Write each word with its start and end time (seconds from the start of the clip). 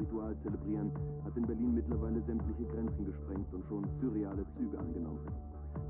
Ritual 0.00 0.34
zelebrieren, 0.42 0.90
hat 1.24 1.36
in 1.36 1.46
Berlin 1.46 1.74
mittlerweile 1.74 2.22
sämtliche 2.22 2.64
Grenzen 2.72 3.04
gesprengt 3.04 3.52
und 3.52 3.64
schon 3.68 3.84
surreale 4.00 4.44
Züge 4.56 4.78
angenommen. 4.78 5.20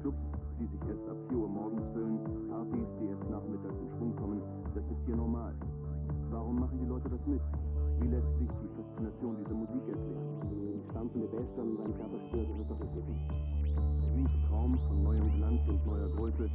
Clubs, 0.02 0.18
die 0.58 0.66
sich 0.66 0.82
erst 0.90 1.06
ab 1.08 1.16
4 1.28 1.38
Uhr 1.38 1.48
morgens 1.48 1.86
füllen, 1.94 2.18
Partys, 2.50 2.88
die 2.98 3.06
erst 3.06 3.30
nachmittags 3.30 3.78
in 3.78 3.90
Schwung 3.96 4.16
kommen, 4.16 4.42
das 4.74 4.82
ist 4.82 5.02
hier 5.06 5.16
normal. 5.16 5.54
Warum 6.30 6.58
machen 6.58 6.78
die 6.82 6.86
Leute 6.86 7.08
das 7.08 7.24
mit? 7.26 7.40
Wie 8.00 8.08
lässt 8.08 8.32
sich 8.38 8.50
die 8.50 8.70
Faszination 8.74 9.36
dieser 9.38 9.54
Musik 9.54 9.84
erklären? 9.86 10.26
Die 10.50 10.82
stampfende 10.90 11.28
Bass 11.28 11.50
dann 11.56 11.76
seinen 11.76 11.94
Körper 11.94 12.18
spürt, 12.28 12.48
das 12.50 12.58
ist 12.60 12.70
doch 12.70 12.80
Wissen. 12.80 13.16
Sweet 14.10 14.32
Traum 14.48 14.78
von 14.88 15.02
neuem 15.04 15.30
Glanz 15.38 15.60
und 15.68 15.86
neuer 15.86 16.08
Größe, 16.16 16.50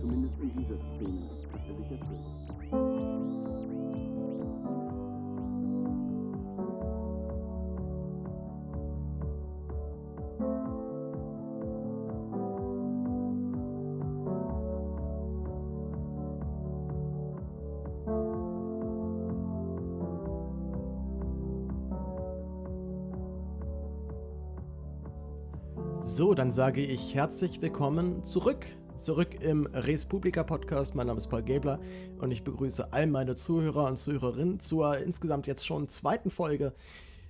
zumindest 0.00 0.34
in 0.42 0.50
dieser 0.58 0.78
Szene, 0.96 1.22
hat 1.52 1.62
er 1.70 1.76
sich 1.76 1.90
erfüllt. 1.94 3.55
Dann 26.36 26.52
sage 26.52 26.82
ich 26.82 27.14
herzlich 27.14 27.62
willkommen 27.62 28.22
zurück. 28.22 28.66
Zurück 28.98 29.40
im 29.40 29.64
Res 29.72 30.04
Publica 30.04 30.44
Podcast. 30.44 30.94
Mein 30.94 31.06
Name 31.06 31.16
ist 31.16 31.28
Paul 31.28 31.42
Gäbler 31.42 31.80
und 32.18 32.30
ich 32.30 32.44
begrüße 32.44 32.92
all 32.92 33.06
meine 33.06 33.36
Zuhörer 33.36 33.86
und 33.86 33.96
Zuhörerinnen 33.96 34.60
zur 34.60 34.98
insgesamt 34.98 35.46
jetzt 35.46 35.64
schon 35.64 35.88
zweiten 35.88 36.28
Folge. 36.28 36.74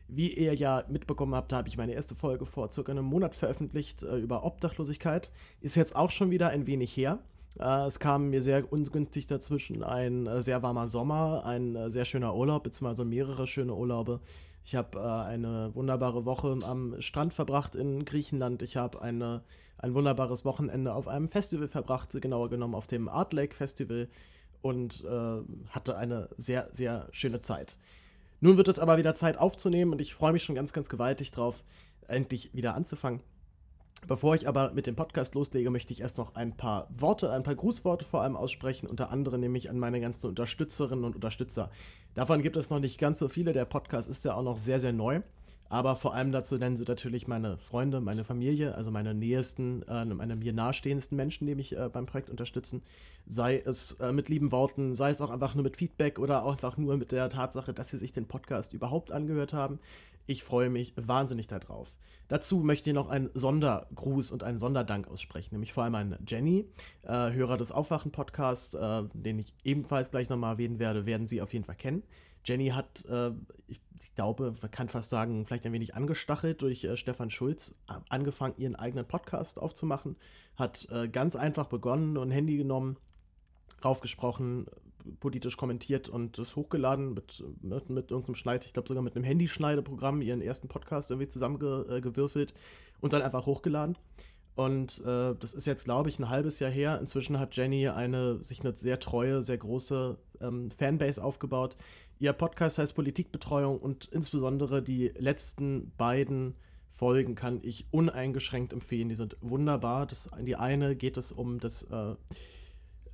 Wie 0.08 0.32
ihr 0.32 0.54
ja 0.54 0.82
mitbekommen 0.88 1.36
habt, 1.36 1.52
habe 1.52 1.68
ich 1.68 1.76
meine 1.76 1.92
erste 1.92 2.16
Folge 2.16 2.46
vor 2.46 2.72
circa 2.72 2.90
einem 2.90 3.04
Monat 3.04 3.36
veröffentlicht 3.36 4.02
äh, 4.02 4.16
über 4.16 4.44
Obdachlosigkeit. 4.44 5.30
Ist 5.60 5.76
jetzt 5.76 5.94
auch 5.94 6.10
schon 6.10 6.32
wieder 6.32 6.48
ein 6.48 6.66
wenig 6.66 6.96
her. 6.96 7.20
Äh, 7.60 7.86
es 7.86 8.00
kam 8.00 8.30
mir 8.30 8.42
sehr 8.42 8.72
ungünstig 8.72 9.28
dazwischen 9.28 9.84
ein 9.84 10.26
äh, 10.26 10.42
sehr 10.42 10.64
warmer 10.64 10.88
Sommer, 10.88 11.44
ein 11.46 11.76
äh, 11.76 11.92
sehr 11.92 12.06
schöner 12.06 12.34
Urlaub, 12.34 12.64
beziehungsweise 12.64 13.04
mehrere 13.04 13.46
schöne 13.46 13.74
Urlaube. 13.74 14.18
Ich 14.66 14.74
habe 14.74 14.98
äh, 14.98 15.02
eine 15.02 15.72
wunderbare 15.76 16.24
Woche 16.24 16.58
am 16.64 17.00
Strand 17.00 17.32
verbracht 17.32 17.76
in 17.76 18.04
Griechenland. 18.04 18.62
Ich 18.62 18.76
habe 18.76 19.00
ein 19.00 19.42
wunderbares 19.78 20.44
Wochenende 20.44 20.92
auf 20.92 21.06
einem 21.06 21.28
Festival 21.28 21.68
verbracht, 21.68 22.10
genauer 22.20 22.50
genommen 22.50 22.74
auf 22.74 22.88
dem 22.88 23.08
Art 23.08 23.32
Lake 23.32 23.54
Festival 23.54 24.08
und 24.62 25.04
äh, 25.04 25.70
hatte 25.70 25.96
eine 25.96 26.30
sehr, 26.36 26.68
sehr 26.72 27.06
schöne 27.12 27.40
Zeit. 27.40 27.78
Nun 28.40 28.56
wird 28.56 28.66
es 28.66 28.80
aber 28.80 28.98
wieder 28.98 29.14
Zeit 29.14 29.38
aufzunehmen 29.38 29.92
und 29.92 30.00
ich 30.00 30.14
freue 30.14 30.32
mich 30.32 30.42
schon 30.42 30.56
ganz, 30.56 30.72
ganz 30.72 30.88
gewaltig 30.88 31.30
drauf, 31.30 31.62
endlich 32.08 32.52
wieder 32.52 32.74
anzufangen. 32.74 33.20
Bevor 34.08 34.34
ich 34.34 34.48
aber 34.48 34.72
mit 34.72 34.88
dem 34.88 34.96
Podcast 34.96 35.36
loslege, 35.36 35.70
möchte 35.70 35.92
ich 35.92 36.00
erst 36.00 36.18
noch 36.18 36.34
ein 36.34 36.56
paar 36.56 36.88
Worte, 36.90 37.30
ein 37.30 37.44
paar 37.44 37.54
Grußworte 37.54 38.04
vor 38.04 38.22
allem 38.22 38.36
aussprechen, 38.36 38.88
unter 38.88 39.10
anderem 39.10 39.40
nämlich 39.40 39.70
an 39.70 39.78
meine 39.78 40.00
ganzen 40.00 40.26
Unterstützerinnen 40.26 41.04
und 41.04 41.14
Unterstützer. 41.14 41.70
Davon 42.16 42.40
gibt 42.40 42.56
es 42.56 42.70
noch 42.70 42.80
nicht 42.80 42.98
ganz 42.98 43.18
so 43.18 43.28
viele, 43.28 43.52
der 43.52 43.66
Podcast 43.66 44.08
ist 44.08 44.24
ja 44.24 44.34
auch 44.34 44.42
noch 44.42 44.56
sehr, 44.56 44.80
sehr 44.80 44.94
neu. 44.94 45.20
Aber 45.68 45.96
vor 45.96 46.14
allem 46.14 46.32
dazu 46.32 46.56
nennen 46.56 46.78
sie 46.78 46.84
natürlich 46.84 47.28
meine 47.28 47.58
Freunde, 47.58 48.00
meine 48.00 48.24
Familie, 48.24 48.74
also 48.74 48.90
meine 48.90 49.12
nähesten, 49.12 49.82
äh, 49.82 50.02
meine 50.06 50.34
mir 50.34 50.54
nahestehendsten 50.54 51.14
Menschen, 51.14 51.46
die 51.46 51.54
mich 51.54 51.76
äh, 51.76 51.90
beim 51.92 52.06
Projekt 52.06 52.30
unterstützen. 52.30 52.82
Sei 53.26 53.58
es 53.58 53.92
äh, 54.00 54.12
mit 54.12 54.30
lieben 54.30 54.50
Worten, 54.50 54.94
sei 54.94 55.10
es 55.10 55.20
auch 55.20 55.28
einfach 55.28 55.54
nur 55.54 55.64
mit 55.64 55.76
Feedback 55.76 56.18
oder 56.18 56.44
auch 56.44 56.52
einfach 56.52 56.78
nur 56.78 56.96
mit 56.96 57.12
der 57.12 57.28
Tatsache, 57.28 57.74
dass 57.74 57.90
sie 57.90 57.98
sich 57.98 58.14
den 58.14 58.26
Podcast 58.26 58.72
überhaupt 58.72 59.12
angehört 59.12 59.52
haben. 59.52 59.78
Ich 60.26 60.42
freue 60.42 60.70
mich 60.70 60.94
wahnsinnig 60.96 61.48
darauf. 61.48 61.98
Dazu 62.28 62.58
möchte 62.58 62.90
ich 62.90 62.94
noch 62.94 63.08
einen 63.08 63.30
Sondergruß 63.34 64.32
und 64.32 64.42
einen 64.42 64.58
Sonderdank 64.58 65.08
aussprechen, 65.08 65.54
nämlich 65.54 65.72
vor 65.72 65.84
allem 65.84 65.94
an 65.94 66.18
Jenny, 66.26 66.66
äh, 67.02 67.32
Hörer 67.32 67.56
des 67.56 67.70
Aufwachen-Podcasts, 67.70 68.74
äh, 68.74 69.04
den 69.14 69.38
ich 69.38 69.54
ebenfalls 69.64 70.10
gleich 70.10 70.28
nochmal 70.28 70.54
erwähnen 70.54 70.78
werde, 70.78 71.06
werden 71.06 71.26
Sie 71.26 71.40
auf 71.40 71.52
jeden 71.52 71.64
Fall 71.64 71.76
kennen. 71.76 72.02
Jenny 72.44 72.68
hat, 72.68 73.04
äh, 73.06 73.30
ich, 73.68 73.80
ich, 74.00 74.14
glaube, 74.14 74.54
man 74.60 74.70
kann 74.70 74.88
fast 74.88 75.10
sagen, 75.10 75.44
vielleicht 75.46 75.66
ein 75.66 75.72
wenig 75.72 75.94
angestachelt 75.94 76.62
durch 76.62 76.84
äh, 76.84 76.96
Stefan 76.96 77.30
Schulz, 77.30 77.74
angefangen, 78.08 78.54
ihren 78.56 78.76
eigenen 78.76 79.06
Podcast 79.06 79.58
aufzumachen, 79.58 80.16
hat 80.56 80.88
äh, 80.90 81.08
ganz 81.08 81.36
einfach 81.36 81.66
begonnen 81.66 82.16
und 82.16 82.28
ein 82.28 82.32
Handy 82.32 82.56
genommen, 82.56 82.96
raufgesprochen, 83.84 84.66
politisch 85.20 85.56
kommentiert 85.56 86.08
und 86.08 86.38
es 86.38 86.56
hochgeladen 86.56 87.14
mit, 87.14 87.44
mit, 87.62 87.90
mit 87.90 88.10
irgendeinem 88.10 88.34
Schneid, 88.34 88.64
ich 88.64 88.72
glaube 88.72 88.88
sogar 88.88 89.02
mit 89.02 89.16
einem 89.16 89.24
Handyschneideprogramm, 89.24 90.22
ihren 90.22 90.40
ersten 90.40 90.68
Podcast 90.68 91.10
irgendwie 91.10 91.28
zusammengewürfelt 91.28 92.54
und 93.00 93.12
dann 93.12 93.22
einfach 93.22 93.46
hochgeladen. 93.46 93.96
Und 94.56 95.04
äh, 95.04 95.34
das 95.38 95.52
ist 95.52 95.66
jetzt, 95.66 95.84
glaube 95.84 96.08
ich, 96.08 96.18
ein 96.18 96.30
halbes 96.30 96.58
Jahr 96.60 96.70
her. 96.70 96.98
Inzwischen 96.98 97.38
hat 97.38 97.54
Jenny 97.56 97.88
eine 97.88 98.42
sich 98.42 98.60
eine 98.60 98.74
sehr 98.74 98.98
treue, 98.98 99.42
sehr 99.42 99.58
große 99.58 100.16
ähm, 100.40 100.70
Fanbase 100.70 101.22
aufgebaut. 101.22 101.76
Ihr 102.18 102.32
Podcast 102.32 102.78
heißt 102.78 102.94
Politikbetreuung 102.94 103.78
und 103.78 104.06
insbesondere 104.06 104.82
die 104.82 105.12
letzten 105.18 105.92
beiden 105.98 106.54
Folgen 106.88 107.34
kann 107.34 107.60
ich 107.62 107.86
uneingeschränkt 107.90 108.72
empfehlen. 108.72 109.10
Die 109.10 109.14
sind 109.14 109.36
wunderbar. 109.42 110.06
Das, 110.06 110.30
die 110.40 110.56
eine 110.56 110.96
geht 110.96 111.18
es 111.18 111.30
um 111.30 111.60
das 111.60 111.82
äh, 111.82 112.14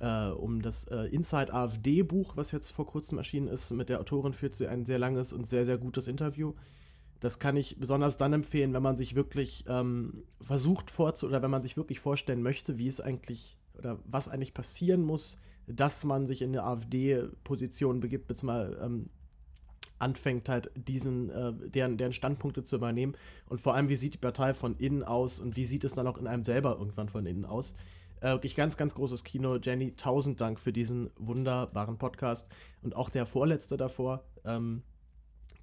äh, 0.03 0.31
um 0.31 0.61
das 0.61 0.85
äh, 0.85 1.05
Inside 1.05 1.53
AfD-Buch, 1.53 2.35
was 2.35 2.51
jetzt 2.51 2.71
vor 2.71 2.85
kurzem 2.85 3.17
erschienen 3.17 3.47
ist. 3.47 3.71
Mit 3.71 3.87
der 3.87 4.01
Autorin 4.01 4.33
führt 4.33 4.53
sie 4.53 4.67
ein 4.67 4.85
sehr 4.85 4.99
langes 4.99 5.31
und 5.31 5.47
sehr, 5.47 5.65
sehr 5.65 5.77
gutes 5.77 6.07
Interview. 6.07 6.53
Das 7.21 7.39
kann 7.39 7.55
ich 7.55 7.79
besonders 7.79 8.17
dann 8.17 8.33
empfehlen, 8.33 8.73
wenn 8.73 8.83
man 8.83 8.97
sich 8.97 9.15
wirklich 9.15 9.63
ähm, 9.67 10.25
versucht 10.41 10.91
vorzu 10.91 11.25
oder 11.25 11.41
wenn 11.41 11.51
man 11.51 11.63
sich 11.63 11.77
wirklich 11.77 12.01
vorstellen 12.01 12.41
möchte, 12.41 12.77
wie 12.77 12.89
es 12.89 12.99
eigentlich 12.99 13.57
oder 13.77 13.97
was 14.03 14.27
eigentlich 14.27 14.53
passieren 14.53 15.03
muss, 15.03 15.37
dass 15.67 16.03
man 16.03 16.27
sich 16.27 16.41
in 16.41 16.49
eine 16.49 16.63
AfD-Position 16.63 18.01
begibt, 18.01 18.27
beziehungsweise 18.27 18.75
ähm, 18.83 19.09
anfängt 19.99 20.49
halt 20.49 20.69
diesen, 20.75 21.29
äh, 21.29 21.53
deren, 21.69 21.97
deren 21.97 22.11
Standpunkte 22.11 22.65
zu 22.65 22.75
übernehmen 22.75 23.15
und 23.47 23.61
vor 23.61 23.73
allem, 23.73 23.87
wie 23.87 23.95
sieht 23.95 24.15
die 24.15 24.17
Partei 24.17 24.53
von 24.53 24.75
innen 24.75 25.03
aus 25.03 25.39
und 25.39 25.55
wie 25.55 25.65
sieht 25.65 25.85
es 25.85 25.95
dann 25.95 26.07
auch 26.07 26.17
in 26.17 26.27
einem 26.27 26.43
selber 26.43 26.75
irgendwann 26.77 27.07
von 27.07 27.25
innen 27.25 27.45
aus. 27.45 27.73
Äh, 28.23 28.29
wirklich 28.29 28.55
ganz, 28.55 28.77
ganz 28.77 28.95
großes 28.95 29.25
Kino. 29.25 29.57
Jenny, 29.57 29.97
tausend 29.97 30.39
Dank 30.39 30.57
für 30.57 30.71
diesen 30.71 31.09
wunderbaren 31.17 31.97
Podcast. 31.97 32.47
Und 32.81 32.95
auch 32.95 33.09
der 33.09 33.25
vorletzte 33.25 33.75
davor 33.75 34.23
ähm, 34.45 34.81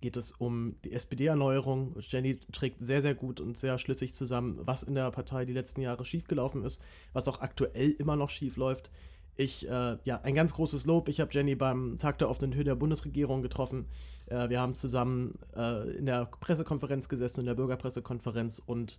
geht 0.03 0.19
es 0.19 0.33
um 0.33 0.77
die 0.85 0.93
SPD-Erneuerung. 0.93 1.97
Jenny 2.01 2.39
trägt 2.53 2.85
sehr, 2.85 3.01
sehr 3.01 3.15
gut 3.15 3.41
und 3.41 3.57
sehr 3.57 3.79
schlüssig 3.79 4.15
zusammen, 4.15 4.61
was 4.61 4.83
in 4.83 4.95
der 4.95 5.11
Partei 5.11 5.47
die 5.47 5.55
letzten 5.55 5.81
Jahre 5.81 6.05
schiefgelaufen 6.05 6.63
ist, 6.63 6.83
was 7.15 7.27
auch 7.29 7.41
aktuell 7.41 7.93
immer 7.93 8.17
noch 8.17 8.29
schief 8.29 8.59
läuft. 8.59 8.91
Ich, 9.37 9.67
äh, 9.67 9.97
ja, 10.05 10.21
ein 10.23 10.35
ganz 10.35 10.53
großes 10.53 10.85
Lob. 10.85 11.09
Ich 11.09 11.19
habe 11.19 11.31
Jenny 11.33 11.55
beim 11.55 11.97
Tag 11.97 12.19
der 12.19 12.29
offenen 12.29 12.51
Tür 12.51 12.65
der 12.65 12.75
Bundesregierung 12.75 13.41
getroffen. 13.41 13.87
Äh, 14.27 14.51
wir 14.51 14.61
haben 14.61 14.75
zusammen 14.75 15.39
äh, 15.57 15.97
in 15.97 16.05
der 16.05 16.27
Pressekonferenz 16.27 17.09
gesessen, 17.09 17.41
in 17.41 17.47
der 17.47 17.55
Bürgerpressekonferenz 17.55 18.59
und 18.59 18.99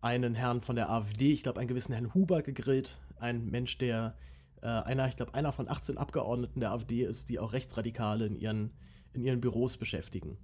einen 0.00 0.34
Herrn 0.34 0.60
von 0.60 0.76
der 0.76 0.90
AfD, 0.90 1.32
ich 1.32 1.42
glaube 1.42 1.60
einen 1.60 1.68
gewissen 1.68 1.92
Herrn 1.92 2.14
Huber 2.14 2.42
gegrillt, 2.42 2.98
ein 3.18 3.46
Mensch, 3.50 3.78
der 3.78 4.14
äh, 4.62 4.66
einer, 4.66 5.08
ich 5.08 5.16
glaube 5.16 5.34
einer 5.34 5.52
von 5.52 5.68
18 5.68 5.98
Abgeordneten 5.98 6.60
der 6.60 6.72
AfD 6.72 7.04
ist, 7.04 7.28
die 7.28 7.38
auch 7.38 7.52
Rechtsradikale 7.52 8.26
in 8.26 8.36
ihren, 8.36 8.72
in 9.12 9.22
ihren 9.22 9.40
Büros 9.40 9.76
beschäftigen. 9.76 10.38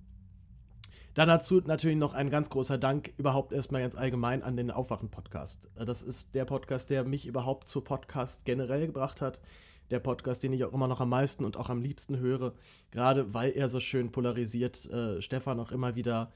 Dann 1.14 1.28
dazu 1.28 1.62
natürlich 1.64 1.96
noch 1.96 2.12
ein 2.12 2.28
ganz 2.28 2.50
großer 2.50 2.76
Dank 2.76 3.12
überhaupt 3.18 3.52
erstmal 3.52 3.82
ganz 3.82 3.94
allgemein 3.94 4.42
an 4.42 4.56
den 4.56 4.72
Aufwachen-Podcast. 4.72 5.68
Äh, 5.76 5.84
das 5.84 6.02
ist 6.02 6.34
der 6.34 6.44
Podcast, 6.44 6.90
der 6.90 7.04
mich 7.04 7.26
überhaupt 7.26 7.68
zu 7.68 7.80
Podcast 7.80 8.44
generell 8.44 8.86
gebracht 8.86 9.20
hat. 9.20 9.40
Der 9.90 10.00
Podcast, 10.00 10.42
den 10.42 10.52
ich 10.54 10.64
auch 10.64 10.72
immer 10.72 10.88
noch 10.88 11.00
am 11.00 11.10
meisten 11.10 11.44
und 11.44 11.56
auch 11.56 11.68
am 11.68 11.82
liebsten 11.82 12.18
höre, 12.18 12.54
gerade 12.90 13.34
weil 13.34 13.50
er 13.50 13.68
so 13.68 13.80
schön 13.80 14.10
polarisiert. 14.10 14.86
Äh, 14.86 15.22
Stefan 15.22 15.60
auch 15.60 15.70
immer 15.70 15.94
wieder 15.94 16.32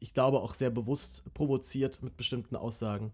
ich 0.00 0.14
glaube 0.14 0.40
auch 0.40 0.54
sehr 0.54 0.70
bewusst 0.70 1.22
provoziert 1.34 2.02
mit 2.02 2.16
bestimmten 2.16 2.56
Aussagen. 2.56 3.12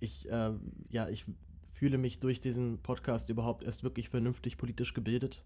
Ich, 0.00 0.28
äh, 0.30 0.52
ja, 0.90 1.08
ich 1.08 1.24
fühle 1.70 1.98
mich 1.98 2.20
durch 2.20 2.40
diesen 2.40 2.78
Podcast 2.82 3.28
überhaupt 3.28 3.64
erst 3.64 3.82
wirklich 3.82 4.08
vernünftig 4.08 4.56
politisch 4.56 4.94
gebildet. 4.94 5.44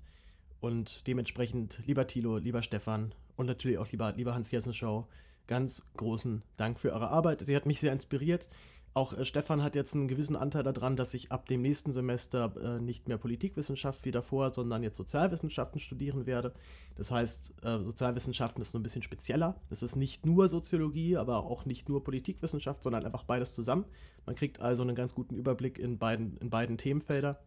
Und 0.61 1.06
dementsprechend, 1.06 1.81
lieber 1.87 2.06
Thilo, 2.06 2.38
lieber 2.38 2.62
Stefan 2.62 3.15
und 3.37 3.47
natürlich 3.47 3.79
auch 3.79 3.91
lieber, 3.91 4.12
lieber 4.12 4.35
Hans-Jessen-Show, 4.35 5.06
ganz 5.47 5.93
großen 5.97 6.43
Dank 6.56 6.81
für 6.81 6.93
eure 6.93 7.09
Arbeit. 7.09 7.44
Sie 7.44 7.55
hat 7.55 7.67
mich 7.67 7.81
sehr 7.81 7.93
inspiriert. 7.93 8.49
Auch 8.96 9.12
äh, 9.12 9.26
Stefan 9.26 9.62
hat 9.62 9.75
jetzt 9.75 9.94
einen 9.94 10.08
gewissen 10.08 10.37
Anteil 10.37 10.62
daran, 10.62 10.96
dass 10.96 11.12
ich 11.12 11.31
ab 11.31 11.44
dem 11.46 11.60
nächsten 11.60 11.93
Semester 11.93 12.54
äh, 12.56 12.81
nicht 12.81 13.08
mehr 13.08 13.19
Politikwissenschaft 13.19 14.06
wie 14.06 14.10
davor, 14.10 14.54
sondern 14.54 14.82
jetzt 14.82 14.96
Sozialwissenschaften 14.96 15.82
studieren 15.82 16.25
werde. 16.25 16.54
Das 16.94 17.10
heißt, 17.10 17.56
äh, 17.62 17.78
Sozialwissenschaften 17.81 18.62
ist 18.62 18.72
so 18.72 18.78
ein 18.78 18.82
bisschen 18.82 19.02
spezieller. 19.02 19.60
Das 19.69 19.82
ist 19.82 19.96
nicht 19.96 20.25
nur 20.25 20.48
Soziologie, 20.48 21.19
aber 21.19 21.44
auch 21.44 21.66
nicht 21.66 21.90
nur 21.90 22.02
Politikwissenschaft, 22.04 22.82
sondern 22.82 23.04
einfach 23.04 23.25
beides 23.25 23.52
zusammen. 23.52 23.84
Man 24.25 24.34
kriegt 24.34 24.60
also 24.60 24.82
einen 24.82 24.96
ganz 24.96 25.14
guten 25.14 25.34
Überblick 25.34 25.78
in 25.78 25.98
beiden, 25.98 26.38
in 26.38 26.48
beiden 26.48 26.78
Themenfelder. 26.78 27.38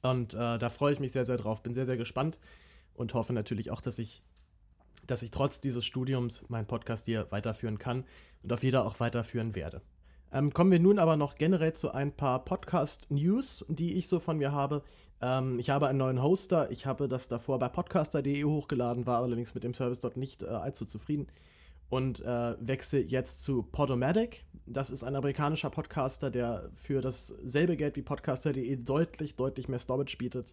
Und 0.00 0.32
äh, 0.32 0.58
da 0.58 0.70
freue 0.70 0.94
ich 0.94 0.98
mich 0.98 1.12
sehr, 1.12 1.26
sehr 1.26 1.36
drauf. 1.36 1.62
Bin 1.62 1.74
sehr, 1.74 1.84
sehr 1.84 1.98
gespannt 1.98 2.38
und 2.94 3.12
hoffe 3.12 3.34
natürlich 3.34 3.70
auch, 3.70 3.82
dass 3.82 3.98
ich 3.98 4.22
dass 5.06 5.22
ich 5.22 5.30
trotz 5.30 5.60
dieses 5.60 5.84
Studiums 5.84 6.42
meinen 6.48 6.66
Podcast 6.66 7.04
hier 7.04 7.26
weiterführen 7.30 7.78
kann 7.78 8.04
und 8.42 8.54
auf 8.54 8.62
jeder 8.62 8.86
auch 8.86 9.00
weiterführen 9.00 9.54
werde. 9.54 9.82
Ähm, 10.34 10.52
kommen 10.52 10.72
wir 10.72 10.80
nun 10.80 10.98
aber 10.98 11.16
noch 11.16 11.36
generell 11.36 11.74
zu 11.74 11.94
ein 11.94 12.10
paar 12.10 12.44
Podcast-News, 12.44 13.66
die 13.68 13.94
ich 13.94 14.08
so 14.08 14.18
von 14.18 14.36
mir 14.36 14.50
habe. 14.50 14.82
Ähm, 15.22 15.60
ich 15.60 15.70
habe 15.70 15.86
einen 15.86 15.98
neuen 15.98 16.20
Hoster. 16.20 16.72
Ich 16.72 16.86
habe 16.86 17.06
das 17.06 17.28
davor 17.28 17.60
bei 17.60 17.68
podcaster.de 17.68 18.42
hochgeladen, 18.42 19.06
war 19.06 19.22
allerdings 19.22 19.54
mit 19.54 19.62
dem 19.62 19.74
Service 19.74 20.00
dort 20.00 20.16
nicht 20.16 20.42
äh, 20.42 20.46
allzu 20.46 20.86
zufrieden 20.86 21.28
und 21.88 22.20
äh, 22.20 22.56
wechsle 22.58 22.98
jetzt 22.98 23.44
zu 23.44 23.62
Podomatic. 23.62 24.44
Das 24.66 24.90
ist 24.90 25.04
ein 25.04 25.14
amerikanischer 25.14 25.70
Podcaster, 25.70 26.32
der 26.32 26.68
für 26.74 27.00
dasselbe 27.00 27.76
Geld 27.76 27.94
wie 27.94 28.02
podcaster.de 28.02 28.74
deutlich, 28.82 29.36
deutlich 29.36 29.68
mehr 29.68 29.78
Storage 29.78 30.16
bietet. 30.16 30.52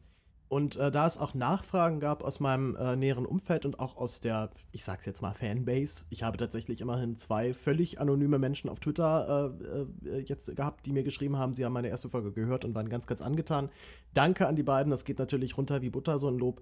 Und 0.52 0.76
äh, 0.76 0.92
da 0.92 1.08
es 1.08 1.18
auch 1.18 1.34
Nachfragen 1.34 2.02
gab 2.02 2.26
aus 2.26 2.42
meinem 2.42 2.76
äh, 2.76 2.98
näheren 2.98 3.26
Umfeld 3.26 3.66
und 3.66 3.80
auch 3.80 3.96
aus 3.96 4.20
der, 4.20 4.50
ich 4.74 4.84
sag's 4.84 5.06
jetzt 5.06 5.22
mal, 5.22 5.34
Fanbase, 5.34 6.04
ich 6.10 6.24
habe 6.24 6.38
tatsächlich 6.38 6.82
immerhin 6.82 7.16
zwei 7.16 7.54
völlig 7.54 8.02
anonyme 8.02 8.38
Menschen 8.38 8.70
auf 8.70 8.82
Twitter 8.82 9.56
äh, 10.04 10.10
äh, 10.10 10.20
jetzt 10.20 10.54
gehabt, 10.54 10.86
die 10.86 10.92
mir 10.92 11.04
geschrieben 11.04 11.38
haben, 11.38 11.54
sie 11.54 11.64
haben 11.64 11.72
meine 11.72 11.88
erste 11.88 12.10
Folge 12.10 12.34
gehört 12.34 12.66
und 12.66 12.76
waren 12.76 12.90
ganz, 12.90 13.08
ganz 13.08 13.22
angetan. 13.22 13.70
Danke 14.14 14.46
an 14.46 14.58
die 14.58 14.64
beiden, 14.64 14.92
das 14.92 15.06
geht 15.06 15.20
natürlich 15.20 15.58
runter 15.58 15.82
wie 15.82 15.90
Butter, 15.90 16.20
so 16.20 16.28
ein 16.28 16.38
Lob. 16.38 16.62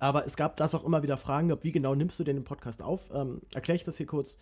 Aber 0.00 0.26
es 0.26 0.36
gab 0.36 0.56
das 0.56 0.74
auch 0.74 0.82
immer 0.82 1.04
wieder 1.04 1.16
Fragen, 1.16 1.56
wie 1.62 1.70
genau 1.70 1.94
nimmst 1.94 2.18
du 2.18 2.24
denn 2.24 2.34
den 2.34 2.44
Podcast 2.44 2.82
auf? 2.82 3.10
Ähm, 3.14 3.42
Erkläre 3.54 3.76
ich 3.76 3.84
das 3.84 3.96
hier 3.96 4.06
kurz. 4.06 4.38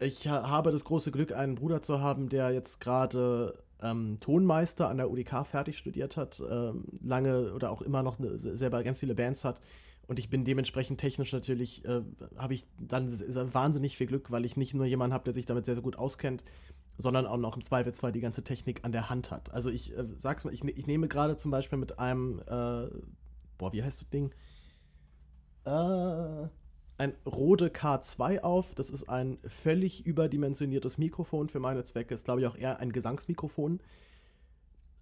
Ich 0.00 0.26
ha 0.26 0.50
habe 0.50 0.72
das 0.72 0.82
große 0.82 1.12
Glück, 1.12 1.30
einen 1.30 1.54
Bruder 1.54 1.82
zu 1.82 2.00
haben, 2.00 2.28
der 2.28 2.50
jetzt 2.50 2.80
gerade 2.80 3.62
ähm, 3.82 4.18
Tonmeister 4.20 4.88
an 4.88 4.96
der 4.96 5.10
UDK 5.10 5.46
fertig 5.46 5.78
studiert 5.78 6.16
hat, 6.16 6.42
ähm, 6.48 6.84
lange 7.02 7.52
oder 7.54 7.70
auch 7.70 7.82
immer 7.82 8.02
noch 8.02 8.18
ne, 8.18 8.38
selber 8.38 8.82
ganz 8.82 9.00
viele 9.00 9.14
Bands 9.14 9.44
hat. 9.44 9.60
Und 10.06 10.18
ich 10.18 10.28
bin 10.28 10.44
dementsprechend 10.44 11.00
technisch 11.00 11.32
natürlich, 11.32 11.84
äh, 11.84 12.02
habe 12.36 12.54
ich 12.54 12.66
dann 12.78 13.08
wahnsinnig 13.54 13.96
viel 13.96 14.06
Glück, 14.06 14.30
weil 14.30 14.44
ich 14.44 14.56
nicht 14.56 14.74
nur 14.74 14.84
jemanden 14.84 15.14
habe, 15.14 15.24
der 15.24 15.34
sich 15.34 15.46
damit 15.46 15.64
sehr, 15.64 15.74
sehr 15.74 15.82
gut 15.82 15.96
auskennt, 15.96 16.44
sondern 16.98 17.26
auch 17.26 17.38
noch 17.38 17.56
im 17.56 17.64
Zweifelsfall 17.64 18.12
die 18.12 18.20
ganze 18.20 18.44
Technik 18.44 18.84
an 18.84 18.92
der 18.92 19.08
Hand 19.08 19.30
hat. 19.30 19.52
Also 19.52 19.70
ich 19.70 19.96
äh, 19.96 20.04
sag's 20.16 20.44
mal, 20.44 20.52
ich, 20.52 20.62
ne-, 20.62 20.72
ich 20.72 20.86
nehme 20.86 21.08
gerade 21.08 21.36
zum 21.36 21.50
Beispiel 21.50 21.78
mit 21.78 21.98
einem, 21.98 22.40
äh, 22.40 22.88
boah, 23.58 23.72
wie 23.72 23.82
heißt 23.82 24.02
das 24.02 24.10
Ding? 24.10 24.32
Äh, 25.64 26.48
ein 26.98 27.14
Rode 27.26 27.68
K2 27.68 28.40
auf. 28.40 28.74
Das 28.74 28.90
ist 28.90 29.08
ein 29.08 29.38
völlig 29.46 30.06
überdimensioniertes 30.06 30.98
Mikrofon 30.98 31.48
für 31.48 31.60
meine 31.60 31.84
Zwecke. 31.84 32.14
Ist, 32.14 32.24
glaube 32.24 32.40
ich, 32.40 32.46
auch 32.46 32.56
eher 32.56 32.78
ein 32.78 32.92
Gesangsmikrofon. 32.92 33.80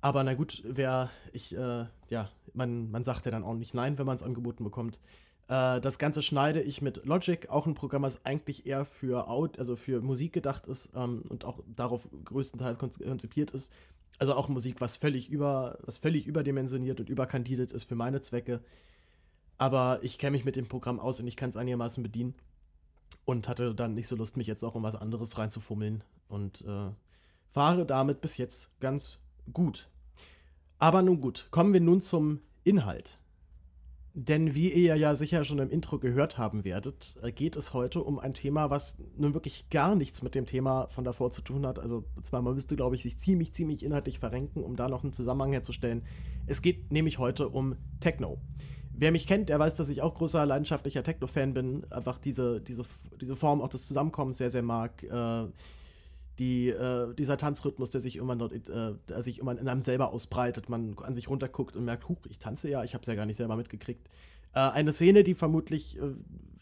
Aber 0.01 0.25
na 0.25 0.35
gut, 0.35 0.63
wer, 0.65 1.11
ich, 1.33 1.57
äh, 1.57 1.87
ja, 2.09 2.29
man, 2.55 2.91
man 2.91 3.05
sagt 3.05 3.25
ja 3.25 3.31
dann 3.31 3.45
auch 3.45 3.55
nicht 3.55 3.73
nein, 3.73 3.99
wenn 3.99 4.07
man 4.07 4.17
es 4.17 4.23
angeboten 4.23 4.65
bekommt. 4.65 4.99
Äh, 5.49 5.81
das 5.81 5.99
Ganze 5.99 6.23
schneide 6.23 6.61
ich 6.61 6.83
mit 6.83 7.05
Logic, 7.05 7.49
auch 7.49 7.67
ein 7.67 7.75
Programm, 7.75 8.03
das 8.03 8.25
eigentlich 8.25 8.67
eher 8.67 8.85
für 8.85 9.29
Out, 9.29 9.59
also 9.59 9.77
für 9.77 10.01
Musik 10.01 10.33
gedacht 10.33 10.67
ist 10.67 10.91
ähm, 10.97 11.23
und 11.29 11.45
auch 11.45 11.61
darauf 11.77 12.09
größtenteils 12.25 12.79
konzipiert 12.79 13.53
ist. 13.53 13.73
Also 14.19 14.35
auch 14.35 14.49
Musik, 14.49 14.81
was 14.81 14.97
völlig 14.97 15.31
über, 15.31 15.79
was 15.83 15.99
völlig 15.99 16.27
überdimensioniert 16.27 17.01
und 17.01 17.09
überkandidet 17.09 17.73
ist 17.73 17.85
für 17.85 17.95
meine 17.95 18.21
Zwecke. 18.21 18.61
Aber 19.63 20.01
ich 20.03 20.19
kenne 20.19 20.33
mich 20.33 20.45
mit 20.45 20.57
dem 20.57 20.67
Programm 20.67 20.99
aus 20.99 21.21
und 21.21 21.29
ich 21.29 21.37
kann 21.37 21.51
es 21.51 21.57
einigermaßen 21.57 22.03
bedienen. 22.03 22.35
Und 23.25 23.47
hatte 23.47 23.77
dann 23.77 23.95
nicht 23.95 24.09
so 24.09 24.17
Lust, 24.17 24.37
mich 24.37 24.49
jetzt 24.49 24.65
auch 24.65 24.75
um 24.75 24.83
was 24.83 24.97
anderes 24.97 25.39
reinzufummeln. 25.39 26.03
Und 26.27 26.63
äh, 26.63 26.91
fahre 27.53 27.87
damit 27.87 28.21
bis 28.21 28.39
jetzt 28.39 28.73
ganz 28.81 29.21
gut. 29.53 29.89
Aber 30.81 31.01
nun 31.01 31.21
gut, 31.21 31.47
kommen 31.53 31.73
wir 31.73 31.81
nun 31.81 32.01
zum 32.01 32.41
Inhalt. 32.65 33.21
Denn 34.15 34.57
wie 34.57 34.73
ihr 34.73 34.97
ja 34.97 35.15
sicher 35.15 35.45
schon 35.45 35.61
im 35.61 35.71
Intro 35.71 36.01
gehört 36.01 36.39
haben 36.39 36.65
werdet, 36.65 37.15
geht 37.37 37.55
es 37.55 37.73
heute 37.73 38.03
um 38.03 38.19
ein 38.19 38.35
Thema, 38.35 38.69
was 38.69 38.99
nun 39.17 39.33
wirklich 39.33 39.71
gar 39.71 39.95
nichts 39.95 40.23
mit 40.23 40.35
dem 40.35 40.47
Thema 40.47 40.89
von 40.89 41.05
davor 41.05 41.31
zu 41.31 41.41
tun 41.41 41.65
hat. 41.67 41.79
Also 41.79 42.05
zwar 42.21 42.43
man 42.43 42.55
müsste, 42.57 42.75
glaube 42.75 42.97
ich, 42.97 43.05
sich 43.05 43.17
ziemlich, 43.17 43.53
ziemlich 43.53 43.85
inhaltlich 43.85 44.19
verrenken, 44.19 44.65
um 44.65 44.75
da 44.75 44.89
noch 44.89 45.05
einen 45.05 45.13
Zusammenhang 45.13 45.53
herzustellen. 45.53 46.03
Es 46.47 46.63
geht 46.63 46.91
nämlich 46.91 47.19
heute 47.19 47.49
um 47.49 47.77
Techno. 48.01 48.41
Wer 49.03 49.11
mich 49.11 49.27
kennt, 49.27 49.49
der 49.49 49.59
weiß, 49.59 49.75
dass 49.75 49.89
ich 49.89 50.01
auch 50.01 50.15
großer 50.15 50.47
leidenschaftlicher 50.47 51.03
Techno-Fan 51.03 51.55
bin. 51.55 51.85
Einfach 51.91 52.19
diese, 52.19 52.61
diese, 52.61 52.85
diese 53.21 53.35
Form 53.35 53.61
auch 53.61 53.69
des 53.69 53.89
Zusammenkommens 53.89 54.39
sehr, 54.39 54.49
sehr 54.49 54.63
mag. 54.63 55.03
Äh, 55.03 55.49
die, 56.39 56.69
äh, 56.69 57.13
dieser 57.13 57.37
Tanzrhythmus, 57.37 57.91
der 57.91 58.01
sich 58.01 58.15
immer, 58.15 58.37
dort, 58.37 58.53
äh, 58.53 58.95
der 59.09 59.23
sich 59.25 59.41
immer 59.41 59.59
in 59.59 59.67
einem 59.67 59.83
selber 59.83 60.13
ausbreitet, 60.13 60.69
man 60.69 60.95
an 61.03 61.17
sich 61.17 61.29
runterguckt 61.29 61.75
und 61.75 61.85
merkt, 61.85 62.09
huch, 62.09 62.19
ich 62.29 62.39
tanze 62.39 62.69
ja, 62.69 62.85
ich 62.85 62.95
habe 62.95 63.03
es 63.03 63.09
ja 63.09 63.17
gar 63.17 63.27
nicht 63.27 63.39
selber 63.39 63.57
mitgekriegt. 63.57 64.07
Äh, 64.55 64.61
eine 64.61 64.93
Szene, 64.93 65.25
die 65.25 65.35
vermutlich, 65.35 65.99
äh, 65.99 66.13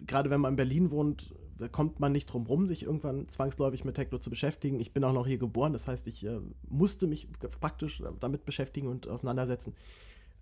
gerade 0.07 0.31
wenn 0.31 0.41
man 0.41 0.55
in 0.55 0.57
Berlin 0.57 0.91
wohnt, 0.91 1.35
da 1.59 1.69
kommt 1.69 2.01
man 2.01 2.11
nicht 2.11 2.33
drum 2.33 2.47
rum, 2.47 2.67
sich 2.67 2.85
irgendwann 2.85 3.29
zwangsläufig 3.29 3.85
mit 3.85 3.97
Techno 3.97 4.17
zu 4.17 4.31
beschäftigen. 4.31 4.81
Ich 4.81 4.95
bin 4.95 5.05
auch 5.05 5.13
noch 5.13 5.27
hier 5.27 5.37
geboren, 5.37 5.75
das 5.75 5.87
heißt, 5.87 6.07
ich 6.07 6.25
äh, 6.25 6.41
musste 6.71 7.07
mich 7.07 7.29
praktisch 7.61 8.03
damit 8.19 8.47
beschäftigen 8.47 8.87
und 8.87 9.09
auseinandersetzen. 9.09 9.75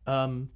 Ähm, 0.06 0.50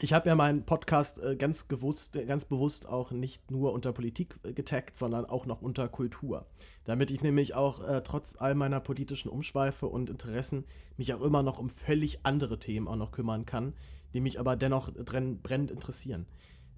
ich 0.00 0.12
habe 0.12 0.28
ja 0.28 0.34
meinen 0.34 0.64
Podcast 0.64 1.22
äh, 1.22 1.36
ganz, 1.36 1.68
gewusst, 1.68 2.18
ganz 2.26 2.44
bewusst 2.44 2.86
auch 2.86 3.12
nicht 3.12 3.50
nur 3.50 3.72
unter 3.72 3.92
Politik 3.92 4.36
äh, 4.42 4.52
getaggt, 4.52 4.96
sondern 4.96 5.24
auch 5.24 5.46
noch 5.46 5.62
unter 5.62 5.88
Kultur. 5.88 6.46
Damit 6.84 7.10
ich 7.10 7.22
nämlich 7.22 7.54
auch 7.54 7.82
äh, 7.82 8.02
trotz 8.02 8.36
all 8.38 8.54
meiner 8.54 8.80
politischen 8.80 9.28
Umschweife 9.28 9.86
und 9.86 10.10
Interessen 10.10 10.64
mich 10.96 11.14
auch 11.14 11.22
immer 11.22 11.42
noch 11.42 11.58
um 11.58 11.70
völlig 11.70 12.20
andere 12.24 12.58
Themen 12.58 12.88
auch 12.88 12.96
noch 12.96 13.12
kümmern 13.12 13.46
kann, 13.46 13.74
die 14.12 14.20
mich 14.20 14.38
aber 14.38 14.56
dennoch 14.56 14.90
brennend 14.92 15.70
interessieren. 15.70 16.26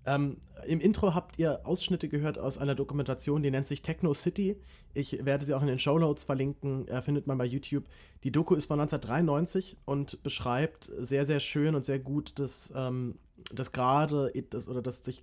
Ähm, 0.08 0.38
Im 0.66 0.80
Intro 0.80 1.14
habt 1.14 1.38
ihr 1.38 1.66
Ausschnitte 1.66 2.08
gehört 2.08 2.38
aus 2.38 2.56
einer 2.56 2.74
Dokumentation, 2.74 3.42
die 3.42 3.50
nennt 3.50 3.66
sich 3.66 3.82
Techno 3.82 4.14
City. 4.14 4.56
Ich 4.94 5.22
werde 5.26 5.44
sie 5.44 5.52
auch 5.52 5.60
in 5.60 5.66
den 5.66 5.78
Show 5.78 5.98
Notes 5.98 6.24
verlinken, 6.24 6.88
äh, 6.88 7.02
findet 7.02 7.26
man 7.26 7.36
bei 7.36 7.44
YouTube. 7.44 7.84
Die 8.24 8.32
Doku 8.32 8.54
ist 8.54 8.64
von 8.64 8.80
1993 8.80 9.76
und 9.84 10.22
beschreibt 10.22 10.90
sehr, 10.98 11.26
sehr 11.26 11.40
schön 11.40 11.74
und 11.74 11.84
sehr 11.84 11.98
gut 11.98 12.38
das, 12.38 12.72
ähm, 12.74 13.18
das 13.52 13.72
gerade, 13.72 14.32
das, 14.48 14.66
oder 14.66 14.80
das 14.80 15.04
sich 15.04 15.22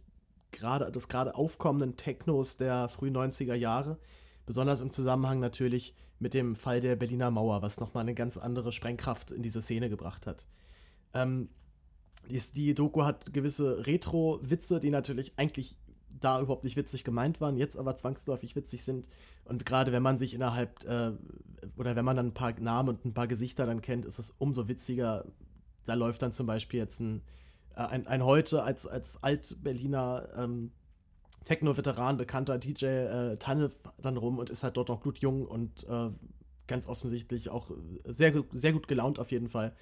gerade, 0.51 0.91
das 0.91 1.07
gerade 1.07 1.33
aufkommenden 1.33 1.97
Technos 1.97 2.57
der 2.57 2.87
frühen 2.87 3.17
90er 3.17 3.55
Jahre. 3.55 3.97
Besonders 4.45 4.81
im 4.81 4.91
Zusammenhang 4.91 5.39
natürlich 5.39 5.95
mit 6.19 6.35
dem 6.35 6.55
Fall 6.55 6.79
der 6.79 6.95
Berliner 6.95 7.31
Mauer, 7.31 7.63
was 7.63 7.79
nochmal 7.79 8.01
eine 8.01 8.13
ganz 8.13 8.37
andere 8.37 8.71
Sprengkraft 8.71 9.31
in 9.31 9.41
diese 9.41 9.63
Szene 9.63 9.89
gebracht 9.89 10.27
hat. 10.27 10.45
Ähm, 11.15 11.49
die, 12.29 12.41
die 12.53 12.73
Doku 12.73 13.03
hat 13.03 13.33
gewisse 13.33 13.85
Retro-Witze, 13.85 14.79
die 14.79 14.89
natürlich 14.89 15.33
eigentlich 15.37 15.75
da 16.19 16.39
überhaupt 16.39 16.63
nicht 16.63 16.75
witzig 16.75 17.03
gemeint 17.03 17.41
waren, 17.41 17.57
jetzt 17.57 17.77
aber 17.77 17.95
zwangsläufig 17.95 18.55
witzig 18.55 18.83
sind. 18.83 19.07
Und 19.43 19.65
gerade 19.65 19.91
wenn 19.91 20.03
man 20.03 20.17
sich 20.17 20.33
innerhalb, 20.33 20.83
äh, 20.85 21.11
oder 21.77 21.95
wenn 21.95 22.05
man 22.05 22.15
dann 22.15 22.27
ein 22.27 22.33
paar 22.33 22.59
Namen 22.59 22.89
und 22.89 23.05
ein 23.05 23.13
paar 23.13 23.27
Gesichter 23.27 23.65
dann 23.65 23.81
kennt, 23.81 24.05
ist 24.05 24.19
es 24.19 24.31
umso 24.37 24.67
witziger. 24.67 25.25
Da 25.85 25.93
läuft 25.93 26.21
dann 26.21 26.31
zum 26.31 26.47
Beispiel 26.47 26.79
jetzt 26.79 26.99
ein, 26.99 27.21
äh, 27.75 27.81
ein, 27.81 28.07
ein 28.07 28.23
heute 28.23 28.63
als, 28.63 28.87
als 28.87 29.21
Alt-Berliner 29.23 30.29
ähm, 30.37 30.71
Techno-Veteran 31.43 32.17
bekannter 32.17 32.57
DJ 32.57 32.85
äh, 32.85 33.37
Tanne 33.37 33.69
dann 34.01 34.17
rum 34.17 34.39
und 34.39 34.49
ist 34.49 34.63
halt 34.63 34.77
dort 34.77 34.89
noch 34.89 35.01
blutjung 35.01 35.45
und 35.45 35.83
äh, 35.87 36.09
ganz 36.67 36.87
offensichtlich 36.87 37.49
auch 37.49 37.69
sehr, 38.05 38.43
sehr 38.53 38.73
gut 38.73 38.87
gelaunt 38.87 39.19
auf 39.19 39.31
jeden 39.31 39.49
Fall. 39.49 39.75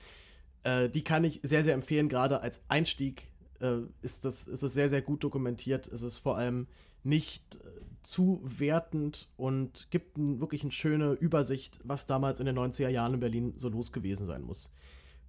Äh, 0.63 0.89
die 0.89 1.03
kann 1.03 1.24
ich 1.24 1.39
sehr, 1.43 1.63
sehr 1.63 1.74
empfehlen, 1.74 2.10
gerade 2.10 2.41
als 2.41 2.62
Einstieg 2.67 3.27
äh, 3.60 3.79
ist, 4.01 4.25
das, 4.25 4.48
ist 4.48 4.63
es 4.63 4.74
sehr, 4.74 4.89
sehr 4.89 5.01
gut 5.01 5.24
dokumentiert. 5.24 5.88
Es 5.88 6.01
ist 6.01 6.17
vor 6.17 6.38
allem 6.38 6.67
nicht 7.03 7.55
äh, 7.55 7.60
zu 8.03 8.41
wertend 8.43 9.29
und 9.38 9.89
gibt 9.91 10.17
ein, 10.17 10.41
wirklich 10.41 10.63
eine 10.63 10.72
schöne 10.72 11.13
Übersicht, 11.13 11.79
was 11.84 12.05
damals 12.05 12.39
in 12.39 12.46
den 12.46 12.58
90er 12.58 12.89
Jahren 12.89 13.15
in 13.15 13.20
Berlin 13.20 13.53
so 13.58 13.70
los 13.70 13.91
gewesen 13.91 14.25
sein 14.25 14.41
muss. 14.41 14.74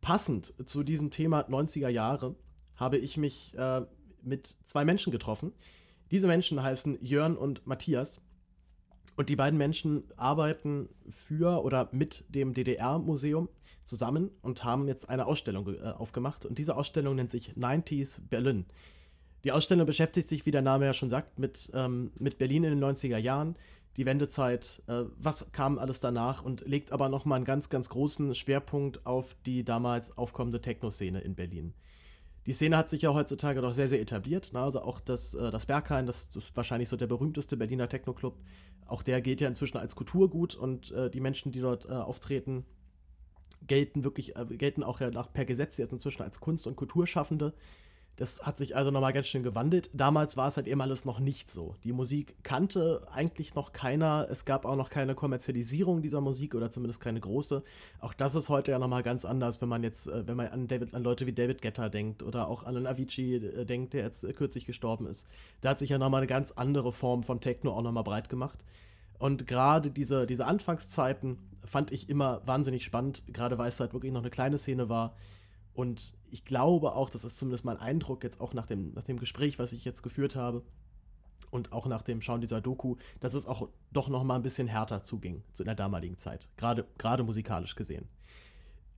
Passend 0.00 0.54
zu 0.66 0.82
diesem 0.82 1.10
Thema 1.10 1.48
90er 1.48 1.88
Jahre 1.88 2.34
habe 2.76 2.98
ich 2.98 3.16
mich 3.16 3.54
äh, 3.56 3.82
mit 4.22 4.56
zwei 4.64 4.84
Menschen 4.84 5.12
getroffen. 5.12 5.52
Diese 6.10 6.26
Menschen 6.26 6.62
heißen 6.62 6.98
Jörn 7.04 7.36
und 7.36 7.66
Matthias. 7.66 8.20
Und 9.16 9.28
die 9.28 9.36
beiden 9.36 9.58
Menschen 9.58 10.04
arbeiten 10.16 10.88
für 11.08 11.62
oder 11.64 11.88
mit 11.92 12.24
dem 12.28 12.52
DDR-Museum 12.52 13.48
zusammen 13.84 14.30
und 14.42 14.64
haben 14.64 14.88
jetzt 14.88 15.08
eine 15.08 15.26
Ausstellung 15.26 15.74
äh, 15.74 15.90
aufgemacht. 15.90 16.46
Und 16.46 16.58
diese 16.58 16.76
Ausstellung 16.76 17.16
nennt 17.16 17.30
sich 17.30 17.52
90s 17.52 18.20
Berlin. 18.28 18.66
Die 19.44 19.52
Ausstellung 19.52 19.86
beschäftigt 19.86 20.28
sich, 20.28 20.46
wie 20.46 20.50
der 20.50 20.62
Name 20.62 20.86
ja 20.86 20.94
schon 20.94 21.10
sagt, 21.10 21.38
mit, 21.38 21.70
ähm, 21.74 22.12
mit 22.18 22.38
Berlin 22.38 22.64
in 22.64 22.80
den 22.80 22.84
90er 22.84 23.18
Jahren, 23.18 23.56
die 23.96 24.06
Wendezeit, 24.06 24.82
äh, 24.86 25.04
was 25.16 25.52
kam 25.52 25.78
alles 25.78 26.00
danach 26.00 26.42
und 26.42 26.66
legt 26.66 26.92
aber 26.92 27.08
nochmal 27.08 27.36
einen 27.36 27.44
ganz, 27.44 27.68
ganz 27.68 27.88
großen 27.90 28.34
Schwerpunkt 28.34 29.06
auf 29.06 29.36
die 29.46 29.64
damals 29.64 30.16
aufkommende 30.16 30.60
Techno-Szene 30.60 31.20
in 31.20 31.34
Berlin. 31.34 31.74
Die 32.46 32.52
Szene 32.52 32.76
hat 32.76 32.90
sich 32.90 33.02
ja 33.02 33.14
heutzutage 33.14 33.60
doch 33.60 33.72
sehr, 33.72 33.88
sehr 33.88 34.00
etabliert. 34.00 34.52
Ne? 34.52 34.60
Also 34.60 34.82
auch 34.82 35.00
das, 35.00 35.34
äh, 35.34 35.50
das 35.50 35.66
Berghain, 35.66 36.06
das, 36.06 36.28
ist 36.34 36.56
wahrscheinlich 36.56 36.88
so 36.88 36.96
der 36.96 37.06
berühmteste 37.06 37.56
Berliner 37.56 37.88
Techno-Club. 37.88 38.38
Auch 38.86 39.02
der 39.02 39.20
geht 39.22 39.40
ja 39.40 39.48
inzwischen 39.48 39.78
als 39.78 39.94
Kulturgut 39.94 40.54
und 40.54 40.90
äh, 40.92 41.10
die 41.10 41.20
Menschen, 41.20 41.52
die 41.52 41.60
dort 41.60 41.86
äh, 41.86 41.92
auftreten, 41.92 42.64
gelten 43.66 44.04
wirklich, 44.04 44.37
äh, 44.37 44.44
gelten 44.44 44.83
auch 44.83 45.00
ja 45.00 45.11
nach, 45.11 45.33
per 45.33 45.44
Gesetz 45.44 45.76
jetzt 45.78 45.92
inzwischen 45.92 46.23
als 46.23 46.40
Kunst- 46.40 46.66
und 46.66 46.76
Kulturschaffende. 46.76 47.54
Das 48.16 48.42
hat 48.42 48.59
sich 48.59 48.76
also 48.76 48.92
nochmal 48.92 49.12
ganz 49.12 49.26
schön 49.26 49.42
gewandelt. 49.42 49.90
Damals 49.92 50.37
war 50.37 50.47
es 50.47 50.56
halt 50.56 50.68
eben 50.68 50.80
alles 50.80 51.04
noch 51.04 51.18
nicht 51.18 51.50
so. 51.50 51.75
Die 51.83 51.92
Musik 51.92 52.37
kannte 52.44 53.04
eigentlich 53.12 53.56
noch 53.56 53.73
keiner. 53.73 54.28
Es 54.30 54.44
gab 54.44 54.64
auch 54.66 54.76
noch 54.76 54.88
keine 54.88 55.16
Kommerzialisierung 55.16 56.00
dieser 56.00 56.21
Musik 56.21 56.54
oder 56.54 56.71
zumindest 56.71 57.00
keine 57.00 57.18
große. 57.18 57.64
Auch 57.99 58.14
das 58.14 58.37
ist 58.37 58.49
heute 58.49 58.71
ja 58.71 58.78
nochmal 58.78 59.02
ganz 59.02 59.25
anders, 59.25 59.61
wenn 59.61 59.68
man 59.68 59.83
jetzt, 59.83 60.06
äh, 60.06 60.28
wenn 60.28 60.37
man 60.37 60.47
an, 60.47 60.68
David, 60.68 60.94
an 60.94 61.02
Leute 61.02 61.26
wie 61.26 61.33
David 61.33 61.61
Guetta 61.61 61.88
denkt 61.88 62.23
oder 62.23 62.47
auch 62.47 62.62
an 62.62 62.87
Avicii 62.87 63.37
äh, 63.37 63.64
denkt, 63.64 63.94
der 63.94 64.04
jetzt 64.04 64.23
äh, 64.23 64.33
kürzlich 64.33 64.64
gestorben 64.64 65.09
ist. 65.09 65.26
Da 65.61 65.71
hat 65.71 65.80
sich 65.80 65.90
ja 65.90 65.99
nochmal 65.99 66.21
eine 66.21 66.28
ganz 66.28 66.52
andere 66.52 66.92
Form 66.92 67.25
von 67.25 67.40
Techno 67.40 67.73
auch 67.73 67.83
nochmal 67.83 68.04
breit 68.04 68.28
gemacht. 68.28 68.61
Und 69.25 69.47
gerade 69.47 69.90
diese, 69.90 70.26
diese 70.26 70.45
Anfangszeiten 70.45 71.38
fand 71.64 71.90
ich 71.93 72.11
immer 72.11 72.47
wahnsinnig 72.47 72.85
spannend, 72.85 73.23
gerade 73.33 73.57
weil 73.57 73.71
es 73.71 73.81
halt 73.81 73.95
wirklich 73.95 74.12
noch 74.12 74.21
eine 74.21 74.28
kleine 74.28 74.59
Szene 74.59 74.90
war 74.90 75.16
und 75.73 76.12
ich 76.31 76.45
glaube 76.45 76.95
auch, 76.95 77.09
das 77.09 77.25
ist 77.25 77.38
zumindest 77.38 77.64
mein 77.64 77.78
Eindruck 77.78 78.23
jetzt 78.23 78.38
auch 78.38 78.52
nach 78.52 78.66
dem, 78.66 78.93
nach 78.93 79.04
dem 79.04 79.19
Gespräch, 79.19 79.59
was 79.59 79.73
ich 79.73 79.87
jetzt 79.87 80.02
geführt 80.02 80.37
habe 80.37 80.62
und 81.50 81.73
auch 81.73 81.87
nach 81.87 82.02
dem 82.02 82.21
Schauen 82.21 82.43
dieser 82.43 82.61
Doku, 82.61 82.97
dass 83.21 83.33
es 83.33 83.47
auch 83.47 83.71
doch 83.95 84.11
noch 84.11 84.25
mal 84.25 84.37
ein 84.37 84.43
bisschen 84.43 84.69
härter 84.69 85.04
zuging 85.04 85.43
zu 85.54 85.64
der 85.64 85.75
damaligen 85.75 86.19
Zeit, 86.19 86.50
gerade, 86.59 86.85
gerade 86.99 87.23
musikalisch 87.23 87.76
gesehen. 87.76 88.07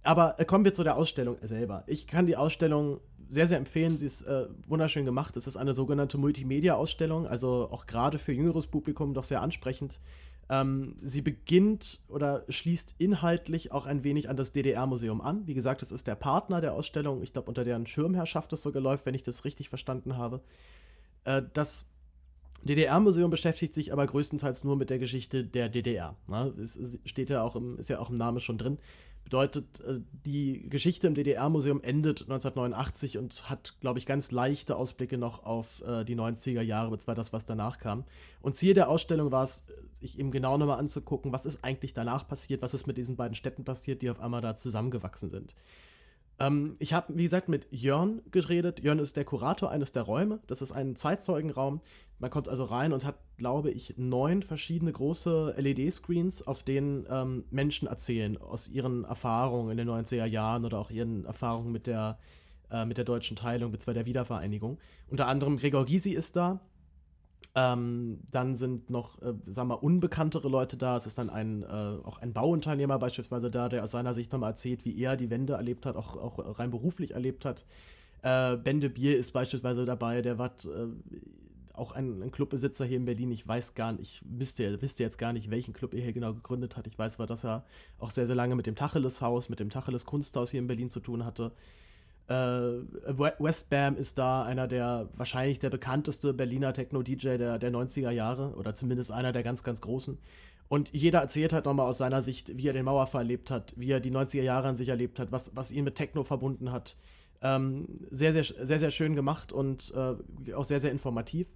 Aber 0.02 0.40
äh, 0.40 0.44
kommen 0.44 0.64
wir 0.64 0.74
zu 0.74 0.82
der 0.82 0.96
Ausstellung 0.96 1.36
selber. 1.42 1.84
Ich 1.86 2.08
kann 2.08 2.26
die 2.26 2.36
Ausstellung 2.36 2.98
sehr, 3.28 3.48
sehr 3.48 3.58
empfehlen. 3.58 3.98
Sie 3.98 4.06
ist 4.06 4.22
äh, 4.22 4.46
wunderschön 4.66 5.04
gemacht. 5.04 5.36
Es 5.36 5.46
ist 5.46 5.56
eine 5.56 5.74
sogenannte 5.74 6.18
Multimedia-Ausstellung, 6.18 7.26
also 7.26 7.68
auch 7.70 7.86
gerade 7.86 8.18
für 8.18 8.32
jüngeres 8.32 8.66
Publikum 8.66 9.14
doch 9.14 9.24
sehr 9.24 9.42
ansprechend. 9.42 9.98
Ähm, 10.48 10.96
sie 11.02 11.22
beginnt 11.22 12.00
oder 12.08 12.44
schließt 12.48 12.94
inhaltlich 12.98 13.72
auch 13.72 13.86
ein 13.86 14.04
wenig 14.04 14.28
an 14.28 14.36
das 14.36 14.52
DDR-Museum 14.52 15.20
an. 15.20 15.46
Wie 15.46 15.54
gesagt, 15.54 15.82
es 15.82 15.90
ist 15.90 16.06
der 16.06 16.14
Partner 16.14 16.60
der 16.60 16.74
Ausstellung. 16.74 17.22
Ich 17.22 17.32
glaube, 17.32 17.48
unter 17.48 17.64
deren 17.64 17.86
Schirmherrschaft 17.86 18.52
das 18.52 18.62
sogar 18.62 18.82
läuft, 18.82 19.06
wenn 19.06 19.14
ich 19.14 19.24
das 19.24 19.44
richtig 19.44 19.68
verstanden 19.68 20.16
habe. 20.16 20.40
Äh, 21.24 21.42
das 21.52 21.86
DDR-Museum 22.62 23.30
beschäftigt 23.30 23.74
sich 23.74 23.92
aber 23.92 24.06
größtenteils 24.06 24.64
nur 24.64 24.76
mit 24.76 24.90
der 24.90 24.98
Geschichte 24.98 25.44
der 25.44 25.68
DDR. 25.68 26.16
Ne? 26.28 26.52
Es 26.60 26.78
steht 27.04 27.30
ja 27.30 27.42
auch 27.42 27.56
im, 27.56 27.78
ist 27.78 27.90
ja 27.90 27.98
auch 27.98 28.10
im 28.10 28.16
Namen 28.16 28.40
schon 28.40 28.58
drin. 28.58 28.78
Bedeutet, 29.26 29.80
äh, 29.80 29.98
die 30.24 30.68
Geschichte 30.68 31.08
im 31.08 31.16
DDR-Museum 31.16 31.80
endet 31.82 32.22
1989 32.22 33.18
und 33.18 33.50
hat, 33.50 33.74
glaube 33.80 33.98
ich, 33.98 34.06
ganz 34.06 34.30
leichte 34.30 34.76
Ausblicke 34.76 35.18
noch 35.18 35.44
auf 35.44 35.82
äh, 35.82 36.04
die 36.04 36.14
90er 36.14 36.62
Jahre, 36.62 36.92
beziehungsweise 36.92 37.16
das, 37.16 37.32
was 37.32 37.44
danach 37.44 37.80
kam. 37.80 38.04
Und 38.40 38.54
Ziel 38.54 38.72
der 38.72 38.88
Ausstellung 38.88 39.32
war 39.32 39.42
es, 39.42 39.64
sich 39.98 40.20
eben 40.20 40.30
genau 40.30 40.58
nochmal 40.58 40.78
anzugucken, 40.78 41.32
was 41.32 41.44
ist 41.44 41.64
eigentlich 41.64 41.92
danach 41.92 42.28
passiert, 42.28 42.62
was 42.62 42.72
ist 42.72 42.86
mit 42.86 42.98
diesen 42.98 43.16
beiden 43.16 43.34
Städten 43.34 43.64
passiert, 43.64 44.00
die 44.00 44.10
auf 44.10 44.20
einmal 44.20 44.42
da 44.42 44.54
zusammengewachsen 44.54 45.30
sind. 45.30 45.56
Ähm, 46.38 46.76
ich 46.78 46.92
habe, 46.92 47.16
wie 47.16 47.22
gesagt, 47.22 47.48
mit 47.48 47.66
Jörn 47.70 48.22
geredet. 48.30 48.80
Jörn 48.80 48.98
ist 48.98 49.16
der 49.16 49.24
Kurator 49.24 49.70
eines 49.70 49.92
der 49.92 50.02
Räume. 50.02 50.40
Das 50.46 50.62
ist 50.62 50.72
ein 50.72 50.96
Zeitzeugenraum. 50.96 51.80
Man 52.18 52.30
kommt 52.30 52.48
also 52.48 52.64
rein 52.64 52.92
und 52.92 53.04
hat, 53.04 53.18
glaube 53.36 53.70
ich, 53.70 53.94
neun 53.98 54.42
verschiedene 54.42 54.90
große 54.92 55.54
LED-Screens, 55.58 56.46
auf 56.46 56.62
denen 56.62 57.06
ähm, 57.10 57.44
Menschen 57.50 57.88
erzählen 57.88 58.38
aus 58.38 58.68
ihren 58.68 59.04
Erfahrungen 59.04 59.70
in 59.70 59.76
den 59.76 59.88
90er 59.88 60.24
Jahren 60.24 60.64
oder 60.64 60.78
auch 60.78 60.90
ihren 60.90 61.26
Erfahrungen 61.26 61.72
mit 61.72 61.86
der, 61.86 62.18
äh, 62.70 62.86
mit 62.86 62.96
der 62.96 63.04
deutschen 63.04 63.36
Teilung 63.36 63.70
bzw. 63.70 63.92
der 63.94 64.06
Wiedervereinigung. 64.06 64.78
Unter 65.08 65.26
anderem 65.28 65.58
Gregor 65.58 65.84
Gysi 65.84 66.12
ist 66.12 66.36
da. 66.36 66.60
Ähm, 67.58 68.20
dann 68.30 68.54
sind 68.54 68.90
noch, 68.90 69.20
äh, 69.22 69.32
sagen 69.46 69.68
wir, 69.68 69.82
unbekanntere 69.82 70.46
Leute 70.46 70.76
da. 70.76 70.94
Es 70.98 71.06
ist 71.06 71.16
dann 71.16 71.30
ein, 71.30 71.62
äh, 71.62 71.66
auch 71.66 72.18
ein 72.18 72.34
Bauunternehmer 72.34 72.98
beispielsweise 72.98 73.50
da, 73.50 73.70
der 73.70 73.82
aus 73.82 73.92
seiner 73.92 74.12
Sicht 74.12 74.30
nochmal 74.30 74.50
erzählt, 74.50 74.84
wie 74.84 75.00
er 75.00 75.16
die 75.16 75.30
Wende 75.30 75.54
erlebt 75.54 75.86
hat, 75.86 75.96
auch, 75.96 76.16
auch 76.16 76.58
rein 76.58 76.70
beruflich 76.70 77.12
erlebt 77.12 77.46
hat. 77.46 77.64
Äh, 78.20 78.58
Bende 78.58 78.90
Bier 78.90 79.16
ist 79.16 79.32
beispielsweise 79.32 79.86
dabei, 79.86 80.20
der 80.20 80.38
war 80.38 80.50
äh, 80.64 80.88
auch 81.72 81.92
ein, 81.92 82.22
ein, 82.22 82.30
Clubbesitzer 82.30 82.84
hier 82.84 82.98
in 82.98 83.06
Berlin. 83.06 83.30
Ich 83.30 83.48
weiß 83.48 83.74
gar 83.74 83.92
nicht, 83.92 84.22
ich 84.22 84.38
wüsste, 84.38 84.82
wüsste 84.82 85.02
jetzt 85.02 85.16
gar 85.16 85.32
nicht, 85.32 85.50
welchen 85.50 85.72
Club 85.72 85.94
er 85.94 86.02
hier 86.02 86.12
genau 86.12 86.34
gegründet 86.34 86.76
hat. 86.76 86.86
Ich 86.86 86.98
weiß 86.98 87.14
aber, 87.14 87.26
dass 87.26 87.42
er 87.42 87.64
auch 87.98 88.10
sehr, 88.10 88.26
sehr 88.26 88.36
lange 88.36 88.54
mit 88.54 88.66
dem 88.66 88.74
Tacheles-Haus, 88.74 89.48
mit 89.48 89.60
dem 89.60 89.70
Tacheles-Kunsthaus 89.70 90.50
hier 90.50 90.60
in 90.60 90.66
Berlin 90.66 90.90
zu 90.90 91.00
tun 91.00 91.24
hatte. 91.24 91.52
Äh, 92.28 92.32
Westbam 92.34 93.96
ist 93.96 94.18
da 94.18 94.44
einer 94.44 94.66
der, 94.66 95.08
wahrscheinlich 95.14 95.60
der 95.60 95.70
bekannteste 95.70 96.34
Berliner 96.34 96.72
Techno-DJ 96.72 97.36
der, 97.36 97.58
der 97.58 97.70
90er 97.70 98.10
Jahre 98.10 98.54
oder 98.56 98.74
zumindest 98.74 99.12
einer 99.12 99.32
der 99.32 99.42
ganz, 99.42 99.62
ganz 99.62 99.80
großen. 99.80 100.18
Und 100.68 100.92
jeder 100.92 101.20
erzählt 101.20 101.52
halt 101.52 101.66
nochmal 101.66 101.88
aus 101.88 101.98
seiner 101.98 102.22
Sicht, 102.22 102.56
wie 102.56 102.66
er 102.66 102.72
den 102.72 102.84
Mauerfall 102.84 103.22
erlebt 103.22 103.50
hat, 103.50 103.72
wie 103.76 103.90
er 103.90 104.00
die 104.00 104.10
90er 104.10 104.42
Jahre 104.42 104.68
an 104.68 104.76
sich 104.76 104.88
erlebt 104.88 105.20
hat, 105.20 105.30
was, 105.30 105.54
was 105.54 105.70
ihn 105.70 105.84
mit 105.84 105.94
Techno 105.94 106.24
verbunden 106.24 106.72
hat. 106.72 106.96
Ähm, 107.42 107.86
sehr, 108.10 108.32
sehr, 108.32 108.44
sehr, 108.44 108.80
sehr 108.80 108.90
schön 108.90 109.14
gemacht 109.14 109.52
und 109.52 109.94
äh, 109.94 110.52
auch 110.54 110.64
sehr, 110.64 110.80
sehr 110.80 110.90
informativ. 110.90 111.46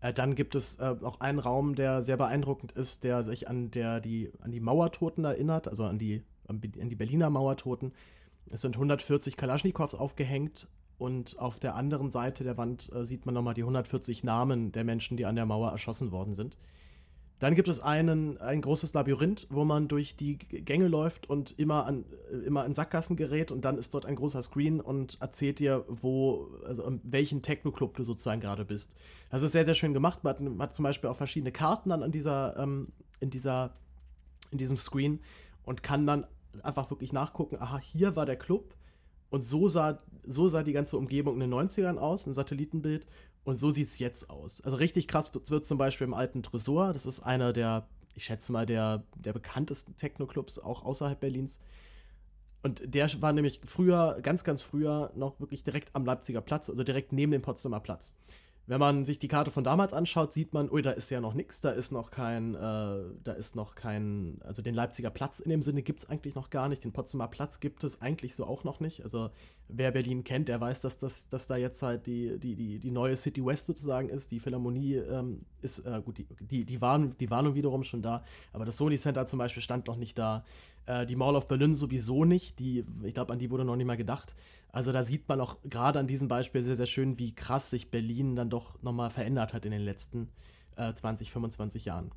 Äh, 0.00 0.14
dann 0.14 0.34
gibt 0.34 0.54
es 0.54 0.76
äh, 0.76 0.94
auch 1.02 1.20
einen 1.20 1.38
Raum, 1.38 1.74
der 1.74 2.02
sehr 2.02 2.16
beeindruckend 2.16 2.72
ist, 2.72 3.04
der 3.04 3.22
sich 3.22 3.48
an, 3.48 3.70
der, 3.70 4.00
die, 4.00 4.32
an 4.40 4.52
die 4.52 4.60
Mauertoten 4.60 5.24
erinnert, 5.24 5.68
also 5.68 5.84
an 5.84 5.98
die, 5.98 6.22
an 6.46 6.60
die 6.60 6.96
Berliner 6.96 7.28
Mauertoten. 7.28 7.92
Es 8.50 8.60
sind 8.60 8.76
140 8.76 9.36
Kalaschnikows 9.36 9.94
aufgehängt 9.94 10.68
und 10.98 11.38
auf 11.38 11.58
der 11.58 11.74
anderen 11.74 12.10
Seite 12.10 12.44
der 12.44 12.56
Wand 12.56 12.90
äh, 12.92 13.04
sieht 13.04 13.26
man 13.26 13.34
nochmal 13.34 13.54
die 13.54 13.62
140 13.62 14.24
Namen 14.24 14.72
der 14.72 14.84
Menschen, 14.84 15.16
die 15.16 15.26
an 15.26 15.36
der 15.36 15.46
Mauer 15.46 15.70
erschossen 15.70 16.10
worden 16.10 16.34
sind. 16.34 16.56
Dann 17.38 17.54
gibt 17.54 17.68
es 17.68 17.80
einen, 17.80 18.38
ein 18.38 18.62
großes 18.62 18.94
Labyrinth, 18.94 19.46
wo 19.50 19.64
man 19.64 19.88
durch 19.88 20.16
die 20.16 20.38
Gänge 20.38 20.88
läuft 20.88 21.28
und 21.28 21.58
immer 21.58 21.84
an, 21.84 22.06
äh, 22.32 22.36
immer 22.46 22.64
in 22.64 22.74
Sackgassen 22.74 23.16
gerät 23.16 23.50
und 23.50 23.64
dann 23.64 23.76
ist 23.76 23.92
dort 23.92 24.06
ein 24.06 24.16
großer 24.16 24.42
Screen 24.42 24.80
und 24.80 25.18
erzählt 25.20 25.58
dir, 25.58 25.84
wo, 25.88 26.48
also 26.64 26.84
in 26.84 27.00
welchen 27.04 27.42
Techno-Club 27.42 27.94
du 27.96 28.04
sozusagen 28.04 28.40
gerade 28.40 28.64
bist. 28.64 28.92
Das 29.30 29.42
ist 29.42 29.52
sehr, 29.52 29.66
sehr 29.66 29.74
schön 29.74 29.92
gemacht. 29.92 30.24
Man 30.24 30.34
hat, 30.34 30.60
hat 30.60 30.74
zum 30.74 30.84
Beispiel 30.84 31.10
auch 31.10 31.16
verschiedene 31.16 31.52
Karten 31.52 31.90
dann 31.90 32.02
an 32.02 32.12
dieser, 32.12 32.56
ähm, 32.56 32.88
in 33.20 33.28
dieser, 33.28 33.74
in 34.50 34.56
diesem 34.56 34.78
Screen 34.78 35.20
und 35.64 35.82
kann 35.82 36.06
dann 36.06 36.26
einfach 36.62 36.90
wirklich 36.90 37.12
nachgucken, 37.12 37.56
aha, 37.60 37.78
hier 37.78 38.16
war 38.16 38.26
der 38.26 38.36
Club 38.36 38.74
und 39.30 39.42
so 39.42 39.68
sah, 39.68 40.02
so 40.24 40.48
sah 40.48 40.62
die 40.62 40.72
ganze 40.72 40.96
Umgebung 40.96 41.34
in 41.34 41.40
den 41.40 41.54
90ern 41.54 41.98
aus, 41.98 42.26
ein 42.26 42.34
Satellitenbild 42.34 43.06
und 43.44 43.56
so 43.56 43.70
sieht 43.70 43.88
es 43.88 43.98
jetzt 43.98 44.30
aus. 44.30 44.60
Also 44.60 44.76
richtig 44.76 45.08
krass 45.08 45.32
wird 45.34 45.66
zum 45.66 45.78
Beispiel 45.78 46.06
im 46.06 46.14
alten 46.14 46.42
Tresor, 46.42 46.92
das 46.92 47.06
ist 47.06 47.20
einer 47.20 47.52
der, 47.52 47.88
ich 48.14 48.24
schätze 48.24 48.52
mal, 48.52 48.66
der, 48.66 49.04
der 49.16 49.32
bekanntesten 49.32 49.96
Techno-Clubs 49.96 50.58
auch 50.58 50.84
außerhalb 50.84 51.18
Berlins. 51.20 51.58
Und 52.62 52.82
der 52.84 53.08
war 53.22 53.32
nämlich 53.32 53.60
früher, 53.66 54.18
ganz, 54.22 54.42
ganz 54.42 54.62
früher, 54.62 55.12
noch 55.14 55.38
wirklich 55.38 55.62
direkt 55.62 55.94
am 55.94 56.04
Leipziger 56.04 56.40
Platz, 56.40 56.68
also 56.68 56.82
direkt 56.82 57.12
neben 57.12 57.30
dem 57.30 57.42
Potsdamer 57.42 57.78
Platz. 57.80 58.14
Wenn 58.68 58.80
man 58.80 59.04
sich 59.04 59.20
die 59.20 59.28
Karte 59.28 59.52
von 59.52 59.62
damals 59.62 59.92
anschaut, 59.92 60.32
sieht 60.32 60.52
man, 60.52 60.68
ui, 60.70 60.82
da 60.82 60.90
ist 60.90 61.08
ja 61.10 61.20
noch 61.20 61.34
nichts, 61.34 61.60
da 61.60 61.70
ist 61.70 61.92
noch 61.92 62.10
kein, 62.10 62.56
äh, 62.56 62.58
da 62.58 63.32
ist 63.36 63.54
noch 63.54 63.76
kein, 63.76 64.40
also 64.44 64.60
den 64.60 64.74
Leipziger 64.74 65.10
Platz 65.10 65.38
in 65.38 65.50
dem 65.50 65.62
Sinne 65.62 65.82
gibt 65.82 66.00
es 66.00 66.10
eigentlich 66.10 66.34
noch 66.34 66.50
gar 66.50 66.68
nicht, 66.68 66.82
den 66.82 66.92
Potsdamer 66.92 67.28
Platz 67.28 67.60
gibt 67.60 67.84
es 67.84 68.02
eigentlich 68.02 68.34
so 68.34 68.44
auch 68.44 68.64
noch 68.64 68.80
nicht. 68.80 69.02
Also 69.04 69.30
wer 69.68 69.92
Berlin 69.92 70.24
kennt, 70.24 70.48
der 70.48 70.60
weiß, 70.60 70.80
dass, 70.80 70.98
das, 70.98 71.28
dass 71.28 71.46
da 71.46 71.56
jetzt 71.56 71.80
halt 71.82 72.06
die, 72.06 72.40
die, 72.40 72.56
die, 72.56 72.80
die 72.80 72.90
neue 72.90 73.16
City 73.16 73.44
West 73.44 73.66
sozusagen 73.66 74.08
ist. 74.08 74.32
Die 74.32 74.40
Philharmonie 74.40 74.96
ähm, 74.96 75.42
ist, 75.62 75.86
äh, 75.86 76.02
gut, 76.04 76.18
die, 76.18 76.26
die, 76.40 76.64
die, 76.64 76.80
waren, 76.80 77.16
die 77.18 77.30
waren 77.30 77.54
wiederum 77.54 77.84
schon 77.84 78.02
da, 78.02 78.24
aber 78.52 78.64
das 78.64 78.76
Sony 78.76 78.98
Center 78.98 79.26
zum 79.26 79.38
Beispiel 79.38 79.62
stand 79.62 79.86
noch 79.86 79.96
nicht 79.96 80.18
da. 80.18 80.44
Äh, 80.86 81.06
die 81.06 81.16
Mall 81.16 81.36
of 81.36 81.48
Berlin 81.48 81.74
sowieso 81.74 82.24
nicht, 82.24 82.58
die, 82.58 82.84
ich 83.02 83.14
glaube, 83.14 83.32
an 83.32 83.38
die 83.38 83.50
wurde 83.50 83.64
noch 83.64 83.76
nicht 83.76 83.86
mal 83.86 83.96
gedacht. 83.96 84.34
Also 84.70 84.92
da 84.92 85.02
sieht 85.02 85.28
man 85.28 85.40
auch 85.40 85.56
gerade 85.64 85.98
an 85.98 86.06
diesem 86.06 86.28
Beispiel 86.28 86.62
sehr, 86.62 86.76
sehr 86.76 86.86
schön, 86.86 87.18
wie 87.18 87.34
krass 87.34 87.70
sich 87.70 87.90
Berlin 87.90 88.36
dann 88.36 88.50
doch 88.50 88.80
nochmal 88.82 89.10
verändert 89.10 89.52
hat 89.52 89.64
in 89.64 89.72
den 89.72 89.82
letzten 89.82 90.28
äh, 90.76 90.92
20, 90.92 91.30
25 91.30 91.84
Jahren. 91.84 92.12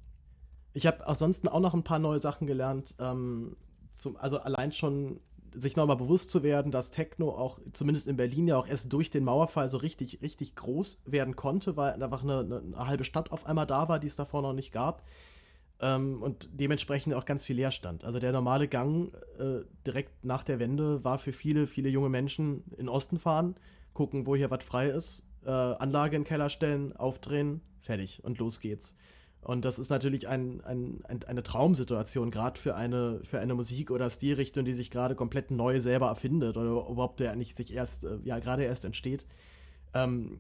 Ich 0.74 0.86
habe 0.86 1.08
ansonsten 1.08 1.48
auch 1.48 1.60
noch 1.60 1.74
ein 1.74 1.84
paar 1.84 2.00
neue 2.00 2.20
Sachen 2.20 2.48
gelernt. 2.48 2.96
Ähm, 3.00 3.56
zum, 3.96 4.18
also 4.18 4.40
allein 4.40 4.72
schon 4.72 5.20
sich 5.54 5.76
nochmal 5.76 5.98
bewusst 5.98 6.30
zu 6.30 6.44
werden, 6.44 6.72
dass 6.72 6.92
Techno 6.92 7.30
auch, 7.30 7.60
zumindest 7.74 8.08
in 8.08 8.18
Berlin 8.18 8.48
ja 8.48 8.58
auch 8.58 8.68
erst 8.68 8.94
durch 8.94 9.10
den 9.10 9.24
Mauerfall 9.24 9.68
so 9.68 9.78
richtig, 9.78 10.22
richtig 10.22 10.56
groß 10.56 11.02
werden 11.06 11.36
konnte, 11.36 11.76
weil 11.76 12.02
einfach 12.02 12.24
eine, 12.24 12.40
eine, 12.40 12.58
eine 12.60 12.88
halbe 12.88 13.04
Stadt 13.04 13.32
auf 13.32 13.46
einmal 13.46 13.66
da 13.66 13.90
war, 13.90 14.00
die 14.00 14.08
es 14.08 14.16
davor 14.16 14.42
noch 14.42 14.54
nicht 14.54 14.72
gab. 14.72 15.04
Ähm, 15.82 16.22
und 16.22 16.50
dementsprechend 16.52 17.14
auch 17.14 17.26
ganz 17.26 17.46
viel 17.46 17.56
Leerstand. 17.56 18.04
Also 18.04 18.20
der 18.20 18.32
normale 18.32 18.68
Gang 18.68 19.14
äh, 19.38 19.62
direkt 19.86 20.26
nach 20.26 20.44
der 20.44 20.60
Wende 20.60 21.04
war 21.04 21.18
für 21.18 21.32
viele, 21.32 21.68
viele 21.68 21.90
junge 21.90 22.10
Menschen 22.10 22.64
in 22.78 22.90
Osten 22.90 23.18
fahren, 23.18 23.56
gucken, 23.94 24.26
wo 24.26 24.36
hier 24.36 24.52
was 24.52 24.64
frei 24.64 24.90
ist, 24.90 25.24
äh, 25.46 25.50
Anlage 25.50 26.16
in 26.16 26.24
den 26.24 26.28
Keller 26.28 26.50
stellen, 26.50 26.96
aufdrehen, 26.96 27.62
fertig 27.80 28.24
und 28.24 28.40
los 28.40 28.60
geht's. 28.60 28.96
Und 29.42 29.64
das 29.64 29.80
ist 29.80 29.90
natürlich 29.90 30.28
ein, 30.28 30.62
ein, 30.66 31.02
ein, 31.06 31.24
eine 31.24 31.44
Traumsituation, 31.44 32.30
gerade 32.30 32.60
für 32.60 32.76
eine, 32.76 33.22
für 33.24 33.40
eine 33.40 33.56
Musik 33.56 33.90
oder 33.90 34.10
Stilrichtung, 34.10 34.66
die 34.66 34.74
sich 34.74 34.92
gerade 34.92 35.16
komplett 35.16 35.50
neu 35.50 35.80
selber 35.80 36.08
erfindet 36.08 36.58
oder 36.58 36.70
überhaupt 36.70 37.22
ja 37.22 37.36
nicht 37.36 37.56
sich 37.56 37.74
erst, 37.74 38.04
äh, 38.04 38.18
ja, 38.24 38.40
gerade 38.40 38.64
erst 38.66 38.84
entsteht. 38.84 39.26
Ähm, 39.94 40.40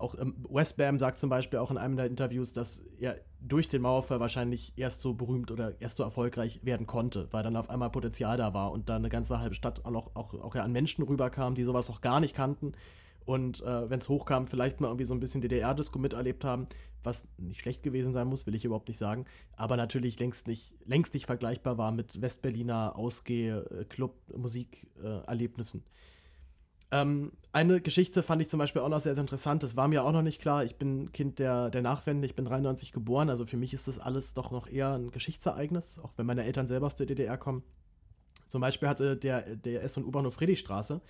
auch 0.00 0.18
ähm, 0.18 0.34
Westbam 0.48 0.98
sagt 0.98 1.18
zum 1.18 1.30
Beispiel 1.30 1.58
auch 1.58 1.70
in 1.70 1.78
einem 1.78 1.96
der 1.96 2.06
Interviews, 2.06 2.52
dass 2.52 2.84
er 2.98 3.16
durch 3.40 3.68
den 3.68 3.82
Mauerfall 3.82 4.20
wahrscheinlich 4.20 4.72
erst 4.76 5.00
so 5.00 5.14
berühmt 5.14 5.50
oder 5.50 5.80
erst 5.80 5.96
so 5.96 6.02
erfolgreich 6.02 6.60
werden 6.64 6.86
konnte, 6.86 7.28
weil 7.30 7.42
dann 7.42 7.56
auf 7.56 7.70
einmal 7.70 7.90
Potenzial 7.90 8.36
da 8.36 8.54
war 8.54 8.72
und 8.72 8.88
dann 8.88 9.02
eine 9.02 9.08
ganze 9.08 9.38
halbe 9.40 9.54
Stadt 9.54 9.84
auch, 9.84 9.90
noch, 9.90 10.16
auch, 10.16 10.34
auch 10.34 10.54
ja 10.54 10.62
an 10.62 10.72
Menschen 10.72 11.04
rüberkam, 11.04 11.54
die 11.54 11.64
sowas 11.64 11.90
auch 11.90 12.00
gar 12.00 12.20
nicht 12.20 12.34
kannten 12.34 12.72
und 13.28 13.60
äh, 13.60 13.90
wenn 13.90 14.00
es 14.00 14.08
hochkam, 14.08 14.46
vielleicht 14.46 14.80
mal 14.80 14.88
irgendwie 14.88 15.04
so 15.04 15.12
ein 15.12 15.20
bisschen 15.20 15.42
DDR-Disco 15.42 15.98
miterlebt 15.98 16.46
haben, 16.46 16.66
was 17.04 17.28
nicht 17.36 17.60
schlecht 17.60 17.82
gewesen 17.82 18.14
sein 18.14 18.26
muss, 18.26 18.46
will 18.46 18.54
ich 18.54 18.64
überhaupt 18.64 18.88
nicht 18.88 18.96
sagen, 18.96 19.26
aber 19.54 19.76
natürlich 19.76 20.18
längst 20.18 20.48
nicht, 20.48 20.72
längst 20.86 21.12
nicht 21.12 21.26
vergleichbar 21.26 21.76
war 21.76 21.92
mit 21.92 22.22
Westberliner 22.22 22.96
Ausgeh-, 22.96 23.84
Club-, 23.90 24.34
Musikerlebnissen. 24.34 25.84
Ähm, 26.90 27.32
eine 27.52 27.80
Geschichte 27.80 28.22
fand 28.22 28.40
ich 28.40 28.48
zum 28.48 28.58
Beispiel 28.58 28.82
auch 28.82 28.88
noch 28.88 29.00
sehr, 29.00 29.14
sehr 29.14 29.22
interessant. 29.22 29.62
Das 29.62 29.76
war 29.76 29.88
mir 29.88 30.04
auch 30.04 30.12
noch 30.12 30.22
nicht 30.22 30.40
klar. 30.40 30.64
Ich 30.64 30.76
bin 30.76 31.12
Kind 31.12 31.38
der, 31.38 31.70
der 31.70 31.82
Nachwende, 31.82 32.26
ich 32.26 32.34
bin 32.34 32.44
93 32.44 32.92
geboren, 32.92 33.30
also 33.30 33.46
für 33.46 33.56
mich 33.56 33.74
ist 33.74 33.88
das 33.88 33.98
alles 33.98 34.34
doch 34.34 34.50
noch 34.50 34.66
eher 34.66 34.92
ein 34.92 35.10
Geschichtsereignis, 35.10 35.98
auch 35.98 36.12
wenn 36.16 36.26
meine 36.26 36.44
Eltern 36.44 36.66
selber 36.66 36.86
aus 36.86 36.96
der 36.96 37.06
DDR 37.06 37.36
kommen. 37.36 37.62
Zum 38.48 38.60
Beispiel 38.60 38.88
hatte 38.88 39.16
der, 39.16 39.56
der 39.56 39.82
S- 39.82 39.96
und 39.96 40.04
U-Bahnhof 40.04 40.34
Friedrichstraße, 40.34 41.02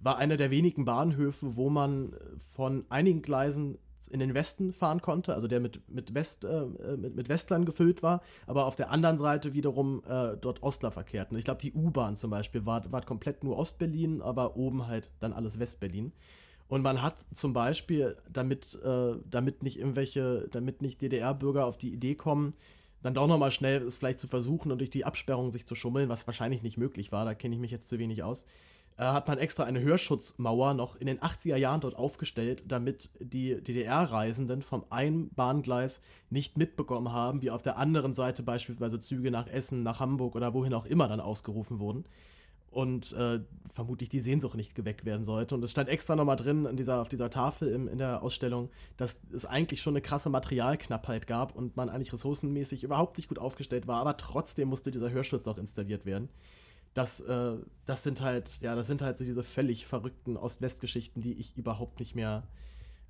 war 0.00 0.18
einer 0.18 0.36
der 0.36 0.50
wenigen 0.50 0.84
Bahnhöfe, 0.84 1.56
wo 1.56 1.70
man 1.70 2.14
von 2.54 2.84
einigen 2.88 3.22
Gleisen 3.22 3.78
in 4.08 4.20
den 4.20 4.34
Westen 4.34 4.72
fahren 4.72 5.00
konnte, 5.00 5.34
also 5.34 5.48
der 5.48 5.60
mit, 5.60 5.88
mit, 5.88 6.14
West, 6.14 6.44
äh, 6.44 6.66
mit, 6.96 7.16
mit 7.16 7.28
Westlern 7.28 7.64
gefüllt 7.64 8.02
war, 8.02 8.22
aber 8.46 8.66
auf 8.66 8.76
der 8.76 8.90
anderen 8.90 9.18
Seite 9.18 9.54
wiederum 9.54 10.02
äh, 10.06 10.36
dort 10.40 10.62
Ostler 10.62 10.90
verkehrten. 10.90 11.36
Ich 11.38 11.44
glaube, 11.44 11.60
die 11.60 11.72
U-Bahn 11.72 12.16
zum 12.16 12.30
Beispiel 12.30 12.66
war, 12.66 12.90
war 12.90 13.02
komplett 13.02 13.44
nur 13.44 13.58
Ostberlin, 13.58 14.22
aber 14.22 14.56
oben 14.56 14.86
halt 14.86 15.10
dann 15.20 15.32
alles 15.32 15.58
Westberlin. 15.58 16.12
Und 16.68 16.82
man 16.82 17.02
hat 17.02 17.16
zum 17.34 17.52
Beispiel, 17.52 18.16
damit, 18.32 18.80
äh, 18.82 19.16
damit 19.28 19.62
nicht 19.62 19.78
irgendwelche, 19.78 20.48
damit 20.52 20.80
nicht 20.80 21.02
DDR-Bürger 21.02 21.66
auf 21.66 21.76
die 21.76 21.92
Idee 21.92 22.14
kommen, 22.14 22.54
dann 23.02 23.14
doch 23.14 23.26
nochmal 23.26 23.50
schnell 23.50 23.82
es 23.82 23.96
vielleicht 23.96 24.20
zu 24.20 24.28
versuchen 24.28 24.72
und 24.72 24.78
durch 24.78 24.90
die 24.90 25.04
Absperrung 25.04 25.52
sich 25.52 25.66
zu 25.66 25.74
schummeln, 25.74 26.08
was 26.08 26.26
wahrscheinlich 26.26 26.62
nicht 26.62 26.78
möglich 26.78 27.12
war, 27.12 27.24
da 27.24 27.34
kenne 27.34 27.54
ich 27.54 27.60
mich 27.60 27.72
jetzt 27.72 27.88
zu 27.88 27.98
wenig 27.98 28.22
aus, 28.22 28.46
äh, 29.02 29.06
hat 29.06 29.26
man 29.26 29.38
extra 29.38 29.64
eine 29.64 29.80
Hörschutzmauer 29.80 30.74
noch 30.74 30.94
in 30.96 31.06
den 31.06 31.18
80er 31.18 31.56
Jahren 31.56 31.80
dort 31.80 31.96
aufgestellt, 31.96 32.62
damit 32.68 33.10
die 33.18 33.60
DDR-Reisenden 33.60 34.62
vom 34.62 34.84
einen 34.90 35.30
Bahngleis 35.30 36.00
nicht 36.30 36.56
mitbekommen 36.56 37.12
haben, 37.12 37.42
wie 37.42 37.50
auf 37.50 37.62
der 37.62 37.78
anderen 37.78 38.14
Seite 38.14 38.42
beispielsweise 38.44 39.00
Züge 39.00 39.30
nach 39.30 39.48
Essen, 39.48 39.82
nach 39.82 39.98
Hamburg 39.98 40.36
oder 40.36 40.54
wohin 40.54 40.72
auch 40.72 40.86
immer 40.86 41.08
dann 41.08 41.20
ausgerufen 41.20 41.80
wurden. 41.80 42.04
Und 42.70 43.12
äh, 43.12 43.40
vermutlich 43.70 44.08
die 44.08 44.20
Sehnsucht 44.20 44.56
nicht 44.56 44.74
geweckt 44.74 45.04
werden 45.04 45.26
sollte. 45.26 45.54
Und 45.54 45.62
es 45.62 45.72
stand 45.72 45.90
extra 45.90 46.16
nochmal 46.16 46.36
drin 46.36 46.64
in 46.64 46.76
dieser, 46.76 47.02
auf 47.02 47.08
dieser 47.10 47.28
Tafel 47.28 47.68
im, 47.68 47.86
in 47.86 47.98
der 47.98 48.22
Ausstellung, 48.22 48.70
dass 48.96 49.20
es 49.30 49.44
eigentlich 49.44 49.82
schon 49.82 49.92
eine 49.92 50.00
krasse 50.00 50.30
Materialknappheit 50.30 51.26
gab 51.26 51.54
und 51.54 51.76
man 51.76 51.90
eigentlich 51.90 52.14
ressourcenmäßig 52.14 52.82
überhaupt 52.82 53.18
nicht 53.18 53.28
gut 53.28 53.38
aufgestellt 53.38 53.86
war, 53.86 54.00
aber 54.00 54.16
trotzdem 54.16 54.68
musste 54.68 54.90
dieser 54.90 55.10
Hörschutz 55.10 55.46
auch 55.48 55.58
installiert 55.58 56.06
werden 56.06 56.30
das, 56.94 57.20
äh, 57.20 57.56
das 57.86 58.02
sind 58.02 58.20
halt, 58.20 58.60
ja, 58.60 58.74
das 58.74 58.86
sind 58.86 59.02
halt 59.02 59.18
so 59.18 59.24
diese 59.24 59.42
völlig 59.42 59.86
verrückten 59.86 60.36
Ost-West-Geschichten, 60.36 61.20
die 61.20 61.38
ich 61.38 61.56
überhaupt 61.56 62.00
nicht 62.00 62.14
mehr, 62.14 62.42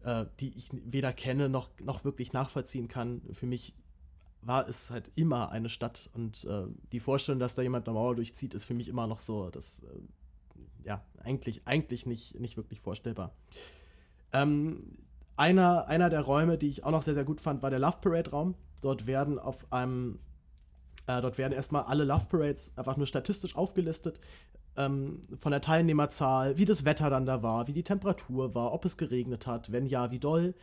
äh, 0.04 0.26
die 0.40 0.56
ich 0.56 0.70
weder 0.72 1.12
kenne 1.12 1.48
noch, 1.48 1.70
noch 1.80 2.04
wirklich 2.04 2.32
nachvollziehen 2.32 2.88
kann. 2.88 3.22
Für 3.32 3.46
mich 3.46 3.74
war 4.40 4.68
es 4.68 4.90
halt 4.90 5.10
immer 5.14 5.50
eine 5.50 5.68
Stadt 5.68 6.10
und 6.14 6.44
äh, 6.44 6.64
die 6.92 7.00
Vorstellung, 7.00 7.38
dass 7.38 7.54
da 7.54 7.62
jemand 7.62 7.86
eine 7.88 7.94
Mauer 7.94 8.16
durchzieht, 8.16 8.54
ist 8.54 8.64
für 8.64 8.74
mich 8.74 8.88
immer 8.88 9.06
noch 9.06 9.20
so, 9.20 9.50
das, 9.50 9.80
äh, 9.80 10.86
ja, 10.86 11.04
eigentlich, 11.22 11.62
eigentlich 11.64 12.06
nicht, 12.06 12.38
nicht 12.40 12.56
wirklich 12.56 12.80
vorstellbar. 12.80 13.32
Ähm, 14.32 14.80
einer, 15.36 15.86
einer 15.86 16.10
der 16.10 16.22
Räume, 16.22 16.58
die 16.58 16.68
ich 16.68 16.84
auch 16.84 16.90
noch 16.90 17.02
sehr, 17.02 17.14
sehr 17.14 17.24
gut 17.24 17.40
fand, 17.40 17.62
war 17.62 17.70
der 17.70 17.78
Love 17.78 17.98
Parade 18.00 18.30
Raum. 18.30 18.54
Dort 18.80 19.06
werden 19.06 19.38
auf 19.38 19.72
einem 19.72 20.18
äh, 21.06 21.20
dort 21.20 21.38
werden 21.38 21.52
erstmal 21.52 21.82
alle 21.84 22.04
Love 22.04 22.26
Parades 22.28 22.76
einfach 22.76 22.96
nur 22.96 23.06
statistisch 23.06 23.56
aufgelistet. 23.56 24.20
Ähm, 24.76 25.20
von 25.38 25.52
der 25.52 25.60
Teilnehmerzahl, 25.60 26.56
wie 26.56 26.64
das 26.64 26.84
Wetter 26.84 27.10
dann 27.10 27.26
da 27.26 27.42
war, 27.42 27.66
wie 27.68 27.72
die 27.72 27.82
Temperatur 27.82 28.54
war, 28.54 28.72
ob 28.72 28.84
es 28.84 28.96
geregnet 28.96 29.46
hat, 29.46 29.70
wenn 29.72 29.86
ja, 29.86 30.10
wie 30.10 30.18
doll. 30.18 30.54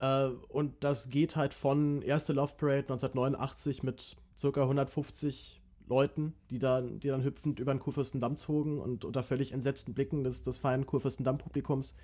Äh, 0.00 0.26
und 0.48 0.84
das 0.84 1.08
geht 1.08 1.36
halt 1.36 1.54
von 1.54 2.02
erste 2.02 2.32
Love 2.32 2.54
Parade 2.56 2.82
1989 2.82 3.82
mit 3.82 4.16
ca. 4.40 4.62
150 4.62 5.62
Leuten, 5.88 6.34
die 6.50 6.58
dann, 6.58 7.00
die 7.00 7.08
dann 7.08 7.22
hüpfend 7.22 7.60
über 7.60 7.72
den 7.72 7.80
Kurfürstendamm 7.80 8.36
zogen 8.36 8.80
und 8.80 9.04
unter 9.04 9.22
völlig 9.22 9.52
entsetzten 9.52 9.94
Blicken 9.94 10.24
des, 10.24 10.42
des 10.42 10.58
feinen 10.58 10.84
Kurfürstendamm-Publikums 10.84 11.94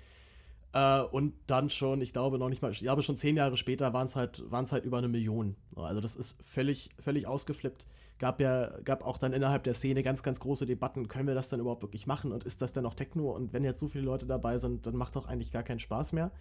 äh, 0.73 1.01
und 1.01 1.33
dann 1.47 1.69
schon, 1.69 2.01
ich 2.01 2.13
glaube 2.13 2.39
noch 2.39 2.49
nicht 2.49 2.61
mal, 2.61 2.71
ich 2.71 2.79
glaube 2.79 3.03
schon 3.03 3.15
zehn 3.15 3.37
Jahre 3.37 3.57
später 3.57 3.93
waren 3.93 4.05
es 4.07 4.15
halt, 4.15 4.43
halt 4.51 4.85
über 4.85 4.97
eine 4.97 5.07
Million. 5.07 5.55
Also 5.75 6.01
das 6.01 6.15
ist 6.15 6.41
völlig, 6.43 6.89
völlig 6.99 7.27
ausgeflippt. 7.27 7.85
Gab 8.19 8.39
ja, 8.39 8.79
gab 8.83 9.03
auch 9.03 9.17
dann 9.17 9.33
innerhalb 9.33 9.63
der 9.63 9.73
Szene 9.73 10.01
ganz, 10.03 10.23
ganz 10.23 10.39
große 10.39 10.65
Debatten, 10.65 11.07
können 11.07 11.27
wir 11.27 11.35
das 11.35 11.49
dann 11.49 11.59
überhaupt 11.59 11.83
wirklich 11.83 12.07
machen 12.07 12.31
und 12.31 12.43
ist 12.43 12.61
das 12.61 12.73
denn 12.73 12.83
noch 12.83 12.95
Techno? 12.95 13.31
Und 13.31 13.53
wenn 13.53 13.63
jetzt 13.63 13.79
so 13.79 13.87
viele 13.87 14.05
Leute 14.05 14.25
dabei 14.25 14.57
sind, 14.57 14.85
dann 14.85 14.95
macht 14.95 15.15
doch 15.15 15.27
eigentlich 15.27 15.51
gar 15.51 15.63
keinen 15.63 15.79
Spaß 15.79 16.13
mehr. 16.13 16.31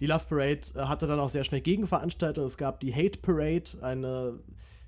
Die 0.00 0.06
Love 0.06 0.24
Parade 0.28 0.60
äh, 0.74 0.80
hatte 0.80 1.06
dann 1.06 1.20
auch 1.20 1.30
sehr 1.30 1.44
schnell 1.44 1.60
Gegenveranstaltungen. 1.60 2.48
Es 2.48 2.58
gab 2.58 2.80
die 2.80 2.94
Hate 2.94 3.18
Parade, 3.20 3.70
eine, 3.82 4.40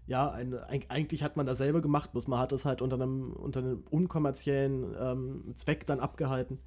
ja, 0.06 0.30
eine, 0.30 0.66
eigentlich 0.88 1.22
hat 1.22 1.36
man 1.36 1.46
dasselbe 1.46 1.80
gemacht, 1.80 2.12
bloß 2.12 2.26
man 2.28 2.40
hat 2.40 2.52
es 2.52 2.64
halt 2.64 2.82
unter 2.82 2.96
einem, 2.96 3.32
unter 3.32 3.60
einem 3.60 3.84
unkommerziellen 3.90 4.94
ähm, 4.98 5.54
Zweck 5.56 5.86
dann 5.86 6.00
abgehalten. 6.00 6.58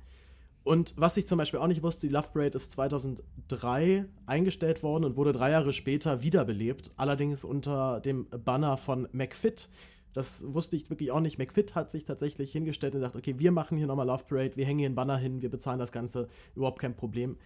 Und 0.65 0.95
was 0.97 1.15
ich 1.15 1.27
zum 1.27 1.37
Beispiel 1.37 1.59
auch 1.59 1.67
nicht 1.67 1.83
wusste, 1.83 2.07
die 2.07 2.13
Love 2.13 2.29
Parade 2.33 2.55
ist 2.55 2.71
2003 2.71 4.05
eingestellt 4.25 4.81
worden 4.81 5.05
und 5.05 5.15
wurde 5.15 5.31
drei 5.31 5.51
Jahre 5.51 5.73
später 5.73 6.23
wiederbelebt, 6.23 6.89
allerdings 6.97 7.45
unter 7.45 7.99
dem 7.99 8.27
Banner 8.31 8.75
von 8.75 9.07
McFit. 9.11 9.69
Das 10.13 10.43
wusste 10.55 10.75
ich 10.75 10.89
wirklich 10.89 11.11
auch 11.11 11.19
nicht. 11.19 11.37
McFit 11.37 11.75
hat 11.75 11.91
sich 11.91 12.03
tatsächlich 12.03 12.51
hingestellt 12.51 12.95
und 12.95 13.01
gesagt, 13.01 13.15
okay, 13.15 13.37
wir 13.37 13.51
machen 13.51 13.77
hier 13.77 13.85
nochmal 13.85 14.07
Love 14.07 14.23
Parade, 14.27 14.57
wir 14.57 14.65
hängen 14.65 14.79
hier 14.79 14.87
einen 14.87 14.95
Banner 14.95 15.17
hin, 15.17 15.43
wir 15.43 15.51
bezahlen 15.51 15.77
das 15.77 15.91
Ganze, 15.91 16.29
überhaupt 16.55 16.79
kein 16.79 16.95
Problem. 16.95 17.37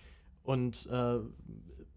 Und 0.43 0.87
äh, 0.89 1.19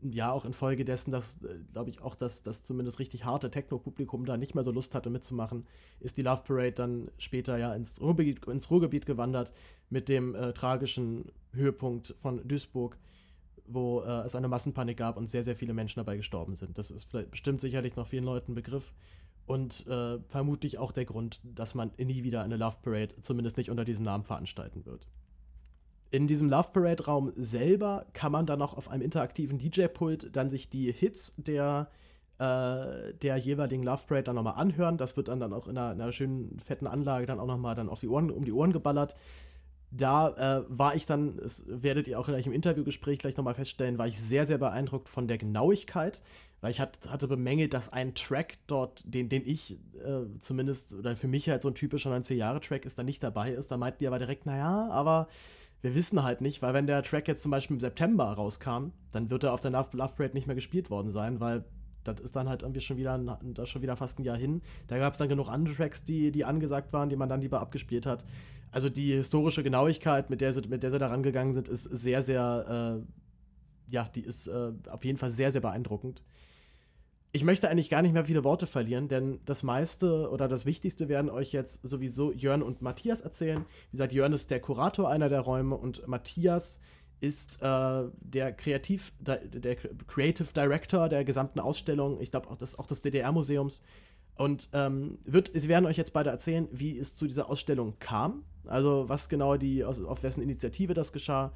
ja, 0.03 0.33
auch 0.33 0.45
infolgedessen, 0.45 1.13
dass, 1.13 1.43
äh, 1.43 1.59
glaube 1.73 1.91
ich, 1.91 2.01
auch 2.01 2.15
das, 2.15 2.43
das 2.43 2.63
zumindest 2.65 2.99
richtig 2.99 3.25
harte 3.25 3.51
Techno-Publikum 3.51 4.25
da 4.25 4.37
nicht 4.37 4.55
mehr 4.55 4.65
so 4.65 4.71
Lust 4.71 4.95
hatte 4.95 5.11
mitzumachen, 5.11 5.67
ist 6.01 6.17
die 6.17 6.23
Love 6.23 6.43
Parade 6.45 6.73
dann 6.73 7.11
später 7.19 7.57
ja 7.59 7.75
ins 7.75 8.01
Ruhrgebiet, 8.01 8.47
ins 8.47 8.71
Ruhrgebiet 8.71 9.07
gewandert 9.07 9.53
mit 9.91 10.09
dem 10.09 10.35
äh, 10.35 10.53
tragischen 10.53 11.31
Höhepunkt 11.53 12.15
von 12.19 12.47
Duisburg, 12.47 12.99
wo 13.67 14.01
äh, 14.01 14.27
es 14.27 14.35
eine 14.35 14.49
Massenpanik 14.49 14.97
gab 14.97 15.17
und 15.17 15.31
sehr, 15.31 15.45
sehr 15.45 15.57
viele 15.57 15.75
Menschen 15.75 16.01
dabei 16.01 16.17
gestorben 16.17 16.57
sind. 16.57 16.79
Das 16.79 16.91
ist 16.91 17.13
bestimmt 17.31 17.61
sicherlich 17.61 17.97
noch 17.97 18.09
vielen 18.09 18.25
Leuten 18.25 18.55
Begriff 18.55 18.93
und 19.47 19.87
äh, 19.87 20.19
vermutlich 20.29 20.79
auch 20.79 20.93
der 20.93 21.05
Grund, 21.05 21.41
dass 21.43 21.75
man 21.75 21.93
nie 21.99 22.23
wieder 22.23 22.43
eine 22.43 22.57
Love 22.57 22.79
Parade, 22.83 23.15
zumindest 23.21 23.57
nicht 23.57 23.71
unter 23.71 23.85
diesem 23.85 24.05
Namen, 24.05 24.25
veranstalten 24.25 24.85
wird. 24.87 25.07
In 26.13 26.27
diesem 26.27 26.51
Love 26.51 26.69
Parade 26.75 27.07
Raum 27.07 27.33
selber 27.37 28.05
kann 28.13 28.33
man 28.33 28.45
dann 28.45 28.59
noch 28.59 28.77
auf 28.77 28.91
einem 28.91 29.01
interaktiven 29.01 29.59
DJ-Pult 29.59 30.37
dann 30.37 30.51
sich 30.51 30.69
die 30.69 30.93
Hits 30.93 31.35
der, 31.39 31.89
äh, 32.39 33.15
der 33.15 33.39
jeweiligen 33.39 33.83
Love 33.83 34.03
Parade 34.07 34.25
dann 34.25 34.37
nochmal 34.37 34.57
anhören. 34.57 34.99
Das 34.99 35.17
wird 35.17 35.29
dann, 35.29 35.41
dann 35.41 35.55
auch 35.55 35.67
in 35.67 35.79
einer, 35.79 35.95
in 35.95 36.01
einer 36.03 36.13
schönen 36.13 36.61
fetten 36.61 36.87
Anlage 36.87 37.25
dann 37.25 37.41
auch 37.41 37.47
nochmal 37.47 37.75
dann 37.75 37.89
auf 37.89 38.01
die 38.01 38.09
Ohren, 38.09 38.31
um 38.31 38.45
die 38.45 38.53
Ohren 38.53 38.75
geballert. 38.75 39.17
Da 39.91 40.59
äh, 40.59 40.65
war 40.69 40.95
ich 40.95 41.07
dann, 41.07 41.39
das 41.39 41.65
werdet 41.67 42.07
ihr 42.09 42.21
auch 42.21 42.27
gleich 42.27 42.47
im 42.47 42.53
Interviewgespräch 42.53 43.19
gleich 43.19 43.39
nochmal 43.39 43.55
feststellen, 43.55 43.97
war 43.97 44.07
ich 44.07 44.21
sehr, 44.21 44.45
sehr 44.45 44.59
beeindruckt 44.59 45.09
von 45.09 45.29
der 45.29 45.39
Genauigkeit, 45.39 46.21
weil 46.61 46.73
ich 46.73 46.81
hat, 46.81 47.09
hatte 47.09 47.27
bemängelt, 47.27 47.73
dass 47.73 47.91
ein 47.91 48.15
Track 48.15 48.59
dort, 48.67 49.03
den, 49.07 49.31
den 49.31 49.47
ich 49.47 49.79
äh, 50.05 50.27
zumindest, 50.41 50.93
oder 50.93 51.17
für 51.17 51.29
mich 51.29 51.49
halt 51.49 51.63
so 51.63 51.69
ein 51.69 51.75
typischer 51.75 52.11
90er-Jahre-Track 52.11 52.85
ist, 52.85 52.99
da 52.99 53.03
nicht 53.03 53.23
dabei 53.23 53.53
ist. 53.53 53.71
Da 53.71 53.79
meinten 53.79 54.01
die 54.01 54.07
aber 54.07 54.19
direkt, 54.19 54.45
naja, 54.45 54.89
aber 54.91 55.29
wir 55.83 55.95
wissen 55.97 56.23
halt 56.23 56.41
nicht, 56.41 56.63
weil 56.63 56.75
wenn 56.75 56.87
der 56.87 57.03
Track 57.03 57.29
jetzt 57.29 57.43
zum 57.43 57.51
Beispiel 57.51 57.75
im 57.75 57.81
September 57.81 58.25
rauskam, 58.33 58.93
dann 59.11 59.31
wird 59.31 59.45
er 59.45 59.53
auf 59.53 59.61
der 59.61 59.73
Love, 59.73 59.91
Parade 59.91 60.31
nicht 60.33 60.47
mehr 60.47 60.55
gespielt 60.55 60.91
worden 60.91 61.11
sein, 61.11 61.41
weil 61.41 61.65
das 62.05 62.21
ist 62.21 62.35
dann 62.35 62.49
halt 62.49 62.63
irgendwie 62.63 62.81
schon 62.81 62.97
wieder, 62.97 63.19
das 63.43 63.69
schon 63.69 63.83
wieder 63.83 63.97
fast 63.97 64.19
ein 64.19 64.25
Jahr 64.25 64.37
hin. 64.37 64.63
Da 64.87 64.99
gab 64.99 65.13
es 65.13 65.19
dann 65.19 65.29
genug 65.29 65.49
andere 65.49 65.75
Tracks, 65.75 66.05
die, 66.05 66.33
die 66.33 66.45
angesagt 66.45 66.93
waren, 66.93 67.09
die 67.09 67.17
man 67.17 67.29
dann 67.29 67.41
lieber 67.41 67.61
abgespielt 67.61 68.07
hat. 68.07 68.25
Also 68.71 68.89
die 68.89 69.13
historische 69.13 69.63
Genauigkeit, 69.63 70.31
mit 70.31 70.41
der 70.41 70.53
sie, 70.53 70.63
mit 70.63 70.83
der 70.83 70.91
sie 70.91 70.99
da 70.99 71.09
rangegangen 71.09 71.53
sind, 71.53 71.69
ist 71.69 71.85
sehr, 71.85 72.23
sehr, 72.23 73.03
äh, 73.03 73.93
ja, 73.93 74.09
die 74.15 74.23
ist 74.23 74.47
äh, 74.47 74.73
auf 74.89 75.05
jeden 75.05 75.19
Fall 75.19 75.31
sehr, 75.31 75.53
sehr 75.53 75.61
beeindruckend 75.61 76.23
ich 77.35 77.45
möchte 77.45 77.71
eigentlich 77.71 77.89
gar 77.89 78.03
nicht 78.03 78.13
mehr 78.13 78.27
viele 78.27 78.45
Worte 78.45 78.67
verlieren, 78.67 79.09
denn 79.09 79.41
das 79.47 79.63
meiste 79.63 80.29
oder 80.31 80.49
das 80.49 80.67
Wichtigste 80.67 81.09
werden 81.09 81.31
euch 81.31 81.53
jetzt 81.53 81.81
sowieso 81.83 82.31
Jörn 82.31 82.63
und 82.63 82.83
Matthias 82.83 83.23
erzählen. 83.23 83.65
Wie 83.91 83.97
gesagt, 83.97 84.13
Jörn 84.13 84.35
ist 84.35 84.51
der 84.51 84.61
Kurator 84.61 85.09
einer 85.09 85.31
der 85.31 85.41
Räume 85.41 85.75
und 85.77 86.07
Matthias 86.07 86.81
ist 87.21 87.63
äh, 87.63 88.03
der, 88.21 88.53
Kreativ, 88.53 89.13
der, 89.19 89.77
Creative 90.09 90.53
Director 90.53 91.09
der 91.09 91.25
gesamten 91.25 91.61
Ausstellung. 91.61 92.21
Ich 92.21 92.33
glaube 92.33 92.51
auch 92.51 92.57
des, 92.57 92.79
auch 92.79 92.87
des 92.87 93.01
DDR-Museums. 93.01 93.81
Und 94.35 94.69
ähm, 94.73 95.19
wird, 95.25 95.51
sie 95.55 95.69
werden 95.69 95.87
euch 95.87 95.97
jetzt 95.97 96.13
beide 96.13 96.31
erzählen, 96.31 96.69
wie 96.73 96.99
es 96.99 97.15
zu 97.15 97.27
dieser 97.27 97.49
Ausstellung 97.49 97.99
kam. 97.99 98.45
Also 98.67 99.09
was 99.09 99.29
genau 99.29 99.57
die, 99.57 99.85
auf 99.85 100.23
wessen 100.23 100.43
Initiative 100.43 100.95
das 100.95 101.13
geschah 101.13 101.53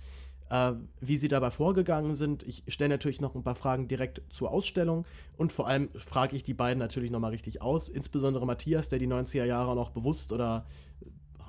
äh, 0.51 0.73
wie 1.01 1.17
sie 1.17 1.29
dabei 1.29 1.51
vorgegangen 1.51 2.17
sind. 2.17 2.43
Ich 2.43 2.65
stelle 2.69 2.91
natürlich 2.91 3.21
noch 3.21 3.35
ein 3.35 3.43
paar 3.43 3.55
Fragen 3.55 3.89
direkt 3.89 4.23
zur 4.29 4.51
Ausstellung 4.51 5.05
und 5.37 5.53
vor 5.53 5.67
allem 5.67 5.89
frage 5.95 6.37
ich 6.37 6.45
die 6.45 6.55
beiden 6.55 6.79
natürlich 6.79 7.11
nochmal 7.11 7.33
richtig 7.33 7.63
aus, 7.63 7.89
insbesondere 7.89 8.47
Matthias, 8.47 8.89
der 8.89 8.99
die 8.99 9.09
90er 9.09 9.45
Jahre 9.45 9.75
noch 9.75 9.91
bewusst 9.91 10.33
oder 10.33 10.67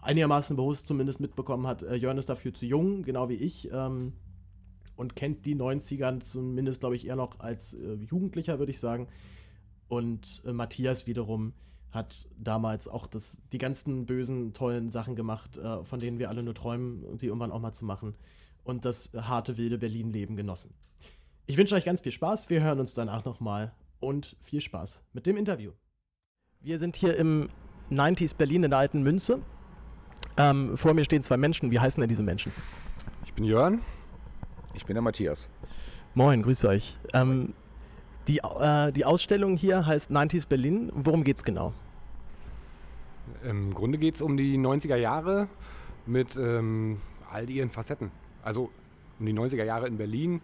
einigermaßen 0.02 0.56
bewusst 0.56 0.88
zumindest 0.88 1.20
mitbekommen 1.20 1.68
hat, 1.68 1.84
äh, 1.84 1.96
Jörn 1.96 2.18
ist 2.18 2.30
dafür 2.30 2.54
zu 2.54 2.66
jung, 2.66 3.04
genau 3.04 3.30
wie 3.30 3.36
ich. 3.36 3.70
Ähm, 3.72 4.14
und 4.96 5.16
kennt 5.16 5.46
die 5.46 5.56
90ern 5.56 6.22
zumindest, 6.22 6.80
glaube 6.80 6.96
ich, 6.96 7.06
eher 7.06 7.16
noch 7.16 7.40
als 7.40 7.76
äh, 7.76 7.94
Jugendlicher, 8.10 8.58
würde 8.58 8.72
ich 8.72 8.80
sagen. 8.80 9.08
Und 9.88 10.44
äh, 10.46 10.52
Matthias 10.52 11.08
wiederum 11.08 11.54
hat 11.92 12.28
damals 12.38 12.88
auch 12.88 13.08
das, 13.08 13.38
die 13.52 13.60
ganzen 13.60 14.06
bösen, 14.06 14.54
tollen 14.54 14.92
Sachen 14.92 15.16
gemacht, 15.16 15.58
äh, 15.58 15.84
von 15.84 16.00
denen 16.00 16.20
wir 16.20 16.30
alle 16.30 16.44
nur 16.44 16.56
träumen, 16.56 17.18
sie 17.18 17.28
irgendwann 17.28 17.52
auch 17.52 17.62
mal 17.62 17.74
zu 17.74 17.86
machen. 17.86 18.16
Und 18.68 18.84
das 18.84 19.12
harte, 19.16 19.56
wilde 19.56 19.78
Berlin-Leben 19.78 20.36
genossen. 20.36 20.74
Ich 21.46 21.56
wünsche 21.56 21.74
euch 21.74 21.86
ganz 21.86 22.02
viel 22.02 22.12
Spaß. 22.12 22.50
Wir 22.50 22.62
hören 22.62 22.82
uns 22.82 22.94
danach 22.94 23.24
nochmal 23.24 23.72
und 24.02 24.36
viel 24.42 24.60
Spaß 24.60 25.06
mit 25.14 25.26
dem 25.26 25.38
Interview. 25.38 25.72
Wir 26.60 26.78
sind 26.78 26.98
hier 26.98 27.16
im 27.16 27.48
90s 27.90 28.36
Berlin 28.36 28.66
in 28.66 28.72
der 28.72 28.80
alten 28.80 29.04
Münze. 29.04 29.40
Ähm, 30.36 30.76
vor 30.76 30.94
mir 30.94 31.06
stehen 31.06 31.24
zwei 31.24 31.38
Menschen. 31.38 31.72
Wie 31.72 31.80
heißen 31.80 32.02
denn 32.02 32.10
diese 32.10 32.24
Menschen? 32.24 32.52
Ich 33.24 33.34
bin 33.34 33.46
Jörn. 33.46 33.80
Ich 34.74 34.86
bin 34.86 34.96
der 34.96 35.02
Matthias. 35.02 35.50
Moin, 36.14 36.44
grüße 36.44 36.68
euch. 36.68 36.98
Ähm, 37.14 37.54
die, 38.28 38.40
äh, 38.40 38.92
die 38.92 39.06
Ausstellung 39.06 39.56
hier 39.56 39.86
heißt 39.86 40.12
90s 40.12 40.46
Berlin. 40.46 40.92
Worum 40.94 41.24
geht 41.24 41.38
es 41.38 41.46
genau? 41.46 41.72
Im 43.46 43.74
Grunde 43.74 43.98
geht 43.98 44.16
es 44.16 44.22
um 44.22 44.36
die 44.36 44.58
90er 44.58 44.98
Jahre 44.98 45.48
mit 46.06 46.36
ähm, 46.36 47.00
all 47.32 47.50
ihren 47.50 47.70
Facetten. 47.70 48.12
Also 48.48 48.72
um 49.20 49.26
die 49.26 49.34
90er 49.34 49.66
Jahre 49.66 49.88
in 49.88 49.98
Berlin, 49.98 50.40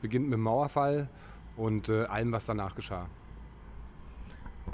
beginnt 0.00 0.24
mit 0.24 0.32
dem 0.32 0.40
Mauerfall 0.40 1.10
und 1.58 1.90
äh, 1.90 2.04
allem, 2.04 2.32
was 2.32 2.46
danach 2.46 2.74
geschah. 2.74 3.06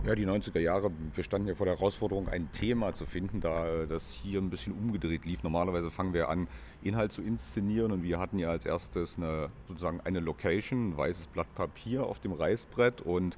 Ja, 0.05 0.15
die 0.15 0.25
90er 0.25 0.61
Jahre, 0.61 0.93
wir 1.17 1.25
standen 1.25 1.49
ja 1.49 1.57
vor 1.57 1.67
der 1.67 1.75
Herausforderung, 1.77 2.29
ein 2.29 2.53
Thema 2.53 2.93
zu 2.95 3.07
finden, 3.07 3.41
da 3.41 3.67
äh, 3.67 3.87
das 3.89 4.13
hier 4.13 4.41
ein 4.41 4.51
bisschen 4.51 4.73
umgedreht 4.73 5.25
lief. 5.25 5.43
Normalerweise 5.43 5.91
fangen 5.91 6.13
wir 6.13 6.29
an, 6.29 6.47
Inhalt 6.81 7.11
zu 7.11 7.23
inszenieren 7.23 7.91
und 7.91 8.05
wir 8.05 8.21
hatten 8.21 8.39
ja 8.39 8.51
als 8.51 8.65
erstes 8.65 9.17
eine, 9.19 9.49
sozusagen 9.67 10.01
eine 10.03 10.21
Location, 10.21 10.91
ein 10.91 10.97
weißes 10.97 11.27
Blatt 11.27 11.53
Papier 11.57 12.07
auf 12.07 12.21
dem 12.21 12.33
Reißbrett 12.33 13.01
und 13.01 13.37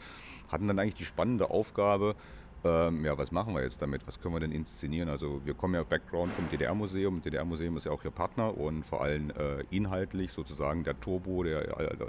hatten 0.51 0.69
dann 0.69 0.79
eigentlich 0.79 0.97
die 0.97 1.07
spannende 1.07 1.49
Aufgabe, 1.49 2.17
ähm, 2.65 3.05
ja, 3.05 3.19
was 3.19 3.33
machen 3.33 3.55
wir 3.55 3.63
jetzt 3.63 3.83
damit? 3.83 4.07
Was 4.07 4.21
können 4.21 4.35
wir 4.35 4.41
denn 4.41 4.53
inszenieren? 4.53 5.09
Also 5.09 5.41
wir 5.45 5.55
kommen 5.55 5.75
ja 5.75 5.83
Background 5.83 6.33
vom 6.35 6.49
DDR-Museum. 6.49 7.21
DDR-Museum 7.21 7.77
ist 7.77 7.87
ja 7.87 7.93
auch 7.93 8.05
Ihr 8.05 8.11
Partner 8.13 8.57
und 8.57 8.85
vor 8.85 9.03
allem 9.03 9.31
äh, 9.31 9.65
inhaltlich 9.71 10.33
sozusagen 10.33 10.85
der 10.85 10.99
Turbo, 11.01 11.43
der, 11.43 11.77
also 11.77 12.05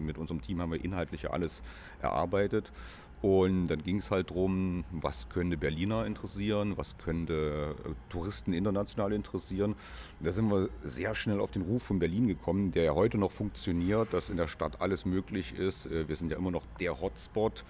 mit 0.00 0.16
unserem 0.16 0.40
Team 0.40 0.62
haben 0.62 0.72
wir 0.72 0.82
inhaltlich 0.82 1.22
ja 1.22 1.30
alles 1.30 1.62
erarbeitet. 2.00 2.72
Und 3.20 3.66
dann 3.66 3.82
ging 3.82 3.98
es 3.98 4.12
halt 4.12 4.30
darum, 4.30 4.84
was 4.92 5.28
könnte 5.28 5.56
Berliner 5.56 6.06
interessieren, 6.06 6.76
was 6.76 6.96
könnte 6.98 7.74
äh, 7.84 7.90
Touristen 8.10 8.52
international 8.52 9.12
interessieren. 9.12 9.74
Da 10.20 10.30
sind 10.30 10.48
wir 10.50 10.70
sehr 10.84 11.14
schnell 11.16 11.40
auf 11.40 11.50
den 11.50 11.62
Ruf 11.62 11.82
von 11.82 11.98
Berlin 11.98 12.28
gekommen, 12.28 12.70
der 12.70 12.84
ja 12.84 12.94
heute 12.94 13.18
noch 13.18 13.32
funktioniert, 13.32 14.14
dass 14.14 14.30
in 14.30 14.36
der 14.36 14.46
Stadt 14.46 14.80
alles 14.80 15.04
möglich 15.04 15.58
ist. 15.58 15.86
Äh, 15.86 16.08
wir 16.08 16.14
sind 16.14 16.30
ja 16.30 16.38
immer 16.38 16.52
noch 16.52 16.64
der 16.78 17.00
Hotspot. 17.00 17.64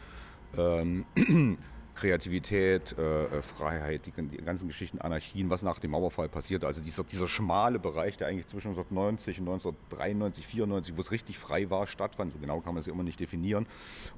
Ähm, 0.57 1.07
Kreativität, 1.99 2.97
äh, 2.97 3.25
äh, 3.25 3.43
Freiheit, 3.43 4.07
die, 4.07 4.13
die, 4.13 4.37
ganzen 4.37 4.69
Geschichten, 4.69 5.01
Anarchien, 5.01 5.51
was 5.51 5.63
nach 5.63 5.81
dem 5.81 5.91
Mauerfall 5.91 6.29
passierte. 6.29 6.67
Also 6.67 6.81
dieser, 6.81 7.03
dieser 7.03 7.27
schmale 7.27 7.81
Bereich, 7.81 8.17
der 8.17 8.29
eigentlich 8.29 8.47
zwischen 8.47 8.69
1990 8.69 9.41
und 9.41 9.49
1993, 9.49 10.47
94, 10.47 10.97
wo 10.97 11.01
es 11.01 11.11
richtig 11.11 11.39
frei 11.39 11.71
war, 11.71 11.89
stattfand. 11.89 12.33
So 12.33 12.39
genau 12.39 12.61
kann 12.61 12.75
man 12.75 12.81
es 12.81 12.87
ja 12.87 12.93
immer 12.93 13.03
nicht 13.03 13.19
definieren. 13.19 13.67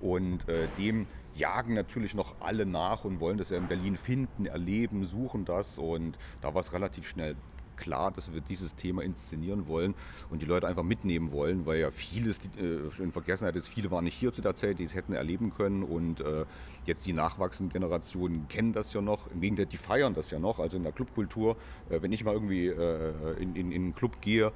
Und 0.01 0.47
äh, 0.49 0.69
dem 0.77 1.07
jagen 1.35 1.73
natürlich 1.73 2.15
noch 2.15 2.35
alle 2.41 2.67
nach 2.67 3.05
und 3.05 3.19
wollen 3.19 3.39
das 3.39 3.49
ja 3.49 3.57
in 3.57 3.69
Berlin 3.69 3.97
finden, 3.97 4.45
erleben, 4.45 5.05
suchen 5.05 5.47
das. 5.47 5.79
Und 5.79 6.19
da 6.43 6.53
war 6.53 6.61
es 6.61 6.75
relativ 6.75 7.09
schnell 7.09 7.35
klar, 7.81 8.11
dass 8.13 8.33
wir 8.33 8.41
dieses 8.41 8.75
Thema 8.77 9.03
inszenieren 9.03 9.67
wollen 9.67 9.95
und 10.31 10.41
die 10.43 10.47
Leute 10.47 10.69
einfach 10.69 10.83
mitnehmen 10.83 11.33
wollen, 11.33 11.67
weil 11.67 11.81
ja 11.81 11.91
vieles 11.91 12.39
äh, 12.59 13.03
in 13.03 13.13
Vergessenheit 13.13 13.57
ist. 13.57 13.69
Viele 13.69 13.91
waren 13.91 14.05
nicht 14.05 14.15
hier 14.15 14.33
zu 14.33 14.43
der 14.43 14.55
Zeit, 14.55 14.79
die 14.79 14.85
es 14.85 14.95
hätten 14.95 15.15
erleben 15.15 15.53
können 15.55 15.83
und 15.83 16.21
äh, 16.21 16.45
jetzt 16.85 17.07
die 17.07 17.13
nachwachsenden 17.13 17.73
Generationen 17.73 18.47
kennen 18.49 18.73
das 18.73 18.93
ja 18.93 19.01
noch. 19.01 19.31
Im 19.31 19.41
Gegenteil, 19.41 19.67
die 19.67 19.77
feiern 19.77 20.15
das 20.15 20.31
ja 20.31 20.39
noch. 20.39 20.59
Also 20.59 20.77
in 20.77 20.83
der 20.83 20.93
Clubkultur, 20.93 21.57
äh, 21.89 22.01
wenn 22.03 22.13
ich 22.13 22.23
mal 22.23 22.35
irgendwie 22.35 22.69
äh, 22.69 23.13
in, 23.41 23.57
in, 23.57 23.73
in 23.73 23.83
einen 23.83 23.95
Club 23.95 24.21
gehe, 24.21 24.53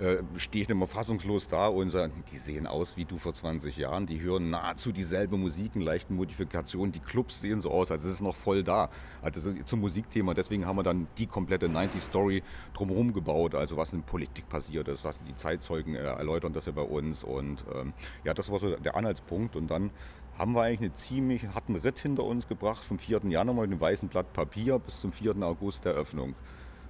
äh, 0.00 0.18
stehe 0.36 0.62
ich 0.64 0.68
immer 0.68 0.86
fassungslos 0.86 1.48
da 1.48 1.68
und 1.68 1.90
sage, 1.90 2.12
die 2.30 2.38
sehen 2.38 2.66
aus 2.66 2.96
wie 2.96 3.04
du 3.04 3.18
vor 3.18 3.34
20 3.34 3.76
Jahren, 3.76 4.06
die 4.06 4.20
hören 4.20 4.50
nahezu 4.50 4.92
dieselbe 4.92 5.36
Musik 5.36 5.74
in 5.74 5.80
leichten 5.80 6.14
Modifikationen, 6.14 6.92
die 6.92 7.00
Clubs 7.00 7.40
sehen 7.40 7.60
so 7.60 7.70
aus, 7.70 7.90
als 7.90 8.04
es 8.04 8.14
ist 8.14 8.20
noch 8.20 8.36
voll 8.36 8.62
da. 8.62 8.90
Also 9.22 9.40
das 9.40 9.58
ist 9.58 9.68
zum 9.68 9.80
Musikthema, 9.80 10.34
deswegen 10.34 10.66
haben 10.66 10.76
wir 10.76 10.82
dann 10.82 11.08
die 11.18 11.26
komplette 11.26 11.68
90-Story 11.68 12.42
drumherum 12.74 13.12
gebaut, 13.12 13.54
also 13.54 13.76
was 13.76 13.92
in 13.92 14.02
Politik 14.02 14.48
passiert 14.48 14.88
ist, 14.88 15.04
was 15.04 15.18
die 15.26 15.34
Zeitzeugen 15.34 15.94
äh, 15.94 16.00
erläutern 16.00 16.52
das 16.52 16.66
ja 16.66 16.72
bei 16.72 16.82
uns 16.82 17.24
und 17.24 17.64
ähm, 17.74 17.94
ja, 18.24 18.34
das 18.34 18.50
war 18.50 18.58
so 18.58 18.76
der 18.76 18.96
Anhaltspunkt 18.96 19.56
und 19.56 19.68
dann 19.68 19.90
haben 20.38 20.52
wir 20.52 20.62
eigentlich 20.62 20.90
einen 20.90 20.94
ziemlich 20.96 21.46
harten 21.48 21.76
Ritt 21.76 21.98
hinter 21.98 22.24
uns 22.24 22.46
gebracht, 22.46 22.84
vom 22.84 22.98
4. 22.98 23.22
Januar 23.28 23.62
mit 23.62 23.72
einem 23.72 23.80
weißen 23.80 24.08
Blatt 24.08 24.32
Papier 24.34 24.78
bis 24.78 25.00
zum 25.00 25.12
4. 25.12 25.36
August 25.42 25.84
der 25.84 25.94
Eröffnung. 25.94 26.34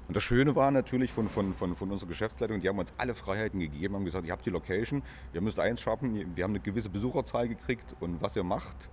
Und 0.09 0.15
das 0.15 0.23
Schöne 0.23 0.55
war 0.55 0.71
natürlich 0.71 1.13
von, 1.13 1.29
von, 1.29 1.55
von, 1.55 1.75
von 1.75 1.91
unserer 1.91 2.09
Geschäftsleitung, 2.09 2.61
die 2.61 2.69
haben 2.69 2.79
uns 2.79 2.93
alle 2.97 3.15
Freiheiten 3.15 3.59
gegeben, 3.59 3.95
haben 3.95 4.05
gesagt, 4.05 4.25
ihr 4.25 4.33
habt 4.33 4.47
die 4.47 4.51
Location, 4.51 5.03
ihr 5.33 5.41
müsst 5.41 5.59
eins 5.59 5.81
schaffen, 5.81 6.37
wir 6.37 6.45
haben 6.45 6.53
eine 6.53 6.61
gewisse 6.61 6.89
Besucherzahl 6.89 7.49
gekriegt 7.49 7.97
und 7.99 8.23
was 8.23 8.37
ihr 8.37 8.45
macht, 8.45 8.89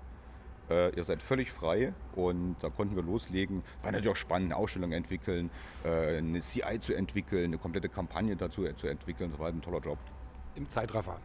äh, 0.69 0.95
ihr 0.95 1.03
seid 1.03 1.21
völlig 1.21 1.51
frei 1.51 1.93
und 2.15 2.55
da 2.61 2.69
konnten 2.69 2.95
wir 2.95 3.03
loslegen. 3.03 3.63
War 3.83 3.91
natürlich 3.91 4.11
auch 4.11 4.15
spannend, 4.15 4.51
eine 4.51 4.55
Ausstellung 4.55 4.91
entwickeln, 4.91 5.51
äh, 5.83 6.17
eine 6.17 6.39
CI 6.39 6.79
zu 6.79 6.93
entwickeln, 6.93 7.45
eine 7.45 7.57
komplette 7.57 7.89
Kampagne 7.89 8.35
dazu 8.35 8.63
zu 8.73 8.87
entwickeln. 8.87 9.29
Das 9.29 9.39
war 9.39 9.45
halt 9.45 9.55
ein 9.55 9.61
toller 9.61 9.81
Job. 9.81 9.99
Im 10.55 10.67
Zeitraffer. 10.69 11.19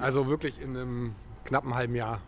Also 0.00 0.26
wirklich 0.28 0.60
in 0.60 0.76
einem 0.76 1.14
knappen 1.44 1.74
halben 1.74 1.94
Jahr. 1.94 2.20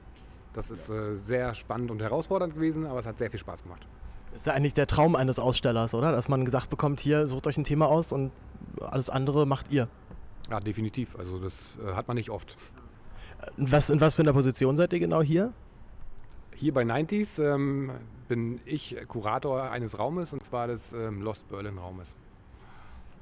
Das 0.52 0.70
ist 0.70 0.88
äh, 0.88 1.16
sehr 1.16 1.54
spannend 1.54 1.90
und 1.90 2.00
herausfordernd 2.00 2.54
gewesen, 2.54 2.86
aber 2.86 3.00
es 3.00 3.06
hat 3.06 3.18
sehr 3.18 3.30
viel 3.30 3.40
Spaß 3.40 3.62
gemacht. 3.62 3.86
Das 4.30 4.40
ist 4.40 4.46
ja 4.46 4.52
eigentlich 4.52 4.74
der 4.74 4.86
Traum 4.86 5.16
eines 5.16 5.38
Ausstellers, 5.38 5.94
oder? 5.94 6.12
Dass 6.12 6.28
man 6.28 6.44
gesagt 6.44 6.70
bekommt, 6.70 7.00
hier 7.00 7.26
sucht 7.26 7.46
euch 7.46 7.56
ein 7.56 7.64
Thema 7.64 7.86
aus 7.86 8.12
und 8.12 8.32
alles 8.80 9.10
andere 9.10 9.46
macht 9.46 9.72
ihr. 9.72 9.88
Ja, 10.50 10.60
definitiv. 10.60 11.16
Also 11.18 11.38
das 11.38 11.78
äh, 11.84 11.94
hat 11.94 12.08
man 12.08 12.16
nicht 12.16 12.30
oft. 12.30 12.56
Was, 13.56 13.90
in 13.90 14.00
was 14.00 14.14
für 14.14 14.22
einer 14.22 14.32
Position 14.32 14.76
seid 14.76 14.92
ihr 14.92 15.00
genau 15.00 15.22
hier? 15.22 15.52
Hier 16.54 16.72
bei 16.72 16.82
90s 16.82 17.42
ähm, 17.42 17.90
bin 18.28 18.60
ich 18.64 18.96
Kurator 19.08 19.70
eines 19.70 19.98
Raumes 19.98 20.32
und 20.32 20.42
zwar 20.44 20.68
des 20.68 20.92
ähm, 20.92 21.22
Lost 21.22 21.48
Berlin 21.48 21.78
Raumes. 21.78 22.14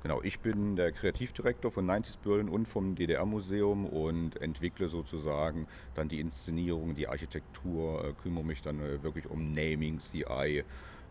Genau, 0.05 0.21
ich 0.23 0.39
bin 0.41 0.77
der 0.77 0.93
Kreativdirektor 0.93 1.73
von 1.73 1.91
90s 1.91 2.19
Berlin 2.23 2.51
und 2.51 2.69
vom 2.69 2.95
DDR-Museum 2.95 3.87
und 3.87 4.41
entwickle 4.43 4.89
sozusagen 4.89 5.67
dann 5.95 6.11
die 6.11 6.21
Inszenierung, 6.21 6.95
die 6.95 7.09
Architektur, 7.09 8.05
äh, 8.05 8.13
kümmere 8.23 8.45
mich 8.45 8.61
dann 8.61 8.81
äh, 8.81 9.03
wirklich 9.03 9.27
um 9.31 9.55
Naming, 9.55 9.99
CI, 9.99 10.59
äh, 10.59 10.65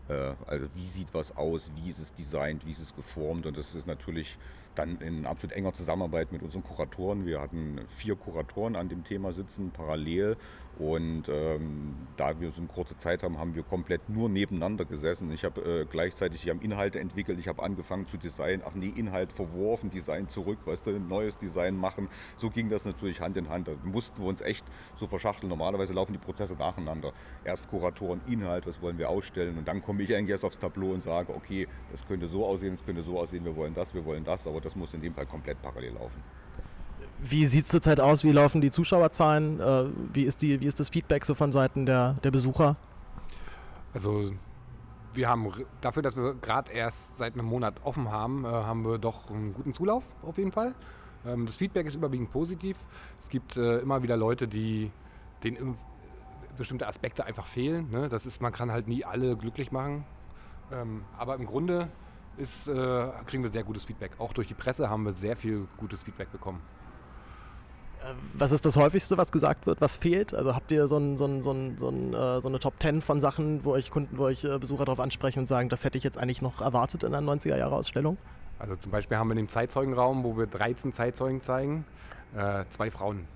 also 0.08 0.66
wie 0.74 0.88
sieht 0.88 1.14
was 1.14 1.36
aus, 1.36 1.70
wie 1.74 1.88
ist 1.88 1.98
es 1.98 2.12
designt, 2.12 2.66
wie 2.66 2.72
ist 2.72 2.80
es 2.80 2.94
geformt 2.94 3.46
und 3.46 3.56
das 3.56 3.74
ist 3.74 3.86
natürlich 3.86 4.36
dann 4.74 4.96
in 4.98 5.24
absolut 5.24 5.52
enger 5.52 5.72
Zusammenarbeit 5.72 6.32
mit 6.32 6.42
unseren 6.42 6.62
Kuratoren. 6.62 7.26
Wir 7.26 7.40
hatten 7.40 7.80
vier 7.96 8.16
Kuratoren 8.16 8.76
an 8.76 8.88
dem 8.88 9.04
Thema 9.04 9.32
sitzen, 9.32 9.70
parallel. 9.70 10.36
Und 10.76 11.28
ähm, 11.28 12.08
da 12.16 12.40
wir 12.40 12.50
so 12.50 12.58
eine 12.58 12.66
kurze 12.66 12.96
Zeit 12.96 13.22
haben, 13.22 13.38
haben 13.38 13.54
wir 13.54 13.62
komplett 13.62 14.08
nur 14.08 14.28
nebeneinander 14.28 14.84
gesessen. 14.84 15.30
Ich 15.30 15.44
habe 15.44 15.60
äh, 15.82 15.86
gleichzeitig, 15.86 16.48
haben 16.48 16.60
Inhalte 16.60 16.98
entwickelt, 16.98 17.38
ich 17.38 17.46
habe 17.46 17.62
angefangen 17.62 18.08
zu 18.08 18.16
designen, 18.18 18.60
ach 18.66 18.74
nee, 18.74 18.88
Inhalt 18.88 19.32
verworfen, 19.32 19.90
Design 19.90 20.28
zurück, 20.28 20.66
weißt 20.66 20.84
du, 20.84 20.90
ein 20.90 21.06
neues 21.06 21.38
Design 21.38 21.76
machen. 21.76 22.08
So 22.36 22.50
ging 22.50 22.70
das 22.70 22.84
natürlich 22.84 23.20
Hand 23.20 23.36
in 23.36 23.48
Hand. 23.50 23.68
Da 23.68 23.76
mussten 23.82 24.20
wir 24.20 24.26
uns 24.26 24.40
echt 24.40 24.68
so 24.96 25.06
verschachteln. 25.06 25.48
Normalerweise 25.48 25.92
laufen 25.92 26.12
die 26.12 26.18
Prozesse 26.18 26.54
nacheinander. 26.56 27.12
Erst 27.44 27.68
Kuratoren, 27.68 28.20
Inhalt, 28.22 28.66
was 28.66 28.80
wollen 28.80 28.98
wir 28.98 29.10
ausstellen 29.10 29.58
und 29.58 29.68
dann 29.68 29.80
komme 29.80 30.02
ich 30.02 30.12
eigentlich 30.12 30.30
erst 30.30 30.44
aufs 30.44 30.58
Tableau 30.58 30.92
und 30.92 31.02
sage, 31.02 31.32
okay, 31.32 31.68
das 31.88 32.04
könnte 32.04 32.26
so 32.26 32.44
aussehen, 32.44 32.72
das 32.72 32.82
könnte 32.84 33.02
so 33.04 33.18
aussehen, 33.20 33.44
wir 33.44 33.54
wollen 33.54 33.74
das, 33.74 33.94
wir 33.94 34.04
wollen 34.04 34.24
das, 34.24 34.44
aber 34.46 34.60
das 34.60 34.74
muss 34.74 34.92
in 34.92 35.00
dem 35.00 35.14
Fall 35.14 35.26
komplett 35.26 35.62
parallel 35.62 35.94
laufen. 35.94 36.24
Wie 37.20 37.46
sieht 37.46 37.64
es 37.64 37.70
zurzeit 37.70 38.00
aus? 38.00 38.24
Wie 38.24 38.32
laufen 38.32 38.60
die 38.60 38.70
Zuschauerzahlen? 38.70 39.60
Äh, 39.60 39.84
wie, 40.12 40.24
ist 40.24 40.42
die, 40.42 40.60
wie 40.60 40.66
ist 40.66 40.80
das 40.80 40.88
Feedback 40.88 41.24
so 41.24 41.34
von 41.34 41.52
Seiten 41.52 41.86
der, 41.86 42.14
der 42.24 42.30
Besucher? 42.30 42.76
Also 43.92 44.32
wir 45.14 45.28
haben 45.28 45.52
dafür, 45.80 46.02
dass 46.02 46.16
wir 46.16 46.34
gerade 46.34 46.72
erst 46.72 47.16
seit 47.16 47.34
einem 47.34 47.46
Monat 47.46 47.74
offen 47.84 48.10
haben, 48.10 48.44
äh, 48.44 48.48
haben 48.48 48.84
wir 48.84 48.98
doch 48.98 49.30
einen 49.30 49.54
guten 49.54 49.72
Zulauf 49.72 50.02
auf 50.22 50.38
jeden 50.38 50.52
Fall. 50.52 50.74
Ähm, 51.26 51.46
das 51.46 51.56
Feedback 51.56 51.86
ist 51.86 51.94
überwiegend 51.94 52.30
positiv. 52.32 52.76
Es 53.22 53.28
gibt 53.28 53.56
äh, 53.56 53.78
immer 53.78 54.02
wieder 54.02 54.16
Leute, 54.16 54.48
die 54.48 54.90
denen 55.42 55.76
bestimmte 56.56 56.86
Aspekte 56.86 57.24
einfach 57.24 57.46
fehlen. 57.46 57.90
Ne? 57.90 58.08
Das 58.08 58.26
ist, 58.26 58.40
man 58.40 58.52
kann 58.52 58.70
halt 58.70 58.88
nie 58.88 59.04
alle 59.04 59.36
glücklich 59.36 59.72
machen. 59.72 60.04
Ähm, 60.72 61.04
aber 61.18 61.36
im 61.36 61.46
Grunde 61.46 61.88
ist, 62.36 62.68
äh, 62.68 63.08
kriegen 63.26 63.42
wir 63.42 63.50
sehr 63.50 63.64
gutes 63.64 63.84
Feedback. 63.84 64.12
Auch 64.18 64.32
durch 64.32 64.48
die 64.48 64.54
Presse 64.54 64.90
haben 64.90 65.04
wir 65.04 65.12
sehr 65.12 65.36
viel 65.36 65.66
gutes 65.76 66.02
Feedback 66.02 66.32
bekommen. 66.32 66.60
Äh, 68.04 68.14
was 68.34 68.52
ist 68.52 68.64
das 68.66 68.76
häufigste, 68.76 69.16
was 69.16 69.32
gesagt 69.32 69.66
wird, 69.66 69.80
was 69.80 69.96
fehlt? 69.96 70.34
Also 70.34 70.54
habt 70.54 70.70
ihr 70.70 70.86
so, 70.88 70.98
ein, 70.98 71.16
so, 71.16 71.26
ein, 71.26 71.42
so, 71.42 71.52
ein, 71.52 71.76
so, 71.78 71.88
äh, 71.88 72.46
eine 72.46 72.60
Top 72.60 72.74
10 72.80 73.02
von 73.02 73.20
Sachen, 73.20 73.64
wo 73.64 73.72
euch 73.72 73.90
Kunden, 73.90 74.18
wo 74.18 74.24
euch 74.24 74.44
äh, 74.44 74.58
Besucher 74.58 74.84
darauf 74.84 75.00
ansprechen 75.00 75.40
und 75.40 75.46
sagen, 75.46 75.68
das 75.68 75.84
hätte 75.84 75.98
ich 75.98 76.04
jetzt 76.04 76.18
eigentlich 76.18 76.42
noch 76.42 76.60
erwartet 76.60 77.02
in 77.02 77.14
einer 77.14 77.32
90er-Jahre-Ausstellung? 77.32 78.18
Also 78.58 78.76
zum 78.76 78.92
Beispiel 78.92 79.16
haben 79.16 79.28
wir 79.28 79.34
dem 79.34 79.48
Zeitzeugenraum, 79.48 80.22
wo 80.22 80.36
wir 80.36 80.46
13 80.46 80.92
Zeitzeugen 80.92 81.40
zeigen, 81.40 81.84
zwei 82.70 82.90
Frauen. 82.90 83.26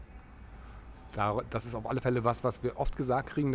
Da, 1.12 1.38
das 1.50 1.66
ist 1.66 1.74
auf 1.74 1.88
alle 1.88 2.00
Fälle 2.00 2.22
was, 2.22 2.44
was 2.44 2.62
wir 2.62 2.78
oft 2.78 2.96
gesagt 2.96 3.30
kriegen, 3.30 3.52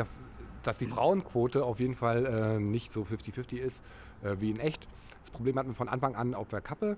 dass, 0.63 0.78
die 0.78 0.88
Frauenquote 0.88 1.63
auf 1.63 1.80
jeden 1.80 1.95
Fall 1.95 2.60
nicht 2.60 2.91
so 2.91 3.04
50-50 3.04 3.58
ist 3.58 3.82
wie 4.21 4.52
in 4.52 4.60
echt. 4.60 4.86
Das 5.21 5.32
Problem 5.32 5.58
hatten 5.58 5.69
wir 5.69 5.76
von 5.76 5.88
Anfang 5.88 6.15
an 6.15 6.34
auf 6.34 6.49
der 6.49 6.60
Kappe, 6.60 6.97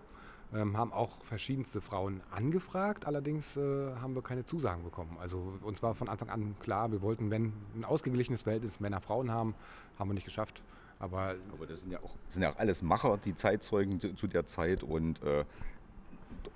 ähm, 0.53 0.77
haben 0.77 0.93
auch 0.93 1.23
verschiedenste 1.23 1.81
Frauen 1.81 2.21
angefragt, 2.31 3.05
allerdings 3.05 3.57
äh, 3.57 3.95
haben 3.95 4.15
wir 4.15 4.21
keine 4.21 4.45
Zusagen 4.45 4.83
bekommen. 4.83 5.17
Also 5.19 5.53
uns 5.61 5.81
war 5.81 5.95
von 5.95 6.09
Anfang 6.09 6.29
an 6.29 6.55
klar, 6.59 6.91
wir 6.91 7.01
wollten, 7.01 7.31
wenn 7.31 7.53
ein 7.75 7.85
ausgeglichenes 7.85 8.43
Verhältnis 8.43 8.79
Männer-Frauen 8.79 9.31
haben, 9.31 9.55
haben 9.97 10.09
wir 10.09 10.13
nicht 10.13 10.25
geschafft. 10.25 10.61
Aber, 10.99 11.35
Aber 11.51 11.65
das 11.67 11.81
sind 11.81 11.91
ja, 11.91 11.99
auch, 11.99 12.15
sind 12.29 12.43
ja 12.43 12.51
auch 12.53 12.57
alles 12.57 12.81
Macher, 12.81 13.17
die 13.17 13.35
Zeitzeugen 13.35 13.99
zu, 13.99 14.13
zu 14.15 14.27
der 14.27 14.45
Zeit 14.45 14.81
und 14.81 15.21
äh, 15.23 15.43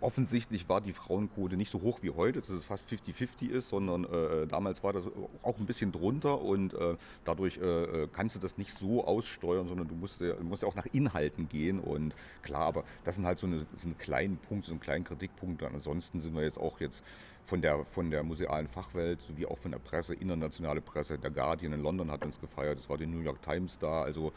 offensichtlich 0.01 0.69
war 0.69 0.81
die 0.81 0.93
Frauenquote 0.93 1.57
nicht 1.57 1.71
so 1.71 1.81
hoch 1.81 1.99
wie 2.01 2.11
heute, 2.11 2.41
dass 2.41 2.49
es 2.49 2.65
fast 2.65 2.87
50-50 2.89 3.49
ist, 3.49 3.69
sondern 3.69 4.05
äh, 4.05 4.47
damals 4.47 4.83
war 4.83 4.93
das 4.93 5.05
auch 5.43 5.57
ein 5.57 5.65
bisschen 5.65 5.91
drunter 5.91 6.41
und 6.41 6.73
äh, 6.73 6.95
dadurch 7.25 7.57
äh, 7.57 8.07
kannst 8.11 8.35
du 8.35 8.39
das 8.39 8.57
nicht 8.57 8.77
so 8.77 9.05
aussteuern, 9.05 9.67
sondern 9.67 9.87
du 9.87 9.95
musst, 9.95 10.21
du 10.21 10.35
musst 10.43 10.63
ja 10.63 10.67
auch 10.67 10.75
nach 10.75 10.87
Inhalten 10.91 11.49
gehen 11.49 11.79
und 11.79 12.15
klar, 12.41 12.63
aber 12.63 12.83
das 13.03 13.15
sind 13.15 13.25
halt 13.25 13.39
so, 13.39 13.47
eine, 13.47 13.65
kleinen 13.97 14.37
Punkt, 14.37 14.65
so 14.65 14.71
einen 14.71 14.79
kleinen 14.79 15.03
Kritikpunkt. 15.03 15.63
Ansonsten 15.63 16.21
sind 16.21 16.35
wir 16.35 16.43
jetzt 16.43 16.57
auch 16.57 16.79
jetzt 16.79 17.03
von 17.45 17.61
der, 17.61 17.83
von 17.85 18.11
der 18.11 18.23
musealen 18.23 18.67
Fachwelt 18.67 19.21
sowie 19.21 19.45
auch 19.45 19.57
von 19.57 19.71
der 19.71 19.79
Presse, 19.79 20.13
internationale 20.13 20.81
Presse, 20.81 21.17
der 21.17 21.31
Guardian 21.31 21.73
in 21.73 21.81
London 21.81 22.11
hat 22.11 22.23
uns 22.23 22.39
gefeiert, 22.39 22.79
es 22.79 22.89
war 22.89 22.97
die 22.97 23.07
New 23.07 23.21
York 23.21 23.41
Times 23.41 23.77
da, 23.79 24.03
also 24.03 24.31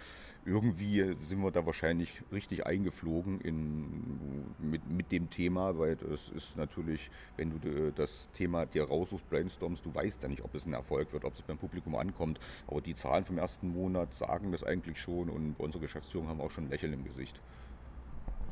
irgendwie 0.44 1.14
sind 1.28 1.40
wir 1.40 1.50
da 1.52 1.64
wahrscheinlich 1.66 2.22
richtig 2.32 2.66
eingeflogen 2.66 3.40
in, 3.40 4.11
dem 5.12 5.30
Thema, 5.30 5.78
weil 5.78 5.96
das 5.96 6.28
ist 6.34 6.56
natürlich, 6.56 7.10
wenn 7.36 7.60
du 7.60 7.92
das 7.92 8.28
Thema 8.32 8.66
dir 8.66 8.84
raussuchst, 8.84 9.28
brainstormst, 9.28 9.84
du 9.84 9.94
weißt 9.94 10.22
ja 10.22 10.28
nicht, 10.28 10.42
ob 10.42 10.54
es 10.54 10.66
ein 10.66 10.72
Erfolg 10.72 11.12
wird, 11.12 11.24
ob 11.24 11.34
es 11.34 11.42
beim 11.42 11.58
Publikum 11.58 11.94
ankommt. 11.94 12.40
Aber 12.66 12.80
die 12.80 12.94
Zahlen 12.94 13.24
vom 13.24 13.38
ersten 13.38 13.68
Monat 13.68 14.12
sagen 14.14 14.50
das 14.50 14.64
eigentlich 14.64 15.00
schon 15.00 15.28
und 15.28 15.56
bei 15.58 15.64
unserer 15.64 15.82
Geschäftsführung 15.82 16.28
haben 16.28 16.40
auch 16.40 16.50
schon 16.50 16.64
ein 16.64 16.70
Lächeln 16.70 16.94
im 16.94 17.04
Gesicht. 17.04 17.38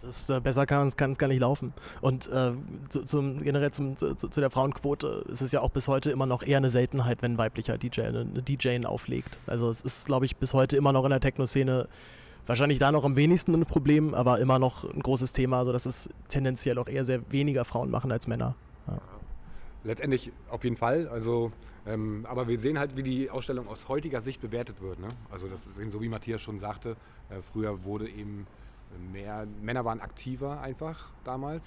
Ist, 0.03 0.31
äh, 0.31 0.41
besser 0.41 0.65
kann 0.65 0.89
es 0.89 0.97
gar 0.97 1.29
nicht 1.29 1.41
laufen. 1.41 1.75
Und 2.01 2.27
äh, 2.29 2.53
zu, 2.89 3.05
zum, 3.05 3.43
generell 3.43 3.71
zum, 3.71 3.99
zu, 3.99 4.15
zu, 4.15 4.29
der 4.29 4.51
Frauenquote 4.51 5.27
ist 5.29 5.43
es 5.43 5.53
ja 5.53 5.61
auch 5.61 5.71
bis 5.71 5.89
heute 5.89 6.11
immer 6.11 6.27
noch 6.27 6.43
eher 6.43 6.57
eine 6.57 6.71
Seltenheit, 6.71 7.21
wenn 7.21 7.37
weiblicher 7.37 7.77
DJ 7.77 8.03
eine, 8.03 8.21
eine 8.21 8.43
DJ 8.43 8.85
auflegt. 8.87 9.39
Also 9.47 9.69
es 9.69 9.83
ist, 9.83 10.07
glaube 10.07 10.25
ich, 10.25 10.37
bis 10.37 10.55
heute 10.55 10.77
immer 10.77 10.93
noch 10.93 11.05
in 11.05 11.11
der 11.11 11.21
Techno-Szene 11.21 11.89
wahrscheinlich 12.51 12.81
da 12.81 12.91
noch 12.91 13.05
am 13.05 13.15
wenigsten 13.15 13.55
ein 13.55 13.65
Problem, 13.65 14.13
aber 14.13 14.41
immer 14.41 14.59
noch 14.59 14.83
ein 14.83 15.01
großes 15.01 15.33
Thema, 15.33 15.65
sodass 15.65 15.87
es 15.87 16.11
tendenziell 16.29 16.79
auch 16.79 16.89
eher 16.89 17.05
sehr 17.05 17.31
weniger 17.31 17.65
Frauen 17.65 17.91
machen 17.91 18.11
als 18.11 18.27
Männer. 18.27 18.57
Ja. 18.89 19.01
Letztendlich 19.85 20.33
auf 20.51 20.65
jeden 20.65 20.77
Fall. 20.77 21.07
Also, 21.07 21.53
ähm, 21.87 22.27
aber 22.29 22.49
wir 22.49 22.59
sehen 22.59 22.77
halt, 22.77 22.97
wie 22.97 23.05
die 23.05 23.31
Ausstellung 23.31 23.69
aus 23.69 23.89
heutiger 23.89 24.21
Sicht 24.21 24.41
bewertet 24.41 24.83
wird. 24.83 24.99
Ne? 24.99 25.11
Also 25.31 25.47
das 25.47 25.65
ist 25.65 25.79
eben 25.79 25.93
so, 25.93 26.03
wie 26.03 26.09
Matthias 26.09 26.43
schon 26.43 26.59
sagte, 26.59 26.97
äh, 27.29 27.41
früher 27.53 27.85
wurde 27.85 28.09
eben 28.09 28.49
mehr, 29.13 29.47
Männer 29.63 29.85
waren 29.85 30.01
aktiver 30.01 30.61
einfach 30.61 31.09
damals. 31.23 31.63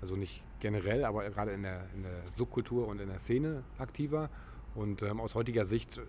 Also 0.00 0.16
nicht 0.16 0.42
generell, 0.60 1.04
aber 1.04 1.28
gerade 1.28 1.52
in 1.52 1.64
der, 1.64 1.82
in 1.94 2.04
der 2.04 2.22
Subkultur 2.34 2.88
und 2.88 2.98
in 2.98 3.08
der 3.08 3.18
Szene 3.18 3.62
aktiver. 3.76 4.30
Und 4.74 5.02
ähm, 5.02 5.20
aus 5.20 5.34
heutiger 5.34 5.66
Sicht 5.66 6.00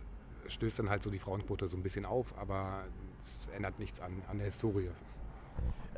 stößt 0.47 0.79
dann 0.79 0.89
halt 0.89 1.03
so 1.03 1.09
die 1.09 1.19
Frauenquote 1.19 1.67
so 1.67 1.75
ein 1.75 1.83
bisschen 1.83 2.05
auf, 2.05 2.33
aber 2.39 2.85
es 3.21 3.55
ändert 3.55 3.79
nichts 3.79 3.99
an, 3.99 4.11
an 4.29 4.37
der 4.37 4.47
Historie. 4.47 4.89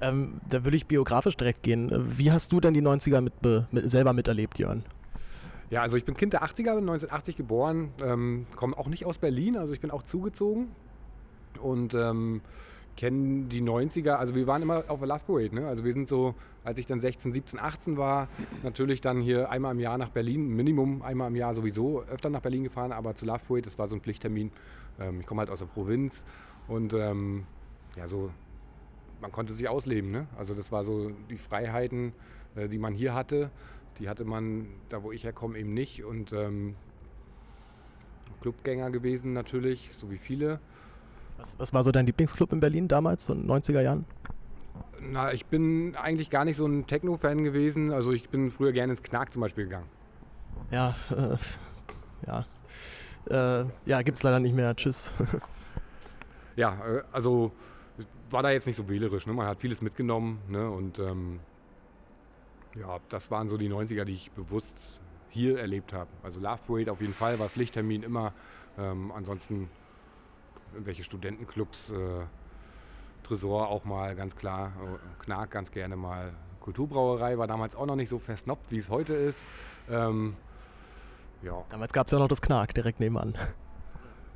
Ähm, 0.02 0.42
da 0.50 0.64
würde 0.64 0.78
ich 0.78 0.88
biografisch 0.88 1.38
direkt 1.38 1.64
gehen. 1.64 1.92
Wie 2.18 2.32
hast 2.32 2.52
du 2.52 2.60
denn 2.60 2.74
die 2.74 2.82
90er 2.82 3.22
mit, 3.22 3.34
mit, 3.72 3.90
selber 3.90 4.14
miterlebt, 4.14 4.58
Jörn? 4.58 4.84
Ja, 5.70 5.84
also 5.84 5.96
ich 5.96 6.04
bin 6.04 6.16
Kind 6.18 6.34
der 6.34 6.44
80er, 6.44 6.76
bin 6.76 6.90
1980 6.90 7.38
geboren, 7.38 7.92
ähm, 8.02 8.46
komme 8.56 8.78
auch 8.78 8.88
nicht 8.88 9.06
aus 9.06 9.18
Berlin, 9.20 9.58
also 9.58 9.74
ich 9.74 9.80
bin 9.80 9.92
auch 9.92 10.04
zugezogen. 10.04 10.70
Und 11.62 11.94
ähm, 11.94 12.42
kennen 12.98 13.50
die 13.50 13.62
90er, 13.62 14.14
also 14.14 14.36
wir 14.36 14.48
waren 14.48 14.62
immer 14.62 14.84
auf 14.88 15.00
der 15.00 15.08
Love 15.08 15.22
Parade, 15.26 15.56
ne? 15.56 15.68
Also 15.68 15.86
wir 15.86 15.94
sind 15.94 16.10
so, 16.10 16.36
als 16.64 16.78
ich 16.78 16.88
dann 16.88 17.00
16, 17.00 17.32
17, 17.32 17.60
18 17.60 17.98
war, 17.98 18.28
natürlich 18.64 19.02
dann 19.02 19.22
hier 19.22 19.50
einmal 19.50 19.74
im 19.74 19.80
Jahr 19.80 19.98
nach 19.98 20.10
Berlin, 20.10 20.50
Minimum 20.56 21.02
einmal 21.04 21.30
im 21.30 21.36
Jahr 21.36 21.56
sowieso 21.56 22.04
öfter 22.04 22.30
nach 22.30 22.42
Berlin 22.42 22.64
gefahren, 22.64 22.92
aber 22.92 23.16
zu 23.16 23.26
Love 23.26 23.42
Parade, 23.48 23.64
das 23.64 23.78
war 23.80 23.88
so 23.88 23.96
ein 23.96 24.02
Pflichttermin. 24.02 24.52
Ähm, 25.00 25.22
ich 25.22 25.26
komme 25.26 25.40
halt 25.40 25.50
aus 25.50 25.60
der 25.60 25.68
Provinz 25.68 26.24
und 26.68 26.94
ähm, 26.94 27.46
ja, 27.96 28.08
so, 28.08 28.32
man 29.20 29.32
konnte 29.32 29.54
sich 29.54 29.68
ausleben, 29.68 30.12
ne? 30.12 30.28
Also 30.38 30.54
das 30.54 30.72
war 30.72 30.84
so 30.84 31.12
die 31.30 31.38
Freiheiten, 31.38 32.14
äh, 32.56 32.68
die 32.68 32.78
man 32.78 32.94
hier 32.94 33.14
hatte, 33.14 33.52
die 34.00 34.10
hatte 34.10 34.26
man 34.26 34.68
da, 34.90 35.04
wo 35.04 35.12
ich 35.12 35.24
herkomme, 35.24 35.58
eben 35.58 35.74
nicht 35.74 36.04
und 36.04 36.34
ähm, 36.34 36.76
Clubgänger 38.42 38.90
gewesen 38.90 39.34
natürlich, 39.34 39.90
so 39.94 40.10
wie 40.10 40.18
viele. 40.18 40.60
Was, 41.38 41.60
was 41.60 41.74
war 41.74 41.84
so 41.84 41.92
dein 41.92 42.06
Lieblingsclub 42.06 42.52
in 42.54 42.60
Berlin 42.60 42.88
damals, 42.88 43.26
so 43.26 43.34
in 43.34 43.42
den 43.42 43.52
90er 43.52 43.82
Jahren? 43.82 44.06
Na, 45.00 45.34
ich 45.34 45.46
bin 45.46 45.96
eigentlich 45.96 46.30
gar 46.30 46.46
nicht 46.46 46.58
so 46.58 46.66
ein 46.66 46.86
Techno-Fan 46.86 47.44
gewesen. 47.44 47.92
Also 47.92 48.12
ich 48.12 48.30
bin 48.30 48.52
früher 48.52 48.72
gerne 48.72 48.94
ins 48.94 49.04
Knark 49.04 49.34
zum 49.34 49.42
Beispiel 49.42 49.66
gegangen. 49.66 49.88
Ja, 50.70 50.96
äh, 51.10 51.38
ja. 52.28 52.46
Äh, 53.30 53.66
ja, 53.86 54.02
gibt's 54.02 54.24
leider 54.24 54.40
nicht 54.40 54.56
mehr. 54.56 54.76
Tschüss. 54.76 55.12
ja, 56.56 56.78
äh, 56.86 57.04
also 57.12 57.52
war 58.30 58.44
da 58.44 58.52
jetzt 58.52 58.68
nicht 58.68 58.78
so 58.78 58.90
wählerisch. 58.90 59.26
Ne? 59.28 59.34
Man 59.34 59.48
hat 59.48 59.60
vieles 59.60 59.82
mitgenommen. 59.82 60.40
Ne? 60.48 60.70
Und 60.70 61.00
ähm, 61.00 61.40
ja, 62.80 63.00
das 63.10 63.30
waren 63.32 63.50
so 63.50 63.58
die 63.58 63.70
90er, 63.70 64.06
die 64.06 64.14
ich 64.14 64.32
bewusst 64.32 65.00
hier 65.30 65.60
erlebt 65.60 65.94
habe. 65.94 66.10
Also 66.24 66.40
Love 66.40 66.60
Parade 66.68 66.92
auf 66.92 67.02
jeden 67.02 67.14
Fall, 67.14 67.40
war 67.40 67.50
Pflichttermin 67.50 68.04
immer. 68.04 68.34
Ähm, 68.78 69.12
ansonsten 69.12 69.70
irgendwelche 70.74 71.04
Studentenclubs, 71.04 71.92
äh, 71.92 72.26
Tresor 73.24 73.68
auch 73.68 73.84
mal 73.84 74.16
ganz 74.16 74.36
klar, 74.36 74.72
äh, 74.82 75.24
Knark 75.24 75.52
ganz 75.52 75.72
gerne 75.72 75.96
mal. 75.96 76.34
Kulturbrauerei 76.62 77.38
war 77.38 77.48
damals 77.48 77.76
auch 77.76 77.86
noch 77.86 77.96
nicht 77.96 78.10
so 78.10 78.20
versnoppt, 78.20 78.72
wie 78.72 78.78
es 78.78 78.90
heute 78.90 79.14
ist. 79.14 79.44
Ähm, 79.90 80.36
ja. 81.42 81.64
Damals 81.70 81.92
gab 81.92 82.08
es 82.08 82.12
ja 82.14 82.20
noch 82.20 82.28
das 82.28 82.42
Knark 82.42 82.74
direkt 82.74 83.00
nebenan. 83.00 83.36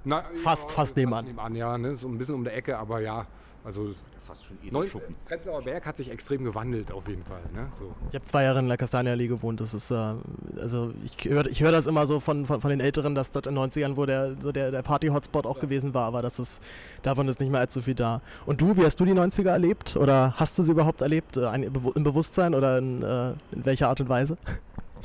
Na, 0.06 0.24
fast, 0.44 0.70
ja, 0.70 0.76
fast 0.76 0.96
nebenan. 0.96 1.26
Fast 1.26 1.36
nebenan, 1.36 1.56
ja, 1.56 1.78
ne? 1.78 1.98
so 1.98 2.08
ein 2.08 2.18
bisschen 2.18 2.36
um 2.36 2.44
der 2.44 2.56
Ecke, 2.56 2.78
aber 2.78 3.02
ja, 3.02 3.26
also 3.64 3.94
fast 4.26 4.46
schon 4.46 4.58
Edelschuppen. 4.64 5.16
Prenzlauer 5.26 5.62
Berg 5.62 5.86
hat 5.86 5.98
sich 5.98 6.10
extrem 6.10 6.44
gewandelt 6.44 6.92
auf 6.92 7.08
jeden 7.08 7.24
Fall. 7.24 7.42
Ne? 7.54 7.68
So. 7.80 7.94
Ich 8.10 8.16
habe 8.16 8.26
zwei 8.26 8.44
Jahre 8.44 8.60
in 8.60 8.68
der 8.68 8.78
Kastanienallee 8.78 9.28
gewohnt. 9.28 9.62
Das 9.62 9.74
ist, 9.74 9.92
äh, 9.92 10.14
also 10.60 10.94
ich 11.04 11.30
höre 11.30 11.46
ich 11.48 11.62
hör 11.62 11.72
das 11.72 11.88
immer 11.88 12.08
so 12.08 12.20
von, 12.20 12.46
von, 12.46 12.62
von, 12.62 12.70
den 12.70 12.80
Älteren, 12.80 13.16
dass 13.16 13.32
das 13.32 13.46
in 13.46 13.56
den 13.56 13.64
90ern, 13.64 13.98
wo 13.98 14.06
der, 14.06 14.36
so 14.42 14.52
der, 14.52 14.72
der 14.72 14.82
Party-Hotspot 14.82 15.46
auch 15.46 15.58
ja. 15.58 15.62
gewesen 15.62 15.94
war, 15.94 16.06
aber 16.06 16.22
das 16.22 16.40
ist, 16.40 16.62
davon 17.04 17.28
ist 17.28 17.40
nicht 17.40 17.52
mehr 17.52 17.62
allzu 17.62 17.82
viel 17.82 17.96
da. 17.96 18.22
Und 18.46 18.62
du, 18.62 18.76
wie 18.78 18.84
hast 18.84 19.00
du 19.00 19.06
die 19.06 19.14
90er 19.14 19.50
erlebt? 19.50 19.96
Oder 19.96 20.34
hast 20.38 20.58
du 20.58 20.64
sie 20.64 20.72
überhaupt 20.72 21.02
erlebt? 21.02 21.38
Äh, 21.38 21.56
Im 21.56 22.04
Bewusstsein 22.04 22.56
oder 22.56 22.78
in, 22.78 23.04
äh, 23.04 23.32
in 23.52 23.66
welcher 23.66 23.90
Art 23.90 24.02
und 24.02 24.10
Weise? 24.10 24.38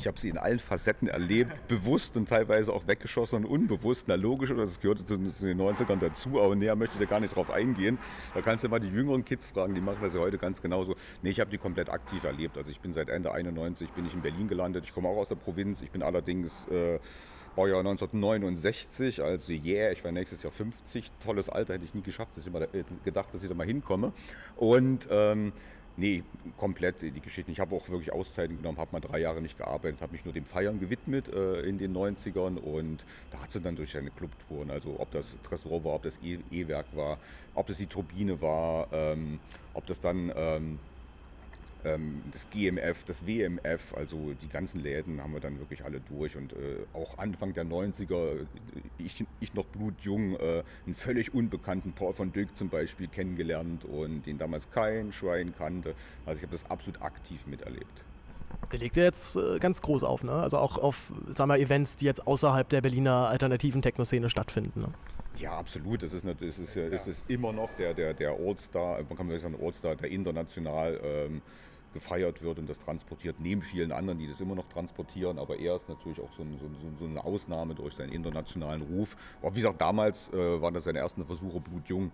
Ich 0.00 0.06
habe 0.06 0.18
sie 0.18 0.30
in 0.30 0.38
allen 0.38 0.58
Facetten 0.58 1.08
erlebt, 1.08 1.52
bewusst 1.68 2.16
und 2.16 2.26
teilweise 2.26 2.72
auch 2.72 2.86
weggeschossen 2.86 3.44
und 3.44 3.44
unbewusst. 3.44 4.08
Na 4.08 4.14
logisch, 4.14 4.50
das 4.56 4.80
gehörte 4.80 5.04
zu, 5.04 5.18
zu, 5.32 5.44
den 5.44 5.60
90ern 5.60 5.98
dazu, 5.98 6.40
aber 6.40 6.56
näher 6.56 6.74
möchte 6.74 6.94
ich 6.94 7.00
da 7.00 7.06
gar 7.06 7.20
nicht 7.20 7.36
drauf 7.36 7.50
eingehen. 7.50 7.98
Da 8.32 8.40
kannst 8.40 8.64
du 8.64 8.70
mal 8.70 8.80
die 8.80 8.88
jüngeren 8.88 9.26
Kids 9.26 9.50
fragen, 9.50 9.74
die 9.74 9.82
machen 9.82 9.98
das 10.00 10.14
ja 10.14 10.20
heute 10.20 10.38
ganz 10.38 10.62
genauso. 10.62 10.96
Nee, 11.20 11.30
ich 11.30 11.40
habe 11.40 11.50
die 11.50 11.58
komplett 11.58 11.90
aktiv 11.90 12.24
erlebt. 12.24 12.56
Also 12.56 12.70
ich 12.70 12.80
bin 12.80 12.94
seit 12.94 13.10
Ende 13.10 13.30
91 13.30 13.90
bin 13.90 14.06
ich 14.06 14.14
in 14.14 14.22
Berlin 14.22 14.48
gelandet. 14.48 14.84
Ich 14.86 14.94
komme 14.94 15.06
auch 15.06 15.18
aus 15.18 15.28
der 15.28 15.36
Provinz. 15.36 15.82
Ich 15.82 15.90
bin 15.90 16.02
allerdings 16.02 16.66
äh, 16.68 16.98
Baujahr 17.54 17.80
1969, 17.80 19.22
also 19.22 19.52
yeah, 19.52 19.90
ich 19.90 20.02
war 20.02 20.12
nächstes 20.12 20.42
Jahr 20.42 20.52
50. 20.52 21.10
Tolles 21.22 21.50
Alter, 21.50 21.74
hätte 21.74 21.84
ich 21.84 21.92
nie 21.92 22.00
geschafft. 22.00 22.32
Ich 22.38 22.46
immer 22.46 22.66
gedacht, 23.04 23.34
dass 23.34 23.42
ich 23.42 23.50
da 23.50 23.54
mal 23.54 23.66
hinkomme. 23.66 24.14
Und 24.56 25.08
ähm, 25.10 25.52
Nee, 25.96 26.24
komplett 26.56 27.02
die 27.02 27.20
Geschichte. 27.20 27.50
Ich 27.52 27.60
habe 27.60 27.74
auch 27.76 27.88
wirklich 27.90 28.12
Auszeiten 28.12 28.56
genommen, 28.56 28.78
habe 28.78 28.92
mal 28.92 29.00
drei 29.00 29.18
Jahre 29.18 29.42
nicht 29.42 29.56
gearbeitet, 29.58 30.00
habe 30.00 30.12
mich 30.12 30.24
nur 30.24 30.32
dem 30.32 30.46
Feiern 30.46 30.78
gewidmet 30.78 31.28
äh, 31.28 31.60
in 31.62 31.76
den 31.78 31.92
90ern 31.92 32.56
und 32.56 33.04
da 33.28 33.40
hat 33.42 33.52
sie 33.52 33.60
dann 33.60 33.76
durch 33.76 33.90
seine 33.92 34.10
Clubtouren, 34.10 34.70
also 34.70 34.98
ob 34.98 35.10
das 35.10 35.38
Tresor 35.42 35.84
war, 35.84 35.94
ob 35.94 36.02
das 36.04 36.16
e-, 36.22 36.44
E-Werk 36.48 36.94
war, 36.96 37.20
ob 37.52 37.66
das 37.66 37.76
die 37.76 37.88
Turbine 37.88 38.40
war, 38.40 38.88
ähm, 38.92 39.40
ob 39.74 39.86
das 39.86 40.00
dann 40.00 40.32
ähm, 40.34 40.80
das 41.82 42.48
GMF, 42.50 43.04
das 43.06 43.26
WMF, 43.26 43.94
also 43.94 44.34
die 44.42 44.48
ganzen 44.48 44.80
Läden 44.80 45.22
haben 45.22 45.32
wir 45.32 45.40
dann 45.40 45.58
wirklich 45.58 45.84
alle 45.84 46.00
durch 46.00 46.36
und 46.36 46.52
äh, 46.52 46.56
auch 46.92 47.18
Anfang 47.18 47.54
der 47.54 47.64
90er, 47.64 48.46
ich, 48.98 49.24
ich 49.40 49.54
noch 49.54 49.64
blutjung, 49.66 50.36
äh, 50.36 50.62
einen 50.86 50.94
völlig 50.94 51.32
unbekannten 51.32 51.92
Paul 51.92 52.12
von 52.12 52.32
Dyck 52.32 52.54
zum 52.56 52.68
Beispiel 52.68 53.08
kennengelernt 53.08 53.84
und 53.84 54.26
den 54.26 54.38
damals 54.38 54.70
kein 54.70 55.12
Schwein 55.12 55.54
kannte. 55.56 55.94
Also 56.26 56.38
ich 56.38 56.42
habe 56.42 56.56
das 56.56 56.70
absolut 56.70 57.00
aktiv 57.00 57.40
miterlebt. 57.46 58.04
Der 58.72 58.78
legt 58.78 58.96
ja 58.96 59.04
jetzt 59.04 59.36
äh, 59.36 59.58
ganz 59.58 59.80
groß 59.80 60.02
auf, 60.02 60.22
ne? 60.22 60.32
Also 60.32 60.58
auch 60.58 60.78
auf, 60.78 61.12
sagen 61.28 61.50
wir, 61.50 61.58
Events, 61.58 61.96
die 61.96 62.04
jetzt 62.04 62.26
außerhalb 62.26 62.68
der 62.68 62.80
Berliner 62.80 63.28
alternativen 63.28 63.82
Techno-Szene 63.82 64.28
stattfinden. 64.28 64.80
Ne? 64.80 64.88
Ja, 65.38 65.52
absolut. 65.58 66.02
Es 66.02 66.12
ist, 66.12 66.24
es 66.24 66.58
ist, 66.58 66.76
es 66.76 67.08
ist 67.08 67.24
immer 67.28 67.52
noch 67.52 67.70
der, 67.78 67.94
der, 67.94 68.12
der 68.12 68.32
All-Star, 68.32 69.02
man 69.08 69.16
kann 69.16 69.40
sagen, 69.40 69.56
All-Star, 69.60 69.96
der 69.96 70.10
international 70.10 71.00
ähm, 71.02 71.42
gefeiert 71.92 72.42
wird 72.42 72.58
und 72.58 72.68
das 72.68 72.78
transportiert, 72.78 73.36
neben 73.40 73.62
vielen 73.62 73.92
anderen, 73.92 74.18
die 74.18 74.26
das 74.26 74.40
immer 74.40 74.54
noch 74.54 74.68
transportieren. 74.68 75.38
Aber 75.38 75.58
er 75.58 75.76
ist 75.76 75.88
natürlich 75.88 76.20
auch 76.20 76.32
so, 76.36 76.42
ein, 76.42 76.58
so, 76.58 76.68
so 76.98 77.04
eine 77.04 77.24
Ausnahme 77.24 77.74
durch 77.74 77.94
seinen 77.94 78.12
internationalen 78.12 78.82
Ruf. 78.82 79.16
Aber 79.42 79.54
wie 79.54 79.60
gesagt, 79.60 79.80
damals 79.80 80.32
äh, 80.32 80.62
waren 80.62 80.74
das 80.74 80.84
seine 80.84 80.98
ersten 80.98 81.24
Versuche 81.24 81.60
blutjung 81.60 82.10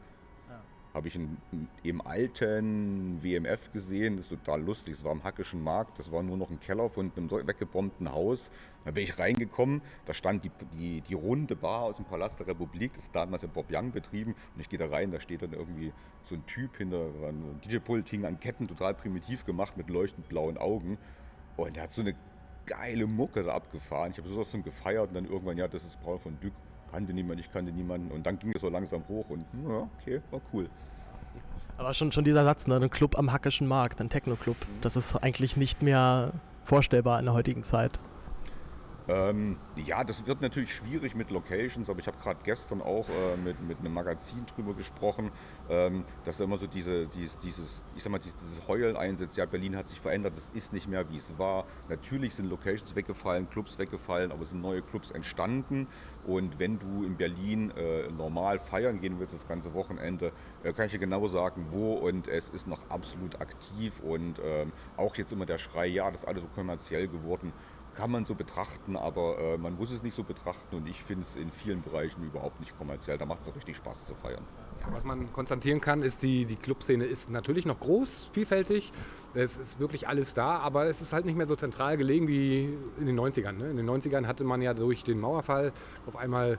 habe 0.96 1.08
ich 1.08 1.14
in, 1.14 1.36
im 1.82 2.00
alten 2.00 3.22
WMF 3.22 3.70
gesehen. 3.72 4.16
Das 4.16 4.26
ist 4.26 4.30
total 4.30 4.62
lustig. 4.62 4.94
Es 4.94 5.04
war 5.04 5.12
am 5.12 5.22
Hackischen 5.22 5.62
Markt. 5.62 5.98
Das 5.98 6.10
war 6.10 6.22
nur 6.22 6.38
noch 6.38 6.50
ein 6.50 6.58
Keller 6.58 6.88
von 6.88 7.12
einem 7.14 7.30
weggebombten 7.30 8.10
Haus. 8.10 8.50
Da 8.86 8.92
bin 8.92 9.04
ich 9.04 9.18
reingekommen. 9.18 9.82
Da 10.06 10.14
stand 10.14 10.44
die, 10.44 10.50
die, 10.72 11.02
die 11.02 11.12
runde 11.12 11.54
Bar 11.54 11.82
aus 11.82 11.96
dem 11.96 12.06
Palast 12.06 12.40
der 12.40 12.46
Republik. 12.46 12.94
Das 12.94 13.02
ist 13.02 13.14
damals 13.14 13.42
in 13.42 13.50
Bob 13.50 13.66
Young 13.70 13.92
betrieben. 13.92 14.34
Und 14.54 14.60
ich 14.60 14.70
gehe 14.70 14.78
da 14.78 14.88
rein. 14.88 15.10
Da 15.12 15.20
steht 15.20 15.42
dann 15.42 15.52
irgendwie 15.52 15.92
so 16.22 16.34
ein 16.34 16.46
Typ 16.46 16.78
hinter. 16.78 17.10
Ein 17.28 17.60
DJ-Pult 17.62 18.08
hing 18.08 18.24
an 18.24 18.40
Ketten, 18.40 18.66
total 18.66 18.94
primitiv 18.94 19.44
gemacht 19.44 19.76
mit 19.76 19.90
leuchtend 19.90 20.28
blauen 20.30 20.56
Augen. 20.56 20.96
Und 21.58 21.76
der 21.76 21.82
hat 21.82 21.92
so 21.92 22.00
eine 22.00 22.14
geile 22.64 23.06
Mucke 23.06 23.42
da 23.42 23.52
abgefahren. 23.52 24.12
Ich 24.12 24.18
habe 24.18 24.30
sowas 24.30 24.50
so 24.50 24.62
gefeiert 24.62 25.08
und 25.08 25.14
dann 25.14 25.26
irgendwann, 25.26 25.58
ja, 25.58 25.68
das 25.68 25.84
ist 25.84 26.00
Paul 26.00 26.18
von 26.18 26.40
Dück 26.40 26.54
kannte 26.90 27.12
niemand, 27.12 27.40
ich 27.40 27.52
kannte 27.52 27.72
niemanden. 27.72 28.10
Und 28.10 28.26
dann 28.26 28.38
ging 28.38 28.52
es 28.54 28.60
so 28.60 28.68
langsam 28.68 29.06
hoch 29.08 29.28
und 29.28 29.44
ja, 29.68 29.88
okay, 30.00 30.20
war 30.30 30.40
cool. 30.52 30.68
Aber 31.78 31.92
schon, 31.92 32.10
schon 32.12 32.24
dieser 32.24 32.44
Satz, 32.44 32.66
ne? 32.66 32.76
ein 32.76 32.90
Club 32.90 33.18
am 33.18 33.32
Hackischen 33.32 33.66
Markt, 33.66 34.00
ein 34.00 34.08
Techno-Club, 34.08 34.56
das 34.80 34.96
ist 34.96 35.14
eigentlich 35.16 35.56
nicht 35.56 35.82
mehr 35.82 36.32
vorstellbar 36.64 37.18
in 37.18 37.26
der 37.26 37.34
heutigen 37.34 37.64
Zeit. 37.64 37.98
Ähm, 39.08 39.60
ja, 39.76 40.02
das 40.02 40.26
wird 40.26 40.40
natürlich 40.40 40.72
schwierig 40.72 41.14
mit 41.14 41.30
Locations, 41.30 41.88
aber 41.88 42.00
ich 42.00 42.08
habe 42.08 42.18
gerade 42.18 42.40
gestern 42.42 42.82
auch 42.82 43.08
äh, 43.08 43.36
mit, 43.36 43.60
mit 43.60 43.78
einem 43.78 43.92
Magazin 43.92 44.46
drüber 44.46 44.74
gesprochen, 44.74 45.30
ähm, 45.68 46.06
dass 46.24 46.38
da 46.38 46.44
immer 46.44 46.58
so 46.58 46.66
diese, 46.66 47.06
dieses, 47.06 47.38
dieses, 47.38 47.84
ich 47.92 48.02
sag 48.02 48.10
mal, 48.10 48.18
dieses, 48.18 48.66
Heulen 48.66 48.96
einsetzt. 48.96 49.36
Ja, 49.36 49.46
Berlin 49.46 49.76
hat 49.76 49.88
sich 49.88 50.00
verändert, 50.00 50.36
es 50.36 50.48
ist 50.48 50.72
nicht 50.72 50.88
mehr 50.88 51.08
wie 51.08 51.18
es 51.18 51.38
war. 51.38 51.66
Natürlich 51.86 52.34
sind 52.34 52.46
Locations 52.46 52.96
weggefallen, 52.96 53.48
Clubs 53.48 53.78
weggefallen, 53.78 54.32
aber 54.32 54.42
es 54.42 54.48
sind 54.48 54.60
neue 54.60 54.82
Clubs 54.82 55.12
entstanden. 55.12 55.90
Und 56.20 56.58
wenn 56.58 56.80
du 56.80 57.04
in 57.04 57.16
Berlin 57.16 57.70
äh, 57.72 58.10
normal 58.10 58.58
feiern 58.58 58.98
gehen 59.00 59.20
willst, 59.20 59.32
das 59.32 59.46
ganze 59.46 59.72
Wochenende, 59.72 60.32
äh, 60.60 60.72
kann 60.72 60.86
ich 60.86 60.92
dir 60.92 60.98
genau 60.98 61.28
sagen, 61.28 61.70
wo. 61.70 61.94
Und 61.94 62.26
es 62.26 62.48
ist 62.48 62.66
noch 62.66 62.90
absolut 62.90 63.40
aktiv 63.40 64.00
und 64.00 64.40
ähm, 64.42 64.72
auch 64.96 65.14
jetzt 65.16 65.30
immer 65.30 65.46
der 65.46 65.58
Schrei, 65.58 65.86
ja, 65.86 66.10
das 66.10 66.22
ist 66.22 66.28
alles 66.28 66.42
so 66.42 66.48
kommerziell 66.48 67.08
geworden 67.08 67.54
kann 67.96 68.10
man 68.10 68.24
so 68.24 68.34
betrachten, 68.34 68.96
aber 68.96 69.38
äh, 69.38 69.58
man 69.58 69.76
muss 69.76 69.90
es 69.90 70.02
nicht 70.02 70.14
so 70.14 70.22
betrachten 70.22 70.76
und 70.76 70.86
ich 70.86 71.02
finde 71.02 71.22
es 71.22 71.34
in 71.34 71.50
vielen 71.50 71.82
Bereichen 71.82 72.22
überhaupt 72.24 72.60
nicht 72.60 72.76
kommerziell. 72.76 73.18
Da 73.18 73.26
macht 73.26 73.40
es 73.46 73.54
richtig 73.54 73.76
Spaß 73.76 74.06
zu 74.06 74.14
feiern. 74.14 74.44
Ja, 74.80 74.92
was 74.92 75.04
man 75.04 75.32
konstatieren 75.32 75.80
kann, 75.80 76.02
ist, 76.02 76.22
die, 76.22 76.44
die 76.44 76.56
Clubszene 76.56 77.04
ist 77.04 77.30
natürlich 77.30 77.64
noch 77.64 77.80
groß, 77.80 78.30
vielfältig. 78.32 78.92
Es 79.34 79.58
ist 79.58 79.80
wirklich 79.80 80.08
alles 80.08 80.34
da, 80.34 80.58
aber 80.58 80.86
es 80.86 81.00
ist 81.00 81.12
halt 81.12 81.24
nicht 81.26 81.36
mehr 81.36 81.46
so 81.46 81.56
zentral 81.56 81.96
gelegen 81.96 82.28
wie 82.28 82.76
in 82.98 83.06
den 83.06 83.18
90ern. 83.18 83.52
Ne? 83.52 83.70
In 83.70 83.76
den 83.76 83.88
90ern 83.88 84.26
hatte 84.26 84.44
man 84.44 84.62
ja 84.62 84.74
durch 84.74 85.02
den 85.02 85.18
Mauerfall 85.18 85.72
auf 86.06 86.16
einmal 86.16 86.58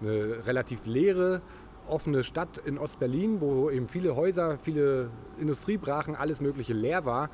eine 0.00 0.46
relativ 0.46 0.84
leere, 0.86 1.42
offene 1.86 2.24
Stadt 2.24 2.58
in 2.58 2.78
Ostberlin, 2.78 3.40
wo 3.40 3.70
eben 3.70 3.88
viele 3.88 4.14
Häuser, 4.14 4.58
viele 4.58 5.10
Industriebrachen, 5.38 6.16
alles 6.16 6.40
Mögliche 6.40 6.74
leer 6.74 7.04
war. 7.04 7.30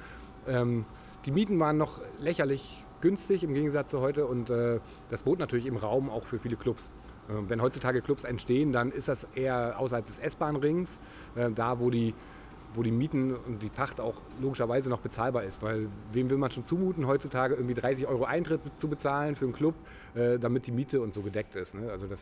Ähm, 0.46 0.84
die 1.24 1.30
Mieten 1.30 1.58
waren 1.58 1.76
noch 1.76 2.00
lächerlich 2.20 2.84
günstig 3.00 3.42
im 3.44 3.54
Gegensatz 3.54 3.90
zu 3.90 4.00
heute 4.00 4.26
und 4.26 4.50
äh, 4.50 4.80
das 5.10 5.22
bot 5.22 5.38
natürlich 5.38 5.66
im 5.66 5.76
Raum 5.76 6.10
auch 6.10 6.24
für 6.24 6.38
viele 6.38 6.56
Clubs. 6.56 6.90
Äh, 7.28 7.48
wenn 7.48 7.60
heutzutage 7.60 8.02
Clubs 8.02 8.24
entstehen, 8.24 8.72
dann 8.72 8.92
ist 8.92 9.08
das 9.08 9.26
eher 9.34 9.78
außerhalb 9.78 10.06
des 10.06 10.18
S-Bahn-Rings, 10.18 10.88
äh, 11.34 11.50
da 11.50 11.80
wo 11.80 11.90
die, 11.90 12.14
wo 12.74 12.82
die 12.82 12.90
Mieten 12.90 13.34
und 13.34 13.62
die 13.62 13.68
Pacht 13.68 14.00
auch 14.00 14.14
logischerweise 14.40 14.88
noch 14.90 15.00
bezahlbar 15.00 15.44
ist. 15.44 15.62
Weil 15.62 15.88
wem 16.12 16.30
will 16.30 16.38
man 16.38 16.50
schon 16.50 16.64
zumuten, 16.64 17.06
heutzutage 17.06 17.54
irgendwie 17.54 17.74
30 17.74 18.06
Euro 18.06 18.24
Eintritt 18.24 18.60
zu 18.78 18.88
bezahlen 18.88 19.36
für 19.36 19.44
einen 19.44 19.54
Club, 19.54 19.74
äh, 20.14 20.38
damit 20.38 20.66
die 20.66 20.72
Miete 20.72 21.00
und 21.00 21.14
so 21.14 21.22
gedeckt 21.22 21.56
ist. 21.56 21.74
Ne? 21.74 21.90
Also 21.90 22.06
das 22.06 22.20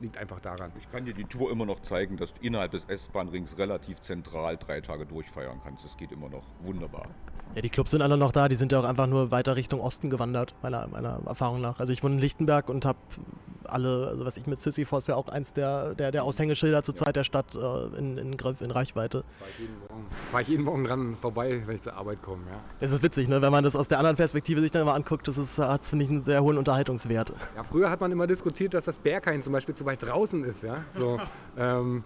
liegt 0.00 0.16
einfach 0.18 0.40
daran. 0.40 0.72
Ich 0.78 0.90
kann 0.90 1.04
dir 1.04 1.14
die 1.14 1.24
Tour 1.24 1.50
immer 1.50 1.66
noch 1.66 1.80
zeigen, 1.80 2.16
dass 2.16 2.32
du 2.34 2.40
innerhalb 2.42 2.72
des 2.72 2.84
S-Bahn-Rings 2.84 3.58
relativ 3.58 4.00
zentral 4.00 4.56
drei 4.56 4.80
Tage 4.80 5.06
durchfeiern 5.06 5.60
kannst. 5.62 5.84
Das 5.84 5.96
geht 5.96 6.12
immer 6.12 6.28
noch 6.28 6.44
wunderbar. 6.62 7.06
Ja, 7.54 7.62
die 7.62 7.70
Clubs 7.70 7.90
sind 7.90 8.02
alle 8.02 8.16
noch 8.16 8.32
da, 8.32 8.48
die 8.48 8.56
sind 8.56 8.72
ja 8.72 8.80
auch 8.80 8.84
einfach 8.84 9.06
nur 9.06 9.30
weiter 9.30 9.56
Richtung 9.56 9.80
Osten 9.80 10.10
gewandert, 10.10 10.54
meiner, 10.62 10.86
meiner 10.88 11.20
Erfahrung 11.26 11.60
nach. 11.60 11.80
Also 11.80 11.92
ich 11.92 12.02
wohne 12.02 12.16
in 12.16 12.20
Lichtenberg 12.20 12.68
und 12.68 12.84
habe 12.84 12.98
alle, 13.70 14.08
also 14.08 14.24
was 14.24 14.36
ich 14.36 14.46
mit 14.46 14.60
Sisyphos 14.60 15.06
ja 15.06 15.16
auch 15.16 15.28
eins 15.28 15.52
der, 15.52 15.94
der, 15.94 16.10
der 16.10 16.24
Aushängeschilder 16.24 16.82
zur 16.82 16.94
Zeit 16.94 17.16
der 17.16 17.24
Stadt 17.24 17.54
äh, 17.54 17.98
in, 17.98 18.18
in, 18.18 18.32
in 18.32 18.70
Reichweite. 18.70 19.24
Fahre 19.38 19.50
ich, 19.50 19.58
jeden 19.58 19.78
Morgen, 19.78 20.06
fahr 20.30 20.40
ich 20.40 20.48
jeden 20.48 20.64
Morgen 20.64 20.84
dran 20.84 21.16
vorbei, 21.20 21.62
wenn 21.66 21.76
ich 21.76 21.82
zur 21.82 21.94
Arbeit 21.94 22.22
komme, 22.22 22.42
ja. 22.50 22.60
Es 22.80 22.92
ist 22.92 23.02
witzig, 23.02 23.28
ne? 23.28 23.42
wenn 23.42 23.52
man 23.52 23.64
das 23.64 23.76
aus 23.76 23.88
der 23.88 23.98
anderen 23.98 24.16
Perspektive 24.16 24.60
sich 24.60 24.70
dann 24.70 24.84
mal 24.84 24.94
anguckt, 24.94 25.28
das 25.28 25.58
hat, 25.58 25.84
finde 25.84 26.04
ich, 26.04 26.10
einen 26.10 26.24
sehr 26.24 26.42
hohen 26.42 26.58
Unterhaltungswert. 26.58 27.32
Ja, 27.56 27.64
früher 27.64 27.90
hat 27.90 28.00
man 28.00 28.12
immer 28.12 28.26
diskutiert, 28.26 28.74
dass 28.74 28.84
das 28.84 28.98
Berghain 28.98 29.42
zum 29.42 29.52
Beispiel 29.52 29.74
zu 29.74 29.84
weit 29.84 30.02
draußen 30.02 30.44
ist, 30.44 30.62
ja. 30.62 30.84
So, 30.94 31.20
ähm, 31.58 32.04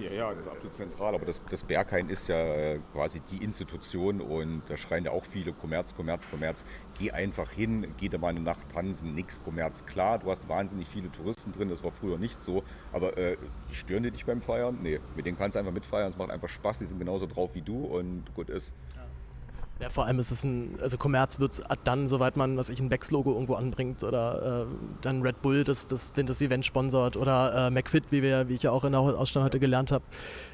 ja, 0.00 0.12
ja, 0.12 0.30
das 0.34 0.44
ist 0.44 0.50
absolut 0.50 0.74
zentral, 0.74 1.14
aber 1.14 1.26
das, 1.26 1.40
das 1.48 1.64
Berghain 1.64 2.08
ist 2.08 2.28
ja 2.28 2.36
äh, 2.36 2.80
quasi 2.92 3.20
die 3.20 3.42
Institution 3.42 4.20
und 4.20 4.64
da 4.68 4.76
schreien 4.76 5.04
ja 5.04 5.10
auch 5.10 5.24
viele 5.24 5.52
Kommerz, 5.52 5.94
Kommerz, 5.94 6.28
Kommerz. 6.28 6.64
Geh 6.94 7.10
einfach 7.12 7.50
hin, 7.50 7.94
geh 7.96 8.08
da 8.08 8.18
mal 8.18 8.28
eine 8.28 8.40
Nacht 8.40 8.68
tanzen, 8.70 9.14
nix 9.14 9.40
Kommerz. 9.40 9.84
Klar, 9.84 10.18
du 10.18 10.30
hast 10.30 10.48
wahnsinnig 10.48 10.88
viele 10.88 11.10
Touristen 11.10 11.52
drin, 11.52 11.68
das 11.68 11.82
war 11.82 11.92
früher 11.92 12.18
nicht 12.18 12.42
so, 12.42 12.64
aber 12.90 13.16
äh, 13.18 13.36
die 13.68 13.74
stören 13.74 14.02
dir 14.02 14.12
dich 14.12 14.24
beim 14.26 14.42
Feiern? 14.42 14.80
Nee, 14.80 15.00
mit 15.14 15.26
denen 15.26 15.36
kannst 15.36 15.54
du 15.54 15.58
einfach 15.58 15.72
mitfeiern, 15.72 16.10
es 16.10 16.16
macht 16.16 16.30
einfach 16.30 16.48
Spaß, 16.48 16.78
die 16.78 16.86
sind 16.86 16.98
genauso 16.98 17.26
drauf 17.26 17.54
wie 17.54 17.62
du 17.62 17.84
und 17.84 18.32
gut 18.34 18.50
ist. 18.50 18.72
Ja, 19.80 19.88
vor 19.88 20.04
allem 20.04 20.18
ist 20.18 20.30
es 20.30 20.44
ein, 20.44 20.78
also 20.82 20.98
Kommerz 20.98 21.38
wird 21.38 21.52
es 21.52 21.62
dann, 21.84 22.06
soweit 22.06 22.36
man, 22.36 22.58
was 22.58 22.68
ich, 22.68 22.80
ein 22.80 22.90
Becks-Logo 22.90 23.32
irgendwo 23.32 23.54
anbringt 23.54 24.04
oder 24.04 24.66
äh, 24.66 24.74
dann 25.00 25.22
Red 25.22 25.40
Bull, 25.40 25.64
das, 25.64 25.88
das, 25.88 26.12
das 26.12 26.42
Event 26.42 26.66
sponsort 26.66 27.16
oder 27.16 27.68
äh, 27.68 27.70
McFit, 27.70 28.04
wie, 28.10 28.22
wir, 28.22 28.48
wie 28.50 28.54
ich 28.54 28.62
ja 28.62 28.72
auch 28.72 28.84
in 28.84 28.92
der 28.92 29.00
Ausstellung 29.00 29.46
heute 29.46 29.58
gelernt 29.58 29.90
habe. 29.90 30.04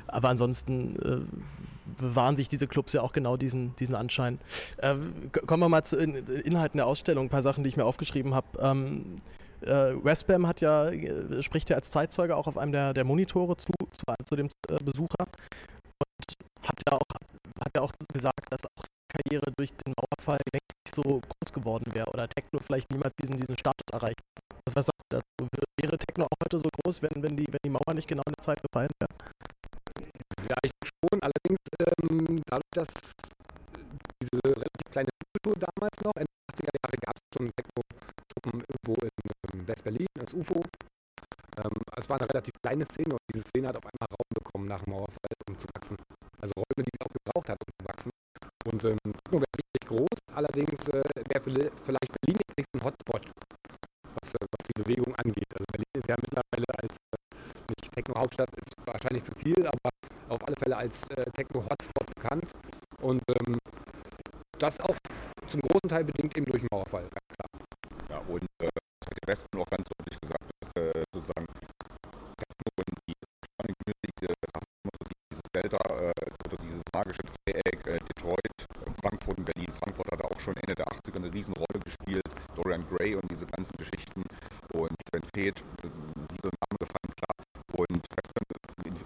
Aber 0.06 0.28
ansonsten 0.28 0.96
äh, 1.02 2.00
bewahren 2.00 2.36
sich 2.36 2.48
diese 2.48 2.68
Clubs 2.68 2.92
ja 2.92 3.02
auch 3.02 3.12
genau 3.12 3.36
diesen, 3.36 3.74
diesen 3.76 3.96
Anschein. 3.96 4.38
Äh, 4.76 4.94
kommen 5.46 5.60
wir 5.60 5.68
mal 5.68 5.82
zu 5.82 5.96
in, 5.96 6.14
Inhalten 6.14 6.78
der 6.78 6.86
Ausstellung, 6.86 7.26
ein 7.26 7.30
paar 7.30 7.42
Sachen, 7.42 7.64
die 7.64 7.68
ich 7.68 7.76
mir 7.76 7.84
aufgeschrieben 7.84 8.32
habe. 8.32 8.46
Ähm, 8.60 9.22
äh, 9.62 9.92
Westbam 10.04 10.46
hat 10.46 10.60
ja, 10.60 10.88
äh, 10.88 11.42
spricht 11.42 11.68
ja 11.68 11.74
als 11.74 11.90
Zeitzeuge 11.90 12.36
auch 12.36 12.46
auf 12.46 12.58
einem 12.58 12.70
der, 12.70 12.94
der 12.94 13.02
Monitore 13.02 13.56
zu, 13.56 13.72
zu, 13.72 14.04
zu 14.24 14.36
dem 14.36 14.50
äh, 14.68 14.76
Besucher 14.84 15.26
und 15.98 16.68
hat 16.68 16.80
ja 16.88 16.96
auch 16.96 17.06
hat 17.60 17.72
ja 17.74 17.82
auch 17.82 17.92
gesagt, 18.12 18.52
dass 18.52 18.64
auch 18.64 18.84
Karriere 19.16 19.52
durch 19.56 19.70
den 19.70 19.94
Mauerfall 19.96 20.40
nicht 20.52 20.94
so 20.94 21.02
groß 21.02 21.52
geworden 21.52 21.94
wäre 21.94 22.08
oder 22.10 22.28
Techno 22.28 22.60
vielleicht 22.60 22.90
niemals 22.90 23.14
diesen, 23.20 23.36
diesen 23.36 23.56
Status 23.56 23.86
erreicht. 23.92 24.20
Was, 24.66 24.76
was 24.76 24.86
sagt 24.86 25.02
dazu? 25.08 25.48
Wäre 25.80 25.98
Techno 25.98 26.24
auch 26.24 26.36
heute 26.44 26.58
so 26.58 26.68
groß, 26.82 27.02
wenn, 27.02 27.22
wenn, 27.22 27.36
die, 27.36 27.46
wenn 27.46 27.60
die 27.64 27.70
Mauer 27.70 27.94
nicht 27.94 28.08
genau 28.08 28.22
in 28.26 28.34
der 28.34 28.44
Zeit 28.44 28.60
gefallen 28.62 28.90
wäre? 29.00 29.12
Ja, 30.48 30.56
ich 30.64 30.70
schon. 30.82 31.20
Allerdings 31.20 31.60
ähm, 31.80 32.42
dadurch, 32.46 32.70
dass 32.72 32.88
diese 34.22 34.40
relativ 34.44 34.86
kleine 34.90 35.10
Kultur 35.34 35.54
damals 35.58 35.96
noch, 36.02 36.12
Ende 36.16 36.30
der 36.48 36.54
80er 36.56 36.76
Jahre 36.82 36.96
gab 37.00 37.16
es 37.16 37.22
schon 37.36 37.50
Techno-Truppen 37.56 38.64
irgendwo 38.66 38.94
in 39.52 39.68
West-Berlin 39.68 40.06
als 40.20 40.32
UFO. 40.34 40.62
Ähm, 41.58 41.72
es 41.96 42.08
war 42.08 42.20
eine 42.20 42.28
relativ 42.28 42.54
kleine 42.62 42.84
Szene 42.92 43.12
und 43.14 43.20
diese 43.32 43.44
Szene 43.48 43.68
hat 43.68 43.76
auf 43.76 43.86
einmal 43.86 44.08
Raum 44.10 44.30
bekommen 44.34 44.68
nach 44.68 44.82
dem 44.84 44.92
Mauerfall, 44.92 45.34
um 45.48 45.58
zu 45.58 45.66
wachsen. 45.74 45.96
Also 46.40 46.52
Räume, 46.56 46.84
die 46.84 46.90
sie 46.92 47.00
auch 47.04 47.12
gebraucht 47.12 47.48
hat. 47.48 47.58
Und 48.76 48.84
ähm, 48.84 48.98
wäre 49.30 49.44
sicherlich 49.56 49.88
groß, 49.88 50.18
allerdings 50.34 50.88
äh, 50.88 51.02
wäre 51.32 51.70
vielleicht 51.86 52.12
Berlin 52.20 52.40
jetzt 52.58 52.68
ein 52.74 52.84
Hotspot, 52.84 53.22
was, 54.20 54.34
äh, 54.34 54.46
was, 54.52 54.68
die 54.68 54.82
Bewegung 54.82 55.14
angeht. 55.14 55.48
Also 55.54 55.64
Berlin 55.72 55.96
ist 55.96 56.08
ja 56.08 56.16
mittlerweile 56.20 56.66
als 56.76 56.92
äh, 56.92 57.72
nicht 57.72 57.90
Techno-Hauptstadt, 57.94 58.50
ist 58.54 58.74
wahrscheinlich 58.84 59.24
zu 59.24 59.32
viel, 59.40 59.66
aber 59.66 59.88
auf 60.28 60.46
alle 60.46 60.56
Fälle 60.56 60.76
als 60.76 61.02
äh, 61.08 61.24
Techno-Hotspot 61.30 62.14
bekannt. 62.16 62.44
Und 63.00 63.22
ähm, 63.30 63.56
das 64.58 64.78
auch 64.80 64.96
zum 65.48 65.60
großen 65.60 65.88
Teil 65.88 66.04
bedingt 66.04 66.36
eben 66.36 66.44
durch 66.44 66.60
den 66.60 66.68
Mauerfall, 66.70 67.08
ganz 67.08 67.28
klar. 67.32 67.48
Ja, 68.10 68.18
und 68.28 68.44
äh, 68.60 68.68
das 69.00 69.08
hat 69.08 69.18
der 69.22 69.28
Westen 69.32 69.58
auch 69.58 69.70
ganz 69.70 69.88
deutlich 69.96 70.20
gesagt, 70.20 70.44
dass 70.60 70.82
äh, 70.82 71.02
sozusagen 71.14 71.46
Techno 72.36 72.68
und 72.76 72.92
die 73.08 73.14
Electronic 73.24 73.76
Music 73.86 74.16
äh, 74.20 74.50
dieses 75.32 75.42
Delta 75.54 75.78
äh, 75.88 76.12
oder 76.44 76.56
dieses 76.60 76.82
magische 76.92 77.22
Dreieck 77.22 77.86
äh, 77.86 77.98
Detroit, 78.08 78.66
Frankfurt 79.00 79.38
und 79.38 79.44
Berlin. 79.44 79.72
Frankfurt 79.78 80.10
hat 80.12 80.24
auch 80.24 80.35
schon 80.46 80.56
Ende 80.58 80.76
der 80.76 80.86
80er 80.86 81.16
eine 81.16 81.32
Riesenrolle 81.32 81.80
gespielt. 81.82 82.22
Dorian 82.54 82.86
Gray 82.88 83.16
und 83.16 83.28
diese 83.30 83.46
ganzen 83.46 83.76
Geschichten. 83.76 84.22
Und 84.72 84.94
Sven 85.10 85.26
Feth, 85.34 85.60
wie 85.82 86.38
der 86.38 86.52
Name 86.62 86.76
gefallen, 86.78 87.12
klar. 87.18 87.36
Und 87.76 88.02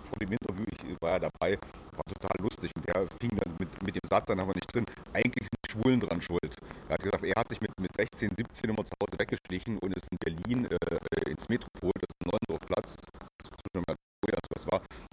vor 0.05 0.19
dem 0.21 0.33
Interview, 0.33 0.67
ich 0.71 1.01
war 1.01 1.13
ja 1.13 1.19
dabei, 1.19 1.59
war 1.97 2.05
total 2.05 2.37
lustig. 2.41 2.71
Und 2.77 2.87
der 2.87 3.09
fing 3.21 3.35
dann 3.39 3.57
mit, 3.59 3.83
mit 3.83 3.95
dem 3.95 4.07
Satz 4.09 4.27
dann 4.27 4.41
aber 4.41 4.53
nicht 4.55 4.73
drin, 4.73 4.85
eigentlich 5.15 5.49
sind 5.49 5.59
die 5.65 5.71
Schwulen 5.73 6.01
dran 6.01 6.21
schuld. 6.21 6.55
Er 6.89 6.95
hat 6.95 7.03
gesagt, 7.03 7.25
er 7.25 7.41
hat 7.41 7.49
sich 7.49 7.61
mit, 7.61 7.73
mit 7.81 7.97
16, 7.97 8.35
17 8.37 8.71
immer 8.71 8.85
zu 8.85 8.93
Hause 9.01 9.19
weggeschlichen 9.19 9.79
und 9.79 9.97
ist 9.97 10.09
in 10.13 10.19
Berlin 10.19 10.67
äh, 10.67 11.31
ins 11.31 11.49
Metropol, 11.49 11.93
das 11.95 12.11
ist 12.11 12.21
ein 12.21 12.31
Neuendorfplatz, 12.31 12.97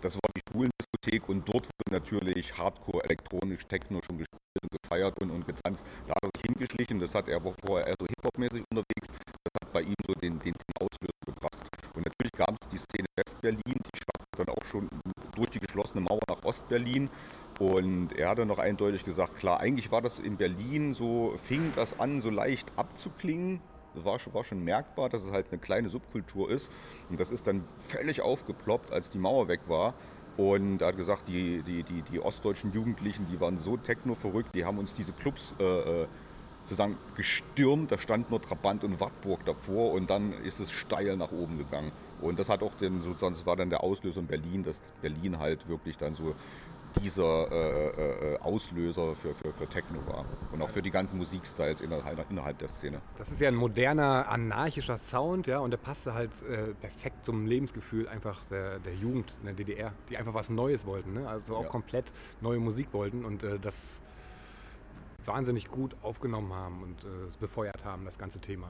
zwischen 0.08 0.22
die 0.36 0.42
Schulendiskothek 0.52 1.30
und 1.30 1.48
dort 1.48 1.66
wurde 1.66 1.92
natürlich 1.92 2.58
Hardcore, 2.58 3.04
elektronisch, 3.04 3.66
Techno 3.68 4.00
schon 4.06 4.18
gespielt 4.18 4.62
und 4.62 4.72
gefeiert 4.82 5.22
und, 5.22 5.32
und 5.32 5.46
getanzt. 5.46 5.84
Hingeschlichen, 6.68 7.00
das 7.00 7.14
hat 7.14 7.28
er 7.28 7.40
vorher 7.42 7.88
eher 7.88 7.96
so 8.00 8.06
Hip-Hop-mäßig 8.06 8.64
unterwegs, 8.72 9.08
das 9.08 9.54
hat 9.62 9.74
bei 9.74 9.82
ihm 9.82 9.96
so 10.06 10.14
den, 10.14 10.40
den, 10.40 10.54
den 10.54 10.76
Auslöser 10.80 11.26
gebracht. 11.26 11.68
Und 11.94 12.06
natürlich 12.06 12.34
gab 12.34 12.52
es 12.52 12.70
die 12.70 12.78
Szene 12.78 13.08
West-Berlin, 13.16 13.62
die 13.66 13.98
schwappte 13.98 14.46
dann 14.46 14.50
auch 14.50 14.66
schon 14.70 14.90
durch 15.36 15.50
die 15.50 15.60
geschlossene 15.60 16.02
Mauer 16.02 16.20
nach 16.28 16.44
Ost-Berlin. 16.44 17.10
Und 17.60 18.14
er 18.14 18.30
hat 18.30 18.40
dann 18.40 18.48
noch 18.48 18.60
eindeutig 18.60 19.04
gesagt, 19.04 19.38
klar, 19.38 19.60
eigentlich 19.60 19.92
war 19.92 20.02
das 20.02 20.20
in 20.20 20.38
Berlin 20.38 20.94
so, 20.94 21.36
fing 21.44 21.72
das 21.76 22.00
an, 22.00 22.22
so 22.22 22.30
leicht 22.30 22.72
abzuklingen. 22.76 23.62
Das 23.96 24.06
war 24.06 24.20
schon, 24.20 24.34
war 24.34 24.44
schon 24.44 24.64
merkbar, 24.64 25.10
dass 25.10 25.24
es 25.24 25.32
halt 25.32 25.48
eine 25.50 25.60
kleine 25.60 25.90
Subkultur 25.90 26.52
ist. 26.52 26.70
Und 27.10 27.20
das 27.20 27.32
ist 27.32 27.48
dann 27.48 27.64
völlig 27.88 28.22
aufgeploppt, 28.22 28.92
als 28.92 29.10
die 29.10 29.18
Mauer 29.18 29.48
weg 29.48 29.62
war. 29.68 29.96
Und 30.38 30.84
er 30.84 30.90
hat 30.90 30.98
gesagt, 30.98 31.28
die, 31.28 31.64
die, 31.64 31.82
die, 31.82 32.04
die 32.04 32.20
ostdeutschen 32.20 32.72
Jugendlichen, 32.72 33.26
die 33.32 33.40
waren 33.42 33.58
so 33.58 33.76
techno-verrückt, 33.76 34.54
die 34.54 34.66
haben 34.66 34.78
uns 34.78 34.94
diese 34.94 35.12
Clubs 35.14 35.56
äh, 35.60 35.64
äh, 35.64 36.08
sozusagen 36.70 36.98
gestürmt. 37.16 37.92
Da 37.92 37.98
stand 37.98 38.30
nur 38.30 38.42
Trabant 38.42 38.84
und 38.84 39.00
Wartburg 39.00 39.46
davor 39.46 39.94
und 39.94 40.10
dann 40.10 40.34
ist 40.44 40.60
es 40.60 40.72
steil 40.72 41.18
nach 41.18 41.32
oben 41.32 41.58
gegangen. 41.58 41.92
Und 42.22 42.40
das 42.40 42.50
hat 42.50 42.64
auch 42.64 42.74
den, 42.76 43.02
sozusagen, 43.02 43.36
das 43.36 43.46
war 43.46 43.56
dann 43.56 43.70
der 43.70 43.84
Auslöser 43.84 44.20
in 44.20 44.28
Berlin, 44.28 44.64
dass 44.64 44.80
Berlin 45.02 45.40
halt 45.40 45.68
wirklich 45.68 45.98
dann 45.98 46.16
so 46.16 46.34
dieser 47.02 47.52
äh, 47.52 47.88
äh, 47.90 48.34
äh, 48.34 48.40
Auslöser 48.40 49.16
für, 49.16 49.36
für, 49.36 49.54
für 49.54 49.68
Techno 49.68 50.00
war 50.08 50.26
und 50.52 50.62
auch 50.64 50.70
für 50.70 50.82
die 50.82 50.90
ganzen 50.90 51.18
Musikstyles 51.20 51.80
innerhalb, 51.82 52.26
innerhalb 52.32 52.58
der 52.58 52.70
Szene. 52.70 53.02
Das 53.20 53.30
ist 53.30 53.40
ja 53.40 53.50
ein 53.50 53.56
moderner, 53.56 54.28
anarchischer 54.30 54.98
Sound, 54.98 55.46
ja, 55.46 55.60
und 55.60 55.70
der 55.70 55.78
passte 55.78 56.16
halt 56.16 56.32
äh, 56.50 56.74
perfekt 56.74 57.24
zum 57.24 57.46
Lebensgefühl 57.46 58.08
einfach 58.08 58.44
der, 58.50 58.80
der 58.80 58.96
Jugend 58.96 59.32
in 59.42 59.46
der 59.46 59.54
DDR, 59.54 59.94
die 60.10 60.18
einfach 60.18 60.34
was 60.34 60.50
Neues 60.50 60.88
wollten, 60.88 61.14
ne? 61.14 61.28
also 61.28 61.58
auch 61.58 61.64
Ja. 61.64 61.70
komplett 61.70 62.06
neue 62.42 62.60
Musik 62.60 62.88
wollten 62.94 63.26
und 63.26 63.44
äh, 63.44 63.60
das 63.60 64.02
wahnsinnig 65.28 65.70
gut 65.70 65.96
aufgenommen 66.02 66.54
haben 66.54 66.84
und 66.84 67.04
äh, 67.04 67.08
befeuert 67.40 67.84
haben, 67.84 68.06
das 68.06 68.18
ganze 68.18 68.40
Thema. 68.40 68.70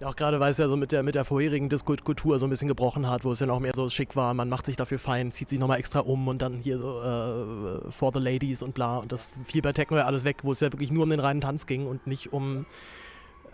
Ja, 0.00 0.08
auch 0.08 0.16
gerade 0.16 0.40
weil 0.40 0.50
es 0.50 0.58
ja 0.58 0.66
so 0.66 0.76
mit 0.76 0.90
der, 0.90 1.02
mit 1.02 1.14
der 1.14 1.24
vorherigen 1.24 1.68
Disco-Kultur 1.68 2.38
so 2.38 2.46
ein 2.46 2.50
bisschen 2.50 2.66
gebrochen 2.66 3.08
hat, 3.08 3.24
wo 3.24 3.30
es 3.30 3.40
ja 3.40 3.46
noch 3.46 3.60
mehr 3.60 3.72
so 3.74 3.88
schick 3.90 4.16
war, 4.16 4.34
man 4.34 4.48
macht 4.48 4.66
sich 4.66 4.76
dafür 4.76 4.98
fein, 4.98 5.30
zieht 5.30 5.48
sich 5.48 5.58
nochmal 5.58 5.78
extra 5.78 6.00
um 6.00 6.26
und 6.26 6.42
dann 6.42 6.58
hier 6.58 6.78
so 6.78 7.00
äh, 7.00 7.90
for 7.92 8.10
the 8.12 8.18
ladies 8.18 8.62
und 8.62 8.74
bla. 8.74 8.98
Und 8.98 9.12
das 9.12 9.34
fiel 9.46 9.62
bei 9.62 9.72
Techno 9.72 9.96
ja 9.96 10.04
alles 10.04 10.24
weg, 10.24 10.38
wo 10.42 10.52
es 10.52 10.60
ja 10.60 10.72
wirklich 10.72 10.90
nur 10.90 11.04
um 11.04 11.10
den 11.10 11.20
reinen 11.20 11.40
Tanz 11.40 11.66
ging 11.66 11.86
und 11.86 12.06
nicht 12.06 12.32
um. 12.32 12.66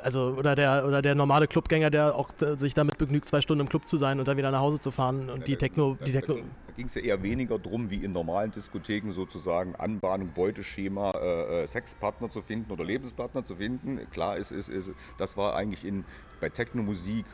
Also, 0.02 0.34
oder 0.36 0.54
der, 0.54 0.86
oder 0.86 1.02
der 1.02 1.14
normale 1.14 1.46
Clubgänger, 1.46 1.90
der 1.90 2.14
auch 2.14 2.30
äh, 2.40 2.56
sich 2.56 2.74
damit 2.74 2.98
begnügt, 2.98 3.28
zwei 3.28 3.40
Stunden 3.40 3.60
im 3.60 3.68
Club 3.68 3.86
zu 3.86 3.96
sein 3.96 4.18
und 4.18 4.28
dann 4.28 4.36
wieder 4.36 4.50
nach 4.50 4.60
Hause 4.60 4.80
zu 4.80 4.90
fahren 4.90 5.30
und 5.30 5.46
die 5.46 5.56
Techno, 5.56 5.96
die 6.04 6.12
Techno. 6.12 6.36
Da 6.66 6.72
ging 6.72 6.86
es 6.86 6.94
ja 6.94 7.02
eher 7.02 7.22
weniger 7.22 7.58
darum, 7.58 7.90
wie 7.90 8.02
in 8.02 8.12
normalen 8.12 8.50
Diskotheken 8.50 9.12
sozusagen 9.12 9.74
Anbahnung, 9.76 10.32
Beuteschema, 10.32 11.12
äh, 11.12 11.62
äh, 11.62 11.66
Sexpartner 11.66 12.30
zu 12.30 12.42
finden 12.42 12.70
oder 12.70 12.84
Lebenspartner 12.84 13.44
zu 13.44 13.56
finden. 13.56 14.08
Klar, 14.10 14.36
ist, 14.36 14.50
ist, 14.50 14.68
ist, 14.68 14.92
das 15.16 15.36
war 15.36 15.54
eigentlich 15.54 15.84
in, 15.84 16.06
bei 16.40 16.48
Techno-Musik 16.48 17.26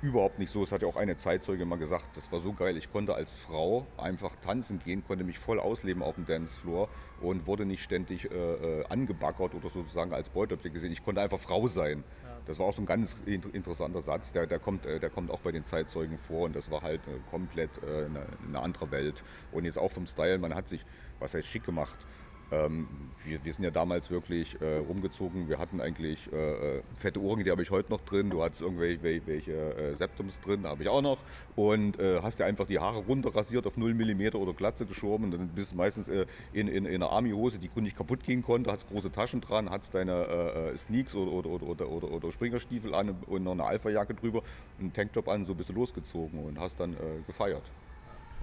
überhaupt 0.00 0.38
nicht 0.38 0.50
so. 0.50 0.62
Es 0.62 0.72
hat 0.72 0.82
ja 0.82 0.88
auch 0.88 0.96
eine 0.96 1.16
Zeitzeuge 1.16 1.64
mal 1.64 1.76
gesagt, 1.76 2.16
das 2.16 2.30
war 2.30 2.40
so 2.40 2.52
geil. 2.52 2.76
Ich 2.76 2.90
konnte 2.90 3.14
als 3.14 3.34
Frau 3.34 3.86
einfach 3.96 4.36
tanzen 4.36 4.78
gehen, 4.78 5.02
konnte 5.04 5.24
mich 5.24 5.38
voll 5.38 5.58
ausleben 5.58 6.02
auf 6.02 6.16
dem 6.16 6.26
Dancefloor 6.26 6.88
und 7.18 7.46
wurde 7.46 7.64
nicht 7.64 7.82
ständig 7.82 8.30
äh, 8.30 8.34
äh, 8.34 8.84
angebaggert 8.88 9.54
oder 9.54 9.70
sozusagen 9.70 10.12
als 10.12 10.28
Beuteobjekt 10.30 10.74
gesehen. 10.74 10.92
Ich 10.92 11.02
konnte 11.02 11.20
einfach 11.20 11.40
Frau 11.40 11.66
sein. 11.66 12.04
Das 12.46 12.58
war 12.60 12.66
auch 12.66 12.74
so 12.74 12.82
ein 12.82 12.86
ganz 12.86 13.16
in- 13.26 13.42
interessanter 13.50 14.00
Satz, 14.02 14.32
der, 14.32 14.46
der, 14.46 14.60
kommt, 14.60 14.86
äh, 14.86 15.00
der 15.00 15.10
kommt 15.10 15.30
auch 15.30 15.40
bei 15.40 15.50
den 15.50 15.64
Zeitzeugen 15.64 16.18
vor 16.18 16.44
und 16.44 16.54
das 16.54 16.70
war 16.70 16.82
halt 16.82 17.06
äh, 17.08 17.18
komplett 17.24 17.82
äh, 17.82 18.04
eine, 18.04 18.26
eine 18.46 18.60
andere 18.60 18.90
Welt. 18.90 19.24
Und 19.50 19.64
jetzt 19.64 19.78
auch 19.78 19.90
vom 19.90 20.06
Style, 20.06 20.38
man 20.38 20.54
hat 20.54 20.68
sich, 20.68 20.84
was 21.18 21.34
heißt 21.34 21.46
schick 21.48 21.64
gemacht. 21.64 22.06
Ähm, 22.52 23.10
wir, 23.24 23.44
wir 23.44 23.52
sind 23.52 23.64
ja 23.64 23.72
damals 23.72 24.08
wirklich 24.10 24.60
äh, 24.60 24.76
rumgezogen. 24.76 25.48
Wir 25.48 25.58
hatten 25.58 25.80
eigentlich 25.80 26.32
äh, 26.32 26.78
äh, 26.78 26.82
fette 26.96 27.20
Ohren, 27.20 27.42
die 27.42 27.50
habe 27.50 27.62
ich 27.62 27.70
heute 27.70 27.90
noch 27.90 28.02
drin. 28.02 28.30
Du 28.30 28.42
hattest 28.42 28.60
irgendwelche 28.60 29.02
welche, 29.02 29.26
welche, 29.26 29.52
äh, 29.52 29.94
Septums 29.96 30.40
drin, 30.40 30.64
habe 30.64 30.82
ich 30.84 30.88
auch 30.88 31.02
noch. 31.02 31.24
Und 31.56 31.98
äh, 31.98 32.20
hast 32.22 32.38
dir 32.38 32.44
einfach 32.44 32.66
die 32.66 32.78
Haare 32.78 32.98
runter 32.98 33.34
rasiert 33.34 33.66
auf 33.66 33.76
0 33.76 33.94
mm 33.94 34.36
oder 34.36 34.54
Glatze 34.54 34.86
geschoben. 34.86 35.32
Dann 35.32 35.54
bist 35.54 35.72
du 35.72 35.76
meistens 35.76 36.08
äh, 36.08 36.26
in, 36.52 36.68
in, 36.68 36.86
in 36.86 36.94
einer 36.94 37.10
Army-Hose, 37.10 37.58
die 37.58 37.70
nicht 37.80 37.96
kaputt 37.96 38.22
gehen 38.22 38.42
konnte, 38.42 38.70
hast 38.70 38.86
große 38.86 39.10
Taschen 39.10 39.40
dran, 39.40 39.68
hast 39.70 39.94
deine 39.94 40.72
Sneaks 40.76 41.14
oder, 41.14 41.32
oder, 41.32 41.50
oder, 41.50 41.66
oder, 41.66 41.88
oder, 41.88 42.10
oder 42.10 42.32
Springerstiefel 42.32 42.94
an 42.94 43.10
und 43.26 43.44
noch 43.44 43.52
eine 43.52 43.64
Alpha-Jacke 43.64 44.14
drüber 44.14 44.42
einen 44.78 44.92
Tanktop 44.92 45.28
an, 45.28 45.44
so 45.44 45.54
bist 45.54 45.68
du 45.68 45.74
losgezogen 45.74 46.42
und 46.42 46.58
hast 46.58 46.80
dann 46.80 46.96
gefeiert. 47.26 47.70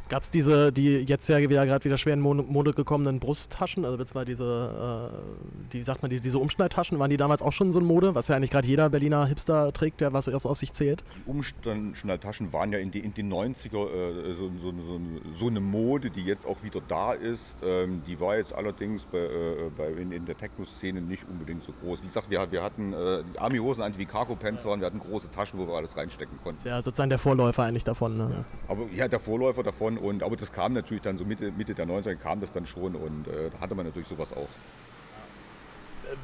Gab 0.10 0.24
es 0.24 0.30
diese, 0.30 0.72
die 0.72 0.98
jetzt 0.98 1.28
ja 1.30 1.40
wieder 1.40 1.66
gerade 1.66 1.84
wieder 1.86 1.98
schwer 1.98 2.14
in 2.14 2.20
Mode, 2.20 2.74
gekommenen 2.74 3.20
Brusttaschen, 3.20 3.86
also 3.86 4.04
zwar 4.04 4.26
diese, 4.26 5.12
äh, 5.12 5.72
die 5.72 5.82
sagt 5.82 6.02
man, 6.02 6.12
die, 6.12 6.20
diese 6.20 6.38
Umschneidtaschen, 6.38 7.00
waren 7.00 7.10
die 7.10 7.18
damals 7.18 7.42
auch 7.42 7.54
schon 7.54 7.72
so 7.72 7.80
ein 7.80 7.86
Mode, 7.86 8.14
was 8.14 8.28
ja 8.28 8.36
eigentlich 8.36 8.52
gerade 8.52 8.68
jeder 8.68 8.90
Berliner 8.90 9.26
Hipster 9.26 9.72
trägt, 9.72 10.02
der 10.02 10.14
was 10.14 10.28
auf, 10.28 10.46
auf 10.46 10.58
sich 10.58 10.74
zählt? 10.74 11.04
Die 11.16 11.32
Umschnalltaschen 11.32 12.52
waren 12.52 12.72
ja 12.72 12.80
in, 12.80 12.92
die, 12.92 13.00
in 13.00 13.14
den 13.14 13.34
90er 13.34 13.66
äh, 13.66 14.34
so, 14.36 14.52
so, 14.62 14.72
so, 14.72 15.00
so 15.40 15.48
eine 15.48 15.60
Mode, 15.60 16.10
die 16.10 16.24
jetzt 16.24 16.46
auch 16.46 16.62
wieder 16.64 16.82
da 16.88 17.14
ist. 17.14 17.58
Ähm, 17.64 18.04
die 18.06 18.20
war 18.20 18.38
jetzt 18.38 18.54
allerdings 18.54 19.06
bei, 19.06 19.20
äh, 19.20 19.72
bei, 19.76 19.88
in, 19.90 20.12
in 20.12 20.26
der 20.26 20.38
Techno-Szene 20.38 21.02
nicht 21.02 21.26
unbedingt 21.30 21.64
so 21.64 21.74
groß. 21.82 22.02
Wie 22.02 22.08
gesagt, 22.08 22.30
wir, 22.30 22.52
wir 22.52 22.62
hatten 22.62 22.94
äh, 22.94 23.24
Army-Hosen 23.38 23.82
an, 23.82 23.94
wie 23.98 24.06
Cargo-Pants 24.06 24.66
waren. 24.66 24.80
Wir 24.80 24.88
hatten 24.88 25.00
große 25.00 25.32
Taschen, 25.32 25.60
wo 25.60 25.68
wir 25.68 25.76
alles 25.76 25.96
reinstecken 25.96 26.38
konnten. 26.44 26.68
Ja, 26.68 26.82
sozusagen 26.82 27.10
der 27.10 27.20
Vorläufer 27.20 27.64
eigentlich 27.64 27.84
davon. 27.84 28.18
Ne? 28.18 28.46
Aber 28.68 28.86
ja, 28.94 29.08
der 29.08 29.20
Vorläufer 29.20 29.64
davon. 29.64 29.98
Und, 30.04 30.22
aber 30.22 30.36
das 30.36 30.52
kam 30.52 30.74
natürlich 30.74 31.02
dann 31.02 31.18
so 31.18 31.26
Mitte, 31.26 31.52
Mitte 31.52 31.74
der 31.74 31.88
90er 31.88 32.16
kam 32.16 32.42
das 32.42 32.52
dann 32.52 32.66
schon 32.66 32.96
und 32.96 33.28
äh, 33.28 33.50
da 33.52 33.60
hatte 33.62 33.74
man 33.74 33.86
natürlich 33.86 34.10
sowas 34.10 34.34
auch. 34.34 34.50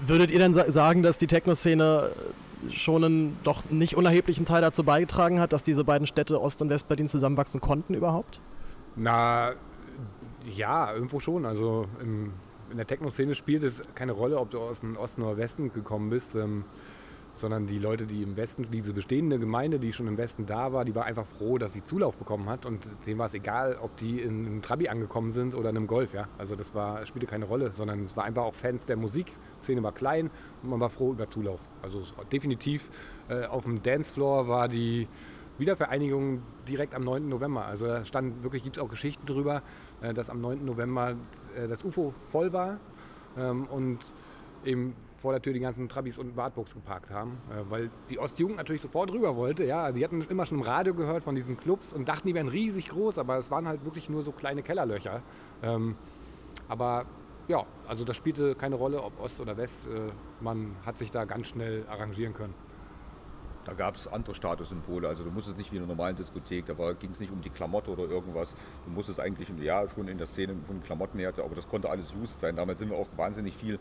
Würdet 0.05 0.30
ihr 0.32 0.39
denn 0.39 0.53
sa 0.53 0.69
sagen, 0.69 1.01
dass 1.01 1.17
die 1.17 1.27
Techno-Szene 1.27 2.11
schon 2.69 3.03
einen 3.03 3.38
doch 3.43 3.69
nicht 3.69 3.95
unerheblichen 3.95 4.45
Teil 4.45 4.61
dazu 4.61 4.84
beigetragen 4.84 5.39
hat, 5.39 5.53
dass 5.53 5.63
diese 5.63 5.86
beiden 5.86 6.05
Städte 6.05 6.41
Ost- 6.41 6.61
und 6.61 6.69
West-Berlin 6.69 7.07
zusammenwachsen 7.07 7.61
konnten 7.61 7.93
überhaupt? 7.93 8.41
Na, 8.97 9.53
ja, 10.53 10.93
irgendwo 10.93 11.21
schon. 11.21 11.45
Also 11.45 11.88
im, 12.01 12.34
in 12.69 12.77
der 12.77 12.86
Techno-Szene 12.86 13.34
spielt 13.36 13.63
es 13.63 13.82
keine 13.95 14.11
Rolle, 14.11 14.38
ob 14.38 14.51
du 14.51 14.59
aus 14.59 14.82
dem 14.82 14.97
Osten 14.97 15.21
oder 15.21 15.38
Westen 15.38 15.71
gekommen 15.71 16.09
bist, 16.09 16.36
ähm, 16.36 16.65
sondern 17.40 17.68
die 17.68 17.80
Leute, 17.80 18.06
die 18.06 18.22
im 18.22 18.36
Westen, 18.36 18.68
diese 18.72 18.94
bestehende 18.94 19.40
Gemeinde, 19.40 19.80
die 19.80 19.94
schon 19.94 20.08
im 20.08 20.18
Westen 20.18 20.46
da 20.46 20.74
war, 20.74 20.86
die 20.86 20.94
war 20.94 21.06
einfach 21.06 21.26
froh, 21.26 21.58
dass 21.58 21.74
sie 21.74 21.84
Zulauf 21.84 22.16
bekommen 22.18 22.50
hat 22.50 22.66
und 22.66 22.86
denen 23.06 23.18
war 23.18 23.28
es 23.28 23.34
egal, 23.34 23.78
ob 23.82 23.96
die 23.98 24.22
in 24.22 24.46
einem 24.46 24.62
Trabi 24.62 24.90
angekommen 24.90 25.32
sind 25.32 25.56
oder 25.56 25.70
in 25.70 25.78
einem 25.78 25.88
Golf, 25.88 26.14
ja. 26.14 26.28
Also 26.38 26.56
das 26.56 26.74
war, 26.76 27.06
spielte 27.06 27.28
keine 27.28 27.46
Rolle, 27.46 27.72
sondern 27.74 28.04
es 28.04 28.16
war 28.16 28.26
einfach 28.26 28.44
auch 28.44 28.54
Fans 28.54 28.86
der 28.86 28.98
Musik. 28.98 29.28
Die 29.62 29.64
Szene 29.64 29.84
war 29.84 29.94
klein 29.94 30.30
und 30.62 30.70
man 30.70 30.80
war 30.80 30.90
froh 30.90 31.12
über 31.12 31.30
Zulauf. 31.30 31.60
Also 31.82 32.04
definitiv 32.32 32.90
äh, 33.30 33.46
auf 33.46 33.64
dem 33.64 33.82
Dancefloor 33.82 34.48
war 34.48 34.68
die 34.68 35.08
Wiedervereinigung 35.58 36.42
direkt 36.68 36.96
am 36.96 37.04
9. 37.04 37.28
November. 37.28 37.66
Also 37.66 37.86
da 37.86 38.06
stand 38.06 38.44
wirklich, 38.44 38.64
gibt 38.64 38.78
es 38.78 38.84
auch 38.84 38.90
Geschichten 38.90 39.26
drüber, 39.26 39.62
äh, 40.02 40.14
dass 40.14 40.30
am 40.30 40.42
9. 40.42 40.66
November 40.66 41.16
äh, 41.56 41.68
das 41.68 41.84
UFO 41.84 42.14
voll 42.32 42.52
war 42.54 42.80
ähm, 43.38 43.66
und 43.66 44.00
eben 44.66 44.94
vor 45.20 45.32
der 45.32 45.41
Tür 45.41 45.53
die 45.53 45.59
ganzen 45.59 45.89
Trabis 45.89 46.17
und 46.17 46.36
Wartburgs 46.36 46.74
geparkt 46.74 47.09
haben, 47.11 47.38
äh, 47.49 47.70
weil 47.70 47.89
die 48.09 48.20
Ostjugend 48.20 48.57
natürlich 48.57 48.82
sofort 48.82 49.11
rüber 49.11 49.36
wollte. 49.36 49.63
Ja, 49.63 49.91
die 49.91 50.03
hatten 50.03 50.22
immer 50.22 50.45
schon 50.45 50.59
im 50.59 50.63
Radio 50.63 50.93
gehört 50.93 51.24
von 51.24 51.36
diesen 51.36 51.57
Clubs 51.57 51.93
und 51.93 52.07
dachten, 52.07 52.28
die 52.28 52.34
wären 52.34 52.47
riesig 52.47 52.89
groß, 52.89 53.17
aber 53.17 53.38
es 53.38 53.51
waren 53.51 53.67
halt 53.67 53.86
wirklich 53.86 54.09
nur 54.09 54.24
so 54.24 54.32
kleine 54.32 54.63
Kellerlöcher. 54.63 55.22
Ähm, 55.61 55.95
aber 56.67 57.05
ja, 57.47 57.65
also 57.88 58.05
das 58.05 58.15
spielte 58.15 58.55
keine 58.55 58.76
Rolle, 58.76 59.03
ob 59.03 59.20
Ost 59.20 59.39
oder 59.39 59.57
West. 59.57 59.88
Äh, 59.88 60.11
man 60.39 60.76
hat 60.86 60.97
sich 60.97 61.11
da 61.11 61.26
ganz 61.26 61.47
schnell 61.47 61.86
arrangieren 61.89 62.34
können. 62.34 62.53
Da 63.65 63.74
gab 63.74 63.95
es 63.95 64.07
andere 64.07 64.34
Statussymbole. 64.34 65.07
Also 65.07 65.24
du 65.24 65.32
musstest 65.32 65.57
nicht 65.57 65.72
wie 65.72 65.76
in 65.76 65.84
einer 65.84 65.93
normalen 65.93 66.15
Diskothek, 66.15 66.65
da 66.65 66.93
ging 66.93 67.11
es 67.11 67.20
nicht 67.20 67.32
um 67.32 67.41
die 67.41 67.49
Klamotte 67.49 67.91
oder 67.91 68.03
irgendwas. 68.03 68.55
Du 68.86 68.91
musstest 68.91 69.20
eigentlich, 69.20 69.49
ja, 69.59 69.88
schon 69.89 70.07
in 70.07 70.17
der 70.17 70.28
Szene 70.28 70.55
von 70.65 70.82
Klamotten 70.82 71.20
her, 71.20 71.34
aber 71.38 71.55
das 71.55 71.67
konnte 71.67 71.89
alles 71.89 72.13
used 72.20 72.39
sein. 72.39 72.55
Damals 72.55 72.80
sind 72.80 72.89
wir 72.89 72.97
auch 72.97 73.09
wahnsinnig 73.15 73.55
viel 73.57 73.78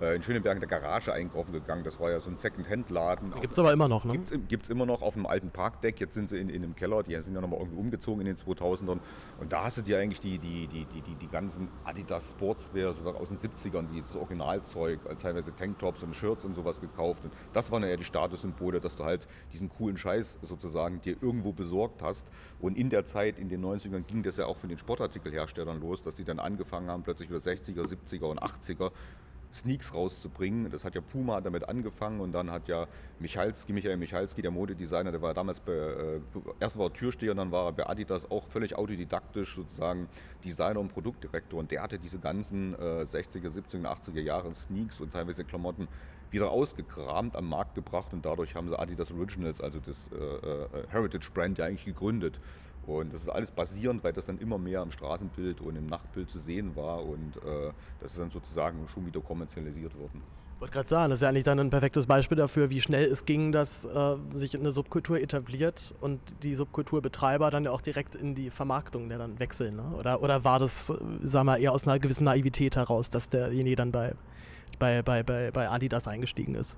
in 0.00 0.22
Schöneberg 0.22 0.56
in 0.56 0.60
der 0.60 0.68
Garage 0.68 1.12
einkaufen 1.12 1.52
gegangen. 1.52 1.82
Das 1.84 1.98
war 1.98 2.10
ja 2.10 2.20
so 2.20 2.30
ein 2.30 2.36
Second-Hand-Laden. 2.36 3.32
Gibt 3.40 3.52
es 3.52 3.58
aber 3.58 3.72
immer 3.72 3.88
noch, 3.88 4.04
ne? 4.04 4.12
Gibt's, 4.12 4.32
gibt's 4.48 4.68
immer 4.68 4.86
noch 4.86 5.02
auf 5.02 5.14
dem 5.14 5.26
alten 5.26 5.50
Parkdeck. 5.50 5.98
Jetzt 6.00 6.14
sind 6.14 6.28
sie 6.28 6.38
in, 6.38 6.48
in 6.48 6.62
einem 6.62 6.76
Keller. 6.76 7.02
Die 7.02 7.14
sind 7.20 7.34
ja 7.34 7.40
nochmal 7.40 7.58
irgendwie 7.58 7.78
umgezogen 7.78 8.20
in 8.20 8.26
den 8.26 8.36
2000ern. 8.36 9.00
Und 9.36 9.52
da 9.52 9.64
hast 9.64 9.78
du 9.78 9.82
dir 9.82 9.98
eigentlich 9.98 10.20
die, 10.20 10.38
die, 10.38 10.68
die, 10.68 10.86
die, 10.86 11.02
die, 11.02 11.16
die 11.16 11.28
ganzen 11.28 11.70
Adidas 11.82 12.30
Sportswear 12.30 12.92
sozusagen 12.92 13.16
aus 13.16 13.28
den 13.28 13.38
70ern, 13.38 13.88
dieses 13.88 14.14
Originalzeug, 14.14 15.06
als 15.06 15.22
teilweise 15.22 15.54
Tanktops 15.54 16.02
und 16.02 16.14
Shirts 16.14 16.44
und 16.44 16.54
sowas 16.54 16.80
gekauft. 16.80 17.24
Und 17.24 17.34
das 17.52 17.70
waren 17.70 17.82
ja 17.82 17.96
die 17.96 18.04
Statussymbole, 18.04 18.80
dass 18.80 18.96
du 18.96 19.04
halt 19.04 19.26
diesen 19.52 19.68
coolen 19.68 19.96
Scheiß 19.96 20.38
sozusagen 20.42 21.00
dir 21.00 21.16
irgendwo 21.20 21.52
besorgt 21.52 22.02
hast. 22.02 22.28
Und 22.60 22.76
in 22.76 22.90
der 22.90 23.04
Zeit, 23.04 23.38
in 23.38 23.48
den 23.48 23.64
90ern, 23.64 24.02
ging 24.02 24.22
das 24.22 24.36
ja 24.36 24.46
auch 24.46 24.58
von 24.58 24.68
den 24.68 24.78
Sportartikelherstellern 24.78 25.80
los, 25.80 26.02
dass 26.02 26.14
die 26.14 26.24
dann 26.24 26.38
angefangen 26.38 26.88
haben, 26.88 27.02
plötzlich 27.02 27.28
wieder 27.28 27.40
60er, 27.40 27.86
70er 27.86 28.24
und 28.24 28.40
80er 28.40 28.92
Sneaks 29.52 29.94
rauszubringen. 29.94 30.70
Das 30.70 30.84
hat 30.84 30.94
ja 30.94 31.00
Puma 31.00 31.40
damit 31.40 31.68
angefangen 31.68 32.20
und 32.20 32.32
dann 32.32 32.50
hat 32.50 32.68
ja 32.68 32.86
Michalski, 33.18 33.72
Michael 33.72 33.96
Michalski, 33.96 34.42
der 34.42 34.50
Modedesigner, 34.50 35.10
der 35.10 35.22
war 35.22 35.34
damals 35.34 35.60
bei, 35.60 35.72
äh, 35.72 36.20
erst 36.60 36.78
war 36.78 36.86
er 36.86 36.92
Türsteher 36.92 37.32
und 37.32 37.38
dann 37.38 37.50
war 37.50 37.66
er 37.66 37.72
bei 37.72 37.86
Adidas 37.86 38.30
auch 38.30 38.46
völlig 38.48 38.74
autodidaktisch 38.76 39.56
sozusagen 39.56 40.08
Designer 40.44 40.80
und 40.80 40.88
Produktdirektor 40.88 41.58
und 41.58 41.70
der 41.70 41.82
hatte 41.82 41.98
diese 41.98 42.18
ganzen 42.18 42.74
äh, 42.74 43.06
60er, 43.10 43.50
70er, 43.50 43.86
80er 43.86 44.20
Jahre 44.20 44.54
Sneaks 44.54 45.00
und 45.00 45.12
teilweise 45.12 45.44
Klamotten 45.44 45.88
wieder 46.30 46.50
ausgekramt, 46.50 47.36
am 47.36 47.48
Markt 47.48 47.74
gebracht 47.74 48.12
und 48.12 48.24
dadurch 48.24 48.54
haben 48.54 48.68
sie 48.68 48.78
Adidas 48.78 49.10
Originals, 49.10 49.60
also 49.60 49.80
das 49.80 49.96
äh, 50.12 50.16
äh 50.16 50.86
Heritage 50.88 51.30
Brand 51.32 51.58
ja 51.58 51.64
eigentlich 51.64 51.86
gegründet. 51.86 52.38
Und 52.88 53.12
das 53.12 53.22
ist 53.22 53.28
alles 53.28 53.50
basierend, 53.50 54.02
weil 54.02 54.14
das 54.14 54.24
dann 54.24 54.38
immer 54.38 54.56
mehr 54.56 54.82
im 54.82 54.90
Straßenbild 54.90 55.60
und 55.60 55.76
im 55.76 55.86
Nachtbild 55.86 56.30
zu 56.30 56.38
sehen 56.38 56.74
war 56.74 57.04
und 57.04 57.36
äh, 57.36 57.70
das 58.00 58.12
ist 58.12 58.18
dann 58.18 58.30
sozusagen 58.30 58.88
schon 58.88 59.04
wieder 59.04 59.20
kommerzialisiert 59.20 59.94
worden. 59.98 60.22
Ich 60.54 60.60
wollte 60.62 60.72
gerade 60.72 60.88
sagen, 60.88 61.10
das 61.10 61.18
ist 61.18 61.22
ja 61.22 61.28
eigentlich 61.28 61.44
dann 61.44 61.60
ein 61.60 61.70
perfektes 61.70 62.06
Beispiel 62.06 62.36
dafür, 62.36 62.70
wie 62.70 62.80
schnell 62.80 63.04
es 63.04 63.26
ging, 63.26 63.52
dass 63.52 63.84
äh, 63.84 64.16
sich 64.32 64.58
eine 64.58 64.72
Subkultur 64.72 65.20
etabliert 65.20 65.94
und 66.00 66.18
die 66.42 66.54
Subkulturbetreiber 66.54 67.50
dann 67.50 67.64
ja 67.64 67.70
auch 67.70 67.82
direkt 67.82 68.14
in 68.14 68.34
die 68.34 68.50
Vermarktung 68.50 69.08
der 69.10 69.18
dann 69.18 69.38
wechseln. 69.38 69.76
Ne? 69.76 69.94
Oder, 69.96 70.22
oder 70.22 70.42
war 70.44 70.58
das, 70.58 70.86
sagen 71.22 71.46
wir, 71.46 71.58
eher 71.58 71.72
aus 71.72 71.86
einer 71.86 71.98
gewissen 71.98 72.24
Naivität 72.24 72.74
heraus, 72.74 73.10
dass 73.10 73.28
derjenige 73.28 73.76
dann 73.76 73.92
bei, 73.92 74.14
bei, 74.78 75.02
bei, 75.02 75.22
bei, 75.22 75.50
bei 75.50 75.68
Adidas 75.68 76.08
eingestiegen 76.08 76.54
ist? 76.54 76.76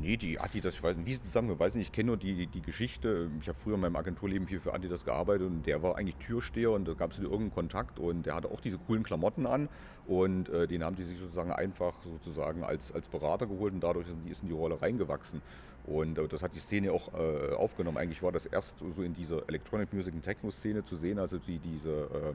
Nee, 0.00 0.16
die 0.16 0.40
Adidas, 0.40 0.74
ich 0.74 0.82
weiß 0.82 0.96
nicht, 0.96 1.06
wie 1.06 1.14
sie 1.14 1.22
zusammen, 1.22 1.52
ich 1.52 1.58
weiß 1.58 1.74
nicht, 1.74 1.88
ich 1.88 1.92
kenne 1.92 2.08
nur 2.08 2.16
die, 2.16 2.46
die 2.46 2.62
Geschichte. 2.62 3.30
Ich 3.40 3.48
habe 3.48 3.58
früher 3.62 3.74
in 3.74 3.80
meinem 3.80 3.96
Agenturleben 3.96 4.46
viel 4.46 4.60
für 4.60 4.72
Adidas 4.72 5.04
gearbeitet 5.04 5.46
und 5.46 5.66
der 5.66 5.82
war 5.82 5.96
eigentlich 5.96 6.16
Türsteher 6.16 6.70
und 6.70 6.88
da 6.88 6.94
gab 6.94 7.12
es 7.12 7.18
irgendeinen 7.18 7.52
Kontakt 7.52 7.98
und 7.98 8.24
der 8.24 8.34
hatte 8.34 8.50
auch 8.50 8.60
diese 8.60 8.78
coolen 8.78 9.02
Klamotten 9.02 9.46
an 9.46 9.68
und 10.06 10.48
äh, 10.48 10.66
den 10.66 10.82
haben 10.82 10.96
die 10.96 11.04
sich 11.04 11.18
sozusagen 11.18 11.52
einfach 11.52 11.94
sozusagen 12.02 12.64
als, 12.64 12.92
als 12.92 13.08
Berater 13.08 13.46
geholt 13.46 13.74
und 13.74 13.80
dadurch 13.80 14.08
ist, 14.08 14.16
ist 14.30 14.42
in 14.42 14.48
die 14.48 14.54
Rolle 14.54 14.80
reingewachsen. 14.80 15.42
Und 15.84 16.18
äh, 16.18 16.26
das 16.26 16.42
hat 16.42 16.54
die 16.54 16.60
Szene 16.60 16.92
auch 16.92 17.12
äh, 17.14 17.54
aufgenommen. 17.54 17.98
Eigentlich 17.98 18.22
war 18.22 18.32
das 18.32 18.46
erst 18.46 18.78
so 18.78 19.02
in 19.02 19.14
dieser 19.14 19.48
Electronic 19.48 19.92
Music 19.92 20.14
und 20.14 20.22
Techno-Szene 20.22 20.84
zu 20.84 20.96
sehen, 20.96 21.18
also 21.18 21.38
die, 21.38 21.58
diese 21.58 22.34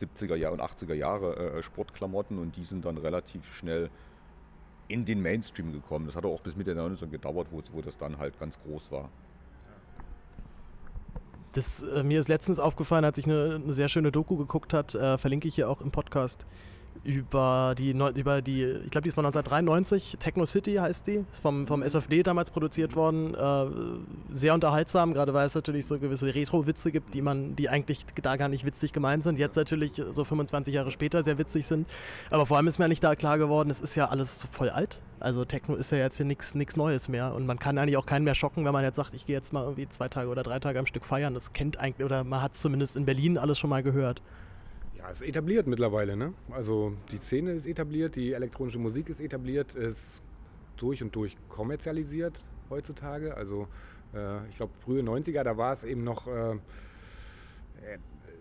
70er 0.00 0.34
Jahre 0.34 0.54
und 0.54 0.60
80er 0.60 0.94
Jahre 0.94 1.36
äh, 1.36 1.62
Sportklamotten 1.62 2.38
und 2.38 2.56
die 2.56 2.64
sind 2.64 2.84
dann 2.84 2.98
relativ 2.98 3.52
schnell 3.54 3.90
in 4.88 5.04
den 5.04 5.22
Mainstream 5.22 5.72
gekommen. 5.72 6.06
Das 6.06 6.16
hat 6.16 6.24
auch 6.24 6.40
bis 6.40 6.56
Mitte 6.56 6.74
der 6.74 6.84
90er 6.84 7.06
gedauert, 7.08 7.48
wo, 7.50 7.62
wo 7.72 7.80
das 7.80 7.96
dann 7.96 8.18
halt 8.18 8.38
ganz 8.38 8.58
groß 8.60 8.90
war. 8.90 9.08
Das, 11.52 11.82
äh, 11.82 12.02
mir 12.02 12.18
ist 12.18 12.28
letztens 12.28 12.58
aufgefallen, 12.58 13.04
als 13.04 13.16
ich 13.16 13.26
eine, 13.26 13.60
eine 13.62 13.72
sehr 13.72 13.88
schöne 13.88 14.10
Doku 14.10 14.36
geguckt 14.36 14.74
habe, 14.74 14.98
äh, 14.98 15.18
verlinke 15.18 15.46
ich 15.46 15.54
hier 15.54 15.70
auch 15.70 15.80
im 15.80 15.92
Podcast, 15.92 16.44
über 17.02 17.74
die, 17.76 17.90
über 17.90 18.42
die 18.42 18.64
ich 18.64 18.90
glaube, 18.90 19.02
die 19.02 19.08
ist 19.08 19.14
von 19.14 19.26
1993, 19.26 20.16
Techno 20.20 20.46
City 20.46 20.74
heißt 20.74 21.06
die, 21.06 21.24
ist 21.32 21.40
vom, 21.42 21.66
vom 21.66 21.82
SFD 21.82 22.22
damals 22.22 22.50
produziert 22.50 22.96
worden. 22.96 23.34
Äh, 23.34 24.34
sehr 24.34 24.54
unterhaltsam, 24.54 25.12
gerade 25.12 25.34
weil 25.34 25.46
es 25.46 25.54
natürlich 25.54 25.86
so 25.86 25.98
gewisse 25.98 26.34
Retro-Witze 26.34 26.92
gibt, 26.92 27.14
die 27.14 27.22
man, 27.22 27.56
die 27.56 27.68
eigentlich 27.68 28.06
da 28.22 28.36
gar 28.36 28.48
nicht 28.48 28.64
witzig 28.64 28.92
gemeint 28.92 29.24
sind, 29.24 29.38
jetzt 29.38 29.56
natürlich 29.56 30.02
so 30.12 30.24
25 30.24 30.72
Jahre 30.74 30.90
später 30.90 31.22
sehr 31.22 31.38
witzig 31.38 31.66
sind. 31.66 31.88
Aber 32.30 32.46
vor 32.46 32.56
allem 32.56 32.66
ist 32.66 32.78
mir 32.78 32.88
nicht 32.88 33.02
da 33.02 33.16
klar 33.16 33.38
geworden, 33.38 33.70
es 33.70 33.80
ist 33.80 33.94
ja 33.94 34.08
alles 34.08 34.46
voll 34.50 34.70
alt. 34.70 35.00
Also 35.20 35.44
Techno 35.44 35.74
ist 35.76 35.90
ja 35.90 35.98
jetzt 35.98 36.18
hier 36.18 36.26
nichts 36.26 36.76
Neues 36.76 37.08
mehr. 37.08 37.34
Und 37.34 37.46
man 37.46 37.58
kann 37.58 37.78
eigentlich 37.78 37.96
auch 37.96 38.06
keinen 38.06 38.24
mehr 38.24 38.34
schocken, 38.34 38.64
wenn 38.64 38.72
man 38.72 38.84
jetzt 38.84 38.96
sagt, 38.96 39.14
ich 39.14 39.26
gehe 39.26 39.36
jetzt 39.36 39.52
mal 39.52 39.62
irgendwie 39.62 39.88
zwei 39.88 40.08
Tage 40.08 40.28
oder 40.28 40.42
drei 40.42 40.58
Tage 40.58 40.78
am 40.78 40.86
Stück 40.86 41.04
feiern. 41.04 41.34
Das 41.34 41.52
kennt 41.52 41.78
eigentlich, 41.78 42.04
oder 42.04 42.24
man 42.24 42.42
hat 42.42 42.52
es 42.52 42.60
zumindest 42.60 42.96
in 42.96 43.06
Berlin 43.06 43.38
alles 43.38 43.58
schon 43.58 43.70
mal 43.70 43.82
gehört. 43.82 44.22
Ja, 45.04 45.10
ist 45.10 45.22
etabliert 45.22 45.66
mittlerweile. 45.66 46.16
Ne? 46.16 46.32
Also 46.50 46.94
die 47.12 47.18
Szene 47.18 47.52
ist 47.52 47.66
etabliert, 47.66 48.16
die 48.16 48.32
elektronische 48.32 48.78
Musik 48.78 49.10
ist 49.10 49.20
etabliert, 49.20 49.74
ist 49.74 50.22
durch 50.76 51.02
und 51.02 51.14
durch 51.14 51.36
kommerzialisiert 51.50 52.40
heutzutage. 52.70 53.36
Also 53.36 53.68
äh, 54.14 54.48
ich 54.48 54.56
glaube, 54.56 54.72
frühe 54.80 55.02
90er, 55.02 55.42
da 55.42 55.58
war 55.58 55.74
es 55.74 55.84
eben 55.84 56.04
noch, 56.04 56.26
äh, 56.26 56.52
äh, 56.52 56.58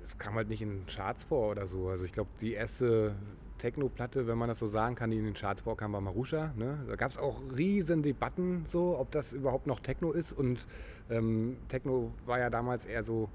es 0.04 0.18
kam 0.18 0.36
halt 0.36 0.48
nicht 0.48 0.62
in 0.62 0.86
Charts 0.86 1.26
vor 1.26 1.52
oder 1.52 1.68
so. 1.68 1.90
Also 1.90 2.06
ich 2.06 2.14
glaube, 2.14 2.30
die 2.40 2.54
erste 2.54 3.14
Techno-Platte, 3.58 4.28
wenn 4.28 4.38
man 4.38 4.48
das 4.48 4.60
so 4.60 4.66
sagen 4.66 4.96
kann, 4.96 5.12
die 5.12 5.18
in 5.18 5.26
den 5.26 5.34
Charts 5.34 5.62
vorkam, 5.62 5.92
war 5.92 6.02
Marusha. 6.02 6.54
Ne? 6.56 6.80
Da 6.88 6.96
gab 6.96 7.12
es 7.12 7.18
auch 7.18 7.42
riesen 7.58 8.04
Debatten, 8.04 8.64
so, 8.68 8.98
ob 8.98 9.12
das 9.12 9.34
überhaupt 9.34 9.68
noch 9.68 9.82
Techno 9.82 10.14
ist. 10.14 10.32
Und 10.32 10.66
ähm, 11.10 11.58
Techno 11.68 12.14
war 12.26 12.40
ja 12.40 12.50
damals 12.50 12.86
eher 12.86 13.04
so 13.04 13.28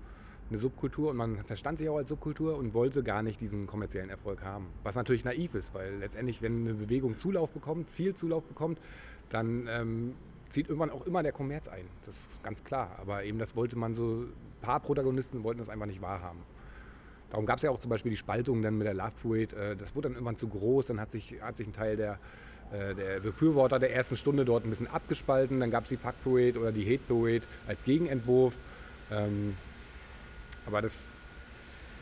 eine 0.50 0.58
Subkultur 0.58 1.10
und 1.10 1.16
man 1.16 1.44
verstand 1.44 1.78
sich 1.78 1.88
auch 1.88 1.96
als 1.98 2.08
Subkultur 2.08 2.56
und 2.56 2.74
wollte 2.74 3.02
gar 3.02 3.22
nicht 3.22 3.40
diesen 3.40 3.66
kommerziellen 3.66 4.10
Erfolg 4.10 4.42
haben. 4.42 4.66
Was 4.82 4.94
natürlich 4.94 5.24
naiv 5.24 5.54
ist, 5.54 5.74
weil 5.74 5.96
letztendlich, 5.98 6.40
wenn 6.42 6.60
eine 6.60 6.74
Bewegung 6.74 7.18
Zulauf 7.18 7.50
bekommt, 7.50 7.90
viel 7.90 8.14
Zulauf 8.14 8.44
bekommt, 8.44 8.78
dann 9.30 9.68
ähm, 9.70 10.14
zieht 10.50 10.68
irgendwann 10.68 10.90
auch 10.90 11.06
immer 11.06 11.22
der 11.22 11.32
Kommerz 11.32 11.68
ein. 11.68 11.84
Das 12.06 12.14
ist 12.14 12.42
ganz 12.42 12.64
klar. 12.64 12.96
Aber 13.00 13.24
eben 13.24 13.38
das 13.38 13.56
wollte 13.56 13.76
man 13.76 13.94
so, 13.94 14.22
ein 14.22 14.32
paar 14.62 14.80
Protagonisten 14.80 15.42
wollten 15.42 15.60
das 15.60 15.68
einfach 15.68 15.86
nicht 15.86 16.00
wahrhaben. 16.00 16.40
Darum 17.30 17.44
gab 17.44 17.58
es 17.58 17.62
ja 17.62 17.70
auch 17.70 17.78
zum 17.78 17.90
Beispiel 17.90 18.10
die 18.10 18.16
Spaltung 18.16 18.62
dann 18.62 18.78
mit 18.78 18.86
der 18.86 18.94
Love 18.94 19.12
Parade. 19.22 19.56
Äh, 19.56 19.76
das 19.76 19.94
wurde 19.94 20.08
dann 20.08 20.14
irgendwann 20.14 20.36
zu 20.36 20.48
groß, 20.48 20.86
dann 20.86 21.00
hat 21.00 21.10
sich, 21.10 21.34
hat 21.42 21.56
sich 21.56 21.66
ein 21.66 21.74
Teil 21.74 21.96
der, 21.96 22.18
äh, 22.72 22.94
der 22.94 23.20
Befürworter 23.20 23.78
der 23.78 23.94
ersten 23.94 24.16
Stunde 24.16 24.44
dort 24.44 24.64
ein 24.64 24.70
bisschen 24.70 24.86
abgespalten. 24.86 25.60
Dann 25.60 25.70
gab 25.70 25.84
es 25.84 25.90
die 25.90 25.98
Fuck 25.98 26.14
Parade 26.24 26.58
oder 26.58 26.72
die 26.72 26.86
Hate 26.86 27.02
Parade 27.06 27.42
als 27.66 27.84
Gegenentwurf. 27.84 28.56
Aber 30.68 30.82
das, 30.82 30.94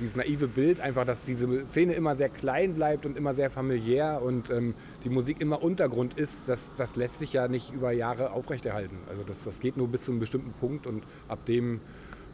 dieses 0.00 0.16
naive 0.16 0.48
Bild, 0.48 0.80
einfach, 0.80 1.04
dass 1.04 1.22
diese 1.22 1.66
Szene 1.68 1.94
immer 1.94 2.16
sehr 2.16 2.28
klein 2.28 2.74
bleibt 2.74 3.06
und 3.06 3.16
immer 3.16 3.32
sehr 3.32 3.48
familiär 3.48 4.20
und 4.22 4.50
ähm, 4.50 4.74
die 5.04 5.08
Musik 5.08 5.40
immer 5.40 5.62
Untergrund 5.62 6.18
ist, 6.18 6.42
das, 6.48 6.68
das 6.76 6.96
lässt 6.96 7.20
sich 7.20 7.32
ja 7.32 7.46
nicht 7.46 7.72
über 7.72 7.92
Jahre 7.92 8.32
aufrechterhalten. 8.32 8.98
Also 9.08 9.22
das, 9.22 9.42
das 9.44 9.60
geht 9.60 9.76
nur 9.76 9.86
bis 9.86 10.02
zu 10.02 10.10
einem 10.10 10.18
bestimmten 10.18 10.52
Punkt 10.52 10.88
und 10.88 11.04
ab 11.28 11.46
dem 11.46 11.80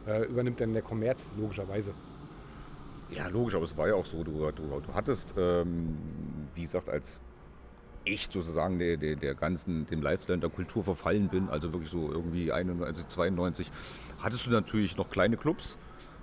äh, 0.07 0.25
übernimmt 0.25 0.59
dann 0.59 0.73
der 0.73 0.81
Kommerz 0.81 1.21
logischerweise. 1.37 1.93
Ja, 3.11 3.27
logisch, 3.27 3.53
aber 3.53 3.65
es 3.65 3.77
war 3.77 3.87
ja 3.87 3.93
auch 3.93 4.07
so, 4.07 4.23
du, 4.23 4.49
du, 4.51 4.79
du 4.79 4.93
hattest, 4.95 5.35
ähm, 5.37 5.95
wie 6.55 6.63
gesagt, 6.63 6.89
als 6.89 7.21
ich 8.05 8.25
sozusagen 8.25 8.79
der, 8.79 8.97
der, 8.97 9.15
der 9.15 9.35
ganzen, 9.35 9.85
dem 9.85 10.01
Lifestyle 10.01 10.39
der 10.39 10.49
Kultur 10.49 10.83
verfallen 10.83 11.29
bin, 11.29 11.47
also 11.49 11.71
wirklich 11.71 11.91
so 11.91 12.11
irgendwie 12.11 12.51
91, 12.51 13.07
92, 13.09 13.71
hattest 14.17 14.47
du 14.47 14.49
natürlich 14.49 14.97
noch 14.97 15.11
kleine 15.11 15.37
Clubs, 15.37 15.77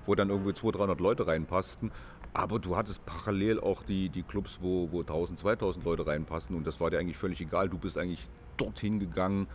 wo 0.06 0.14
dann 0.14 0.30
irgendwie 0.30 0.54
200, 0.54 0.80
300 0.80 1.00
Leute 1.00 1.26
reinpassten. 1.26 1.92
Aber 2.32 2.58
du 2.58 2.76
hattest 2.76 3.04
parallel 3.06 3.60
auch 3.60 3.82
die, 3.82 4.08
die 4.08 4.22
Clubs, 4.22 4.58
wo, 4.60 4.90
wo 4.92 5.00
1000, 5.00 5.38
2000 5.38 5.84
Leute 5.84 6.06
reinpassen 6.06 6.56
und 6.56 6.66
das 6.66 6.80
war 6.80 6.90
dir 6.90 6.98
eigentlich 6.98 7.16
völlig 7.16 7.40
egal. 7.40 7.68
Du 7.68 7.78
bist 7.78 7.98
eigentlich 7.98 8.28
dorthin 8.56 9.00
gegangen, 9.00 9.48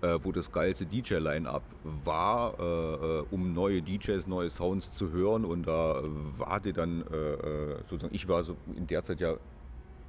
äh, 0.00 0.18
wo 0.22 0.32
das 0.32 0.50
geilste 0.50 0.86
DJ-Line-Up 0.86 1.76
war, 1.82 2.58
äh, 2.58 2.64
äh 2.64 3.24
um 3.30 3.52
neue 3.52 3.82
DJs, 3.82 4.26
neue 4.26 4.50
Sounds 4.50 4.92
zu 4.92 5.10
hören. 5.10 5.44
Und 5.44 5.66
da 5.66 6.00
war 6.02 6.60
dir 6.60 6.72
dann 6.72 7.02
äh, 7.02 7.16
äh, 7.16 7.76
sozusagen, 7.88 8.14
ich 8.14 8.26
war 8.28 8.42
so 8.42 8.56
in 8.74 8.86
der 8.86 9.04
Zeit 9.04 9.20
ja 9.20 9.36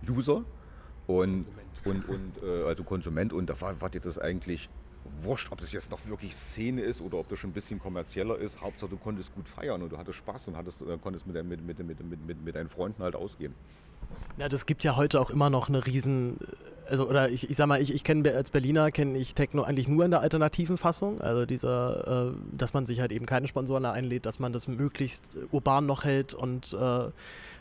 User 0.08 0.46
und, 1.06 1.48
und, 1.84 2.08
und 2.08 2.44
äh, 2.44 2.64
also 2.64 2.84
Konsument 2.84 3.34
und 3.34 3.48
da 3.48 3.60
war, 3.60 3.80
war 3.82 3.90
dir 3.90 4.00
das 4.00 4.18
eigentlich 4.18 4.70
wurscht, 5.22 5.52
ob 5.52 5.60
das 5.60 5.72
jetzt 5.72 5.92
noch 5.92 6.06
wirklich 6.06 6.36
Szene 6.36 6.82
ist 6.82 7.02
oder 7.02 7.18
ob 7.18 7.30
das 7.30 7.40
schon 7.40 7.52
ein 7.52 7.54
bisschen 7.54 7.80
kommerzieller 7.80 8.38
ist. 8.38 8.62
Hauptsache, 8.62 8.90
du 8.90 8.98
konntest 8.98 9.34
gut 9.34 9.48
feiern 9.48 9.82
und 9.82 9.92
du 9.92 9.98
hattest 9.98 10.18
Spaß 10.18 10.48
und 10.48 10.58
hattest, 10.58 10.82
äh, 10.82 10.98
konntest 11.02 11.28
mit, 11.28 11.36
mit, 11.44 11.62
mit, 11.62 11.80
mit, 11.80 12.28
mit, 12.28 12.44
mit 12.44 12.56
deinen 12.56 12.70
Freunden 12.70 13.04
halt 13.04 13.16
ausgehen. 13.16 13.54
Ja, 14.38 14.48
das 14.48 14.66
gibt 14.66 14.84
ja 14.84 14.96
heute 14.96 15.20
auch 15.20 15.30
immer 15.30 15.50
noch 15.50 15.68
eine 15.68 15.86
riesen, 15.86 16.38
also 16.88 17.08
oder 17.08 17.30
ich, 17.30 17.50
ich 17.50 17.58
sag 17.58 17.68
mal, 17.68 17.82
ich, 17.82 17.94
ich 17.94 18.04
kenne 18.04 18.34
als 18.34 18.52
Berliner 18.52 18.90
kenne 18.92 19.18
ich 19.18 19.36
Techno 19.36 19.64
eigentlich 19.64 19.88
nur 19.88 20.06
in 20.06 20.12
der 20.12 20.22
alternativen 20.22 20.78
Fassung, 20.78 21.20
also 21.22 21.46
dieser, 21.46 22.30
äh, 22.30 22.58
dass 22.58 22.74
man 22.74 22.86
sich 22.86 23.02
halt 23.02 23.12
eben 23.12 23.26
keine 23.26 23.48
Sponsoren 23.48 23.86
einlädt, 23.86 24.26
dass 24.26 24.40
man 24.40 24.54
das 24.54 24.68
möglichst 24.68 25.38
urban 25.52 25.86
noch 25.86 26.06
hält 26.06 26.34
und 26.34 26.74
äh, 26.74 27.10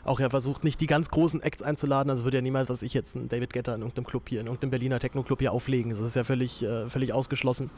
auch 0.03 0.19
ja 0.19 0.29
versucht, 0.29 0.63
nicht 0.63 0.81
die 0.81 0.87
ganz 0.87 1.09
großen 1.09 1.41
Acts 1.41 1.61
einzuladen. 1.61 2.09
Also 2.09 2.23
würde 2.23 2.37
ja 2.37 2.41
niemals, 2.41 2.69
was 2.69 2.83
ich 2.83 2.93
jetzt, 2.93 3.15
einen 3.15 3.29
David 3.29 3.53
Getter 3.53 3.75
in 3.75 3.81
irgendeinem 3.81 4.05
Club 4.05 4.29
hier, 4.29 4.41
in 4.41 4.47
irgendeinem 4.47 4.71
Berliner 4.71 4.99
Techno-Club 4.99 5.39
hier 5.39 5.51
auflegen. 5.51 5.91
Das 5.91 6.01
ist 6.01 6.15
ja 6.15 6.23
völlig, 6.23 6.63
äh, 6.63 6.89
völlig 6.89 7.13
ausgeschlossen. 7.13 7.69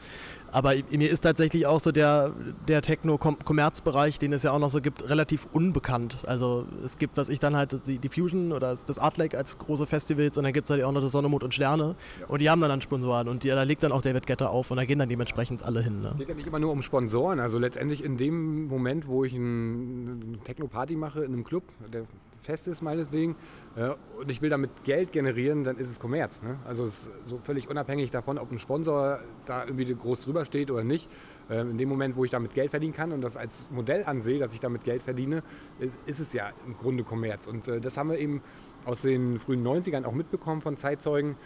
Aber 0.50 0.74
mir 0.90 1.10
ist 1.10 1.20
tatsächlich 1.20 1.66
auch 1.66 1.80
so 1.80 1.92
der, 1.92 2.32
der 2.68 2.82
Techno-Kommerzbereich, 2.82 4.18
den 4.18 4.32
es 4.32 4.42
ja 4.42 4.52
auch 4.52 4.58
noch 4.58 4.70
so 4.70 4.80
gibt, 4.80 5.08
relativ 5.08 5.46
unbekannt. 5.52 6.22
Also 6.26 6.66
es 6.84 6.98
gibt, 6.98 7.16
was 7.16 7.28
ich 7.28 7.40
dann 7.40 7.56
halt, 7.56 7.80
die, 7.86 7.98
die 7.98 8.08
Fusion 8.08 8.52
oder 8.52 8.76
das 8.86 8.98
Art 8.98 9.16
Lake 9.16 9.36
als 9.36 9.58
große 9.58 9.86
Festivals 9.86 10.38
und 10.38 10.44
dann 10.44 10.52
gibt 10.52 10.66
es 10.66 10.70
halt 10.70 10.82
auch 10.82 10.92
noch 10.92 11.00
das 11.00 11.12
Sonne, 11.12 11.28
Mond 11.28 11.44
und 11.44 11.54
Sterne. 11.54 11.96
Ja. 12.20 12.26
Und 12.26 12.40
die 12.40 12.50
haben 12.50 12.60
dann, 12.60 12.70
dann 12.70 12.80
Sponsoren 12.80 13.28
und 13.28 13.44
die, 13.44 13.48
da 13.48 13.62
legt 13.62 13.82
dann 13.82 13.92
auch 13.92 14.02
David 14.02 14.26
Getter 14.26 14.50
auf 14.50 14.70
und 14.70 14.76
da 14.76 14.84
gehen 14.84 14.98
dann 14.98 15.08
dementsprechend 15.08 15.62
alle 15.62 15.82
hin. 15.82 16.02
Ne? 16.02 16.10
Es 16.12 16.18
geht 16.18 16.28
ja 16.28 16.34
nicht 16.34 16.46
immer 16.46 16.58
nur 16.58 16.72
um 16.72 16.82
Sponsoren. 16.82 17.40
Also 17.40 17.58
letztendlich 17.58 18.04
in 18.04 18.16
dem 18.16 18.66
Moment, 18.66 19.06
wo 19.06 19.24
ich 19.24 19.34
eine 19.34 20.38
Techno-Party 20.44 20.96
mache 20.96 21.24
in 21.24 21.32
einem 21.32 21.44
Club, 21.44 21.64
der 21.92 22.04
fest 22.42 22.66
ist 22.66 22.82
meinetwegen, 22.82 23.36
äh, 23.76 23.90
und 24.18 24.30
ich 24.30 24.42
will 24.42 24.50
damit 24.50 24.84
Geld 24.84 25.12
generieren, 25.12 25.64
dann 25.64 25.78
ist 25.78 25.88
es 25.88 25.98
Kommerz. 25.98 26.42
Ne? 26.42 26.58
Also 26.64 26.84
es 26.84 26.90
ist 26.90 27.08
so 27.26 27.38
völlig 27.38 27.68
unabhängig 27.68 28.10
davon, 28.10 28.38
ob 28.38 28.50
ein 28.50 28.58
Sponsor 28.58 29.20
da 29.46 29.64
irgendwie 29.64 29.94
groß 29.94 30.22
drüber 30.22 30.44
steht 30.44 30.70
oder 30.70 30.84
nicht. 30.84 31.08
Ähm, 31.50 31.72
in 31.72 31.78
dem 31.78 31.88
Moment, 31.88 32.16
wo 32.16 32.24
ich 32.24 32.30
damit 32.30 32.54
Geld 32.54 32.70
verdienen 32.70 32.94
kann 32.94 33.12
und 33.12 33.20
das 33.20 33.36
als 33.36 33.68
Modell 33.70 34.04
ansehe, 34.04 34.38
dass 34.38 34.52
ich 34.52 34.60
damit 34.60 34.84
Geld 34.84 35.02
verdiene, 35.02 35.42
ist, 35.78 35.96
ist 36.06 36.20
es 36.20 36.32
ja 36.32 36.50
im 36.66 36.76
Grunde 36.76 37.04
Kommerz. 37.04 37.46
Und 37.46 37.68
äh, 37.68 37.80
das 37.80 37.96
haben 37.96 38.10
wir 38.10 38.18
eben 38.18 38.42
aus 38.84 39.02
den 39.02 39.38
frühen 39.38 39.64
90ern 39.64 40.04
auch 40.04 40.12
mitbekommen 40.12 40.60
von 40.60 40.76
Zeitzeugen, 40.76 41.36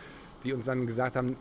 die 0.45 0.53
uns 0.53 0.65
dann 0.65 0.87
gesagt 0.87 1.17
haben, 1.17 1.37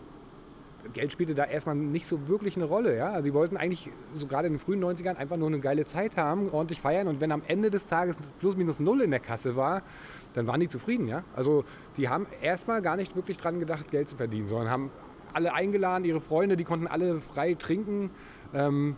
Geld 0.94 1.12
spielte 1.12 1.36
da 1.36 1.46
erstmal 1.46 1.76
nicht 1.76 2.08
so 2.08 2.28
wirklich 2.28 2.56
eine 2.56 2.66
Rolle. 2.66 2.96
Ja? 2.96 3.10
Also 3.12 3.26
sie 3.26 3.34
wollten 3.34 3.58
eigentlich 3.58 3.90
so 4.16 4.28
gerade 4.28 4.48
in 4.48 4.54
den 4.54 4.60
frühen 4.60 4.84
90ern 4.84 5.16
einfach 5.16 5.38
nur 5.38 5.48
eine 5.48 5.60
geile 5.60 5.86
Zeit 5.86 6.18
haben, 6.18 6.50
ordentlich 6.52 6.82
feiern 6.82 7.08
und 7.08 7.22
wenn 7.22 7.32
am 7.32 7.42
Ende 7.48 7.72
des 7.72 7.88
Tages 7.88 8.18
plus 8.40 8.56
minus 8.56 8.80
null 8.80 9.02
in 9.02 9.12
der 9.12 9.20
Kasse 9.20 9.56
war, 9.56 9.84
dann 10.34 10.48
waren 10.48 10.60
die 10.60 10.70
zufrieden. 10.70 11.08
Ja? 11.08 11.24
Also 11.36 11.64
die 11.98 12.10
haben 12.10 12.28
erstmal 12.42 12.82
gar 12.82 12.98
nicht 12.98 13.16
wirklich 13.16 13.38
dran 13.38 13.60
gedacht, 13.60 13.90
Geld 13.92 14.10
zu 14.10 14.16
verdienen, 14.16 14.48
sondern 14.48 14.70
haben 14.70 14.92
alle 15.34 15.54
eingeladen, 15.54 16.06
ihre 16.06 16.22
Freunde, 16.22 16.56
die 16.56 16.64
konnten 16.64 16.88
alle 16.88 17.20
frei 17.20 17.56
trinken. 17.56 18.10
Ähm, 18.54 18.96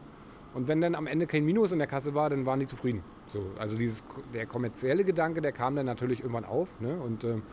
und 0.53 0.67
wenn 0.67 0.81
dann 0.81 0.95
am 0.95 1.07
Ende 1.07 1.27
kein 1.27 1.45
Minus 1.45 1.71
in 1.71 1.79
der 1.79 1.88
Kasse 1.88 2.13
war, 2.13 2.29
dann 2.29 2.45
waren 2.45 2.59
die 2.59 2.67
zufrieden. 2.67 3.03
So, 3.27 3.43
also 3.59 3.77
dieses, 3.77 4.03
der 4.33 4.45
kommerzielle 4.45 5.03
Gedanke, 5.03 5.41
der 5.41 5.51
kam 5.51 5.75
dann 5.75 5.85
natürlich 5.85 6.19
irgendwann 6.19 6.45
auf. 6.45 6.67
Ne? 6.79 6.95
Und 6.95 7.23
ähm, 7.23 7.43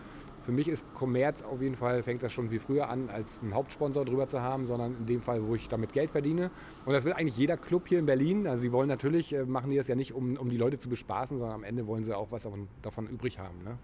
für 0.44 0.52
mich 0.52 0.68
ist 0.68 0.84
Kommerz 0.94 1.42
auf 1.42 1.62
jeden 1.62 1.76
Fall, 1.76 2.02
fängt 2.02 2.22
das 2.22 2.32
schon 2.32 2.50
wie 2.50 2.58
früher 2.58 2.88
an, 2.88 3.08
als 3.08 3.40
einen 3.40 3.54
Hauptsponsor 3.54 4.04
drüber 4.04 4.28
zu 4.28 4.40
haben, 4.40 4.66
sondern 4.66 4.94
in 4.98 5.06
dem 5.06 5.22
Fall, 5.22 5.42
wo 5.46 5.54
ich 5.54 5.68
damit 5.68 5.92
Geld 5.92 6.10
verdiene. 6.10 6.50
Und 6.84 6.92
das 6.92 7.04
will 7.04 7.14
eigentlich 7.14 7.36
jeder 7.36 7.56
Club 7.56 7.88
hier 7.88 7.98
in 7.98 8.06
Berlin. 8.06 8.46
Also 8.46 8.62
sie 8.62 8.72
wollen 8.72 8.88
natürlich, 8.88 9.32
äh, 9.32 9.44
machen 9.44 9.70
die 9.70 9.76
das 9.76 9.88
ja 9.88 9.94
nicht, 9.94 10.12
um, 10.12 10.36
um 10.36 10.50
die 10.50 10.58
Leute 10.58 10.78
zu 10.78 10.88
bespaßen, 10.88 11.38
sondern 11.38 11.54
am 11.54 11.64
Ende 11.64 11.86
wollen 11.86 12.04
sie 12.04 12.14
auch 12.16 12.30
was 12.30 12.42
davon, 12.42 12.68
davon 12.82 13.06
übrig 13.08 13.38
haben. 13.38 13.64
Ne? 13.64 13.78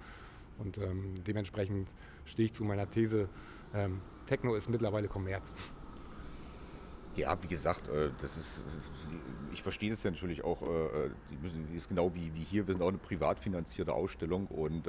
Und 0.59 0.77
ähm, 0.77 1.15
dementsprechend 1.27 1.89
stehe 2.27 2.47
ich 2.47 2.53
zu 2.53 2.65
meiner 2.65 2.91
These, 2.91 3.29
ähm, 3.75 4.01
Techno 4.27 4.55
ist 4.55 4.69
mittlerweile 4.69 5.09
Kommerz. 5.09 5.51
Ja, 7.17 7.37
wie 7.43 7.49
gesagt, 7.49 7.89
äh, 7.89 8.11
das 8.21 8.37
ist, 8.37 8.63
ich 9.53 9.63
verstehe 9.63 9.91
das 9.91 10.03
ja 10.03 10.11
natürlich 10.11 10.45
auch, 10.45 10.63
äh, 10.63 11.11
die 11.31 11.37
müssen, 11.39 11.75
ist 11.75 11.89
genau 11.89 12.15
wie, 12.15 12.35
wie 12.35 12.45
hier, 12.45 12.67
wir 12.67 12.75
sind 12.75 12.83
auch 12.83 12.89
eine 12.89 12.99
privat 12.99 13.41
finanzierte 13.41 13.95
Ausstellung 13.95 14.47
und 14.47 14.87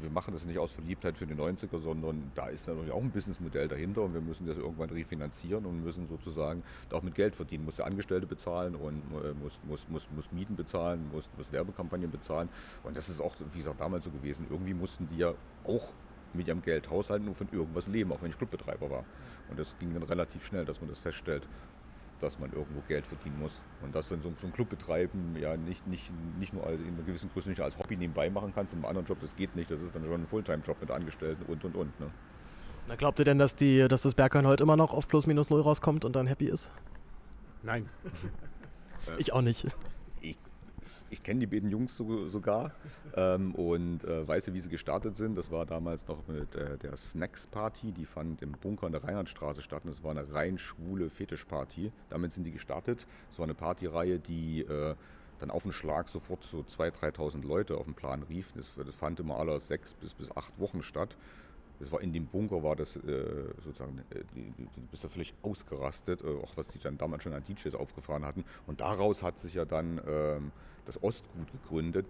wir 0.00 0.10
machen 0.10 0.34
das 0.34 0.44
nicht 0.44 0.58
aus 0.58 0.72
Verliebtheit 0.72 1.16
für 1.16 1.26
die 1.26 1.34
90er, 1.34 1.78
sondern 1.78 2.32
da 2.34 2.48
ist 2.48 2.66
natürlich 2.66 2.92
auch 2.92 3.02
ein 3.02 3.10
Businessmodell 3.10 3.68
dahinter 3.68 4.02
und 4.02 4.14
wir 4.14 4.20
müssen 4.20 4.46
das 4.46 4.56
irgendwann 4.56 4.90
refinanzieren 4.90 5.64
und 5.66 5.82
müssen 5.82 6.06
sozusagen 6.08 6.62
auch 6.90 7.02
mit 7.02 7.14
Geld 7.14 7.36
verdienen. 7.36 7.64
Muss 7.64 7.76
der 7.76 7.86
Angestellte 7.86 8.26
bezahlen 8.26 8.74
und 8.74 9.02
muss, 9.40 9.52
muss, 9.62 9.88
muss, 9.88 10.10
muss 10.10 10.32
Mieten 10.32 10.56
bezahlen, 10.56 11.08
muss, 11.12 11.28
muss 11.36 11.50
Werbekampagnen 11.52 12.10
bezahlen. 12.10 12.48
Und 12.82 12.96
das 12.96 13.08
ist 13.08 13.20
auch, 13.20 13.34
wie 13.52 13.58
gesagt, 13.58 13.80
damals 13.80 14.04
so 14.04 14.10
gewesen. 14.10 14.46
Irgendwie 14.50 14.74
mussten 14.74 15.08
die 15.08 15.18
ja 15.18 15.34
auch 15.64 15.92
mit 16.34 16.48
ihrem 16.48 16.62
Geld 16.62 16.90
haushalten 16.90 17.28
und 17.28 17.36
von 17.36 17.48
irgendwas 17.52 17.86
leben, 17.86 18.12
auch 18.12 18.22
wenn 18.22 18.30
ich 18.30 18.38
Clubbetreiber 18.38 18.90
war. 18.90 19.04
Und 19.48 19.58
das 19.58 19.74
ging 19.78 19.92
dann 19.92 20.02
relativ 20.02 20.44
schnell, 20.44 20.64
dass 20.64 20.80
man 20.80 20.88
das 20.88 20.98
feststellt, 20.98 21.46
dass 22.22 22.38
man 22.38 22.52
irgendwo 22.52 22.80
Geld 22.88 23.06
verdienen 23.06 23.38
muss. 23.40 23.60
Und 23.82 23.94
das 23.94 24.08
dann 24.08 24.22
so, 24.22 24.32
so 24.40 24.46
ein 24.46 24.52
Club 24.52 24.68
betreiben, 24.68 25.36
ja 25.38 25.56
nicht, 25.56 25.86
nicht, 25.86 26.10
nicht 26.38 26.52
nur 26.52 26.66
in 26.68 26.94
einer 26.94 27.02
gewissen 27.04 27.30
Größe 27.32 27.48
nicht 27.48 27.60
als 27.60 27.76
Hobby 27.78 27.96
nebenbei 27.96 28.30
machen 28.30 28.52
kannst, 28.54 28.72
in 28.72 28.78
einem 28.78 28.86
anderen 28.86 29.06
Job, 29.06 29.18
das 29.20 29.34
geht 29.36 29.54
nicht, 29.56 29.70
das 29.70 29.80
ist 29.80 29.94
dann 29.94 30.04
schon 30.04 30.22
ein 30.22 30.26
Fulltime-Job 30.26 30.76
mit 30.80 30.90
Angestellten 30.90 31.44
und 31.46 31.64
und 31.64 31.74
und. 31.74 32.00
Ne? 32.00 32.10
Na, 32.88 32.96
glaubt 32.96 33.18
ihr 33.18 33.24
denn, 33.24 33.38
dass, 33.38 33.56
die, 33.56 33.86
dass 33.88 34.02
das 34.02 34.14
Berghain 34.14 34.46
heute 34.46 34.62
immer 34.62 34.76
noch 34.76 34.92
auf 34.92 35.08
plus 35.08 35.26
minus 35.26 35.50
null 35.50 35.60
rauskommt 35.60 36.04
und 36.04 36.16
dann 36.16 36.26
happy 36.26 36.46
ist? 36.46 36.70
Nein. 37.62 37.88
ich 39.18 39.32
auch 39.32 39.42
nicht. 39.42 39.66
Ich 41.12 41.22
kenne 41.22 41.40
die 41.40 41.46
beiden 41.46 41.68
Jungs 41.68 41.94
so, 41.94 42.26
sogar 42.30 42.72
ähm, 43.14 43.54
und 43.54 44.02
äh, 44.02 44.26
weiß, 44.26 44.50
wie 44.54 44.60
sie 44.60 44.70
gestartet 44.70 45.18
sind. 45.18 45.36
Das 45.36 45.50
war 45.50 45.66
damals 45.66 46.08
noch 46.08 46.26
mit 46.26 46.54
äh, 46.54 46.78
der 46.78 46.96
Snacks 46.96 47.46
Party, 47.46 47.92
die 47.92 48.06
fand 48.06 48.40
im 48.40 48.52
Bunker 48.52 48.86
in 48.86 48.92
der 48.92 49.04
Rheinlandstraße 49.04 49.60
statt. 49.60 49.82
Das 49.84 50.02
war 50.02 50.12
eine 50.12 50.32
rein 50.32 50.56
schwule 50.56 51.10
Fetischparty. 51.10 51.92
Damit 52.08 52.32
sind 52.32 52.44
die 52.44 52.50
gestartet. 52.50 53.06
Es 53.30 53.38
war 53.38 53.44
eine 53.44 53.52
Partyreihe, 53.52 54.18
die 54.20 54.62
äh, 54.62 54.94
dann 55.38 55.50
auf 55.50 55.64
den 55.64 55.72
Schlag 55.72 56.08
sofort 56.08 56.44
so 56.44 56.60
2.000, 56.60 57.14
3.000 57.14 57.46
Leute 57.46 57.76
auf 57.76 57.84
den 57.84 57.94
Plan 57.94 58.22
rief. 58.22 58.50
Das, 58.54 58.72
das 58.74 58.94
fand 58.94 59.20
immer 59.20 59.36
alle 59.38 59.60
sechs 59.60 59.92
bis, 59.92 60.14
bis 60.14 60.34
acht 60.34 60.58
Wochen 60.58 60.82
statt. 60.82 61.14
Das 61.78 61.92
war 61.92 62.00
in 62.00 62.14
dem 62.14 62.26
Bunker, 62.26 62.62
war 62.62 62.76
das 62.76 62.96
äh, 62.96 63.24
sozusagen, 63.62 63.98
äh, 64.10 64.22
du 64.34 64.80
bist 64.90 65.04
da 65.04 65.08
völlig 65.08 65.34
ausgerastet, 65.42 66.22
äh, 66.22 66.28
auch 66.28 66.56
was 66.56 66.68
die 66.68 66.78
dann 66.78 66.96
damals 66.96 67.24
schon 67.24 67.34
an 67.34 67.44
DJs 67.44 67.74
aufgefahren 67.74 68.24
hatten. 68.24 68.44
Und 68.66 68.80
daraus 68.80 69.22
hat 69.22 69.38
sich 69.40 69.54
ja 69.54 69.66
dann 69.66 70.00
ähm, 70.06 70.52
das 70.84 71.02
Ostgut 71.02 71.50
gegründet, 71.52 72.06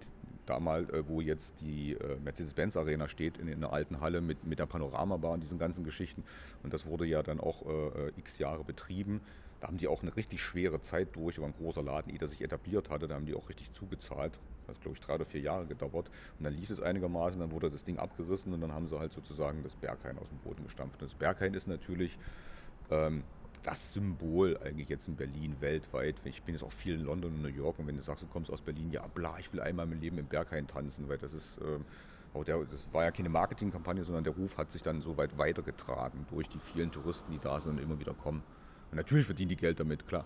damals, 0.46 0.90
äh, 0.90 1.06
wo 1.06 1.20
jetzt 1.20 1.60
die 1.60 1.92
äh, 1.92 2.16
Mercedes-Benz 2.22 2.76
Arena 2.76 3.08
steht, 3.08 3.38
in, 3.38 3.48
einer 3.48 3.72
alten 3.72 4.00
Halle 4.00 4.20
mit, 4.20 4.44
mit 4.44 4.58
der 4.58 4.66
Panoramabar 4.66 5.32
und 5.32 5.42
diesen 5.42 5.58
ganzen 5.58 5.84
Geschichten. 5.84 6.24
Und 6.62 6.72
das 6.72 6.86
wurde 6.86 7.06
ja 7.06 7.22
dann 7.22 7.40
auch 7.40 7.62
äh, 7.66 8.12
x 8.16 8.38
Jahre 8.38 8.64
betrieben. 8.64 9.20
Da 9.60 9.68
haben 9.68 9.78
die 9.78 9.86
auch 9.86 10.02
eine 10.02 10.16
richtig 10.16 10.42
schwere 10.42 10.80
Zeit 10.80 11.14
durch, 11.14 11.38
war 11.38 11.46
ein 11.46 11.54
großer 11.56 11.82
Laden, 11.82 12.16
der 12.18 12.28
sich 12.28 12.40
etabliert 12.40 12.90
hatte, 12.90 13.06
da 13.06 13.14
haben 13.14 13.26
die 13.26 13.34
auch 13.34 13.48
richtig 13.48 13.72
zugezahlt. 13.72 14.32
Das 14.66 14.74
hat, 14.74 14.82
glaube 14.82 14.96
ich, 14.96 15.04
drei 15.04 15.14
oder 15.14 15.24
vier 15.24 15.40
Jahre 15.40 15.66
gedauert. 15.66 16.10
Und 16.38 16.44
dann 16.44 16.52
lief 16.52 16.70
es 16.70 16.80
einigermaßen, 16.80 17.38
dann 17.38 17.52
wurde 17.52 17.70
das 17.70 17.84
Ding 17.84 17.98
abgerissen 17.98 18.52
und 18.52 18.60
dann 18.60 18.72
haben 18.72 18.88
sie 18.88 18.98
halt 18.98 19.12
sozusagen 19.12 19.62
das 19.62 19.74
Berghain 19.76 20.18
aus 20.18 20.28
dem 20.28 20.38
Boden 20.38 20.64
gestampft. 20.64 21.00
Und 21.00 21.10
das 21.10 21.14
Berghain 21.16 21.54
ist 21.54 21.68
natürlich 21.68 22.18
ähm, 22.90 23.22
das 23.62 23.92
Symbol 23.92 24.58
eigentlich 24.64 24.88
jetzt 24.88 25.08
in 25.08 25.16
Berlin 25.16 25.56
weltweit. 25.60 26.16
Ich 26.24 26.42
bin 26.42 26.54
jetzt 26.54 26.64
auch 26.64 26.72
viel 26.72 26.94
in 26.94 27.04
London 27.04 27.34
und 27.34 27.42
New 27.42 27.48
York 27.48 27.78
und 27.78 27.86
wenn 27.86 27.96
du 27.96 28.02
sagst, 28.02 28.22
du 28.22 28.26
kommst 28.26 28.50
aus 28.50 28.60
Berlin, 28.60 28.90
ja 28.90 29.06
bla, 29.06 29.38
ich 29.38 29.52
will 29.52 29.60
einmal 29.60 29.90
im 29.90 30.00
Leben 30.00 30.18
im 30.18 30.26
Berghain 30.26 30.66
tanzen, 30.66 31.08
weil 31.08 31.18
das 31.18 31.32
ist, 31.32 31.58
äh, 31.58 32.44
der, 32.44 32.58
das 32.64 32.86
war 32.92 33.04
ja 33.04 33.10
keine 33.10 33.28
Marketingkampagne, 33.28 34.04
sondern 34.04 34.24
der 34.24 34.34
Ruf 34.34 34.56
hat 34.56 34.72
sich 34.72 34.82
dann 34.82 35.00
so 35.00 35.16
weit 35.16 35.38
weitergetragen 35.38 36.26
durch 36.30 36.48
die 36.48 36.58
vielen 36.72 36.90
Touristen, 36.90 37.30
die 37.32 37.38
da 37.38 37.60
sind 37.60 37.72
und 37.72 37.78
immer 37.78 38.00
wieder 38.00 38.14
kommen. 38.14 38.42
Und 38.90 38.96
natürlich 38.96 39.26
verdienen 39.26 39.50
die 39.50 39.56
Geld 39.56 39.78
damit, 39.78 40.06
klar. 40.06 40.24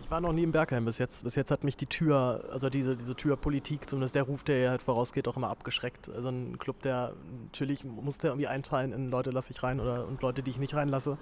Ich 0.00 0.10
war 0.10 0.20
noch 0.20 0.32
nie 0.32 0.42
im 0.42 0.52
Bergheim 0.52 0.84
bis 0.84 0.98
jetzt. 0.98 1.22
Bis 1.22 1.34
jetzt 1.34 1.50
hat 1.50 1.64
mich 1.64 1.76
die 1.76 1.86
Tür, 1.86 2.48
also 2.50 2.70
diese, 2.70 2.96
diese 2.96 3.14
Türpolitik, 3.14 3.88
zumindest 3.88 4.14
der 4.14 4.24
Ruf, 4.24 4.42
der 4.42 4.58
hier 4.58 4.70
halt 4.70 4.82
vorausgeht, 4.82 5.28
auch 5.28 5.36
immer 5.36 5.48
abgeschreckt. 5.48 6.08
Also 6.08 6.28
ein 6.28 6.58
Club, 6.58 6.82
der 6.82 7.14
natürlich 7.44 7.84
muss 7.84 8.18
der 8.18 8.30
irgendwie 8.30 8.46
einteilen 8.46 8.92
in 8.92 9.10
Leute 9.10 9.30
lasse 9.30 9.52
ich 9.52 9.62
rein 9.62 9.80
oder 9.80 10.06
und 10.06 10.22
Leute, 10.22 10.42
die 10.42 10.50
ich 10.50 10.58
nicht 10.58 10.74
reinlasse. 10.74 11.18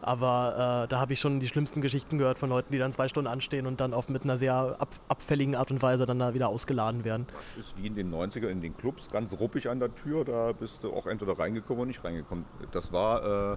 Aber 0.00 0.84
äh, 0.84 0.88
da 0.88 1.00
habe 1.00 1.12
ich 1.12 1.20
schon 1.20 1.40
die 1.40 1.48
schlimmsten 1.48 1.80
Geschichten 1.80 2.18
gehört 2.18 2.38
von 2.38 2.48
Leuten, 2.48 2.72
die 2.72 2.78
dann 2.78 2.92
zwei 2.92 3.08
Stunden 3.08 3.28
anstehen 3.28 3.66
und 3.66 3.80
dann 3.80 3.94
auf 3.94 4.08
mit 4.08 4.22
einer 4.22 4.36
sehr 4.36 4.76
ab, 4.78 4.88
abfälligen 5.08 5.54
Art 5.54 5.70
und 5.70 5.82
Weise 5.82 6.06
dann 6.06 6.18
da 6.18 6.34
wieder 6.34 6.48
ausgeladen 6.48 7.04
werden. 7.04 7.26
Das 7.56 7.66
ist 7.66 7.76
wie 7.76 7.86
in 7.86 7.94
den 7.94 8.12
90er 8.12 8.48
in 8.48 8.60
den 8.60 8.76
Clubs, 8.76 9.08
ganz 9.10 9.32
ruppig 9.32 9.68
an 9.68 9.80
der 9.80 9.94
Tür, 9.94 10.24
da 10.24 10.52
bist 10.52 10.84
du 10.84 10.92
auch 10.92 11.06
entweder 11.06 11.38
reingekommen 11.38 11.80
oder 11.80 11.88
nicht 11.88 12.04
reingekommen. 12.04 12.44
Das 12.72 12.92
war, 12.92 13.54
äh, 13.54 13.56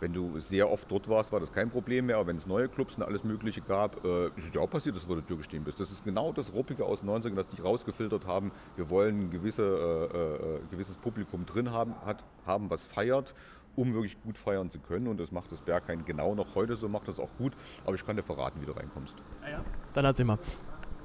wenn 0.00 0.12
du 0.12 0.40
sehr 0.40 0.68
oft 0.68 0.90
dort 0.90 1.08
warst, 1.08 1.30
war 1.30 1.38
das 1.38 1.52
kein 1.52 1.70
Problem 1.70 2.06
mehr, 2.06 2.16
aber 2.16 2.26
wenn 2.26 2.36
es 2.36 2.46
neue 2.46 2.68
Clubs 2.68 2.96
und 2.96 3.04
alles 3.04 3.22
Mögliche 3.22 3.60
gab, 3.60 4.04
äh, 4.04 4.26
ist 4.36 4.52
dir 4.52 4.60
auch 4.60 4.70
passiert, 4.70 4.96
dass 4.96 5.02
du 5.02 5.08
vor 5.08 5.16
der 5.16 5.26
Tür 5.26 5.36
gestehen 5.36 5.62
bist. 5.62 5.78
Das 5.78 5.92
ist 5.92 6.04
genau 6.04 6.32
das 6.32 6.52
Ruppige 6.52 6.84
aus 6.84 7.00
den 7.00 7.10
90ern, 7.10 7.36
dass 7.36 7.46
die 7.46 7.62
rausgefiltert 7.62 8.26
haben, 8.26 8.50
wir 8.74 8.90
wollen 8.90 9.20
ein 9.20 9.30
gewisse, 9.30 9.62
äh, 9.62 10.16
äh, 10.16 10.60
gewisses 10.72 10.96
Publikum 10.96 11.46
drin 11.46 11.70
haben, 11.70 11.94
hat, 12.04 12.24
haben, 12.44 12.68
was 12.68 12.84
feiert 12.84 13.32
um 13.76 13.94
wirklich 13.94 14.20
gut 14.22 14.38
feiern 14.38 14.70
zu 14.70 14.78
können. 14.78 15.08
Und 15.08 15.18
das 15.18 15.32
macht 15.32 15.50
das 15.52 15.60
Berghain 15.60 16.04
genau 16.04 16.34
noch 16.34 16.54
heute 16.54 16.76
so, 16.76 16.88
macht 16.88 17.08
das 17.08 17.18
auch 17.18 17.30
gut. 17.38 17.52
Aber 17.84 17.94
ich 17.94 18.04
kann 18.04 18.16
dir 18.16 18.22
verraten, 18.22 18.60
wie 18.60 18.66
du 18.66 18.72
reinkommst. 18.72 19.14
Ah 19.44 19.50
ja? 19.50 19.64
Dann 19.94 20.04
erzähl 20.04 20.24
mal. 20.24 20.38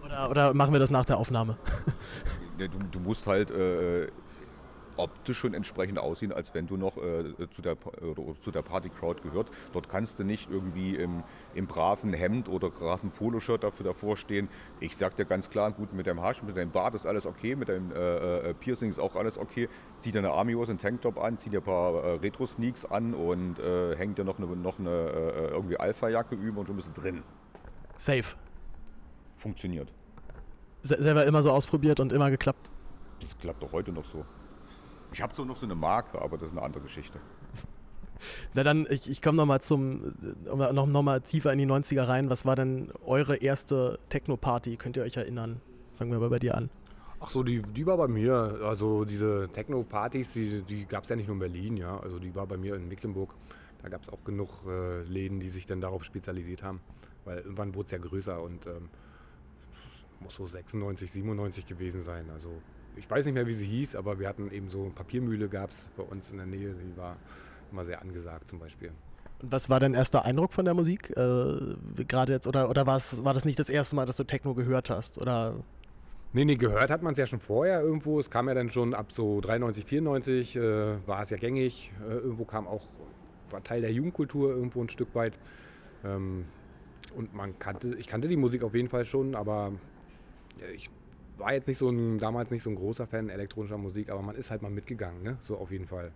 Oder, 0.03 0.29
oder 0.29 0.53
machen 0.53 0.73
wir 0.73 0.79
das 0.79 0.89
nach 0.89 1.05
der 1.05 1.17
Aufnahme? 1.17 1.57
du, 2.57 2.67
du 2.67 2.99
musst 2.99 3.27
halt 3.27 3.51
äh, 3.51 4.07
optisch 4.97 5.37
schon 5.37 5.53
entsprechend 5.53 5.99
aussehen, 5.99 6.31
als 6.31 6.53
wenn 6.53 6.67
du 6.67 6.77
noch 6.77 6.97
äh, 6.97 7.33
zu, 7.55 7.61
der, 7.61 7.73
äh, 7.73 7.75
zu 8.43 8.51
der 8.51 8.61
Party-Crowd 8.61 9.21
gehört. 9.21 9.49
Dort 9.73 9.89
kannst 9.89 10.19
du 10.19 10.23
nicht 10.23 10.49
irgendwie 10.49 10.95
im, 10.95 11.23
im 11.55 11.67
braven 11.67 12.13
Hemd 12.13 12.49
oder 12.49 12.69
braven 12.69 13.11
Poloshirt 13.11 13.63
dafür 13.63 13.85
davor 13.85 14.17
stehen. 14.17 14.49
Ich 14.79 14.97
sag 14.97 15.15
dir 15.15 15.25
ganz 15.25 15.49
klar, 15.49 15.71
gut, 15.71 15.93
mit 15.93 16.07
deinem 16.07 16.21
Hasch, 16.21 16.43
mit 16.43 16.57
deinem 16.57 16.71
Bart 16.71 16.95
ist 16.95 17.05
alles 17.05 17.25
okay, 17.25 17.55
mit 17.55 17.69
deinem 17.69 17.91
äh, 17.91 18.49
äh 18.49 18.53
Piercing 18.53 18.89
ist 18.89 18.99
auch 18.99 19.15
alles 19.15 19.37
okay. 19.37 19.69
Zieh 20.01 20.11
dir 20.11 20.19
eine 20.19 20.31
Army-Hose, 20.31 20.71
einen 20.71 20.79
Tanktop 20.79 21.17
an, 21.17 21.37
zieh 21.37 21.49
dir 21.49 21.59
ein 21.59 21.63
paar 21.63 22.03
äh, 22.03 22.11
Retro-Sneaks 22.17 22.85
an 22.85 23.13
und 23.13 23.59
äh, 23.59 23.95
häng 23.95 24.15
dir 24.15 24.23
noch 24.23 24.37
eine, 24.37 24.47
noch 24.47 24.79
eine 24.79 24.87
irgendwie 25.51 25.77
Alpha-Jacke 25.77 26.35
über 26.35 26.61
und 26.61 26.67
schon 26.67 26.75
bist 26.75 26.89
du 26.95 27.01
drin. 27.01 27.23
Safe. 27.97 28.35
Funktioniert. 29.37 29.91
Se 30.83 31.01
selber 31.01 31.25
immer 31.25 31.41
so 31.41 31.51
ausprobiert 31.51 31.99
und 31.99 32.13
immer 32.13 32.29
geklappt. 32.29 32.69
Das 33.19 33.37
klappt 33.37 33.63
doch 33.63 33.71
heute 33.71 33.91
noch 33.91 34.05
so. 34.05 34.25
Ich 35.13 35.21
habe 35.21 35.33
so 35.33 35.45
noch 35.45 35.57
so 35.57 35.65
eine 35.65 35.75
Marke, 35.75 36.21
aber 36.21 36.37
das 36.37 36.49
ist 36.49 36.57
eine 36.57 36.65
andere 36.65 36.83
Geschichte. 36.83 37.19
Na 38.53 38.63
dann, 38.63 38.87
ich, 38.89 39.09
ich 39.09 39.21
komme 39.21 39.37
nochmal 39.37 39.61
zum, 39.61 40.13
noch, 40.45 40.85
noch 40.85 41.01
mal 41.03 41.21
tiefer 41.21 41.51
in 41.53 41.59
die 41.59 41.65
90er 41.65 42.07
rein. 42.07 42.29
Was 42.29 42.45
war 42.45 42.55
denn 42.55 42.91
eure 43.05 43.37
erste 43.37 43.99
Techno-Party? 44.09 44.77
Könnt 44.77 44.97
ihr 44.97 45.03
euch 45.03 45.17
erinnern? 45.17 45.61
Fangen 45.97 46.11
wir 46.11 46.19
mal 46.19 46.29
bei 46.29 46.39
dir 46.39 46.55
an. 46.55 46.69
Ach 47.19 47.29
so, 47.31 47.41
die, 47.41 47.61
die 47.61 47.85
war 47.85 47.97
bei 47.97 48.07
mir. 48.07 48.59
Also 48.63 49.05
diese 49.05 49.49
Techno-Partys, 49.51 50.33
die, 50.33 50.61
die 50.61 50.85
gab 50.85 51.03
es 51.03 51.09
ja 51.09 51.15
nicht 51.15 51.27
nur 51.27 51.35
in 51.35 51.39
Berlin, 51.39 51.77
ja. 51.77 51.99
Also 51.99 52.19
die 52.19 52.33
war 52.35 52.45
bei 52.45 52.57
mir 52.57 52.75
in 52.75 52.87
Mecklenburg. 52.87 53.33
Da 53.81 53.89
gab 53.89 54.03
es 54.03 54.09
auch 54.09 54.23
genug 54.23 54.49
äh, 54.67 55.01
Läden, 55.03 55.39
die 55.39 55.49
sich 55.49 55.65
dann 55.65 55.81
darauf 55.81 56.03
spezialisiert 56.03 56.63
haben. 56.63 56.79
Weil 57.25 57.39
irgendwann 57.39 57.73
wurde 57.75 57.85
es 57.87 57.91
ja 57.91 57.97
größer 57.97 58.41
und 58.41 58.65
ähm, 58.67 58.89
muss 60.19 60.35
so 60.35 60.45
96, 60.45 61.11
97 61.11 61.65
gewesen 61.65 62.03
sein. 62.03 62.29
Also 62.31 62.61
ich 62.97 63.09
weiß 63.09 63.25
nicht 63.25 63.35
mehr, 63.35 63.47
wie 63.47 63.53
sie 63.53 63.65
hieß, 63.65 63.95
aber 63.95 64.19
wir 64.19 64.27
hatten 64.27 64.51
eben 64.51 64.69
so 64.69 64.91
Papiermühle 64.93 65.47
gab 65.49 65.71
es 65.71 65.89
bei 65.95 66.03
uns 66.03 66.31
in 66.31 66.37
der 66.37 66.45
Nähe, 66.45 66.73
die 66.73 66.97
war 66.97 67.17
immer 67.71 67.85
sehr 67.85 68.01
angesagt 68.01 68.49
zum 68.49 68.59
Beispiel. 68.59 68.91
Was 69.41 69.69
war 69.69 69.79
dein 69.79 69.93
erster 69.93 70.25
Eindruck 70.25 70.53
von 70.53 70.65
der 70.65 70.73
Musik? 70.73 71.11
Äh, 71.11 71.75
Gerade 72.07 72.33
jetzt, 72.33 72.47
oder, 72.47 72.69
oder 72.69 72.87
war 72.87 72.99
das 73.33 73.45
nicht 73.45 73.59
das 73.59 73.69
erste 73.69 73.95
Mal, 73.95 74.05
dass 74.05 74.17
du 74.17 74.23
Techno 74.23 74.55
gehört 74.55 74.89
hast? 74.89 75.19
Oder? 75.19 75.55
Nee, 76.33 76.45
nee, 76.45 76.55
gehört 76.55 76.89
hat 76.89 77.03
man 77.03 77.11
es 77.11 77.19
ja 77.19 77.27
schon 77.27 77.39
vorher 77.39 77.81
irgendwo. 77.81 78.19
Es 78.19 78.31
kam 78.31 78.47
ja 78.47 78.55
dann 78.55 78.71
schon 78.71 78.93
ab 78.95 79.11
so 79.11 79.39
93, 79.41 79.85
94, 79.85 80.55
äh, 80.55 81.07
war 81.07 81.21
es 81.21 81.29
ja 81.29 81.37
gängig. 81.37 81.91
Äh, 82.07 82.13
irgendwo 82.13 82.45
kam 82.45 82.67
auch, 82.67 82.87
war 83.51 83.63
Teil 83.63 83.81
der 83.81 83.91
Jugendkultur 83.91 84.49
irgendwo 84.49 84.81
ein 84.81 84.89
Stück 84.89 85.13
weit. 85.13 85.33
Ähm, 86.03 86.45
und 87.15 87.33
man 87.33 87.57
kannte, 87.59 87.95
ich 87.95 88.07
kannte 88.07 88.27
die 88.27 88.37
Musik 88.37 88.63
auf 88.63 88.73
jeden 88.73 88.89
Fall 88.89 89.05
schon, 89.05 89.35
aber 89.35 89.71
ich 90.73 90.89
war 91.37 91.53
jetzt 91.53 91.67
nicht 91.67 91.77
so 91.77 91.89
ein, 91.89 92.19
damals 92.19 92.51
nicht 92.51 92.63
so 92.63 92.69
ein 92.69 92.75
großer 92.75 93.07
Fan 93.07 93.29
elektronischer 93.29 93.77
Musik, 93.77 94.09
aber 94.09 94.21
man 94.21 94.35
ist 94.35 94.49
halt 94.49 94.61
mal 94.61 94.71
mitgegangen, 94.71 95.23
ne? 95.23 95.37
So 95.43 95.57
auf 95.57 95.71
jeden 95.71 95.87
Fall. 95.87 96.11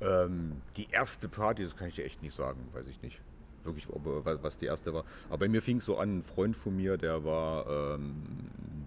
Ähm, 0.00 0.62
die 0.76 0.88
erste 0.90 1.28
Party, 1.28 1.62
das 1.62 1.76
kann 1.76 1.88
ich 1.88 1.94
dir 1.94 2.04
echt 2.04 2.22
nicht 2.22 2.34
sagen, 2.34 2.60
weiß 2.72 2.88
ich 2.88 3.02
nicht. 3.02 3.20
Wirklich, 3.62 3.86
was 3.90 4.56
die 4.56 4.64
erste 4.64 4.94
war. 4.94 5.04
Aber 5.28 5.38
bei 5.38 5.48
mir 5.48 5.60
fing 5.60 5.78
es 5.78 5.84
so 5.84 5.98
an, 5.98 6.18
ein 6.18 6.22
Freund 6.22 6.56
von 6.56 6.74
mir, 6.74 6.96
der 6.96 7.24
war 7.24 7.66
ähm, 7.96 8.22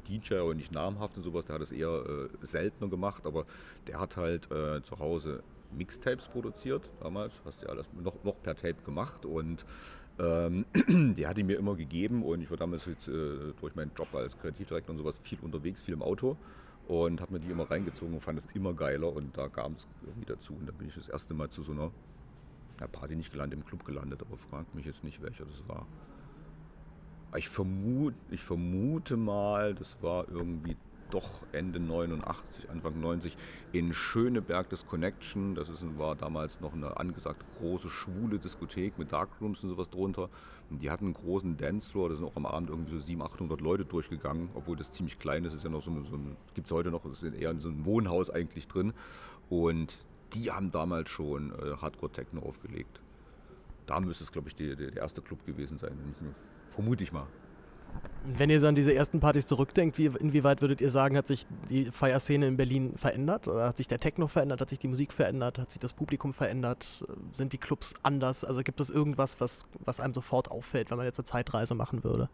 DJ 0.07 0.39
und 0.39 0.57
nicht 0.57 0.71
namhaft 0.71 1.15
und 1.15 1.21
sowas, 1.23 1.45
der 1.45 1.55
hat 1.55 1.61
es 1.61 1.71
eher 1.71 1.89
äh, 1.89 2.45
seltener 2.47 2.89
gemacht, 2.89 3.27
aber 3.27 3.45
der 3.85 3.99
hat 3.99 4.17
halt 4.17 4.51
äh, 4.51 4.81
zu 4.81 4.97
Hause 4.97 5.43
Mixtapes 5.77 6.27
produziert 6.27 6.89
damals, 7.01 7.33
hast 7.45 7.61
du 7.61 7.67
ja 7.67 7.71
alles 7.71 7.85
noch, 7.93 8.15
noch 8.23 8.41
per 8.41 8.55
Tape 8.55 8.81
gemacht 8.83 9.25
und 9.25 9.63
ähm, 10.19 10.65
die 11.15 11.27
hat 11.27 11.37
die 11.37 11.43
mir 11.43 11.57
immer 11.57 11.75
gegeben 11.75 12.23
und 12.23 12.41
ich 12.41 12.49
war 12.49 12.57
damals 12.57 12.85
jetzt, 12.85 13.07
äh, 13.07 13.53
durch 13.59 13.75
meinen 13.75 13.91
Job 13.95 14.13
als 14.15 14.37
Kreativdirektor 14.37 14.93
und 14.93 14.99
sowas 14.99 15.17
viel 15.23 15.39
unterwegs, 15.39 15.81
viel 15.81 15.93
im 15.93 16.03
Auto 16.03 16.37
und 16.83 17.21
habe 17.21 17.33
mir 17.33 17.39
die 17.39 17.49
immer 17.49 17.69
reingezogen 17.69 18.15
und 18.15 18.21
fand 18.21 18.39
es 18.39 18.45
immer 18.53 18.73
geiler 18.73 19.13
und 19.13 19.37
da 19.37 19.49
kam 19.49 19.73
es 19.73 19.87
irgendwie 20.01 20.25
dazu 20.25 20.55
und 20.55 20.67
da 20.67 20.71
bin 20.71 20.87
ich 20.87 20.95
das 20.95 21.07
erste 21.09 21.33
Mal 21.33 21.49
zu 21.49 21.63
so 21.63 21.71
einer 21.71 21.91
ja, 22.79 22.87
Party 22.87 23.15
nicht 23.15 23.31
gelandet, 23.31 23.59
im 23.59 23.65
Club 23.65 23.85
gelandet, 23.85 24.21
aber 24.21 24.37
fragt 24.37 24.75
mich 24.75 24.85
jetzt 24.85 25.03
nicht, 25.03 25.21
welcher 25.21 25.45
das 25.45 25.67
war. 25.67 25.87
Ich 27.35 27.49
vermute, 27.49 28.17
ich 28.29 28.43
vermute 28.43 29.17
mal, 29.17 29.73
das 29.73 30.01
war 30.01 30.27
irgendwie 30.29 30.77
doch 31.13 31.41
Ende 31.51 31.79
89, 31.79 32.69
Anfang 32.69 32.99
90 32.99 33.37
in 33.71 33.93
Schöneberg 33.93 34.69
das 34.69 34.85
Connection. 34.87 35.55
Das 35.55 35.69
ist, 35.69 35.83
war 35.97 36.15
damals 36.15 36.59
noch 36.59 36.73
eine 36.73 36.97
angesagte 36.97 37.45
große 37.59 37.89
schwule 37.89 38.39
Diskothek 38.39 38.97
mit 38.97 39.11
Darkrooms 39.11 39.63
und 39.63 39.69
sowas 39.69 39.89
drunter. 39.89 40.29
Und 40.69 40.81
die 40.81 40.89
hatten 40.89 41.05
einen 41.05 41.13
großen 41.13 41.57
Dancefloor, 41.57 42.09
da 42.09 42.15
sind 42.15 42.25
auch 42.25 42.35
am 42.35 42.45
Abend 42.45 42.69
irgendwie 42.69 42.93
so 42.93 42.99
700, 42.99 43.33
800 43.33 43.61
Leute 43.61 43.85
durchgegangen, 43.85 44.49
obwohl 44.55 44.75
das 44.75 44.91
ziemlich 44.91 45.19
klein 45.19 45.45
ist. 45.45 45.53
ist 45.53 45.63
ja 45.63 45.69
noch 45.69 45.83
so, 45.83 45.91
so 46.03 46.17
gibt 46.55 46.67
es 46.67 46.71
heute 46.71 46.89
noch, 46.89 47.03
das 47.03 47.21
ist 47.21 47.35
eher 47.35 47.53
so 47.59 47.69
ein 47.69 47.85
Wohnhaus 47.85 48.29
eigentlich 48.29 48.67
drin. 48.67 48.93
Und 49.49 49.97
die 50.33 50.51
haben 50.51 50.71
damals 50.71 51.09
schon 51.09 51.51
äh, 51.51 51.75
Hardcore-Techno 51.79 52.41
aufgelegt. 52.41 53.01
Da 53.85 53.99
müsste 53.99 54.23
es, 54.23 54.31
glaube 54.31 54.47
ich, 54.47 54.55
die, 54.55 54.75
der 54.75 54.95
erste 54.95 55.21
Club 55.21 55.45
gewesen 55.45 55.77
sein. 55.77 55.91
Vermute 56.71 57.03
ich 57.03 57.11
mal. 57.11 57.27
Wenn 58.25 58.49
ihr 58.49 58.59
so 58.61 58.67
an 58.67 58.75
diese 58.75 58.93
ersten 58.93 59.19
Partys 59.19 59.45
zurückdenkt, 59.45 59.97
wie, 59.97 60.05
inwieweit 60.05 60.61
würdet 60.61 60.79
ihr 60.79 60.89
sagen, 60.89 61.17
hat 61.17 61.27
sich 61.27 61.45
die 61.69 61.85
Feierszene 61.85 62.47
in 62.47 62.55
Berlin 62.55 62.93
verändert? 62.95 63.49
Oder 63.49 63.67
hat 63.67 63.75
sich 63.75 63.89
der 63.89 63.99
Techno 63.99 64.27
verändert? 64.27 64.61
Hat 64.61 64.69
sich 64.69 64.79
die 64.79 64.87
Musik 64.87 65.11
verändert? 65.11 65.59
Hat 65.59 65.71
sich 65.71 65.79
das 65.81 65.91
Publikum 65.91 66.33
verändert? 66.33 67.05
Sind 67.33 67.51
die 67.51 67.57
Clubs 67.57 67.93
anders? 68.01 68.45
Also 68.45 68.63
gibt 68.63 68.79
es 68.79 68.89
irgendwas, 68.89 69.41
was, 69.41 69.65
was 69.83 69.99
einem 69.99 70.13
sofort 70.13 70.49
auffällt, 70.49 70.89
wenn 70.89 70.97
man 70.97 71.05
jetzt 71.05 71.19
eine 71.19 71.25
Zeitreise 71.25 71.75
machen 71.75 72.05
würde? 72.05 72.29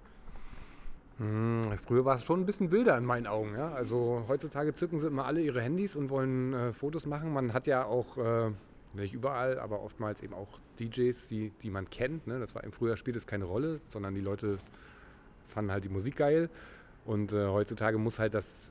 Hm, 1.18 1.64
früher 1.86 2.05
war 2.05 2.16
es 2.16 2.24
schon 2.24 2.41
ein 2.41 2.45
bisschen 2.45 2.70
wilder 2.70 2.95
in 2.95 3.05
meinen 3.05 3.26
Augen. 3.26 3.55
Ja? 3.55 3.72
Also 3.72 4.26
heutzutage 4.28 4.76
zücken 4.76 4.99
sie 4.99 5.07
immer 5.07 5.26
alle 5.26 5.41
ihre 5.41 5.62
Handys 5.62 5.95
und 5.95 6.12
wollen 6.12 6.53
äh, 6.53 6.72
Fotos 6.72 7.07
machen. 7.07 7.34
Man 7.34 7.53
hat 7.53 7.66
ja 7.66 7.84
auch, 7.84 8.16
äh, 8.18 8.51
nicht 8.93 9.14
überall, 9.14 9.60
aber 9.60 9.82
oftmals 9.82 10.22
eben 10.22 10.34
auch 10.34 10.60
DJs, 10.80 11.28
die, 11.28 11.51
die 11.62 11.70
man 11.70 11.89
kennt. 11.89 12.28
Ne? 12.28 12.39
Das 12.39 12.55
war 12.55 12.64
im 12.64 12.72
Frühjahr 12.72 12.97
spielt 12.97 13.18
es 13.18 13.28
keine 13.28 13.45
Rolle, 13.45 13.82
sondern 13.89 14.16
die 14.16 14.22
Leute 14.22 14.60
fanden 15.50 15.72
halt 15.72 15.84
die 15.84 15.89
Musik 15.89 16.18
geil. 16.18 16.50
Und 17.06 17.32
äh, 17.32 17.47
heutzutage 17.47 17.97
muss 17.97 18.20
halt 18.20 18.34
das 18.34 18.70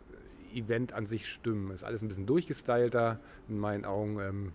Event 0.55 0.93
an 0.93 1.07
sich 1.07 1.29
stimmen. 1.29 1.70
Ist 1.70 1.85
alles 1.85 2.03
ein 2.03 2.09
bisschen 2.09 2.26
durchgestylter 2.26 3.18
in 3.49 3.59
meinen 3.59 3.85
Augen. 3.85 4.18
Ähm, 4.20 4.53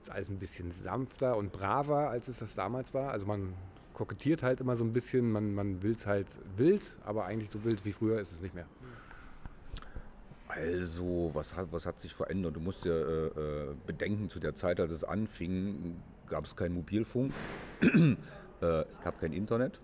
ist 0.00 0.10
alles 0.10 0.28
ein 0.28 0.38
bisschen 0.38 0.70
sanfter 0.70 1.36
und 1.36 1.52
braver, 1.52 2.10
als 2.10 2.28
es 2.28 2.38
das 2.38 2.54
damals 2.54 2.92
war. 2.92 3.10
Also 3.10 3.26
man 3.26 3.54
kokettiert 3.94 4.42
halt 4.42 4.60
immer 4.60 4.76
so 4.76 4.84
ein 4.84 4.92
bisschen, 4.92 5.32
man, 5.32 5.54
man 5.54 5.82
will 5.82 5.92
es 5.92 6.06
halt 6.06 6.26
wild, 6.56 6.94
aber 7.04 7.24
eigentlich 7.24 7.50
so 7.50 7.64
wild 7.64 7.84
wie 7.84 7.92
früher 7.92 8.20
ist 8.20 8.32
es 8.32 8.40
nicht 8.40 8.54
mehr. 8.54 8.66
Also, 10.48 11.30
was 11.32 11.56
hat, 11.56 11.68
was 11.72 11.86
hat 11.86 11.98
sich 12.00 12.14
verändert? 12.14 12.54
Du 12.54 12.60
musst 12.60 12.84
ja 12.84 12.92
äh, 12.92 13.26
äh 13.26 13.74
bedenken, 13.86 14.28
zu 14.28 14.38
der 14.38 14.54
Zeit, 14.54 14.78
als 14.78 14.92
es 14.92 15.02
anfing, 15.02 15.96
gab 16.28 16.44
es 16.44 16.54
keinen 16.54 16.74
Mobilfunk, 16.74 17.32
äh, 17.80 18.16
es 18.60 19.00
gab 19.02 19.20
kein 19.20 19.32
Internet. 19.32 19.80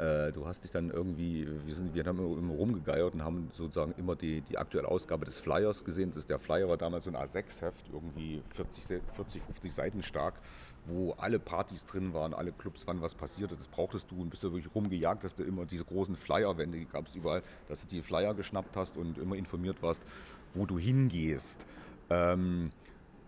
Äh, 0.00 0.32
du 0.32 0.46
hast 0.46 0.64
dich 0.64 0.70
dann 0.70 0.90
irgendwie, 0.90 1.46
wir, 1.66 1.74
sind, 1.74 1.92
wir 1.92 2.04
haben 2.04 2.18
immer 2.18 2.54
rumgegeiert 2.54 3.12
und 3.12 3.22
haben 3.22 3.50
sozusagen 3.52 3.92
immer 3.98 4.16
die, 4.16 4.40
die 4.40 4.56
aktuelle 4.56 4.88
Ausgabe 4.88 5.26
des 5.26 5.38
Flyers 5.38 5.84
gesehen. 5.84 6.10
Das, 6.14 6.26
der 6.26 6.38
Flyer 6.38 6.70
war 6.70 6.78
damals 6.78 7.04
so 7.04 7.10
ein 7.10 7.16
A6-Heft, 7.16 7.90
irgendwie 7.90 8.42
40, 8.54 9.02
40, 9.12 9.42
50 9.42 9.74
Seiten 9.74 10.02
stark, 10.02 10.40
wo 10.84 11.12
alle 11.12 11.38
Partys 11.38 11.84
drin 11.84 12.14
waren, 12.14 12.32
alle 12.32 12.52
Clubs, 12.52 12.86
wann 12.86 13.02
was 13.02 13.14
passierte. 13.14 13.56
Das 13.56 13.68
brauchtest 13.68 14.10
du 14.10 14.22
und 14.22 14.30
bist 14.30 14.42
du 14.42 14.52
wirklich 14.52 14.74
rumgejagt, 14.74 15.22
dass 15.22 15.34
du 15.34 15.42
immer 15.42 15.66
diese 15.66 15.84
großen 15.84 16.16
Flyerwände 16.16 16.86
gab 16.86 17.06
es 17.08 17.14
überall, 17.14 17.42
dass 17.66 17.82
du 17.82 17.86
die 17.86 18.00
Flyer 18.02 18.34
geschnappt 18.34 18.78
hast 18.78 18.96
und 18.96 19.18
immer 19.18 19.36
informiert 19.36 19.82
warst, 19.82 20.06
wo 20.54 20.64
du 20.64 20.78
hingehst. 20.78 21.66
Ähm, 22.08 22.72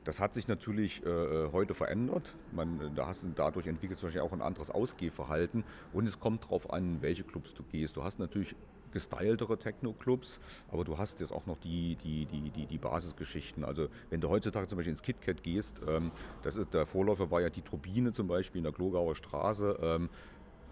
das 0.04 0.20
hat 0.20 0.34
sich 0.34 0.48
natürlich 0.48 1.04
äh, 1.04 1.08
äh, 1.08 1.52
heute 1.52 1.74
verändert. 1.74 2.34
Man, 2.52 2.94
da 2.94 3.06
hast, 3.06 3.24
dadurch 3.36 3.66
entwickelt 3.66 4.00
sich 4.00 4.20
auch 4.20 4.32
ein 4.32 4.42
anderes 4.42 4.70
Ausgehverhalten 4.70 5.64
und 5.92 6.06
es 6.06 6.18
kommt 6.18 6.44
darauf 6.44 6.72
an, 6.72 7.02
welche 7.02 7.24
Clubs 7.24 7.54
du 7.54 7.62
gehst. 7.62 7.96
Du 7.96 8.02
hast 8.02 8.18
natürlich 8.18 8.56
gestyltere 8.92 9.58
Techno-Clubs, 9.58 10.38
aber 10.70 10.84
du 10.84 10.98
hast 10.98 11.20
jetzt 11.20 11.32
auch 11.32 11.46
noch 11.46 11.58
die, 11.58 11.96
die, 11.96 12.26
die, 12.26 12.50
die, 12.50 12.66
die 12.66 12.78
Basisgeschichten. 12.78 13.64
Also 13.64 13.88
wenn 14.10 14.20
du 14.20 14.28
heutzutage 14.28 14.68
zum 14.68 14.76
Beispiel 14.76 14.92
ins 14.92 15.02
KitKat 15.02 15.42
gehst, 15.42 15.80
ähm, 15.88 16.10
das 16.42 16.56
ist, 16.56 16.74
der 16.74 16.86
Vorläufer 16.86 17.30
war 17.30 17.40
ja 17.40 17.48
die 17.48 17.62
Turbine 17.62 18.12
zum 18.12 18.28
Beispiel 18.28 18.58
in 18.58 18.64
der 18.64 18.72
Klogauer 18.72 19.14
Straße. 19.14 19.78
Ähm, 19.82 20.10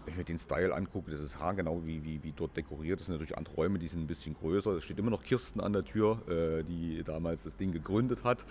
wenn 0.05 0.13
ich 0.13 0.17
mir 0.17 0.23
den 0.23 0.39
Style 0.39 0.73
angucke, 0.73 1.11
das 1.11 1.21
ist 1.21 1.39
haargenau, 1.39 1.85
wie, 1.85 2.03
wie, 2.03 2.23
wie 2.23 2.31
dort 2.31 2.57
dekoriert. 2.57 2.99
Das 2.99 3.05
sind 3.05 3.13
natürlich 3.13 3.37
andere 3.37 3.55
Räume, 3.55 3.77
die 3.77 3.87
sind 3.87 4.01
ein 4.01 4.07
bisschen 4.07 4.33
größer. 4.33 4.71
Es 4.71 4.83
steht 4.83 4.97
immer 4.97 5.11
noch 5.11 5.23
Kirsten 5.23 5.59
an 5.59 5.73
der 5.73 5.83
Tür, 5.83 6.21
äh, 6.27 6.63
die 6.63 7.03
damals 7.03 7.43
das 7.43 7.55
Ding 7.55 7.71
gegründet 7.71 8.23
hat. 8.23 8.45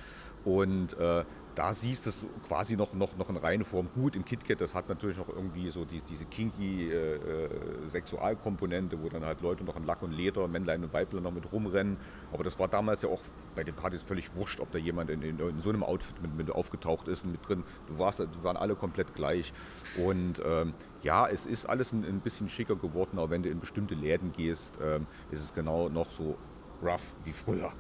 Und 0.45 0.99
äh, 0.99 1.25
da 1.55 1.75
siehst 1.75 2.07
du 2.07 2.11
quasi 2.47 2.77
noch, 2.77 2.95
noch, 2.95 3.17
noch 3.17 3.29
in 3.29 3.37
reine 3.37 3.65
Form 3.65 3.89
gut. 3.95 4.15
Im 4.15 4.25
KitKat, 4.25 4.61
das 4.61 4.75
hat 4.75 4.89
natürlich 4.89 5.19
noch 5.19 5.29
irgendwie 5.29 5.71
so 5.71 5.85
die, 5.85 6.01
diese 6.01 6.25
kinky 6.25 6.91
äh, 6.91 7.17
äh, 7.17 7.89
Sexualkomponente, 7.89 9.03
wo 9.03 9.09
dann 9.09 9.25
halt 9.25 9.41
Leute 9.41 9.65
noch 9.65 9.77
in 9.77 9.85
Lack 9.85 10.03
und 10.03 10.13
Leder, 10.13 10.47
Männlein 10.49 10.83
und 10.85 10.93
Weiblein 10.93 11.23
noch 11.23 11.33
mit 11.33 11.53
rumrennen. 11.53 11.97
Aber 12.33 12.45
das 12.45 12.59
war 12.59 12.69
damals 12.69 13.03
ja 13.03 13.09
auch 13.09 13.21
bei 13.55 13.65
den 13.65 13.75
Partys 13.75 14.03
völlig 14.03 14.35
wurscht, 14.35 14.61
ob 14.61 14.71
da 14.71 14.79
jemand 14.79 15.11
in, 15.11 15.23
in, 15.23 15.39
in 15.39 15.61
so 15.61 15.69
einem 15.69 15.83
Outfit 15.83 16.23
mit, 16.23 16.35
mit, 16.35 16.51
aufgetaucht 16.51 17.09
ist 17.09 17.25
und 17.25 17.33
mit 17.33 17.47
drin. 17.47 17.65
Du 17.89 17.99
warst, 17.99 18.21
die 18.21 18.45
waren 18.45 18.57
alle 18.57 18.77
komplett 18.77 19.15
gleich. 19.15 19.53
Und 19.99 20.41
ähm, 20.45 20.73
ja, 21.03 21.27
es 21.29 21.47
ist 21.47 21.67
alles 21.67 21.93
ein, 21.93 22.05
ein, 22.05 22.21
bisschen 22.21 22.49
schicker 22.49 22.77
geworden, 22.77 23.19
aber 23.19 23.31
wenn 23.31 23.43
du 23.43 23.51
in 23.51 23.61
bestimmte 23.61 23.95
Läden 23.95 24.33
gehst, 24.33 24.75
ähm, 24.83 25.07
ist 25.31 25.43
es 25.43 25.53
genau 25.53 25.89
noch 25.89 26.11
so 26.11 26.37
rough 26.83 27.03
wie 27.25 27.33
früher. 27.33 27.73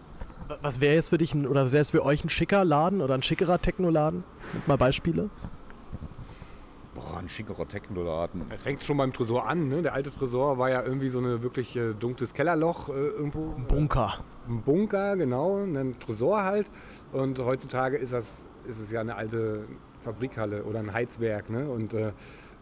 Was 0.62 0.80
wäre 0.80 0.94
jetzt 0.94 1.10
für 1.10 1.18
dich 1.18 1.34
ein, 1.34 1.46
oder 1.46 1.70
wäre 1.72 1.82
es 1.82 1.90
für 1.90 2.04
euch 2.04 2.24
ein 2.24 2.30
schicker 2.30 2.64
Laden 2.64 3.00
oder 3.00 3.14
ein 3.14 3.22
schickerer 3.22 3.60
Technoladen? 3.60 4.24
Mal 4.66 4.76
Beispiele. 4.76 5.30
Boah, 6.94 7.18
ein 7.18 7.28
schickerer 7.28 7.68
Technoladen. 7.68 8.42
Es 8.50 8.62
fängt 8.62 8.82
schon 8.82 8.96
beim 8.96 9.12
Tresor 9.12 9.48
an. 9.48 9.68
Ne? 9.68 9.82
Der 9.82 9.94
alte 9.94 10.10
Tresor 10.10 10.58
war 10.58 10.70
ja 10.70 10.82
irgendwie 10.82 11.08
so 11.08 11.20
ein 11.20 11.42
wirklich 11.42 11.76
äh, 11.76 11.94
dunkles 11.94 12.34
Kellerloch 12.34 12.88
äh, 12.88 12.92
irgendwo. 12.92 13.54
Ein 13.56 13.66
Bunker. 13.66 14.18
Ein 14.48 14.62
Bunker, 14.62 15.16
genau. 15.16 15.62
Ein 15.62 15.96
Tresor 16.00 16.42
halt. 16.42 16.66
Und 17.12 17.38
heutzutage 17.38 17.96
ist, 17.96 18.12
das, 18.12 18.26
ist 18.66 18.80
es 18.80 18.90
ja 18.90 19.00
eine 19.00 19.14
alte 19.14 19.66
Fabrikhalle 20.02 20.64
oder 20.64 20.80
ein 20.80 20.92
Heizwerk. 20.92 21.48
Ne? 21.48 21.70
Und 21.70 21.94
äh, 21.94 22.12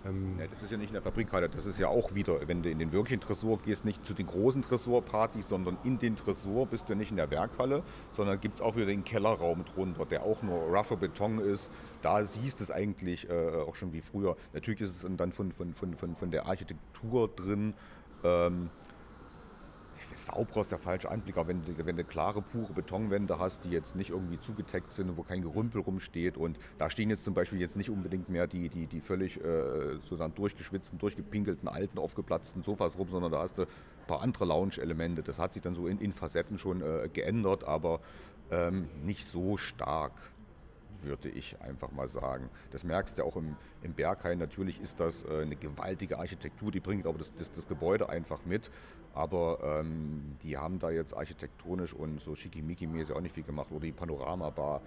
ähm, 0.04 0.38
ja, 0.38 0.46
das 0.46 0.62
ist 0.62 0.70
ja 0.70 0.76
nicht 0.76 0.90
in 0.90 0.94
der 0.94 1.02
Fabrikhalle, 1.02 1.48
das 1.48 1.66
ist 1.66 1.78
ja 1.78 1.88
auch 1.88 2.14
wieder, 2.14 2.46
wenn 2.46 2.62
du 2.62 2.70
in 2.70 2.78
den 2.78 2.92
wirklichen 2.92 3.20
Tresor 3.20 3.58
gehst, 3.58 3.84
nicht 3.84 4.04
zu 4.04 4.14
den 4.14 4.26
großen 4.26 4.62
Tresorpartys, 4.62 5.48
sondern 5.48 5.76
in 5.84 5.98
den 5.98 6.16
Tresor 6.16 6.66
bist 6.66 6.88
du 6.88 6.94
nicht 6.94 7.10
in 7.10 7.16
der 7.16 7.30
Werkhalle, 7.30 7.82
sondern 8.16 8.40
gibt 8.40 8.56
es 8.56 8.60
auch 8.60 8.76
wieder 8.76 8.86
den 8.86 9.04
Kellerraum 9.04 9.64
drunter, 9.64 10.06
der 10.06 10.22
auch 10.22 10.42
nur 10.42 10.58
rougher 10.58 10.96
Beton 10.96 11.40
ist. 11.40 11.72
Da 12.02 12.24
siehst 12.24 12.60
du 12.60 12.64
es 12.64 12.70
eigentlich 12.70 13.28
äh, 13.28 13.32
auch 13.66 13.74
schon 13.74 13.92
wie 13.92 14.00
früher. 14.00 14.36
Natürlich 14.52 14.80
ist 14.80 15.02
es 15.02 15.16
dann 15.16 15.32
von, 15.32 15.52
von, 15.52 15.74
von, 15.74 15.94
von, 15.94 16.16
von 16.16 16.30
der 16.30 16.46
Architektur 16.46 17.28
drin. 17.28 17.74
Ähm, 18.22 18.70
sauber 20.26 20.60
ist 20.60 20.72
der 20.72 20.78
falsche 20.78 21.10
Anblick, 21.10 21.36
aber 21.36 21.48
wenn, 21.48 21.62
wenn 21.86 21.96
du 21.96 22.04
klare, 22.04 22.42
pure 22.42 22.72
Betonwände 22.72 23.38
hast, 23.38 23.64
die 23.64 23.70
jetzt 23.70 23.94
nicht 23.94 24.10
irgendwie 24.10 24.38
zugeteckt 24.38 24.92
sind, 24.92 25.16
wo 25.16 25.22
kein 25.22 25.42
Gerümpel 25.42 25.80
rumsteht 25.80 26.36
und 26.36 26.58
da 26.78 26.90
stehen 26.90 27.10
jetzt 27.10 27.24
zum 27.24 27.34
Beispiel 27.34 27.60
jetzt 27.60 27.76
nicht 27.76 27.90
unbedingt 27.90 28.28
mehr 28.28 28.46
die, 28.46 28.68
die, 28.68 28.86
die 28.86 29.00
völlig 29.00 29.38
äh, 29.42 29.94
sozusagen 29.96 30.34
durchgeschwitzten, 30.34 30.98
durchgepinkelten, 30.98 31.68
alten, 31.68 31.98
aufgeplatzten 31.98 32.62
Sofas 32.62 32.98
rum, 32.98 33.08
sondern 33.10 33.32
da 33.32 33.40
hast 33.40 33.58
du 33.58 33.62
ein 33.62 34.06
paar 34.06 34.22
andere 34.22 34.44
Lounge-Elemente. 34.44 35.22
Das 35.22 35.38
hat 35.38 35.52
sich 35.52 35.62
dann 35.62 35.74
so 35.74 35.86
in, 35.86 35.98
in 35.98 36.12
Facetten 36.12 36.58
schon 36.58 36.82
äh, 36.82 37.08
geändert, 37.12 37.64
aber 37.64 38.00
ähm, 38.50 38.88
nicht 39.04 39.26
so 39.26 39.56
stark. 39.56 40.12
würde 41.02 41.28
ich 41.28 41.60
einfach 41.60 41.90
mal 41.92 42.08
sagen. 42.08 42.50
Das 42.70 42.84
merkst 42.84 43.18
du 43.18 43.24
auch 43.24 43.36
im, 43.36 43.56
im 43.82 43.94
Berghain. 43.94 44.38
Natürlich 44.38 44.80
ist 44.80 45.00
das 45.00 45.24
äh, 45.24 45.42
eine 45.42 45.56
gewaltige 45.56 46.18
Architektur, 46.18 46.70
die 46.72 46.80
bringt 46.80 47.06
aber 47.06 47.18
das, 47.18 47.34
das, 47.34 47.52
das 47.52 47.68
Gebäude 47.68 48.08
einfach 48.08 48.44
mit. 48.44 48.70
Aber 49.18 49.80
ähm, 49.80 50.36
die 50.44 50.56
haben 50.56 50.78
da 50.78 50.90
jetzt 50.90 51.12
architektonisch 51.12 51.92
und 51.92 52.20
so 52.20 52.36
schickimicki-mäßig 52.36 53.12
auch 53.12 53.20
nicht 53.20 53.34
viel 53.34 53.42
gemacht. 53.42 53.66
Oder 53.72 53.86
die 53.86 53.92
Panorama-Bar. 53.92 54.80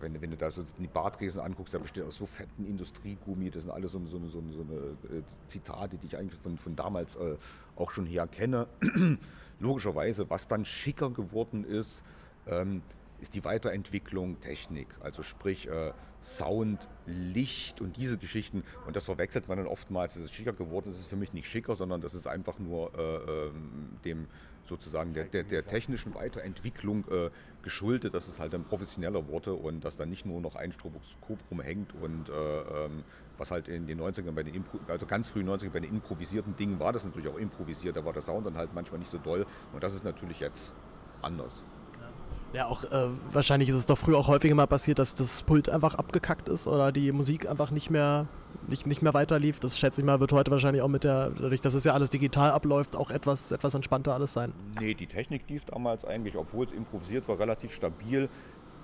Wenn, 0.00 0.20
wenn, 0.20 0.30
du 0.30 0.36
da 0.36 0.50
so 0.50 0.64
die 0.76 0.88
Bartresen 0.88 1.40
anguckst, 1.40 1.72
da 1.72 1.78
besteht 1.78 2.02
aus 2.02 2.16
so 2.16 2.26
fetten 2.26 2.66
Industriegummi, 2.66 3.48
das 3.50 3.62
sind 3.62 3.70
alles 3.70 3.92
so, 3.92 4.00
so, 4.06 4.18
so, 4.18 4.42
so 4.50 4.62
eine 4.62 5.18
äh, 5.18 5.22
Zitate, 5.46 5.98
die 5.98 6.06
ich 6.06 6.16
eigentlich 6.16 6.40
von, 6.40 6.58
von 6.58 6.74
damals 6.74 7.14
äh, 7.14 7.36
auch 7.76 7.92
schon 7.92 8.06
her 8.06 8.26
kenne. 8.26 8.66
Logischerweise, 9.60 10.28
was 10.30 10.48
dann 10.48 10.64
schicker 10.64 11.10
geworden 11.10 11.64
ist, 11.64 12.02
ähm, 12.48 12.82
ist 13.20 13.34
die 13.34 13.44
Weiterentwicklung 13.44 14.40
Technik, 14.40 14.88
also 15.00 15.22
sprich 15.22 15.68
äh, 15.68 15.92
Sound, 16.22 16.86
Licht 17.06 17.80
und 17.80 17.96
diese 17.96 18.18
Geschichten. 18.18 18.62
Und 18.86 18.96
das 18.96 19.04
verwechselt 19.04 19.48
man 19.48 19.58
dann 19.58 19.66
oftmals. 19.66 20.16
Es 20.16 20.24
ist 20.24 20.34
schicker 20.34 20.52
geworden, 20.52 20.90
es 20.90 20.98
ist 20.98 21.08
für 21.08 21.16
mich 21.16 21.32
nicht 21.32 21.48
schicker, 21.48 21.76
sondern 21.76 22.00
das 22.00 22.14
ist 22.14 22.26
einfach 22.26 22.58
nur 22.58 22.92
äh, 22.94 23.46
ähm, 23.48 23.98
dem 24.04 24.26
sozusagen 24.68 25.14
der, 25.14 25.24
der, 25.24 25.42
der 25.42 25.66
technischen 25.66 26.14
Weiterentwicklung 26.14 27.04
äh, 27.10 27.30
geschuldet, 27.62 28.14
dass 28.14 28.28
es 28.28 28.38
halt 28.38 28.52
dann 28.52 28.64
professioneller 28.64 29.26
wurde 29.26 29.54
und 29.54 29.84
dass 29.84 29.96
da 29.96 30.06
nicht 30.06 30.24
nur 30.24 30.40
noch 30.40 30.54
ein 30.54 30.72
Stroboskop 30.72 31.38
rumhängt 31.50 31.92
und 31.94 32.28
äh, 32.28 32.32
ähm, 32.32 33.04
was 33.36 33.50
halt 33.50 33.68
in 33.68 33.86
den 33.86 34.00
90ern 34.00 34.32
bei 34.32 34.44
den 34.44 34.54
Impro 34.54 34.78
also 34.86 35.06
ganz 35.06 35.28
frühen 35.28 35.48
90ern 35.48 35.70
bei 35.70 35.80
den 35.80 35.94
improvisierten 35.94 36.56
Dingen 36.56 36.78
war 36.78 36.92
das 36.92 37.04
natürlich 37.04 37.28
auch 37.28 37.38
improvisiert, 37.38 37.96
da 37.96 38.04
war 38.04 38.12
der 38.12 38.22
Sound 38.22 38.46
dann 38.46 38.56
halt 38.56 38.72
manchmal 38.72 39.00
nicht 39.00 39.10
so 39.10 39.18
doll 39.18 39.44
und 39.72 39.82
das 39.82 39.94
ist 39.94 40.04
natürlich 40.04 40.38
jetzt 40.40 40.72
anders. 41.20 41.64
Ja, 42.52 42.66
auch 42.66 42.82
äh, 42.84 43.06
wahrscheinlich 43.32 43.68
ist 43.68 43.76
es 43.76 43.86
doch 43.86 43.98
früher 43.98 44.18
auch 44.18 44.26
häufiger 44.26 44.54
mal 44.54 44.66
passiert, 44.66 44.98
dass 44.98 45.14
das 45.14 45.42
Pult 45.42 45.68
einfach 45.68 45.94
abgekackt 45.94 46.48
ist 46.48 46.66
oder 46.66 46.90
die 46.90 47.12
Musik 47.12 47.48
einfach 47.48 47.70
nicht 47.70 47.90
mehr, 47.90 48.26
nicht, 48.66 48.88
nicht 48.88 49.02
mehr 49.02 49.14
weiterlief. 49.14 49.60
Das 49.60 49.78
schätze 49.78 50.00
ich 50.00 50.04
mal, 50.04 50.18
wird 50.18 50.32
heute 50.32 50.50
wahrscheinlich 50.50 50.82
auch 50.82 50.88
mit 50.88 51.04
der, 51.04 51.30
dadurch, 51.30 51.60
dass 51.60 51.74
es 51.74 51.84
ja 51.84 51.94
alles 51.94 52.10
digital 52.10 52.50
abläuft, 52.50 52.96
auch 52.96 53.10
etwas, 53.10 53.52
etwas 53.52 53.74
entspannter 53.74 54.14
alles 54.14 54.32
sein. 54.32 54.52
Nee, 54.80 54.94
die 54.94 55.06
Technik 55.06 55.48
lief 55.48 55.64
damals 55.66 56.04
eigentlich, 56.04 56.36
obwohl 56.36 56.66
es 56.66 56.72
improvisiert 56.72 57.28
war, 57.28 57.38
relativ 57.38 57.72
stabil. 57.72 58.28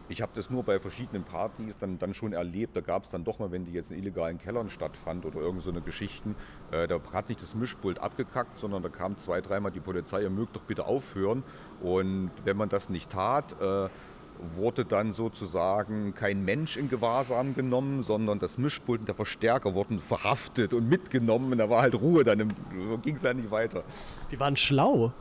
Ich 0.08 0.22
habe 0.22 0.32
das 0.34 0.50
nur 0.50 0.62
bei 0.62 0.78
verschiedenen 0.78 1.24
Partys 1.24 1.76
dann, 1.78 1.98
dann 1.98 2.14
schon 2.14 2.32
erlebt. 2.32 2.76
Da 2.76 2.80
gab 2.80 3.04
es 3.04 3.10
dann 3.10 3.24
doch 3.24 3.38
mal, 3.38 3.50
wenn 3.50 3.64
die 3.64 3.72
jetzt 3.72 3.90
in 3.90 3.98
illegalen 3.98 4.38
Kellern 4.38 4.70
stattfand 4.70 5.24
oder 5.24 5.40
irgend 5.40 5.62
so 5.62 5.70
eine 5.70 5.80
Geschichten, 5.80 6.36
äh, 6.70 6.86
da 6.86 7.00
hat 7.12 7.28
nicht 7.28 7.42
das 7.42 7.54
Mischpult 7.54 7.98
abgekackt, 7.98 8.58
sondern 8.58 8.82
da 8.82 8.88
kam 8.88 9.16
zwei, 9.16 9.40
dreimal 9.40 9.72
die 9.72 9.80
Polizei, 9.80 10.22
ihr 10.22 10.30
mögt 10.30 10.54
doch 10.54 10.62
bitte 10.62 10.86
aufhören. 10.86 11.42
Und 11.80 12.30
wenn 12.44 12.56
man 12.56 12.68
das 12.68 12.88
nicht 12.88 13.10
tat, 13.10 13.60
äh, 13.60 13.88
wurde 14.54 14.84
dann 14.84 15.12
sozusagen 15.12 16.14
kein 16.14 16.44
Mensch 16.44 16.76
in 16.76 16.88
Gewahrsam 16.88 17.54
genommen, 17.54 18.02
sondern 18.02 18.38
das 18.38 18.58
Mischpult 18.58 19.00
und 19.00 19.08
der 19.08 19.14
Verstärker 19.14 19.74
wurden 19.74 20.00
verhaftet 20.00 20.74
und 20.74 20.88
mitgenommen. 20.88 21.52
Und 21.52 21.58
da 21.58 21.70
war 21.70 21.82
halt 21.82 21.94
Ruhe, 21.94 22.24
dann 22.24 22.54
ging 23.02 23.16
es 23.16 23.22
ja 23.22 23.34
nicht 23.34 23.50
weiter. 23.50 23.82
Die 24.30 24.38
waren 24.38 24.56
schlau. 24.56 25.12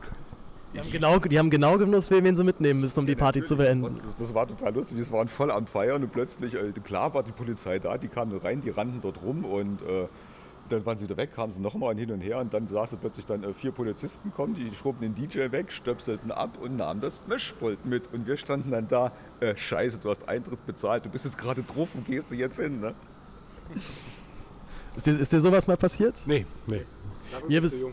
Die 0.76 0.80
haben 0.80 0.90
genau, 0.90 1.18
die 1.18 1.38
haben 1.38 1.50
genau 1.50 1.78
gewusst, 1.78 2.10
wen 2.10 2.36
sie 2.36 2.44
mitnehmen 2.44 2.80
müssen, 2.80 2.98
um 2.98 3.06
die 3.06 3.14
Party 3.14 3.42
zu 3.44 3.56
beenden. 3.56 3.98
Das, 4.04 4.16
das, 4.16 4.34
war 4.34 4.46
total 4.46 4.74
lustig. 4.74 4.98
Wir 4.98 5.10
waren 5.10 5.28
voll 5.28 5.50
am 5.50 5.66
Feiern 5.66 6.02
und 6.02 6.12
plötzlich, 6.12 6.54
äh, 6.54 6.72
klar 6.84 7.14
war 7.14 7.22
die 7.22 7.32
Polizei 7.32 7.78
da, 7.78 7.96
die 7.96 8.08
kamen 8.08 8.36
rein, 8.36 8.60
die 8.60 8.70
rannten 8.70 9.00
dort 9.00 9.22
rum 9.22 9.44
und 9.44 9.80
äh, 9.82 10.06
dann 10.68 10.84
waren 10.84 10.98
sie 10.98 11.04
wieder 11.04 11.16
weg, 11.16 11.34
kamen 11.34 11.52
sie 11.52 11.60
nochmal 11.60 11.96
hin 11.96 12.10
und 12.10 12.20
her 12.20 12.38
und 12.38 12.52
dann 12.52 12.66
saßen 12.66 12.98
plötzlich 12.98 13.24
dann 13.24 13.42
äh, 13.42 13.54
vier 13.54 13.72
Polizisten 13.72 14.32
kommen, 14.34 14.54
die 14.54 14.74
schoben 14.74 15.00
den 15.00 15.14
DJ 15.14 15.50
weg, 15.50 15.72
stöpselten 15.72 16.30
ab 16.30 16.58
und 16.60 16.76
nahmen 16.76 17.00
das 17.00 17.26
Mischpult 17.26 17.86
mit. 17.86 18.12
Und 18.12 18.26
wir 18.26 18.36
standen 18.36 18.70
dann 18.70 18.88
da, 18.88 19.12
äh, 19.40 19.56
scheiße, 19.56 19.98
du 20.02 20.10
hast 20.10 20.28
Eintritt 20.28 20.66
bezahlt, 20.66 21.04
du 21.04 21.08
bist 21.08 21.24
jetzt 21.24 21.38
gerade 21.38 21.62
drauf 21.62 21.88
und 21.94 22.06
gehst 22.06 22.26
du 22.30 22.34
jetzt 22.34 22.60
hin, 22.60 22.80
ne? 22.80 22.94
Ist 24.96 25.06
dir, 25.06 25.18
ist 25.18 25.32
dir 25.32 25.40
sowas 25.40 25.66
mal 25.66 25.76
passiert? 25.76 26.14
Nee, 26.26 26.46
nee. 26.66 26.82
Mir 27.48 27.60
bis, 27.60 27.84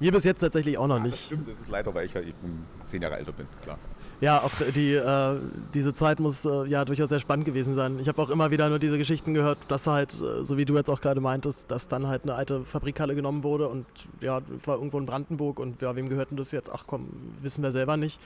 mir 0.00 0.12
bis 0.12 0.24
jetzt 0.24 0.40
tatsächlich 0.40 0.78
auch 0.78 0.86
noch 0.86 0.98
ja, 0.98 1.04
nicht. 1.04 1.14
Das 1.14 1.24
stimmt, 1.26 1.48
das 1.48 1.58
ist 1.58 1.68
leider, 1.68 1.94
weil 1.94 2.06
ich 2.06 2.14
ja 2.14 2.20
eben 2.20 2.66
zehn 2.84 3.02
Jahre 3.02 3.16
älter 3.16 3.32
bin, 3.32 3.46
klar. 3.62 3.78
Ja, 4.20 4.42
auch 4.42 4.50
die, 4.74 4.94
äh, 4.94 5.36
diese 5.74 5.94
Zeit 5.94 6.18
muss 6.18 6.44
äh, 6.44 6.64
ja 6.64 6.84
durchaus 6.84 7.08
sehr 7.08 7.20
spannend 7.20 7.44
gewesen 7.44 7.76
sein. 7.76 8.00
Ich 8.00 8.08
habe 8.08 8.20
auch 8.20 8.30
immer 8.30 8.50
wieder 8.50 8.68
nur 8.68 8.80
diese 8.80 8.98
Geschichten 8.98 9.32
gehört, 9.32 9.58
dass 9.68 9.86
halt, 9.86 10.12
äh, 10.14 10.44
so 10.44 10.56
wie 10.56 10.64
du 10.64 10.74
jetzt 10.74 10.90
auch 10.90 11.00
gerade 11.00 11.20
meintest, 11.20 11.70
dass 11.70 11.86
dann 11.86 12.08
halt 12.08 12.24
eine 12.24 12.34
alte 12.34 12.64
Fabrikhalle 12.64 13.14
genommen 13.14 13.44
wurde 13.44 13.68
und 13.68 13.86
ja, 14.20 14.40
war 14.64 14.74
irgendwo 14.74 14.98
in 14.98 15.06
Brandenburg 15.06 15.60
und 15.60 15.80
ja, 15.82 15.94
wem 15.94 16.08
gehört 16.08 16.30
denn 16.30 16.36
das 16.36 16.50
jetzt? 16.50 16.68
Ach 16.68 16.82
komm, 16.84 17.08
wissen 17.42 17.62
wir 17.62 17.70
selber 17.70 17.96
nicht. 17.96 18.20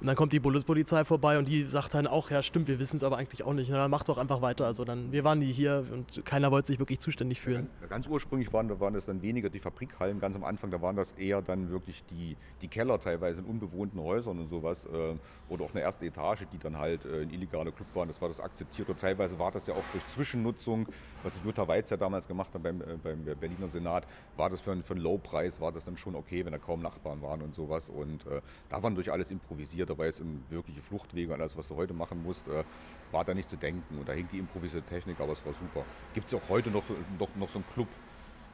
Und 0.00 0.06
dann 0.06 0.16
kommt 0.16 0.32
die 0.32 0.40
Bundespolizei 0.40 1.04
vorbei 1.04 1.38
und 1.38 1.48
die 1.48 1.64
sagt 1.64 1.94
dann 1.94 2.06
auch, 2.06 2.30
ja 2.30 2.42
stimmt, 2.42 2.68
wir 2.68 2.78
wissen 2.78 2.96
es 2.96 3.02
aber 3.02 3.16
eigentlich 3.16 3.42
auch 3.42 3.52
nicht. 3.52 3.70
Na, 3.70 3.78
dann 3.78 3.90
mach 3.90 4.02
doch 4.02 4.18
einfach 4.18 4.42
weiter. 4.42 4.66
Also 4.66 4.84
dann, 4.84 5.12
wir 5.12 5.24
waren 5.24 5.38
nie 5.38 5.52
hier 5.52 5.84
und 5.92 6.24
keiner 6.24 6.50
wollte 6.50 6.68
sich 6.68 6.78
wirklich 6.78 7.00
zuständig 7.00 7.40
fühlen. 7.40 7.68
Ja, 7.80 7.86
ganz 7.88 8.06
ursprünglich 8.06 8.52
waren, 8.52 8.68
waren 8.80 8.94
das 8.94 9.06
dann 9.06 9.22
weniger 9.22 9.50
die 9.50 9.60
Fabrikhallen, 9.60 10.20
ganz 10.20 10.36
am 10.36 10.44
Anfang, 10.44 10.70
da 10.70 10.82
waren 10.82 10.96
das 10.96 11.12
eher 11.12 11.42
dann 11.42 11.70
wirklich 11.70 12.04
die, 12.06 12.36
die 12.62 12.68
Keller 12.68 13.00
teilweise 13.00 13.40
in 13.40 13.46
unbewohnten 13.46 14.00
Häusern 14.00 14.38
und 14.38 14.48
sowas. 14.48 14.86
Äh, 14.86 15.16
oder 15.48 15.64
auch 15.64 15.70
eine 15.72 15.80
erste 15.80 16.06
Etage, 16.06 16.44
die 16.52 16.58
dann 16.58 16.76
halt 16.76 17.04
äh, 17.04 17.22
ein 17.22 17.30
illegaler 17.30 17.70
Club 17.70 17.88
waren. 17.94 18.08
Das 18.08 18.20
war 18.20 18.28
das 18.28 18.40
akzeptiert. 18.40 18.88
Und 18.88 19.00
teilweise 19.00 19.38
war 19.38 19.52
das 19.52 19.66
ja 19.66 19.74
auch 19.74 19.84
durch 19.92 20.06
Zwischennutzung, 20.08 20.88
was 21.22 21.32
Jutta 21.44 21.66
Weiz 21.68 21.90
ja 21.90 21.96
damals 21.96 22.26
gemacht 22.26 22.52
hat 22.54 22.62
beim, 22.62 22.80
äh, 22.80 22.96
beim 23.02 23.24
Berliner 23.24 23.68
Senat, 23.68 24.06
war 24.36 24.50
das 24.50 24.60
für, 24.60 24.72
einen, 24.72 24.82
für 24.82 24.94
einen 24.94 25.02
Low-Preis, 25.02 25.60
war 25.60 25.72
das 25.72 25.84
dann 25.84 25.96
schon 25.96 26.14
okay, 26.16 26.44
wenn 26.44 26.52
da 26.52 26.58
kaum 26.58 26.82
Nachbarn 26.82 27.22
waren 27.22 27.42
und 27.42 27.54
sowas. 27.54 27.88
Und 27.88 28.26
äh, 28.26 28.40
da 28.68 28.82
waren 28.82 28.94
durch 28.94 29.12
alles 29.12 29.30
improvisiert, 29.30 29.85
war 29.94 30.06
es 30.06 30.20
wirkliche 30.50 30.82
Fluchtwege 30.82 31.32
und 31.32 31.40
alles, 31.40 31.56
was 31.56 31.68
du 31.68 31.76
heute 31.76 31.94
machen 31.94 32.22
musst, 32.22 32.46
äh, 32.48 32.64
war 33.12 33.24
da 33.24 33.34
nicht 33.34 33.48
zu 33.48 33.56
denken. 33.56 33.98
Und 33.98 34.08
da 34.08 34.12
hing 34.12 34.28
die 34.32 34.38
improvisierte 34.38 34.86
Technik, 34.88 35.20
aber 35.20 35.32
es 35.32 35.44
war 35.44 35.52
super. 35.54 35.84
Gibt 36.14 36.28
es 36.28 36.34
auch 36.34 36.48
heute 36.48 36.70
noch, 36.70 36.84
noch, 37.18 37.34
noch 37.36 37.48
so 37.50 37.58
einen 37.58 37.64
Club, 37.74 37.88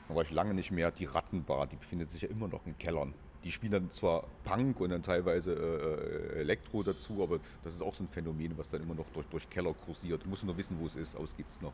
da 0.09 0.15
war 0.15 0.23
ich 0.23 0.31
lange 0.31 0.55
nicht 0.55 0.71
mehr, 0.71 0.91
die 0.91 1.05
Rattenbar, 1.05 1.67
die 1.67 1.77
befindet 1.77 2.11
sich 2.11 2.23
ja 2.23 2.29
immer 2.29 2.49
noch 2.49 2.67
in 2.67 2.77
Kellern. 2.79 3.15
Die 3.45 3.51
spielen 3.51 3.73
dann 3.73 3.93
zwar 3.93 4.25
Punk 4.45 4.81
und 4.81 4.91
dann 4.91 5.03
teilweise 5.03 5.53
äh, 5.53 6.41
Elektro 6.41 6.83
dazu, 6.83 7.23
aber 7.23 7.41
das 7.65 7.75
ist 7.75 7.83
auch 7.83 7.95
so 7.95 8.05
ein 8.05 8.09
Phänomen, 8.09 8.57
was 8.57 8.71
dann 8.71 8.83
immer 8.83 8.95
noch 8.95 9.07
durch, 9.15 9.27
durch 9.27 9.51
Keller 9.51 9.75
kursiert. 9.75 10.23
Du 10.25 10.29
musst 10.29 10.45
nur 10.45 10.57
wissen, 10.57 10.79
wo 10.79 10.87
es 10.87 10.95
ist, 10.95 11.17
aus 11.17 11.35
gibt 11.37 11.53
es 11.53 11.61
noch. 11.61 11.73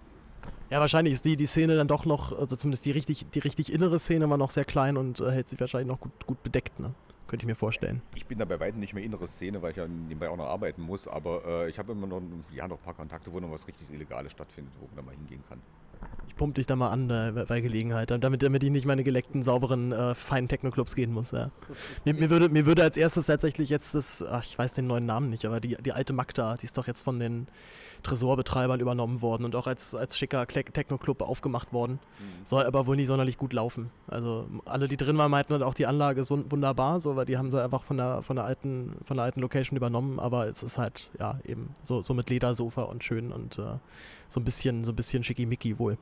Ja, 0.71 0.81
wahrscheinlich 0.81 1.15
ist 1.15 1.25
die, 1.25 1.37
die 1.37 1.47
Szene 1.47 1.77
dann 1.77 1.89
doch 1.89 2.05
noch, 2.05 2.39
also 2.39 2.57
zumindest 2.57 2.85
die 2.85 2.91
richtig, 2.91 3.27
die 3.35 3.39
richtig 3.39 3.73
innere 3.73 3.99
Szene 3.99 4.25
immer 4.25 4.37
noch 4.37 4.51
sehr 4.51 4.65
klein 4.65 4.97
und 4.97 5.21
äh, 5.21 5.31
hält 5.31 5.49
sich 5.49 5.61
wahrscheinlich 5.61 5.89
noch 5.89 6.01
gut, 6.01 6.27
gut 6.27 6.43
bedeckt, 6.43 6.79
ne? 6.79 6.95
Könnte 7.29 7.45
ich 7.45 7.47
mir 7.47 7.55
vorstellen. 7.55 8.01
Ich 8.15 8.27
bin 8.27 8.39
da 8.39 8.47
bei 8.47 8.59
weitem 8.59 8.81
nicht 8.81 8.95
mehr 8.95 9.05
innere 9.05 9.29
Szene, 9.29 9.61
weil 9.61 9.73
ich 9.73 9.77
ja 9.77 9.87
nebenbei 9.87 10.31
auch 10.31 10.37
noch 10.39 10.47
arbeiten 10.47 10.81
muss, 10.81 11.07
aber 11.07 11.43
äh, 11.47 11.69
ich 11.69 11.79
habe 11.79 11.93
immer 11.93 12.07
noch, 12.07 12.23
ja, 12.55 12.67
noch 12.67 12.79
ein 12.79 12.83
paar 12.83 12.95
Kontakte, 12.95 13.31
wo 13.31 13.39
noch 13.39 13.51
was 13.51 13.69
richtig 13.69 13.93
Illegales 13.93 14.33
stattfindet, 14.33 14.73
wo 14.81 14.87
man 14.87 14.97
da 14.97 15.03
mal 15.03 15.15
hingehen 15.15 15.45
kann. 15.47 15.61
Ich 16.27 16.37
pump 16.37 16.55
dich 16.55 16.67
da 16.67 16.75
mal 16.75 16.89
an 16.89 17.11
äh, 17.11 17.45
bei 17.47 17.61
Gelegenheit, 17.61 18.11
damit, 18.11 18.43
damit 18.43 18.63
ich 18.63 18.71
nicht 18.71 18.87
meine 18.87 19.05
geleckten, 19.05 19.43
sauberen, 19.43 19.93
äh, 19.93 20.15
feinen 20.15 20.49
Techno-Clubs 20.49 20.95
gehen 20.95 21.13
muss. 21.13 21.33
Ja. 21.33 21.51
Mir, 22.07 22.15
mir, 22.15 22.31
würde, 22.31 22.49
mir 22.49 22.65
würde 22.65 22.83
als 22.83 22.97
erstes 22.97 23.27
tatsächlich 23.27 23.69
jetzt 23.69 23.95
das, 23.95 24.25
ach, 24.25 24.45
ich 24.45 24.59
weiß 24.59 24.73
den 24.73 24.87
neuen 24.87 25.05
Namen 25.05 25.29
nicht, 25.29 25.45
aber 25.45 25.61
die, 25.61 25.77
die 25.77 25.93
alte 25.93 26.15
Magda, 26.15 26.57
die 26.57 26.65
ist 26.65 26.79
doch 26.79 26.87
jetzt 26.87 27.03
von 27.03 27.19
den 27.19 27.47
Tresorbetreibern 28.03 28.81
übernommen 28.81 29.23
worden 29.23 29.45
und 29.45 29.55
auch 29.57 29.67
als, 29.67 29.95
als 29.95 30.17
schicker 30.17 30.47
Techno-Club 30.47 31.23
aufgemacht 31.23 31.73
worden. 31.73 31.99
Mhm. 32.19 32.47
Soll 32.47 32.65
aber 32.65 32.87
wohl 32.87 32.97
nicht 32.97 33.09
sonderlich 33.09 33.39
gut 33.39 33.53
laufen. 33.53 33.91
Also 34.07 34.47
alle, 34.65 34.89
die 34.89 34.97
drin 34.97 35.19
waren, 35.19 35.31
meinten 35.31 35.63
auch 35.63 35.75
die 35.75 35.87
Anlage 35.87 36.21
ist 36.21 36.31
wunderbar, 36.31 37.01
so, 37.01 37.17
weil 37.17 37.27
die 37.27 37.37
haben 37.37 37.51
sie 37.51 37.63
einfach 37.63 37.83
von 37.83 37.97
der, 37.97 38.23
von 38.23 38.37
der, 38.37 38.45
alten, 38.45 38.97
von 39.05 39.17
der 39.17 39.25
alten 39.25 39.41
Location 39.41 39.77
übernommen, 39.77 40.21
aber 40.21 40.47
es 40.47 40.63
ist 40.63 40.79
halt, 40.79 41.11
ja, 41.19 41.39
eben 41.45 41.75
so, 41.83 42.01
so 42.01 42.15
mit 42.15 42.31
Ledersofa 42.31 42.83
und 42.83 43.05
schön 43.05 43.33
und 43.33 43.59
äh, 43.59 43.79
so 44.29 44.41
ein 44.41 44.45
bisschen, 44.45 44.85
so 44.85 44.93
ein 44.93 44.97
bisschen 44.97 45.25
schickimicki 45.25 45.79
wohl. 45.79 45.99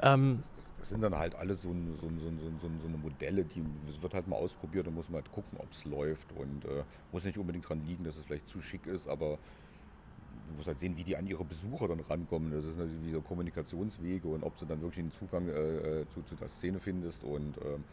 Ähm, 0.00 0.42
das, 0.78 0.88
sind 0.88 1.00
dann 1.00 1.14
halt 1.14 1.34
alles 1.36 1.62
so, 1.62 1.68
so, 2.00 2.08
so, 2.08 2.68
so, 2.80 2.86
eine 2.88 2.96
Modelle, 2.96 3.44
die 3.44 3.64
es 3.88 4.02
wird 4.02 4.14
halt 4.14 4.26
mal 4.26 4.36
ausprobiert 4.36 4.86
und 4.88 4.94
muss 4.94 5.08
man 5.08 5.22
halt 5.22 5.32
gucken, 5.32 5.58
ob 5.58 5.70
es 5.70 5.84
läuft 5.84 6.32
und 6.32 6.64
äh, 6.64 6.82
muss 7.12 7.24
nicht 7.24 7.38
unbedingt 7.38 7.64
daran 7.64 7.86
liegen, 7.86 8.04
dass 8.04 8.16
es 8.16 8.24
vielleicht 8.24 8.48
zu 8.48 8.60
schick 8.60 8.86
ist, 8.86 9.08
aber 9.08 9.38
du 10.48 10.54
musst 10.54 10.68
halt 10.68 10.78
sehen, 10.78 10.96
wie 10.96 11.04
die 11.04 11.16
an 11.16 11.26
ihre 11.26 11.44
Besucher 11.44 11.88
dann 11.88 12.00
rankommen. 12.00 12.50
Das 12.52 12.64
ist 12.64 12.76
natürlich 12.76 13.04
wie 13.04 13.12
so 13.12 13.20
Kommunikationswege 13.20 14.28
und 14.28 14.42
ob 14.42 14.58
du 14.58 14.66
dann 14.66 14.80
wirklich 14.80 15.00
einen 15.00 15.12
Zugang 15.12 15.48
äh, 15.48 16.04
zu, 16.14 16.22
zu 16.22 16.34
der 16.34 16.48
Szene 16.48 16.80
findest 16.80 17.24
und 17.24 17.56
ähm, 17.58 17.84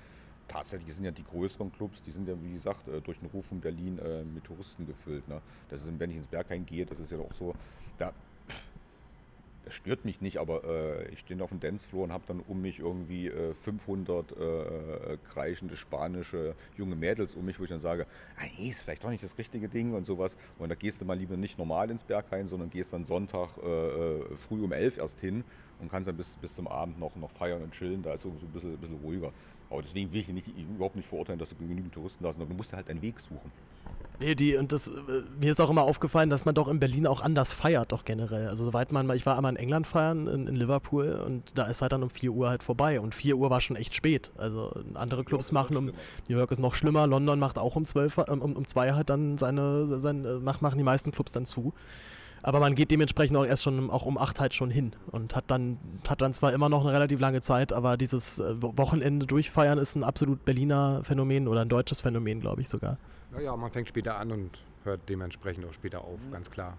tatsächlich 0.48 0.94
sind 0.94 1.06
ja 1.06 1.12
die 1.12 1.24
größeren 1.24 1.72
Clubs, 1.72 2.02
die 2.02 2.12
sind 2.12 2.28
ja 2.28 2.36
wie 2.42 2.54
gesagt 2.54 2.88
äh, 2.88 3.02
durch 3.02 3.20
den 3.20 3.30
Ruf 3.30 3.46
von 3.46 3.62
Berlin 3.62 4.00
äh, 4.00 4.24
mit 4.24 4.44
Touristen 4.44 4.86
gefüllt. 4.86 5.28
Ne? 5.28 5.42
Das 5.70 5.84
ist, 5.84 6.00
wenn 6.00 6.10
ich 6.10 6.18
ins 6.18 6.28
Berghain 6.28 6.66
gehe, 6.66 6.86
das 6.86 7.00
ist 7.00 7.12
ja 7.12 7.20
auch 7.20 7.34
so, 7.34 7.54
da 7.98 8.14
das 9.70 9.76
stört 9.76 10.04
mich 10.04 10.20
nicht, 10.20 10.38
aber 10.40 10.64
äh, 10.64 11.10
ich 11.10 11.20
stehe 11.20 11.42
auf 11.44 11.52
dem 11.52 11.60
Dancefloor 11.60 12.06
und 12.06 12.12
habe 12.12 12.26
dann 12.26 12.40
um 12.40 12.60
mich 12.60 12.80
irgendwie 12.80 13.28
äh, 13.28 13.54
500 13.54 14.32
äh, 14.32 15.18
kreischende 15.30 15.76
spanische 15.76 16.56
junge 16.76 16.96
Mädels 16.96 17.36
um 17.36 17.46
mich, 17.46 17.60
wo 17.60 17.64
ich 17.66 17.70
dann 17.70 17.80
sage, 17.80 18.08
ah, 18.38 18.46
nee, 18.58 18.70
ist 18.70 18.82
vielleicht 18.82 19.04
doch 19.04 19.12
nicht 19.12 19.24
das 19.24 19.38
richtige 19.38 19.70
Ding 19.70 19.94
und 19.94 20.08
sowas. 20.08 20.38
Und 20.58 20.70
da 20.70 20.76
gehst 20.76 21.02
du 21.02 21.06
mal 21.06 21.16
lieber 21.16 21.38
nicht 21.38 21.60
normal 21.60 21.92
ins 21.92 22.04
Berghain, 22.04 22.48
sondern 22.48 22.72
gehst 22.72 22.94
dann 22.94 23.06
Sonntag 23.06 23.58
äh, 23.58 23.68
äh, 23.68 24.38
früh 24.38 24.64
um 24.64 24.72
elf 24.72 24.98
erst 24.98 25.20
hin 25.20 25.44
und 25.78 25.90
kannst 25.90 26.08
dann 26.08 26.18
bis, 26.18 26.36
bis 26.38 26.56
zum 26.56 26.68
Abend 26.68 26.98
noch, 26.98 27.16
noch 27.16 27.32
feiern 27.32 27.62
und 27.62 27.74
chillen. 27.74 28.02
Da 28.02 28.16
ist 28.16 28.22
so, 28.22 28.36
so 28.40 28.48
ein 28.48 28.52
bisschen, 28.52 28.76
bisschen 28.80 28.98
ruhiger. 28.98 29.34
Aber 29.70 29.82
deswegen 29.82 30.12
will 30.12 30.22
ich 30.22 30.28
nicht, 30.30 30.48
überhaupt 30.48 30.96
nicht 30.96 31.08
verurteilen, 31.08 31.40
dass 31.40 31.50
du 31.50 31.56
genügend 31.56 31.94
Touristen 31.94 32.24
da 32.24 32.34
sind, 32.34 32.42
aber 32.42 32.50
du 32.50 32.58
musst 32.58 32.74
halt 32.74 32.90
einen 32.90 33.02
Weg 33.02 33.20
suchen. 33.20 33.52
Nee, 34.20 34.36
die, 34.36 34.58
und 34.58 34.72
das, 34.72 34.88
äh, 34.88 34.92
mir 35.40 35.52
ist 35.52 35.62
auch 35.62 35.70
immer 35.70 35.84
aufgefallen, 35.84 36.30
dass 36.30 36.44
man 36.44 36.54
doch 36.54 36.68
in 36.68 36.80
Berlin 36.80 37.08
auch 37.08 37.22
anders 37.22 37.54
feiert, 37.54 37.92
doch 37.92 38.04
generell. 38.04 38.48
Also 38.48 38.66
soweit 38.66 38.92
man 38.92 39.08
mal, 39.08 39.16
ich 39.16 39.26
war 39.26 39.38
einmal 39.38 39.54
in 39.54 39.58
England 39.58 39.88
feiern, 39.88 40.28
in, 40.28 40.48
in 40.48 40.56
Liverpool, 40.56 41.22
und 41.26 41.44
da 41.56 41.68
ist 41.68 41.82
halt 41.82 41.94
dann 41.94 42.04
um 42.04 42.10
4 42.10 42.32
Uhr 42.32 42.50
halt 42.50 42.64
vorbei. 42.64 43.00
Und 43.00 43.16
4 43.16 43.38
Uhr 43.38 43.50
war 43.50 43.62
schon 43.62 43.78
echt 43.78 43.96
spät. 43.96 44.32
Also 44.38 44.74
andere 44.96 45.24
Clubs 45.24 45.52
machen 45.52 45.78
um, 45.78 45.86
New 46.28 46.38
York 46.38 46.52
ist 46.52 46.60
noch 46.60 46.76
schlimmer, 46.76 47.08
London 47.08 47.40
macht 47.40 47.58
auch 47.58 47.76
um 47.76 47.86
12, 47.86 48.18
um, 48.18 48.42
um 48.42 48.68
2 48.68 48.94
halt 48.94 49.10
dann 49.10 49.38
seine, 49.38 50.00
seine, 50.00 50.40
machen 50.40 50.78
die 50.78 50.84
meisten 50.84 51.12
Clubs 51.12 51.32
dann 51.32 51.46
zu. 51.46 51.74
Aber 52.42 52.60
man 52.60 52.76
geht 52.76 52.92
dementsprechend 52.92 53.38
auch 53.38 53.46
erst 53.46 53.64
schon 53.64 53.90
auch 53.90 54.06
um 54.06 54.18
8 54.18 54.40
halt 54.40 54.54
schon 54.54 54.70
hin 54.70 54.94
und 55.12 55.36
hat 55.36 55.46
dann, 55.48 55.78
hat 56.08 56.22
dann 56.22 56.34
zwar 56.34 56.54
immer 56.54 56.70
noch 56.70 56.82
eine 56.82 56.94
relativ 56.94 57.20
lange 57.20 57.42
Zeit, 57.42 57.74
aber 57.74 57.98
dieses 57.98 58.40
äh, 58.40 58.62
Wochenende 58.62 59.26
durchfeiern 59.26 59.78
ist 59.78 59.96
ein 59.96 60.04
absolut 60.04 60.46
Berliner 60.46 61.02
Phänomen 61.04 61.48
oder 61.48 61.62
ein 61.62 61.70
deutsches 61.70 62.02
Phänomen, 62.02 62.40
glaube 62.42 62.62
ich 62.62 62.70
sogar. 62.70 62.98
Naja, 63.32 63.56
man 63.56 63.72
fängt 63.72 63.88
später 63.88 64.18
an 64.18 64.32
und 64.32 64.60
hört 64.84 65.02
dementsprechend 65.10 65.66
auch 65.66 65.74
später 65.74 66.02
auf, 66.02 66.20
mhm. 66.20 66.32
ganz 66.32 66.50
klar. 66.50 66.78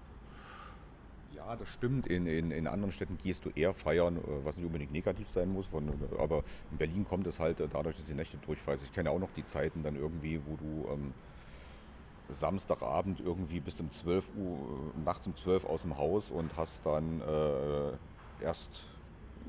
Ja, 1.34 1.56
das 1.56 1.68
stimmt. 1.68 2.06
In, 2.06 2.26
in, 2.26 2.50
in 2.50 2.66
anderen 2.66 2.92
Städten 2.92 3.16
gehst 3.22 3.44
du 3.44 3.50
eher 3.54 3.72
feiern, 3.72 4.16
äh, 4.16 4.44
was 4.44 4.56
nicht 4.56 4.66
unbedingt 4.66 4.92
negativ 4.92 5.28
sein 5.30 5.48
muss. 5.52 5.66
Von, 5.68 5.88
aber 6.18 6.42
in 6.70 6.78
Berlin 6.78 7.04
kommt 7.04 7.26
es 7.26 7.38
halt 7.38 7.58
dadurch, 7.60 7.96
dass 7.96 8.04
die 8.06 8.14
Nächte 8.14 8.36
durchfeierst. 8.38 8.84
Ich 8.84 8.92
kenne 8.92 9.10
auch 9.10 9.18
noch 9.18 9.30
die 9.36 9.46
Zeiten 9.46 9.82
dann 9.82 9.96
irgendwie, 9.96 10.40
wo 10.46 10.56
du 10.56 10.92
ähm, 10.92 11.14
Samstagabend 12.32 13.20
irgendwie 13.20 13.60
bis 13.60 13.80
um 13.80 13.90
12 13.92 14.24
Uhr, 14.36 14.92
nachts 15.04 15.26
um 15.26 15.36
12 15.36 15.64
aus 15.64 15.82
dem 15.82 15.96
Haus 15.96 16.30
und 16.30 16.56
hast 16.56 16.84
dann 16.84 17.20
äh, 17.20 18.44
erst 18.44 18.82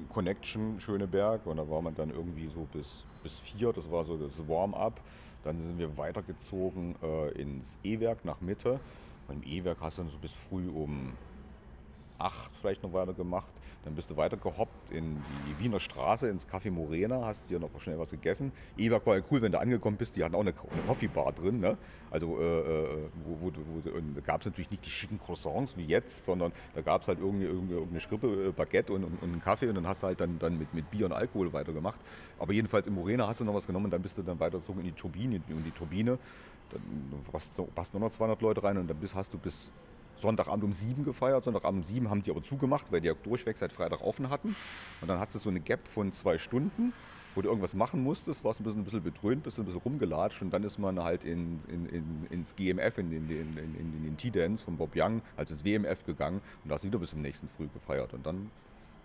Connection 0.09 0.79
Schöneberg 0.79 1.45
und 1.45 1.57
da 1.57 1.69
war 1.69 1.81
man 1.81 1.95
dann 1.95 2.09
irgendwie 2.09 2.47
so 2.47 2.65
bis, 2.71 3.05
bis 3.23 3.39
4, 3.39 3.73
das 3.73 3.91
war 3.91 4.05
so 4.05 4.17
das 4.17 4.47
Warm-up. 4.47 5.01
Dann 5.43 5.59
sind 5.61 5.79
wir 5.79 5.97
weitergezogen 5.97 6.95
äh, 7.01 7.29
ins 7.31 7.77
E-Werk 7.83 8.25
nach 8.25 8.41
Mitte. 8.41 8.79
Und 9.27 9.43
im 9.43 9.43
E-Werk 9.43 9.81
hast 9.81 9.97
du 9.97 10.03
dann 10.03 10.11
so 10.11 10.17
bis 10.17 10.33
früh 10.33 10.69
um 10.69 11.13
8 12.19 12.51
vielleicht 12.59 12.83
noch 12.83 12.93
weiter 12.93 13.13
gemacht. 13.13 13.51
Dann 13.83 13.95
bist 13.95 14.11
du 14.11 14.17
weiter 14.17 14.37
gehoppt 14.37 14.91
in 14.91 15.17
die 15.47 15.63
Wiener 15.63 15.79
Straße, 15.79 16.27
ins 16.27 16.47
Café 16.47 16.69
Morena, 16.69 17.25
hast 17.25 17.49
dir 17.49 17.59
noch 17.59 17.69
schnell 17.79 17.97
was 17.97 18.11
gegessen. 18.11 18.51
Ewag 18.77 19.05
war 19.07 19.17
ja 19.17 19.23
cool, 19.31 19.41
wenn 19.41 19.51
du 19.51 19.59
angekommen 19.59 19.97
bist, 19.97 20.15
die 20.15 20.23
hatten 20.23 20.35
auch 20.35 20.41
eine, 20.41 20.53
eine 20.53 20.81
Coffee-Bar 20.83 21.33
drin. 21.33 21.59
Ne? 21.59 21.77
Also 22.11 22.39
äh, 22.39 22.43
äh 22.43 23.09
wo, 23.25 23.41
wo, 23.41 23.51
wo, 23.51 23.81
da 23.81 24.21
gab 24.21 24.41
es 24.41 24.45
natürlich 24.45 24.69
nicht 24.69 24.85
die 24.85 24.89
schicken 24.91 25.19
Croissants 25.19 25.75
wie 25.77 25.85
jetzt, 25.85 26.25
sondern 26.25 26.51
da 26.75 26.81
gab 26.81 27.01
es 27.01 27.07
halt 27.07 27.19
irgendwie 27.19 27.45
irgendeine 27.45 27.99
Schrippe, 27.99 28.49
äh, 28.49 28.51
Baguette 28.51 28.93
und, 28.93 29.03
und, 29.03 29.13
und, 29.21 29.31
einen 29.31 29.41
Kaffee 29.41 29.67
und 29.67 29.75
dann 29.75 29.87
hast 29.87 30.03
du 30.03 30.07
halt 30.07 30.19
dann, 30.19 30.37
dann 30.37 30.59
mit, 30.59 30.73
mit 30.75 30.91
Bier 30.91 31.07
und 31.07 31.13
Alkohol 31.13 31.51
weitergemacht. 31.51 31.99
Aber 32.37 32.53
jedenfalls 32.53 32.85
im 32.85 32.93
Morena 32.93 33.27
hast 33.27 33.39
du 33.39 33.45
noch 33.45 33.55
was 33.55 33.65
genommen 33.65 33.85
und 33.85 33.91
dann 33.91 34.03
bist 34.03 34.15
du 34.15 34.21
dann 34.21 34.39
weitergezogen 34.39 34.81
in 34.81 34.87
die 34.87 34.99
Turbine. 34.99 35.41
Und 35.49 35.63
die 35.63 35.71
Turbine, 35.71 36.19
dann 36.69 37.71
passt 37.73 37.93
nur 37.93 38.01
noch 38.01 38.11
200 38.11 38.41
Leute 38.41 38.63
rein 38.63 38.77
und 38.77 38.87
dann 38.87 38.97
bist, 38.97 39.15
hast 39.15 39.33
du 39.33 39.39
bis 39.39 39.71
Sonntagabend 40.21 40.63
um 40.63 40.73
sieben 40.73 41.03
gefeiert. 41.03 41.43
Sonntagabend 41.43 41.83
um 41.83 41.83
sieben 41.83 42.09
haben 42.09 42.23
die 42.23 42.31
aber 42.31 42.43
zugemacht, 42.43 42.91
weil 42.91 43.01
die 43.01 43.07
ja 43.07 43.13
durchweg 43.13 43.57
seit 43.57 43.73
Freitag 43.73 44.01
offen 44.01 44.29
hatten. 44.29 44.55
Und 45.01 45.07
dann 45.07 45.19
hat 45.19 45.33
es 45.35 45.43
so 45.43 45.49
eine 45.49 45.59
Gap 45.59 45.87
von 45.87 46.13
zwei 46.13 46.37
Stunden, 46.37 46.93
wo 47.35 47.41
du 47.41 47.49
irgendwas 47.49 47.73
machen 47.73 48.03
musstest, 48.03 48.43
warst 48.43 48.59
ein 48.59 48.63
bisschen, 48.63 48.81
ein 48.81 48.83
bisschen 48.83 49.03
bedröhnt, 49.03 49.43
bist 49.43 49.57
ein 49.57 49.65
bisschen 49.65 49.81
rumgelatscht 49.81 50.41
und 50.41 50.51
dann 50.51 50.63
ist 50.63 50.77
man 50.77 51.01
halt 51.01 51.23
in, 51.23 51.59
in, 51.67 51.85
in, 51.87 52.27
ins 52.29 52.55
GMF, 52.55 52.97
in 52.97 53.09
den, 53.09 53.29
in, 53.29 53.57
in, 53.57 53.75
in 53.75 54.03
den 54.03 54.17
T-Dance 54.17 54.63
von 54.63 54.77
Bob 54.77 54.91
Young, 54.95 55.21
also 55.37 55.53
ins 55.53 55.63
WMF 55.63 56.05
gegangen 56.05 56.41
und 56.63 56.69
da 56.69 56.75
hast 56.75 56.83
du 56.83 56.87
wieder 56.87 56.99
bis 56.99 57.11
zum 57.11 57.21
nächsten 57.21 57.47
Früh 57.55 57.67
gefeiert. 57.73 58.13
Und 58.13 58.25
dann 58.25 58.51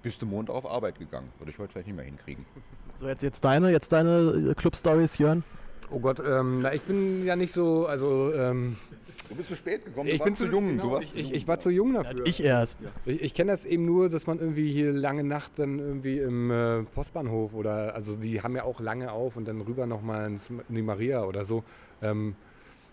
bist 0.03 0.21
du 0.23 0.27
Montag 0.27 0.55
auf 0.55 0.67
Arbeit 0.71 0.99
gegangen. 0.99 1.29
Würde 1.39 1.51
ich 1.51 1.59
heute 1.59 1.73
vielleicht 1.73 1.87
nicht 1.89 1.97
mehr 1.97 2.05
hinkriegen. 2.05 2.45
So, 2.97 3.09
jetzt, 3.09 3.23
jetzt 3.23 3.45
deine, 3.45 3.71
jetzt 3.71 3.93
deine 3.93 4.55
Club-Stories, 4.57 5.19
Jörn. 5.19 5.45
Oh 5.91 6.01
Gott, 6.01 6.21
ähm, 6.25 6.63
na, 6.63 6.75
ich 6.75 6.83
bin 6.83 7.25
ja 7.25 7.37
nicht 7.37 7.53
so, 7.53 7.87
also 7.87 8.33
ähm, 8.35 8.77
Du 9.29 9.35
bist 9.35 9.49
zu 9.49 9.57
spät 9.57 9.85
gekommen, 9.85 10.09
ich 10.09 10.23
bin 10.23 10.37
zu 10.37 10.47
jung. 10.47 10.69
Genau, 10.69 10.83
du 10.85 10.91
warst 10.93 11.17
ich, 11.17 11.33
ich, 11.33 11.49
war 11.49 11.59
zu 11.59 11.71
jung 11.71 11.95
dafür. 11.95 12.27
Ich 12.27 12.43
erst. 12.43 12.79
Ich, 13.05 13.23
ich 13.23 13.35
kenne 13.35 13.53
das 13.53 13.65
eben 13.65 13.85
nur, 13.85 14.09
dass 14.09 14.27
man 14.27 14.39
irgendwie 14.39 14.71
hier 14.71 14.93
lange 14.93 15.25
Nacht 15.25 15.53
dann 15.57 15.79
irgendwie 15.79 16.19
im 16.19 16.51
äh, 16.51 16.83
Postbahnhof 16.83 17.55
oder, 17.55 17.95
also 17.95 18.17
die 18.17 18.43
haben 18.43 18.55
ja 18.57 18.65
auch 18.65 18.81
lange 18.81 19.13
auf 19.13 19.37
und 19.37 19.47
dann 19.49 19.61
rüber 19.61 19.87
nochmal 19.87 20.29
in 20.69 20.75
die 20.75 20.83
Maria 20.83 21.25
oder 21.25 21.45
so. 21.45 21.65
Ähm, 22.03 22.37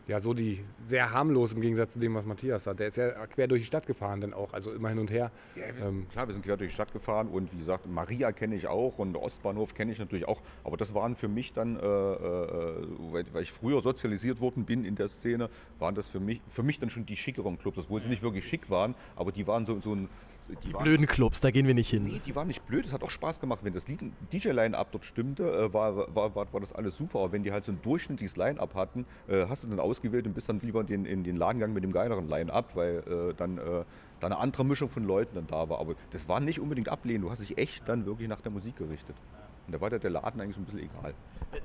ja, 0.08 0.20
so 0.20 0.34
die 0.34 0.64
sehr 0.88 1.12
harmlos 1.12 1.54
im 1.54 1.62
Gegensatz 1.62 1.94
zu 1.94 2.00
dem, 2.00 2.14
was 2.16 2.26
Matthias 2.26 2.68
hat. 2.68 2.80
Der 2.80 2.88
ist 2.88 2.98
ja 2.98 3.10
quer 3.28 3.48
durch 3.48 3.62
die 3.62 3.66
Stadt 3.66 3.88
gefahren 3.88 4.22
dann 4.22 4.34
auch, 4.34 4.54
also 4.54 4.74
immer 4.74 4.90
hin 4.90 5.00
und 5.00 5.10
her. 5.10 5.32
Ja, 5.56 5.64
wir 5.78 5.86
ähm, 5.86 6.08
klar, 6.10 6.28
wir 6.28 6.34
sind 6.34 6.44
quer 6.44 6.58
durch 6.58 6.72
die 6.72 6.74
Stadt 6.74 6.92
gefahren 6.92 7.28
und 7.28 7.54
wie 7.54 7.58
gesagt, 7.58 7.88
Maria 7.88 8.32
kenne 8.32 8.56
ich 8.56 8.68
auch 8.68 8.98
und 8.98 9.16
Ostbahnhof 9.16 9.74
kenne 9.74 9.92
ich 9.92 10.00
natürlich 10.00 10.28
auch. 10.28 10.42
Aber 10.64 10.78
das 10.78 10.94
waren 10.94 11.16
für 11.16 11.28
mich 11.28 11.54
dann, 11.54 11.78
äh, 11.78 11.82
äh, 11.82 13.26
weil 13.32 13.44
ich 13.44 13.52
früher 13.52 13.82
sozialisiert 13.82 14.42
worden 14.42 14.66
bin 14.66 14.84
in 14.84 14.96
der 14.96 15.08
Szene, 15.08 15.50
waren 15.80 15.96
das 15.96 16.10
für 16.10 16.20
mich, 16.20 16.42
für 16.50 16.64
mich 16.64 16.80
dann 16.80 16.90
schon 16.90 17.06
die 17.06 17.16
schickeren 17.16 17.58
Clubs, 17.58 17.78
obwohl 17.78 18.02
sie 18.02 18.10
nicht 18.10 18.24
wirklich 18.24 18.46
schick 18.48 18.70
waren, 18.70 18.96
aber 19.16 19.32
die 19.32 19.48
waren 19.48 19.66
so, 19.66 19.80
so 19.80 19.96
ein 19.96 20.10
die, 20.50 20.68
die 20.68 20.74
blöden 20.74 21.08
Clubs, 21.08 21.40
da 21.42 21.52
gehen 21.52 21.68
wir 21.68 21.74
nicht 21.74 21.90
hin. 21.90 22.06
Nee, 22.06 22.22
die 22.26 22.36
waren 22.36 22.48
nicht 22.48 22.66
blöd, 22.66 22.86
es 22.86 22.92
hat 22.92 23.04
auch 23.04 23.10
Spaß 23.10 23.40
gemacht. 23.40 23.62
Wenn 23.64 23.74
das 23.74 23.86
DJ-Line-Up 23.86 24.92
dort 24.92 25.06
stimmte, 25.06 25.44
äh, 25.44 25.74
war, 25.74 25.96
war, 26.16 26.36
war, 26.36 26.54
war, 26.54 26.60
das 26.60 26.74
alles 26.74 26.98
super. 26.98 27.20
Aber 27.20 27.32
wenn 27.32 27.44
die 27.44 27.52
halt 27.52 27.66
so 27.66 27.72
ein 27.72 27.82
durchschnittliches 27.82 28.36
Line-Up 28.36 28.76
hatten, 28.76 29.06
äh, 29.28 29.46
hast 29.48 29.64
du 29.64 29.68
dann 29.68 29.80
ausgewählt 29.80 30.26
und 30.26 30.34
bist 30.34 30.50
dann 30.50 30.60
lieber 30.60 30.82
in 30.82 30.88
den, 30.88 31.06
in 31.06 31.24
den 31.24 31.38
Laden 31.38 31.60
gegangen 31.60 31.74
mit 31.74 31.84
dem 31.84 31.92
geileren 31.92 32.28
Line-Up, 32.28 32.76
weil 32.76 33.04
äh, 33.32 33.34
dann 33.36 33.58
äh, 33.58 33.84
da 34.20 34.28
eine 34.28 34.38
andere 34.38 34.66
Mischung 34.66 34.90
von 34.90 35.04
Leuten 35.04 35.36
dann 35.36 35.48
da 35.48 35.70
war. 35.70 35.80
Aber 35.80 35.96
das 36.12 36.28
war 36.28 36.40
nicht 36.40 36.60
unbedingt 36.60 36.90
ablehnen, 36.90 37.22
du 37.22 37.32
hast 37.32 37.42
dich 37.42 37.58
echt 37.58 37.88
dann 37.88 38.06
wirklich 38.06 38.28
nach 38.28 38.42
der 38.42 38.52
Musik 38.52 38.78
gerichtet. 38.78 39.16
Und 39.66 39.74
da 39.74 39.80
war 39.80 39.90
der 39.90 40.10
Laden 40.10 40.42
eigentlich 40.42 40.56
so 40.56 40.62
ein 40.62 40.66
bisschen 40.66 40.82
egal. 40.82 41.14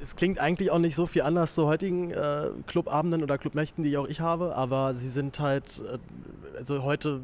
Es 0.00 0.14
klingt 0.14 0.38
eigentlich 0.38 0.70
auch 0.70 0.78
nicht 0.78 0.94
so 0.94 1.06
viel 1.06 1.22
anders 1.22 1.54
zu 1.54 1.66
heutigen 1.66 2.12
äh, 2.12 2.50
Clubabenden 2.66 3.22
oder 3.22 3.38
Clubnächten, 3.38 3.82
die 3.82 3.96
auch 3.96 4.06
ich 4.06 4.20
habe, 4.20 4.54
aber 4.54 4.94
sie 4.94 5.08
sind 5.08 5.40
halt, 5.40 5.82
äh, 5.84 5.98
also 6.56 6.84
heute 6.84 7.22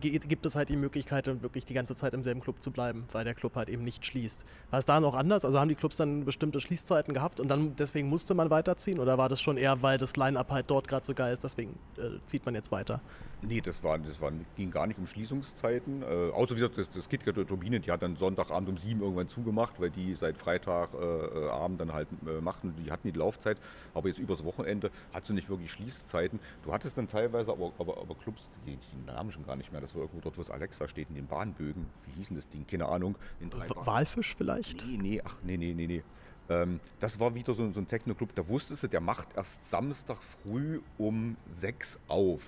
gibt 0.00 0.46
es 0.46 0.54
halt 0.54 0.68
die 0.68 0.76
Möglichkeit, 0.76 1.26
dann 1.26 1.42
wirklich 1.42 1.64
die 1.64 1.74
ganze 1.74 1.96
Zeit 1.96 2.14
im 2.14 2.22
selben 2.22 2.40
Club 2.40 2.62
zu 2.62 2.70
bleiben, 2.70 3.08
weil 3.12 3.24
der 3.24 3.34
Club 3.34 3.56
halt 3.56 3.68
eben 3.68 3.84
nicht 3.84 4.04
schließt. 4.06 4.44
War 4.70 4.78
es 4.78 4.86
da 4.86 5.00
noch 5.00 5.14
anders? 5.14 5.44
Also 5.44 5.58
haben 5.58 5.68
die 5.68 5.74
Clubs 5.74 5.96
dann 5.96 6.24
bestimmte 6.24 6.60
Schließzeiten 6.60 7.14
gehabt 7.14 7.40
und 7.40 7.48
dann 7.48 7.76
deswegen 7.76 8.08
musste 8.08 8.34
man 8.34 8.50
weiterziehen? 8.50 8.98
Oder 8.98 9.18
war 9.18 9.28
das 9.28 9.40
schon 9.40 9.56
eher, 9.56 9.82
weil 9.82 9.98
das 9.98 10.16
Line-Up 10.16 10.50
halt 10.50 10.70
dort 10.70 10.88
gerade 10.88 11.04
so 11.04 11.14
geil 11.14 11.32
ist, 11.32 11.44
deswegen 11.44 11.78
äh, 11.96 12.18
zieht 12.26 12.44
man 12.44 12.54
jetzt 12.54 12.72
weiter? 12.72 13.00
Nee, 13.40 13.60
das, 13.60 13.82
war, 13.84 13.98
das 13.98 14.20
war, 14.20 14.32
ging 14.56 14.70
gar 14.72 14.88
nicht 14.88 14.98
um 14.98 15.06
Schließungszeiten. 15.06 16.02
Äh, 16.02 16.30
außer 16.32 16.56
wie 16.56 16.60
gesagt, 16.60 16.76
das, 16.76 16.90
das 16.90 17.08
KitKat 17.08 17.36
Turbine, 17.46 17.78
die 17.78 17.90
hat 17.90 18.02
dann 18.02 18.16
Sonntagabend 18.16 18.68
um 18.68 18.78
sieben 18.78 19.00
irgendwann 19.00 19.28
zugemacht, 19.28 19.80
weil 19.80 19.90
die 19.90 20.14
seit 20.14 20.36
Freitagabend 20.36 21.80
äh, 21.80 21.84
dann 21.84 21.92
halt 21.92 22.08
äh, 22.26 22.40
machten. 22.40 22.74
Die 22.84 22.90
hatten 22.90 23.12
die 23.12 23.16
Laufzeit, 23.16 23.58
aber 23.94 24.08
jetzt 24.08 24.18
übers 24.18 24.44
Wochenende 24.44 24.90
hat 25.12 25.26
sie 25.26 25.34
nicht 25.34 25.48
wirklich 25.48 25.70
Schließzeiten. 25.70 26.40
Du 26.64 26.72
hattest 26.72 26.98
dann 26.98 27.06
teilweise 27.06 27.52
aber, 27.52 27.72
aber, 27.78 27.98
aber 27.98 28.16
Clubs, 28.16 28.42
die, 28.66 28.76
die 28.76 29.06
Namen 29.06 29.30
schon 29.30 29.46
gar 29.46 29.54
nicht 29.54 29.70
mehr. 29.70 29.77
Das 29.80 29.94
war 29.94 30.02
irgendwo 30.02 30.20
dort, 30.20 30.36
wo 30.36 30.42
es 30.42 30.50
Alexa 30.50 30.88
steht, 30.88 31.08
in 31.08 31.14
den 31.14 31.26
Bahnbögen. 31.26 31.86
Wie 32.06 32.12
hießen 32.12 32.36
das 32.36 32.48
Ding? 32.48 32.66
Keine 32.66 32.86
Ahnung. 32.86 33.16
In 33.40 33.50
drei 33.50 33.68
Walfisch 33.70 34.34
vielleicht? 34.36 34.84
Nee, 34.86 34.98
nee, 34.98 35.22
ach, 35.24 35.36
nee, 35.42 35.56
nee, 35.56 35.74
nee, 35.74 35.86
nee. 35.86 36.02
Ähm, 36.48 36.80
das 37.00 37.20
war 37.20 37.34
wieder 37.34 37.54
so, 37.54 37.70
so 37.72 37.80
ein 37.80 37.86
Techno-Club, 37.88 38.34
da 38.34 38.48
wusstest 38.48 38.82
du, 38.82 38.88
der 38.88 39.00
macht 39.00 39.36
erst 39.36 39.64
Samstag 39.66 40.18
früh 40.22 40.80
um 40.96 41.36
sechs 41.50 41.98
auf 42.08 42.42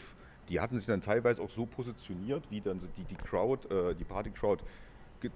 die 0.51 0.61
hatten 0.61 0.77
sich 0.77 0.87
dann 0.87 1.01
teilweise 1.01 1.41
auch 1.41 1.49
so 1.49 1.65
positioniert, 1.65 2.51
wie 2.51 2.61
dann 2.61 2.81
so 2.81 2.87
die, 2.89 3.05
die 3.05 3.15
Crowd, 3.17 3.69
äh, 3.73 3.95
die 3.95 4.05
Party-Crowd, 4.05 4.65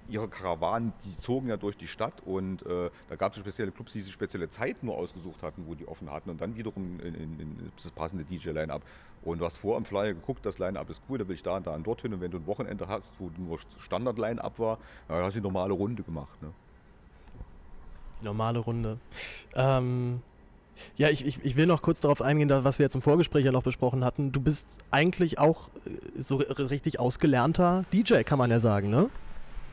ihre 0.07 0.27
Karawanen, 0.27 0.93
die 1.03 1.17
zogen 1.21 1.47
ja 1.47 1.57
durch 1.57 1.77
die 1.77 1.87
Stadt 1.87 2.13
und 2.25 2.65
äh, 2.65 2.89
da 3.09 3.15
gab 3.15 3.33
es 3.33 3.39
spezielle 3.39 3.71
Clubs, 3.71 3.93
die 3.93 4.01
sich 4.01 4.13
spezielle 4.13 4.49
Zeiten 4.49 4.85
nur 4.87 4.97
ausgesucht 4.97 5.41
hatten, 5.43 5.65
wo 5.67 5.75
die 5.75 5.87
offen 5.87 6.11
hatten 6.11 6.29
und 6.29 6.41
dann 6.41 6.55
wiederum 6.55 6.99
in, 7.01 7.15
in, 7.15 7.39
in 7.39 7.71
das 7.75 7.91
passende 7.91 8.23
DJ-Line-Up. 8.23 8.81
Und 9.23 9.39
du 9.39 9.45
hast 9.45 9.57
vor 9.57 9.77
am 9.77 9.85
Flyer 9.85 10.13
geguckt, 10.13 10.45
das 10.45 10.59
Line-Up 10.59 10.89
ist 10.89 11.01
cool, 11.09 11.17
da 11.17 11.27
will 11.27 11.35
ich 11.35 11.43
da 11.43 11.57
und 11.57 11.67
da 11.67 11.73
und 11.73 11.85
dorthin 11.85 12.13
und 12.13 12.21
wenn 12.21 12.31
du 12.31 12.37
ein 12.37 12.47
Wochenende 12.47 12.87
hast, 12.87 13.11
wo 13.19 13.31
nur 13.37 13.59
Standard-Line-Up 13.79 14.59
war, 14.59 14.77
dann 15.07 15.23
hast 15.23 15.35
du 15.35 15.39
die 15.39 15.43
normale 15.43 15.73
Runde 15.73 16.03
gemacht. 16.03 16.41
Ne? 16.41 16.51
Normale 18.21 18.59
Runde. 18.59 18.97
Ähm, 19.55 20.21
ja, 20.97 21.09
ich, 21.09 21.25
ich, 21.25 21.43
ich 21.43 21.55
will 21.55 21.65
noch 21.65 21.81
kurz 21.81 22.01
darauf 22.01 22.21
eingehen, 22.21 22.49
was 22.49 22.79
wir 22.79 22.85
jetzt 22.85 22.95
im 22.95 23.01
Vorgespräch 23.01 23.45
ja 23.45 23.51
noch 23.51 23.63
besprochen 23.63 24.03
hatten. 24.03 24.31
Du 24.31 24.41
bist 24.41 24.67
eigentlich 24.91 25.39
auch 25.39 25.69
äh, 25.85 26.21
so 26.21 26.37
richtig 26.37 26.99
ausgelernter 26.99 27.85
DJ, 27.93 28.23
kann 28.23 28.39
man 28.39 28.51
ja 28.51 28.59
sagen, 28.59 28.89
ne? 28.89 29.09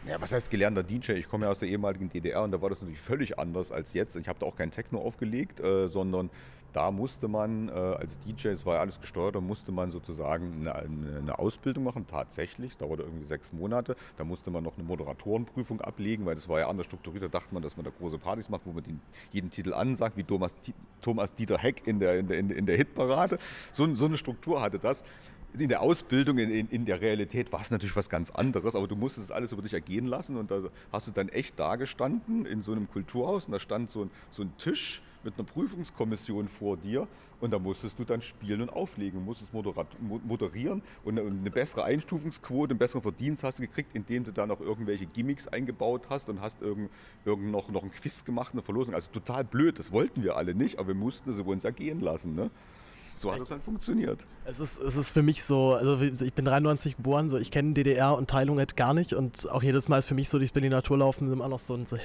Ja, 0.05 0.21
was 0.21 0.33
heißt 0.33 0.51
gelernter 0.51 0.83
DJ? 0.83 1.13
Ich 1.13 1.29
komme 1.29 1.47
ja 1.47 1.53
aus 1.53 1.61
der 1.61 1.69
ehemaligen 1.69 2.09
DDR 2.09 2.43
und 2.43 2.51
da 2.51 2.61
war 2.61 2.71
das 2.71 2.81
natürlich 2.81 3.01
völlig 3.01 3.39
anders 3.39 3.71
als 3.71 3.93
jetzt. 3.93 4.17
Ich 4.17 4.29
habe 4.29 4.39
da 4.41 4.47
auch 4.47 4.57
kein 4.57 4.73
Techno 4.73 5.01
aufgelegt, 5.01 5.61
äh, 5.61 5.87
sondern 5.87 6.29
da 6.73 6.91
musste 6.91 7.29
man 7.29 7.69
äh, 7.69 7.73
als 7.73 8.19
DJ, 8.19 8.49
es 8.49 8.67
war 8.67 8.77
ja 8.77 8.81
alles 8.81 9.01
gesteuert, 9.01 9.37
da 9.37 9.41
musste 9.41 9.71
man 9.71 9.93
sozusagen 9.93 10.67
eine, 10.67 10.75
eine, 10.75 11.39
Ausbildung 11.39 11.85
machen, 11.85 12.07
tatsächlich, 12.09 12.77
dauerte 12.79 13.03
irgendwie 13.03 13.27
sechs 13.27 13.53
Monate. 13.53 13.95
Da 14.17 14.25
musste 14.25 14.51
man 14.51 14.65
noch 14.65 14.77
eine 14.77 14.85
Moderatorenprüfung 14.85 15.81
ablegen, 15.83 16.27
weil 16.27 16.35
das 16.35 16.49
war 16.49 16.59
ja 16.59 16.69
anders 16.69 16.87
strukturiert. 16.87 17.23
Da 17.23 17.29
dachte 17.29 17.55
man, 17.55 17.63
dass 17.63 17.77
man 17.77 17.85
da 17.85 17.91
große 17.91 18.19
Partys 18.19 18.49
macht, 18.49 18.63
wo 18.65 18.73
man 18.73 18.83
den, 18.83 19.01
jeden 19.31 19.51
Titel 19.51 19.73
ansagt, 19.73 20.17
wie 20.17 20.25
Thomas, 20.25 20.53
Thomas 21.01 21.33
Dieter 21.35 21.59
Heck 21.59 21.87
in 21.87 22.01
der, 22.01 22.19
in 22.19 22.27
der, 22.27 22.39
in 22.39 22.67
der 22.67 22.77
Hitparade. 22.77 23.39
So, 23.71 23.95
so 23.95 24.07
eine 24.07 24.17
Struktur 24.17 24.63
hatte 24.63 24.79
das 24.79 25.05
in 25.59 25.69
der 25.69 25.83
Ausbildung, 25.83 26.39
in, 26.39 26.69
in, 26.69 26.85
der 26.87 27.01
Realität 27.01 27.53
war 27.53 27.61
es 27.61 27.71
natürlich 27.71 27.97
was 27.97 28.09
ganz 28.09 28.31
anderes, 28.31 28.75
aber 28.75 28.89
du 28.89 28.97
musstest 28.97 29.27
es 29.27 29.31
alles 29.31 29.53
über 29.53 29.63
dich 29.63 29.75
ergehen 29.75 30.07
lassen 30.07 30.37
und 30.37 30.51
da 30.51 30.63
hast 30.91 31.07
du 31.07 31.11
dann 31.11 31.29
echt 31.29 31.59
da 31.59 31.77
gestanden 31.77 32.47
in 32.47 32.63
so 32.63 32.73
einem 32.73 32.89
Kulturhaus 32.89 33.47
und 33.47 33.53
da 33.53 33.61
stand 33.61 33.91
so 33.91 34.05
ein, 34.05 34.11
so 34.31 34.43
ein 34.43 34.57
Tisch 34.59 35.03
mit 35.25 35.39
einer 35.39 35.47
Prüfungskommission 35.47 36.49
vor 36.49 36.77
dir 36.77 37.07
und 37.41 37.51
da 37.51 37.59
musstest 37.59 37.99
du 37.99 38.05
dann 38.05 38.23
spielen 38.23 38.63
und 38.63 38.71
auflegen, 38.71 39.25
musstest 39.25 39.53
moderieren 39.53 40.83
und 41.05 41.19
eine 41.19 41.51
bessere 41.51 41.85
Einstufungsquote, 41.85 42.71
einen 42.71 42.79
besseren 42.79 43.03
Verdienst 43.03 43.45
hast 43.45 43.59
du 43.59 43.63
gekriegt, 43.63 43.95
indem 43.95 44.25
du 44.25 44.33
da 44.33 44.47
noch 44.47 44.61
irgendwelche 44.61 45.07
Gimmicks 45.07 45.49
eingebaut 45.49 46.07
hast 46.09 46.29
und 46.29 46.41
hast 46.41 46.63
irgend, 46.63 46.91
irgend 47.25 47.51
noch, 47.51 47.69
noch 47.69 47.83
ein 47.83 47.91
Quiz 47.91 48.25
gemacht, 48.25 48.53
eine 48.53 48.63
Verlosung. 48.63 48.95
Also 48.95 49.11
total 49.11 49.45
blöd, 49.45 49.79
das 49.79 49.93
wollten 49.93 50.23
wir 50.23 50.37
alle 50.37 50.55
nicht, 50.55 50.79
aber 50.79 50.89
wir 50.89 50.95
mussten 50.95 51.31
es 51.31 51.39
über 51.39 51.51
uns 51.51 51.65
ergehen 51.65 52.01
lassen. 52.01 52.35
Ne? 52.35 52.51
So 53.17 53.33
hat 53.33 53.41
es 53.41 53.51
halt 53.51 53.63
funktioniert. 53.63 54.25
Es 54.45 54.59
ist, 54.59 54.81
es 54.81 54.97
ist 54.97 55.13
für 55.13 55.23
mich 55.23 55.45
so, 55.45 55.75
also 55.75 56.01
ich 56.01 56.33
bin 56.33 56.45
93 56.45 56.97
geboren, 56.97 57.31
so 57.31 57.37
ich 57.37 57.53
kenne 57.53 57.75
DDR 57.75 58.17
und 58.17 58.29
Teilung 58.29 58.59
halt 58.59 58.77
gar 58.77 58.93
nicht 58.93 59.13
und 59.13 59.49
auch 59.49 59.63
jedes 59.63 59.87
Mal 59.87 59.99
ist 59.99 60.07
für 60.07 60.17
mich 60.17 60.29
so, 60.29 60.41
dieses 60.41 60.53
Berliner 60.53 60.83
Tourlaufen 60.83 61.33
immer 61.33 61.47
noch 61.47 61.61
so, 61.61 61.79
so 61.85 61.97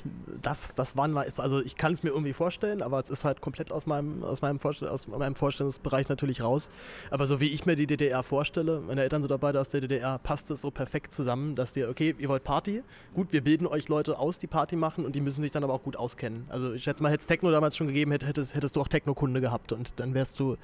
das, 0.44 0.76
das 0.76 0.96
waren 0.96 1.12
mal, 1.12 1.28
also 1.38 1.60
ich 1.62 1.76
kann 1.76 1.94
es 1.94 2.04
mir 2.04 2.10
irgendwie 2.10 2.34
vorstellen, 2.34 2.84
aber 2.84 3.00
es 3.00 3.10
ist 3.10 3.26
halt 3.26 3.42
komplett 3.42 3.72
aus 3.72 3.88
meinem, 3.88 4.24
aus 4.24 4.42
meinem, 4.42 4.60
Vorstell 4.60 4.90
aus 4.90 5.08
meinem 5.08 5.36
Vorstellungsbereich 5.36 6.10
natürlich 6.10 6.42
raus. 6.44 6.70
Aber 7.10 7.26
so 7.26 7.40
wie 7.40 7.48
ich 7.48 7.66
mir 7.66 7.76
die 7.76 7.88
DDR 7.88 8.22
vorstelle, 8.22 8.82
meine 8.82 9.02
Eltern 9.02 9.24
sind 9.24 9.32
dabei 9.32 9.58
aus 9.58 9.70
der 9.70 9.82
DDR, 9.82 10.20
passt 10.20 10.52
es 10.52 10.62
so 10.62 10.70
perfekt 10.70 11.14
zusammen, 11.14 11.56
dass 11.56 11.74
dir, 11.74 11.90
okay, 11.90 12.14
ihr 12.20 12.30
wollt 12.30 12.44
Party, 12.44 12.84
gut, 13.16 13.34
wir 13.34 13.44
bilden 13.44 13.66
euch 13.66 13.88
Leute 13.88 14.20
aus, 14.20 14.38
die 14.38 14.48
Party 14.48 14.76
machen 14.76 15.06
und 15.06 15.16
die 15.16 15.22
müssen 15.22 15.42
sich 15.42 15.52
dann 15.52 15.64
aber 15.64 15.74
auch 15.74 15.84
gut 15.84 15.96
auskennen. 15.96 16.46
Also 16.50 16.74
ich 16.74 16.84
schätze 16.84 17.02
mal, 17.02 17.12
hätte 17.12 17.22
es 17.22 17.28
Techno 17.28 17.50
damals 17.50 17.76
schon 17.76 17.88
gegeben, 17.88 18.12
hättest, 18.12 18.54
hättest 18.54 18.76
du 18.76 18.82
auch 18.82 18.88
Techno-Kunde 18.88 19.42
gehabt 19.42 19.72
und 19.72 19.94
dann 19.96 20.14
wärst 20.14 20.40
du, 20.40 20.58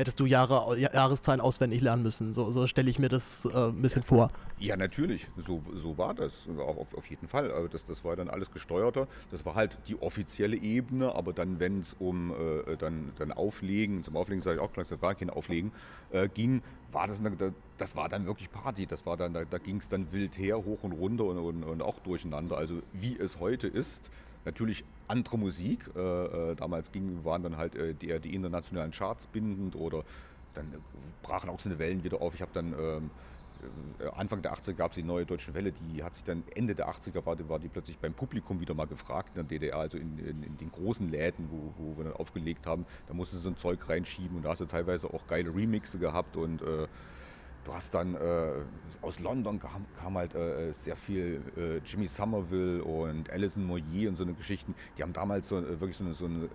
hättest 0.00 0.18
du 0.18 0.24
Jahre, 0.24 0.78
Jahreszahlen 0.78 1.42
auswendig 1.42 1.82
lernen 1.82 2.02
müssen. 2.02 2.32
So, 2.34 2.50
so 2.50 2.66
stelle 2.66 2.88
ich 2.88 2.98
mir 2.98 3.10
das 3.10 3.44
äh, 3.44 3.66
ein 3.66 3.82
bisschen 3.82 4.02
vor. 4.02 4.30
Ja, 4.58 4.76
natürlich. 4.76 5.26
So, 5.46 5.62
so 5.74 5.98
war 5.98 6.14
das. 6.14 6.46
Auf, 6.58 6.94
auf 6.94 7.06
jeden 7.06 7.28
Fall. 7.28 7.68
Das, 7.70 7.84
das 7.84 8.02
war 8.02 8.16
dann 8.16 8.30
alles 8.30 8.50
gesteuerter. 8.50 9.06
Das 9.30 9.44
war 9.44 9.54
halt 9.54 9.76
die 9.88 10.00
offizielle 10.00 10.56
Ebene. 10.56 11.14
Aber 11.14 11.34
dann, 11.34 11.60
wenn 11.60 11.80
es 11.80 11.94
um 11.98 12.30
äh, 12.30 12.76
dann, 12.78 13.12
dann 13.18 13.30
Auflegen, 13.30 14.02
zum 14.02 14.16
Auflegen 14.16 14.42
sage 14.42 14.56
ich 14.56 14.62
auch 14.62 14.72
gleich, 14.72 14.88
das 14.88 15.02
war 15.02 15.14
kein 15.14 15.28
Auflegen, 15.28 15.70
äh, 16.12 16.28
ging, 16.28 16.62
war 16.92 17.06
das, 17.06 17.20
das 17.76 17.94
war 17.94 18.08
dann 18.08 18.24
wirklich 18.24 18.50
Party. 18.50 18.86
Das 18.86 19.04
war 19.04 19.18
dann, 19.18 19.34
da, 19.34 19.44
da 19.44 19.58
ging 19.58 19.76
es 19.76 19.88
dann 19.88 20.10
wild 20.12 20.38
her, 20.38 20.64
hoch 20.64 20.82
und 20.82 20.92
runter 20.92 21.24
und, 21.24 21.38
und, 21.38 21.62
und 21.62 21.82
auch 21.82 21.98
durcheinander. 22.00 22.56
Also 22.56 22.80
wie 22.94 23.18
es 23.18 23.38
heute 23.38 23.66
ist, 23.66 24.10
natürlich 24.44 24.84
andere 25.08 25.38
Musik. 25.38 25.90
Äh, 25.94 26.00
äh, 26.00 26.54
damals 26.56 26.92
ging, 26.92 27.24
waren 27.24 27.42
dann 27.42 27.56
halt 27.56 27.74
äh, 27.74 27.94
die, 27.94 28.34
internationalen 28.34 28.92
Charts 28.92 29.26
bindend 29.26 29.76
oder 29.76 30.04
dann 30.54 30.66
brachen 31.22 31.48
auch 31.50 31.60
so 31.60 31.68
eine 31.68 31.78
Wellen 31.78 32.02
wieder 32.02 32.20
auf. 32.20 32.34
Ich 32.34 32.42
habe 32.42 32.52
dann 32.52 32.72
ähm, 32.72 33.10
Anfang 34.16 34.42
der 34.42 34.54
80er 34.54 34.74
gab 34.74 34.92
es 34.92 34.94
die 34.94 35.02
neue 35.02 35.26
Deutsche 35.26 35.54
Welle, 35.54 35.72
die 35.72 36.02
hat 36.02 36.14
sich 36.14 36.24
dann 36.24 36.44
Ende 36.54 36.74
der 36.74 36.88
80er 36.88 37.24
war, 37.26 37.36
war 37.48 37.58
die 37.58 37.68
plötzlich 37.68 37.98
beim 37.98 38.14
Publikum 38.14 38.60
wieder 38.60 38.74
mal 38.74 38.86
gefragt 38.86 39.30
in 39.34 39.34
der 39.34 39.44
DDR, 39.44 39.76
also 39.76 39.98
in, 39.98 40.18
in, 40.18 40.42
in 40.42 40.56
den 40.56 40.72
großen 40.72 41.08
Läden, 41.10 41.50
wo, 41.50 41.74
wo, 41.76 41.96
wir 41.98 42.04
dann 42.04 42.14
aufgelegt 42.14 42.66
haben. 42.66 42.86
Da 43.06 43.14
musste 43.14 43.38
so 43.38 43.48
ein 43.48 43.56
Zeug 43.56 43.86
reinschieben 43.88 44.36
und 44.36 44.44
da 44.44 44.50
hast 44.50 44.60
du 44.60 44.66
teilweise 44.66 45.12
auch 45.12 45.26
geile 45.26 45.54
Remixe 45.54 45.98
gehabt 45.98 46.36
und 46.36 46.62
äh, 46.62 46.86
Du 47.64 47.74
hast 47.74 47.92
dann 47.92 48.14
äh, 48.14 48.52
aus 49.02 49.18
London 49.18 49.58
kam, 49.58 49.86
kam 49.92 50.16
halt 50.16 50.34
äh, 50.34 50.72
sehr 50.72 50.96
viel 50.96 51.42
äh, 51.56 51.76
Jimmy 51.86 52.08
Somerville 52.08 52.82
und 52.82 53.28
Alison 53.30 53.64
Moyer 53.64 54.08
und 54.08 54.16
so 54.16 54.22
eine 54.22 54.34
Geschichten. 54.34 54.74
Die 54.96 55.02
haben 55.02 55.12
damals 55.12 55.48
so, 55.48 55.58
äh, 55.58 55.78
wirklich 55.80 55.98
so 55.98 56.04
eine, 56.04 56.14
so 56.14 56.24
eine 56.24 56.48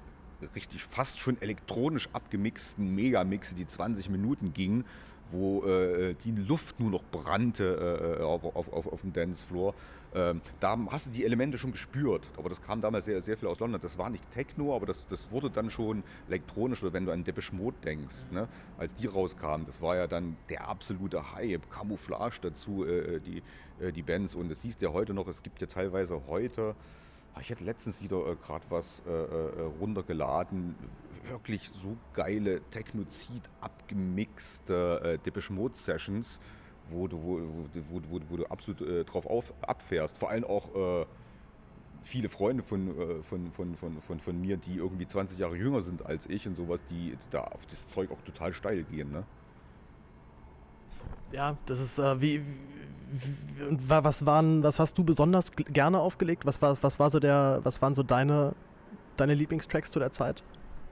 richtig 0.56 0.84
fast 0.84 1.20
schon 1.20 1.40
elektronisch 1.42 2.10
abgemixten 2.14 2.94
Megamixe, 2.96 3.56
die 3.56 3.68
20 3.68 4.10
Minuten 4.10 4.54
gingen, 4.54 4.86
wo 5.30 5.64
äh, 5.66 6.16
die 6.16 6.32
Luft 6.32 6.80
nur 6.80 6.90
noch 6.90 7.04
brannte 7.04 8.18
äh, 8.20 8.24
auf, 8.24 8.44
auf, 8.44 8.72
auf, 8.72 8.88
auf 8.88 9.02
dem 9.02 9.14
Dancefloor. 9.14 9.76
Ähm, 10.16 10.42
da 10.62 10.80
hast 10.92 11.08
du 11.08 11.10
die 11.10 11.26
Elemente 11.26 11.58
schon 11.58 11.74
gespürt, 11.74 12.32
aber 12.38 12.48
das 12.48 12.62
kam 12.62 12.80
damals 12.80 13.04
sehr, 13.04 13.22
sehr 13.22 13.36
viel 13.38 13.50
aus 13.50 13.60
London. 13.60 13.82
Das 13.82 13.98
war 13.98 14.10
nicht 14.10 14.24
Techno, 14.32 14.74
aber 14.74 14.86
das, 14.86 15.06
das 15.08 15.30
wurde 15.30 15.52
dann 15.52 15.70
schon 15.70 16.06
elektronisch, 16.28 16.82
oder 16.84 16.94
wenn 16.94 17.06
du 17.06 17.12
an 17.12 17.26
Depeche 17.26 17.54
Mode 17.54 17.76
denkst, 17.84 18.32
ne? 18.32 18.48
als 18.78 18.96
die 18.96 19.08
rauskamen, 19.08 19.66
das 19.66 19.82
war 19.82 19.98
ja 19.98 20.08
dann 20.08 20.38
der 20.48 20.70
absolute 20.70 21.34
Hype, 21.34 21.70
Camouflage 21.70 22.40
dazu, 22.42 22.86
äh, 22.86 23.20
die, 23.20 23.44
äh, 23.78 23.92
die 23.92 24.04
Bands 24.04 24.36
und 24.36 24.48
das 24.48 24.62
siehst 24.62 24.82
du 24.82 24.86
ja 24.86 24.94
heute 24.94 25.14
noch, 25.14 25.28
es 25.28 25.44
gibt 25.44 25.60
ja 25.60 25.68
teilweise 25.68 26.28
heute, 26.28 26.76
ah, 27.34 27.42
ich 27.42 27.50
hätte 27.50 27.66
letztens 27.66 28.02
wieder 28.02 28.26
äh, 28.26 28.36
gerade 28.38 28.66
was 28.70 29.02
äh, 29.06 29.12
äh, 29.12 29.62
runtergeladen, 29.64 30.78
wirklich 31.28 31.72
so 31.74 31.98
geile 32.14 32.62
Technozid 32.70 33.50
abgemixte 33.60 35.02
äh, 35.04 35.18
Depeche 35.20 35.52
Mode 35.52 35.76
Sessions, 35.76 36.40
wo 36.90 37.08
du, 37.08 37.22
wo, 37.22 37.40
wo, 37.90 38.02
wo, 38.10 38.20
wo 38.30 38.38
du 38.38 38.46
absolut 38.46 38.82
äh, 38.82 39.04
drauf 39.04 39.26
auf, 39.26 39.54
abfährst. 39.62 40.18
Vor 40.18 40.30
allem 40.30 40.44
auch 40.44 40.76
äh, 40.76 41.06
viele 42.04 42.30
Freunde 42.30 42.64
von, 42.64 42.88
äh, 42.88 43.24
von, 43.24 43.52
von, 43.52 43.76
von, 43.76 44.02
von, 44.02 44.20
von 44.20 44.42
mir, 44.42 44.58
die 44.58 44.76
irgendwie 44.76 45.08
20 45.08 45.38
Jahre 45.38 45.56
jünger 45.56 45.82
sind 45.82 46.06
als 46.06 46.26
ich 46.28 46.48
und 46.48 46.56
sowas, 46.56 46.80
die 46.90 47.18
da 47.32 47.42
auf 47.42 47.66
das 47.70 47.90
Zeug 47.90 48.12
auch 48.12 48.22
total 48.22 48.54
steil 48.54 48.84
gehen. 48.84 49.12
Ne? 49.12 49.24
Ja, 51.32 51.58
das 51.66 51.80
ist 51.80 52.00
äh, 52.00 52.22
wie, 52.22 52.42
wie, 53.12 53.36
was 53.88 54.26
waren, 54.26 54.64
was 54.64 54.80
hast 54.80 54.98
du 54.98 55.04
besonders 55.04 55.52
gerne 55.56 56.00
aufgelegt? 56.00 56.46
Was 56.46 56.62
war, 56.62 56.78
was 56.82 57.00
war 57.00 57.10
so 57.12 57.20
der, 57.20 57.60
was 57.64 57.82
waren 57.82 57.96
so 57.96 58.04
deine, 58.04 58.54
deine 59.18 59.34
Lieblingstracks 59.34 59.92
zu 59.92 60.00
der 60.00 60.12
Zeit? 60.12 60.44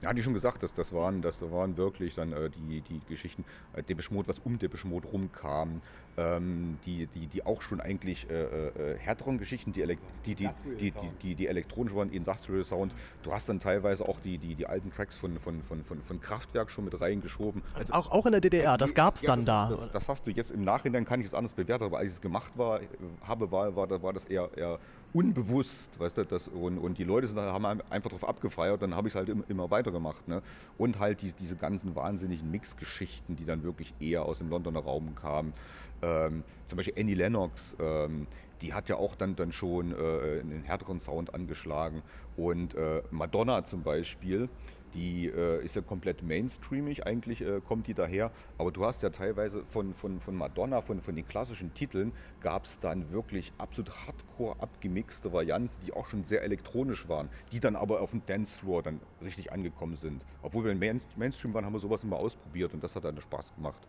Ja, 0.04 0.12
die 0.12 0.22
schon 0.22 0.34
gesagt, 0.34 0.62
dass 0.62 0.74
das 0.74 0.92
waren, 0.92 1.22
das 1.22 1.40
waren 1.40 1.76
wirklich 1.76 2.14
dann 2.14 2.32
äh, 2.32 2.50
die, 2.50 2.82
die 2.82 3.00
Geschichten, 3.06 3.44
äh, 3.72 3.82
Depeche 3.82 4.12
Mode, 4.12 4.28
was 4.28 4.38
um 4.38 4.58
Depeche 4.58 4.86
Mode 4.86 5.08
rumkam, 5.08 5.80
ähm, 6.16 6.78
die, 6.84 7.06
die, 7.06 7.26
die 7.26 7.44
auch 7.44 7.62
schon 7.62 7.80
eigentlich 7.80 8.28
äh, 8.28 8.34
äh, 8.34 8.98
härteren 8.98 9.38
Geschichten, 9.38 9.72
die, 9.72 9.84
die, 10.24 10.34
die, 10.34 10.48
die, 10.78 10.92
die, 11.22 11.34
die, 11.34 11.46
elektronisch 11.46 11.94
waren, 11.94 12.10
Industrial 12.10 12.62
Sound. 12.64 12.94
Du 13.22 13.32
hast 13.32 13.48
dann 13.48 13.60
teilweise 13.60 14.06
auch 14.06 14.20
die, 14.20 14.38
die, 14.38 14.54
die 14.54 14.66
alten 14.66 14.90
Tracks 14.90 15.16
von, 15.16 15.38
von, 15.40 15.62
von, 15.62 15.84
von, 15.84 16.02
von 16.02 16.20
Kraftwerk 16.20 16.70
schon 16.70 16.84
mit 16.84 17.00
reingeschoben. 17.00 17.62
Also, 17.72 17.94
auch, 17.94 18.10
auch 18.10 18.26
in 18.26 18.32
der 18.32 18.40
DDR, 18.40 18.76
das 18.76 18.94
gab 18.94 19.16
es 19.16 19.22
ja, 19.22 19.28
dann 19.28 19.40
das, 19.40 19.46
da. 19.46 19.76
Das, 19.76 19.90
das, 19.90 20.08
hast 20.08 20.26
du 20.26 20.30
jetzt 20.30 20.50
im 20.50 20.64
Nachhinein, 20.64 21.04
kann 21.04 21.20
ich 21.20 21.26
es 21.26 21.34
anders 21.34 21.54
bewerten, 21.54 21.84
aber 21.84 21.98
als 21.98 22.08
ich 22.08 22.14
es 22.14 22.20
gemacht 22.20 22.52
war, 22.56 22.80
habe, 23.22 23.50
war, 23.50 23.74
war, 23.74 24.02
war 24.02 24.12
das 24.12 24.26
eher, 24.26 24.50
eher 24.56 24.78
unbewusst, 25.14 25.88
weißt 25.98 26.18
du, 26.18 26.24
das, 26.24 26.48
und, 26.48 26.76
und 26.76 26.98
die 26.98 27.04
Leute 27.04 27.28
sind, 27.28 27.38
haben 27.38 27.64
einfach 27.64 28.10
darauf 28.10 28.28
abgefeiert, 28.28 28.82
dann 28.82 28.94
habe 28.94 29.08
ich 29.08 29.14
es 29.14 29.16
halt 29.16 29.28
immer, 29.48 29.70
weitergemacht. 29.70 30.26
Ne? 30.28 30.42
Und 30.76 30.98
halt 30.98 31.22
die, 31.22 31.32
diese 31.32 31.56
ganzen 31.56 31.94
wahnsinnigen 31.94 32.50
Mixgeschichten, 32.50 33.36
die 33.36 33.44
dann 33.44 33.62
wirklich 33.62 33.94
eher 34.00 34.24
aus 34.24 34.38
dem 34.38 34.50
Londoner 34.50 34.80
Raum 34.80 35.14
kamen. 35.14 35.54
Ähm, 36.02 36.42
zum 36.68 36.76
Beispiel 36.76 36.94
Annie 36.98 37.14
Lennox, 37.14 37.76
ähm, 37.78 38.26
die 38.60 38.74
hat 38.74 38.88
ja 38.88 38.96
auch 38.96 39.14
dann, 39.14 39.36
dann 39.36 39.52
schon 39.52 39.92
äh, 39.92 40.40
einen 40.40 40.62
härteren 40.64 40.98
Sound 40.98 41.32
angeschlagen. 41.32 42.02
Und 42.36 42.74
äh, 42.74 43.02
Madonna 43.10 43.64
zum 43.64 43.84
Beispiel, 43.84 44.48
die 44.94 45.26
äh, 45.26 45.64
ist 45.64 45.76
ja 45.76 45.82
komplett 45.82 46.22
mainstreamig, 46.22 47.06
eigentlich 47.06 47.42
äh, 47.42 47.60
kommt 47.60 47.86
die 47.86 47.94
daher. 47.94 48.30
Aber 48.58 48.70
du 48.70 48.84
hast 48.84 49.02
ja 49.02 49.10
teilweise 49.10 49.64
von, 49.70 49.94
von, 49.94 50.20
von 50.20 50.34
Madonna, 50.34 50.80
von, 50.80 51.00
von 51.02 51.16
den 51.16 51.26
klassischen 51.26 51.74
Titeln, 51.74 52.12
gab 52.40 52.64
es 52.64 52.78
dann 52.80 53.10
wirklich 53.10 53.52
absolut 53.58 53.90
hardcore 54.06 54.56
abgemixte 54.60 55.32
Varianten, 55.32 55.74
die 55.84 55.92
auch 55.92 56.06
schon 56.06 56.24
sehr 56.24 56.42
elektronisch 56.42 57.08
waren, 57.08 57.28
die 57.52 57.60
dann 57.60 57.76
aber 57.76 58.00
auf 58.00 58.10
dem 58.10 58.24
Dancefloor 58.26 58.82
dann 58.82 59.00
richtig 59.22 59.52
angekommen 59.52 59.96
sind. 59.96 60.24
Obwohl 60.42 60.64
wir 60.64 60.72
im 60.72 60.78
Main 60.78 61.00
Mainstream 61.16 61.52
waren, 61.54 61.64
haben 61.64 61.72
wir 61.72 61.80
sowas 61.80 62.02
immer 62.04 62.16
ausprobiert 62.16 62.72
und 62.74 62.82
das 62.82 62.94
hat 62.94 63.04
dann 63.04 63.20
Spaß 63.20 63.54
gemacht. 63.54 63.86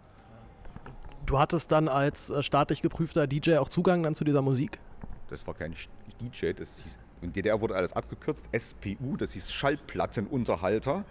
Du 1.26 1.40
hattest 1.40 1.72
dann 1.72 1.88
als 1.88 2.30
äh, 2.30 2.44
staatlich 2.44 2.82
geprüfter 2.82 3.28
DJ 3.28 3.58
auch 3.58 3.70
Zugang 3.70 4.04
dann 4.04 4.16
zu 4.16 4.24
dieser 4.24 4.42
Musik? 4.42 4.80
Das 5.28 5.46
war 5.48 5.56
kein 5.56 5.76
DJ, 6.22 6.52
das 6.54 6.82
hieß 6.82 7.00
in 7.22 7.34
DDR 7.34 7.62
wurde 7.62 7.76
alles 7.76 7.94
abgekürzt, 7.94 8.46
SPU, 8.58 9.18
das 9.18 9.32
hieß 9.34 9.52
Schallplattenunterhalter, 9.52 11.06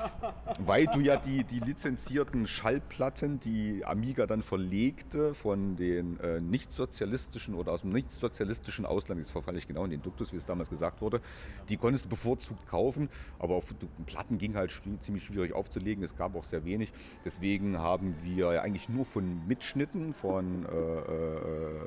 weil 0.58 0.86
du 0.86 1.00
ja 1.00 1.16
die, 1.16 1.44
die 1.44 1.60
lizenzierten 1.60 2.46
Schallplatten, 2.46 3.40
die 3.40 3.84
Amiga 3.84 4.26
dann 4.26 4.42
verlegte 4.42 5.34
von 5.34 5.76
den 5.76 6.18
äh, 6.20 6.40
nicht-sozialistischen 6.40 7.54
oder 7.54 7.72
aus 7.72 7.82
dem 7.82 7.90
nicht-sozialistischen 7.90 8.86
Ausland, 8.86 9.20
jetzt 9.20 9.30
verfalle 9.30 9.58
ich 9.58 9.66
genau 9.66 9.84
in 9.84 9.90
den 9.90 10.02
Duktus, 10.02 10.32
wie 10.32 10.36
es 10.36 10.46
damals 10.46 10.68
gesagt 10.68 11.00
wurde, 11.00 11.20
die 11.68 11.76
konntest 11.76 12.06
du 12.06 12.08
bevorzugt 12.08 12.66
kaufen, 12.66 13.08
aber 13.38 13.54
auf 13.54 13.66
Platten 14.06 14.38
ging 14.38 14.54
halt 14.56 14.72
ziemlich 15.00 15.24
schwierig 15.24 15.52
aufzulegen, 15.52 16.04
es 16.04 16.16
gab 16.16 16.34
auch 16.34 16.44
sehr 16.44 16.64
wenig, 16.64 16.92
deswegen 17.24 17.78
haben 17.78 18.22
wir 18.22 18.52
ja 18.52 18.62
eigentlich 18.62 18.88
nur 18.88 19.04
von 19.04 19.46
Mitschnitten 19.46 20.14
von 20.14 20.66
äh, 20.66 20.68
äh 20.68 21.84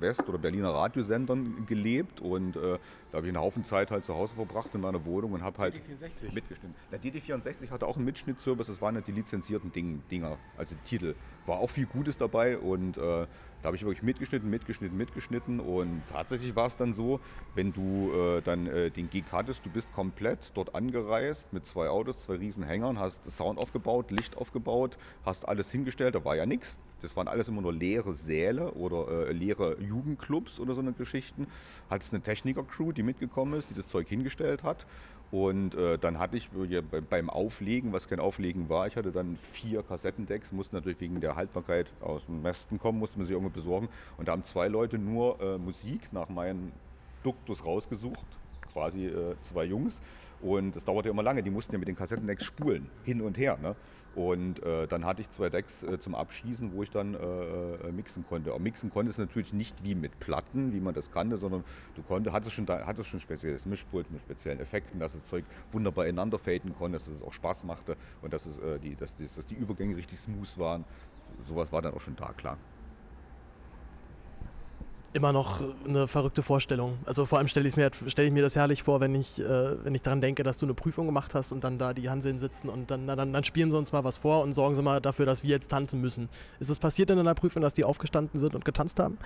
West- 0.00 0.28
oder 0.28 0.38
Berliner 0.38 0.70
Radiosendern 0.70 1.66
gelebt. 1.66 2.20
Und 2.20 2.56
äh, 2.56 2.78
da 3.10 3.16
habe 3.16 3.26
ich 3.26 3.34
einen 3.34 3.42
Haufen 3.42 3.64
Zeit 3.64 3.90
halt 3.90 4.04
zu 4.04 4.14
Hause 4.14 4.34
verbracht 4.34 4.74
in 4.74 4.80
meiner 4.80 5.04
Wohnung 5.04 5.32
und 5.32 5.42
habe 5.42 5.58
halt 5.58 5.74
DD64. 5.74 6.32
mitgeschnitten. 6.32 6.74
Der 6.92 7.00
DD64 7.00 7.70
hatte 7.70 7.86
auch 7.86 7.96
einen 7.96 8.04
Mitschnittservice, 8.04 8.68
das 8.68 8.80
waren 8.80 8.94
nicht 8.94 9.08
die 9.08 9.12
lizenzierten 9.12 9.72
Ding, 9.72 10.02
Dinger, 10.10 10.38
also 10.56 10.74
Titel. 10.84 11.14
War 11.46 11.58
auch 11.58 11.70
viel 11.70 11.86
Gutes 11.86 12.18
dabei 12.18 12.58
und 12.58 12.96
äh, 12.96 13.26
da 13.62 13.66
habe 13.66 13.76
ich 13.76 13.82
wirklich 13.82 14.02
mitgeschnitten, 14.02 14.48
mitgeschnitten, 14.48 14.96
mitgeschnitten 14.96 15.60
und 15.60 16.02
tatsächlich 16.08 16.56
war 16.56 16.66
es 16.66 16.76
dann 16.76 16.94
so, 16.94 17.20
wenn 17.54 17.72
du 17.72 18.12
äh, 18.12 18.42
dann 18.42 18.66
äh, 18.66 18.90
den 18.90 19.10
Gig 19.10 19.26
hattest, 19.32 19.64
du 19.66 19.70
bist 19.70 19.92
komplett 19.92 20.52
dort 20.54 20.74
angereist 20.74 21.52
mit 21.52 21.66
zwei 21.66 21.88
Autos, 21.88 22.22
zwei 22.22 22.36
riesen 22.36 22.62
Hängern, 22.62 22.98
hast 22.98 23.30
Sound 23.30 23.58
aufgebaut, 23.58 24.10
Licht 24.10 24.36
aufgebaut, 24.36 24.96
hast 25.24 25.46
alles 25.46 25.70
hingestellt, 25.70 26.14
da 26.14 26.24
war 26.24 26.36
ja 26.36 26.46
nichts. 26.46 26.78
Das 27.00 27.16
waren 27.16 27.28
alles 27.28 27.48
immer 27.48 27.62
nur 27.62 27.72
leere 27.72 28.12
Säle 28.12 28.72
oder 28.72 29.28
äh, 29.28 29.32
leere 29.32 29.80
Jugendclubs 29.80 30.60
oder 30.60 30.74
so 30.74 30.82
eine 30.82 30.92
Geschichten. 30.92 31.46
Hattest 31.88 32.12
eine 32.12 32.22
Techniker-Crew, 32.22 32.92
die 32.92 33.02
mitgekommen 33.02 33.54
ist, 33.54 33.70
die 33.70 33.74
das 33.74 33.88
Zeug 33.88 34.06
hingestellt 34.06 34.62
hat 34.62 34.86
Und 35.30 35.76
äh, 35.76 35.96
dann 35.96 36.18
hatte 36.18 36.36
ich 36.36 36.48
beim 37.08 37.30
Auflegen, 37.30 37.92
was 37.92 38.08
kein 38.08 38.18
Auflegen 38.18 38.68
war, 38.68 38.88
ich 38.88 38.96
hatte 38.96 39.12
dann 39.12 39.38
vier 39.52 39.82
Kassettendecks, 39.84 40.50
mussten 40.50 40.74
natürlich 40.74 41.00
wegen 41.00 41.20
der 41.20 41.36
Haltbarkeit 41.36 41.86
aus 42.00 42.26
dem 42.26 42.42
Westen 42.42 42.80
kommen, 42.80 42.98
musste 42.98 43.18
man 43.18 43.26
sie 43.28 43.34
irgendwo 43.34 43.52
besorgen. 43.52 43.88
Und 44.18 44.26
da 44.26 44.32
haben 44.32 44.42
zwei 44.42 44.66
Leute 44.66 44.98
nur 44.98 45.40
äh, 45.40 45.56
Musik 45.58 46.12
nach 46.12 46.28
meinem 46.28 46.72
Duktus 47.22 47.64
rausgesucht, 47.64 48.26
quasi 48.72 49.06
äh, 49.06 49.36
zwei 49.40 49.64
Jungs. 49.64 50.00
Und 50.42 50.74
das 50.74 50.84
dauerte 50.84 51.10
immer 51.10 51.22
lange, 51.22 51.42
die 51.42 51.50
mussten 51.50 51.72
ja 51.72 51.78
mit 51.78 51.86
den 51.86 51.96
Kassettendecks 51.96 52.44
spulen, 52.44 52.88
hin 53.04 53.20
und 53.20 53.38
her. 53.38 53.56
Ne? 53.62 53.76
Und 54.12 54.62
äh, 54.64 54.88
dann 54.88 55.04
hatte 55.04 55.22
ich 55.22 55.30
zwei 55.30 55.50
Decks 55.50 55.82
äh, 55.82 55.98
zum 56.00 56.14
Abschießen, 56.14 56.72
wo 56.72 56.82
ich 56.82 56.90
dann 56.90 57.14
äh, 57.14 57.18
äh 57.18 57.92
mixen 57.92 58.24
konnte. 58.24 58.50
Aber 58.50 58.58
mixen 58.58 58.90
konnte 58.90 59.10
es 59.10 59.18
natürlich 59.18 59.52
nicht 59.52 59.84
wie 59.84 59.94
mit 59.94 60.18
Platten, 60.18 60.72
wie 60.72 60.80
man 60.80 60.94
das 60.94 61.10
kannte, 61.10 61.38
sondern 61.38 61.64
du 61.94 62.02
konntest, 62.02 62.34
hattest 62.34 62.54
schon, 62.54 62.66
hattest 62.68 63.08
schon 63.08 63.20
spezielles 63.20 63.66
Mischpult 63.66 64.10
mit 64.10 64.20
speziellen 64.20 64.58
Effekten, 64.60 64.98
dass 64.98 65.12
das 65.12 65.24
Zeug 65.24 65.44
wunderbar 65.70 66.06
ineinander 66.06 66.38
faden 66.38 66.74
konnte, 66.74 66.98
dass 66.98 67.06
es 67.06 67.22
auch 67.22 67.32
Spaß 67.32 67.64
machte 67.64 67.96
und 68.20 68.32
dass, 68.32 68.46
es, 68.46 68.58
äh, 68.58 68.80
die, 68.80 68.96
dass, 68.96 69.14
dass 69.16 69.46
die 69.46 69.54
Übergänge 69.54 69.96
richtig 69.96 70.18
smooth 70.18 70.58
waren. 70.58 70.84
Sowas 71.38 71.70
war 71.70 71.80
dann 71.80 71.94
auch 71.94 72.00
schon 72.00 72.16
da, 72.16 72.32
klar 72.32 72.58
immer 75.12 75.32
noch 75.32 75.60
eine 75.86 76.06
verrückte 76.06 76.42
Vorstellung. 76.42 76.98
Also 77.04 77.26
vor 77.26 77.38
allem 77.38 77.48
stelle 77.48 77.68
ich, 77.68 77.76
mir, 77.76 77.90
stell 78.06 78.26
ich 78.26 78.32
mir 78.32 78.42
das 78.42 78.54
herrlich 78.54 78.84
vor, 78.84 79.00
wenn 79.00 79.14
ich, 79.14 79.38
äh, 79.40 79.84
wenn 79.84 79.94
ich 79.94 80.02
daran 80.02 80.20
denke, 80.20 80.42
dass 80.42 80.58
du 80.58 80.66
eine 80.66 80.74
Prüfung 80.74 81.06
gemacht 81.06 81.34
hast 81.34 81.50
und 81.52 81.64
dann 81.64 81.78
da 81.78 81.92
die 81.94 82.08
Hanseln 82.08 82.38
sitzen 82.38 82.68
und 82.68 82.90
dann, 82.90 83.06
dann, 83.06 83.32
dann 83.32 83.44
spielen 83.44 83.70
sie 83.70 83.78
uns 83.78 83.90
mal 83.92 84.04
was 84.04 84.18
vor 84.18 84.42
und 84.42 84.52
sorgen 84.52 84.74
sie 84.74 84.82
mal 84.82 85.00
dafür, 85.00 85.26
dass 85.26 85.42
wir 85.42 85.50
jetzt 85.50 85.68
tanzen 85.68 86.00
müssen. 86.00 86.28
Ist 86.60 86.70
es 86.70 86.78
passiert 86.78 87.10
in 87.10 87.18
einer 87.18 87.34
Prüfung, 87.34 87.60
dass 87.62 87.74
die 87.74 87.84
aufgestanden 87.84 88.38
sind 88.38 88.54
und 88.54 88.64
getanzt 88.64 89.00
haben? 89.00 89.18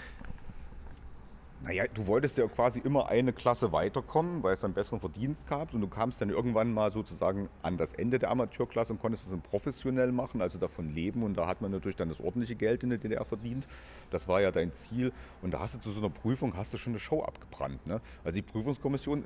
Naja, 1.65 1.87
du 1.95 2.07
wolltest 2.07 2.37
ja 2.37 2.47
quasi 2.47 2.79
immer 2.79 3.09
eine 3.09 3.33
Klasse 3.33 3.73
weiterkommen, 3.73 4.43
weil 4.43 4.55
es 4.55 4.61
dann 4.61 4.75
besseren 4.75 5.01
Verdienst 5.01 5.47
gab. 5.47 5.73
Und 5.73 5.81
du 5.81 5.89
kamst 5.89 6.21
dann 6.21 6.29
irgendwann 6.29 6.75
mal 6.75 6.93
sozusagen 6.93 7.49
an 7.63 7.79
das 7.79 7.95
Ende 7.95 8.19
der 8.19 8.31
Amateurklasse 8.31 8.93
und 8.93 9.01
konntest 9.01 9.25
es 9.25 9.31
dann 9.31 9.41
professionell 9.41 10.13
machen, 10.13 10.43
also 10.43 10.59
davon 10.59 10.95
leben. 10.95 11.23
Und 11.23 11.39
da 11.39 11.47
hat 11.47 11.63
man 11.63 11.71
natürlich 11.71 11.97
dann 11.97 12.11
das 12.11 12.21
ordentliche 12.21 12.55
Geld 12.55 12.83
in 12.83 12.91
der 12.91 12.99
DDR 12.99 13.25
verdient. 13.25 13.67
Das 14.11 14.29
war 14.29 14.43
ja 14.43 14.51
dein 14.51 14.75
Ziel. 14.75 15.11
Und 15.41 15.55
da 15.55 15.61
hast 15.61 15.75
du 15.75 15.79
zu 15.79 15.93
so 15.93 16.01
einer 16.01 16.11
Prüfung 16.11 16.55
hast 16.55 16.75
du 16.75 16.77
schon 16.77 16.93
eine 16.93 17.01
Show 17.01 17.23
abgebrannt. 17.23 17.87
Ne? 17.87 18.03
Also 18.25 18.35
die 18.35 18.43
Prüfungskommission 18.43 19.25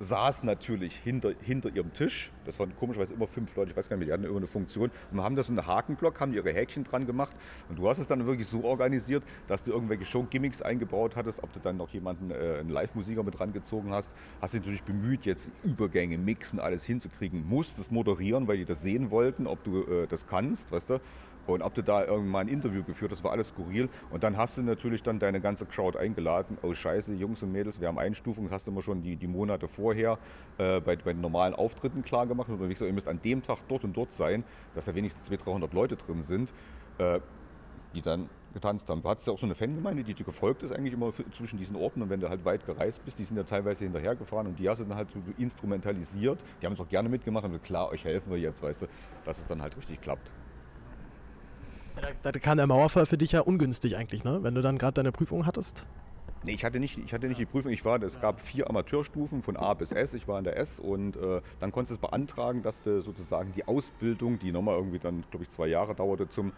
saß 0.00 0.42
natürlich 0.42 0.96
hinter, 0.96 1.32
hinter 1.40 1.70
ihrem 1.70 1.92
Tisch. 1.92 2.30
Das 2.44 2.58
waren 2.58 2.74
komischerweise 2.76 3.14
immer 3.14 3.26
fünf 3.26 3.54
Leute, 3.56 3.70
ich 3.70 3.76
weiß 3.76 3.88
gar 3.88 3.96
nicht, 3.96 4.08
die 4.08 4.12
hatten 4.12 4.24
irgendeine 4.24 4.48
Funktion. 4.48 4.90
Und 5.10 5.22
haben 5.22 5.36
da 5.36 5.42
so 5.42 5.52
einen 5.52 5.66
Hakenblock, 5.66 6.20
haben 6.20 6.34
ihre 6.34 6.52
Häkchen 6.52 6.84
dran 6.84 7.06
gemacht. 7.06 7.34
Und 7.68 7.78
du 7.78 7.88
hast 7.88 7.98
es 7.98 8.06
dann 8.06 8.26
wirklich 8.26 8.48
so 8.48 8.64
organisiert, 8.64 9.22
dass 9.48 9.62
du 9.62 9.72
irgendwelche 9.72 10.04
Show-Gimmicks 10.04 10.62
eingebaut 10.62 11.16
hattest, 11.16 11.42
ob 11.42 11.52
du 11.52 11.60
dann 11.60 11.76
noch 11.76 11.90
jemanden, 11.90 12.30
äh, 12.30 12.58
einen 12.60 12.70
Live-Musiker 12.70 13.22
mit 13.22 13.38
rangezogen 13.40 13.92
hast. 13.92 14.10
Hast 14.40 14.54
dich 14.54 14.60
natürlich 14.60 14.82
bemüht, 14.82 15.24
jetzt 15.24 15.48
Übergänge, 15.62 16.18
Mixen, 16.18 16.60
alles 16.60 16.84
hinzukriegen. 16.84 17.46
Musstest 17.48 17.92
moderieren, 17.92 18.48
weil 18.48 18.58
die 18.58 18.64
das 18.64 18.82
sehen 18.82 19.10
wollten, 19.10 19.46
ob 19.46 19.62
du 19.64 19.82
äh, 19.82 20.06
das 20.06 20.26
kannst, 20.26 20.72
weißt 20.72 20.90
du. 20.90 21.00
Und 21.46 21.62
ob 21.62 21.74
du 21.74 21.82
da 21.82 22.04
irgendwann 22.04 22.46
ein 22.46 22.48
Interview 22.48 22.84
geführt 22.84 23.12
hast, 23.12 23.24
war 23.24 23.32
alles 23.32 23.48
skurril. 23.48 23.90
Und 24.08 24.24
dann 24.24 24.36
hast 24.36 24.56
du 24.56 24.62
natürlich 24.62 25.02
dann 25.02 25.18
deine 25.18 25.40
ganze 25.40 25.66
Crowd 25.66 25.98
eingeladen. 25.98 26.58
Oh 26.62 26.74
scheiße, 26.74 27.14
Jungs 27.14 27.42
und 27.42 27.52
Mädels, 27.52 27.80
wir 27.80 27.88
haben 27.88 27.98
Einstufungen, 27.98 28.48
das 28.48 28.56
hast 28.56 28.66
du 28.66 28.70
immer 28.70 28.82
schon 28.82 29.02
die, 29.02 29.16
die 29.16 29.26
Monate 29.26 29.68
vorher 29.68 30.18
äh, 30.58 30.80
bei, 30.80 30.96
bei 30.96 31.12
den 31.12 31.20
normalen 31.20 31.54
Auftritten 31.54 32.02
klar 32.02 32.26
gemacht. 32.26 32.48
Und 32.48 32.70
ich 32.70 32.78
so, 32.78 32.86
ihr 32.86 32.92
müsst 32.92 33.08
an 33.08 33.20
dem 33.22 33.42
Tag 33.42 33.60
dort 33.68 33.84
und 33.84 33.96
dort 33.96 34.12
sein, 34.12 34.44
dass 34.74 34.84
da 34.84 34.94
wenigstens 34.94 35.24
200, 35.24 35.46
300 35.46 35.74
Leute 35.74 35.96
drin 35.96 36.22
sind, 36.22 36.52
äh, 36.98 37.20
die 37.94 38.02
dann 38.02 38.30
getanzt 38.52 38.88
haben. 38.88 39.02
Du 39.02 39.08
hattest 39.08 39.26
ja 39.26 39.32
auch 39.32 39.38
so 39.38 39.46
eine 39.46 39.54
Fangemeinde, 39.54 40.04
die 40.04 40.14
dir 40.14 40.24
gefolgt 40.24 40.62
ist 40.62 40.72
eigentlich 40.72 40.94
immer 40.94 41.12
zwischen 41.32 41.58
diesen 41.58 41.76
Orten. 41.76 42.02
Und 42.02 42.10
wenn 42.10 42.20
du 42.20 42.28
halt 42.28 42.44
weit 42.44 42.64
gereist 42.66 43.04
bist, 43.04 43.18
die 43.18 43.24
sind 43.24 43.36
ja 43.36 43.44
teilweise 43.44 43.84
hinterhergefahren 43.84 44.46
und 44.46 44.58
die 44.58 44.68
hast 44.68 44.78
du 44.78 44.84
dann 44.84 44.96
halt 44.96 45.10
so 45.10 45.20
instrumentalisiert. 45.36 46.44
Die 46.60 46.66
haben 46.66 46.74
es 46.74 46.80
auch 46.80 46.88
gerne 46.88 47.08
mitgemacht 47.08 47.44
und 47.44 47.50
gesagt, 47.50 47.66
klar, 47.66 47.90
euch 47.90 48.04
helfen 48.04 48.30
wir 48.30 48.38
jetzt, 48.38 48.62
weißt 48.62 48.82
du, 48.82 48.86
dass 49.24 49.38
es 49.38 49.46
dann 49.46 49.62
halt 49.62 49.76
richtig 49.76 50.00
klappt. 50.00 50.32
Da, 52.22 52.32
da 52.32 52.38
kam 52.38 52.56
der 52.56 52.66
Mauerfall 52.66 53.06
für 53.06 53.18
dich 53.18 53.32
ja 53.32 53.40
ungünstig 53.40 53.96
eigentlich, 53.96 54.24
ne? 54.24 54.42
Wenn 54.42 54.54
du 54.54 54.62
dann 54.62 54.78
gerade 54.78 54.94
deine 54.94 55.12
Prüfung 55.12 55.46
hattest. 55.46 55.86
Nee, 56.42 56.52
ich 56.52 56.64
hatte 56.64 56.78
nicht, 56.78 56.98
ich 56.98 57.12
hatte 57.14 57.26
nicht 57.26 57.40
die 57.40 57.46
Prüfung. 57.46 57.70
Ich 57.70 57.84
war, 57.84 58.02
es 58.02 58.20
gab 58.20 58.40
vier 58.40 58.68
Amateurstufen 58.68 59.42
von 59.42 59.56
A 59.56 59.72
bis 59.72 59.92
S. 59.92 60.12
Ich 60.12 60.28
war 60.28 60.38
in 60.38 60.44
der 60.44 60.58
S 60.58 60.78
und 60.78 61.16
äh, 61.16 61.40
dann 61.58 61.72
konntest 61.72 62.02
du 62.02 62.06
beantragen, 62.06 62.62
dass 62.62 62.82
du 62.82 63.00
sozusagen 63.00 63.52
die 63.52 63.66
Ausbildung, 63.66 64.38
die 64.38 64.52
nochmal 64.52 64.76
irgendwie 64.76 64.98
dann, 64.98 65.24
glaube 65.30 65.44
ich, 65.44 65.50
zwei 65.50 65.68
Jahre 65.68 65.94
dauerte, 65.94 66.28
zum 66.28 66.52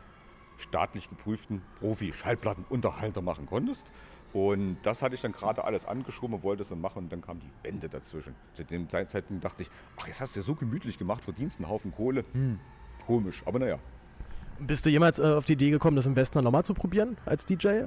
staatlich 0.56 1.08
geprüften 1.08 1.62
Profi-Schallplattenunterhalter 1.78 3.22
machen 3.22 3.46
konntest. 3.46 3.84
Und 4.32 4.78
das 4.82 5.02
hatte 5.02 5.14
ich 5.14 5.20
dann 5.20 5.32
gerade 5.32 5.64
alles 5.64 5.86
angeschoben, 5.86 6.42
wollte 6.42 6.62
es 6.62 6.68
dann 6.68 6.80
machen 6.80 7.04
und 7.04 7.12
dann 7.12 7.20
kam 7.20 7.38
die 7.38 7.50
Wende 7.62 7.88
dazwischen. 7.88 8.34
Zu 8.54 8.64
dem 8.64 8.88
Zeitpunkt 8.88 9.44
dachte 9.44 9.62
ich, 9.62 9.70
ach, 9.96 10.08
jetzt 10.08 10.20
hast 10.20 10.34
du 10.34 10.40
ja 10.40 10.44
so 10.44 10.54
gemütlich 10.54 10.98
gemacht, 10.98 11.22
verdienst 11.22 11.58
einen 11.58 11.68
Haufen 11.68 11.92
Kohle. 11.92 12.24
Hm, 12.32 12.58
komisch, 13.06 13.42
aber 13.46 13.60
naja. 13.60 13.78
Bist 14.58 14.86
du 14.86 14.90
jemals 14.90 15.18
äh, 15.18 15.24
auf 15.24 15.44
die 15.44 15.52
Idee 15.52 15.70
gekommen, 15.70 15.96
das 15.96 16.06
im 16.06 16.16
Westen 16.16 16.42
nochmal 16.42 16.64
zu 16.64 16.74
probieren 16.74 17.18
als 17.26 17.44
DJ? 17.44 17.84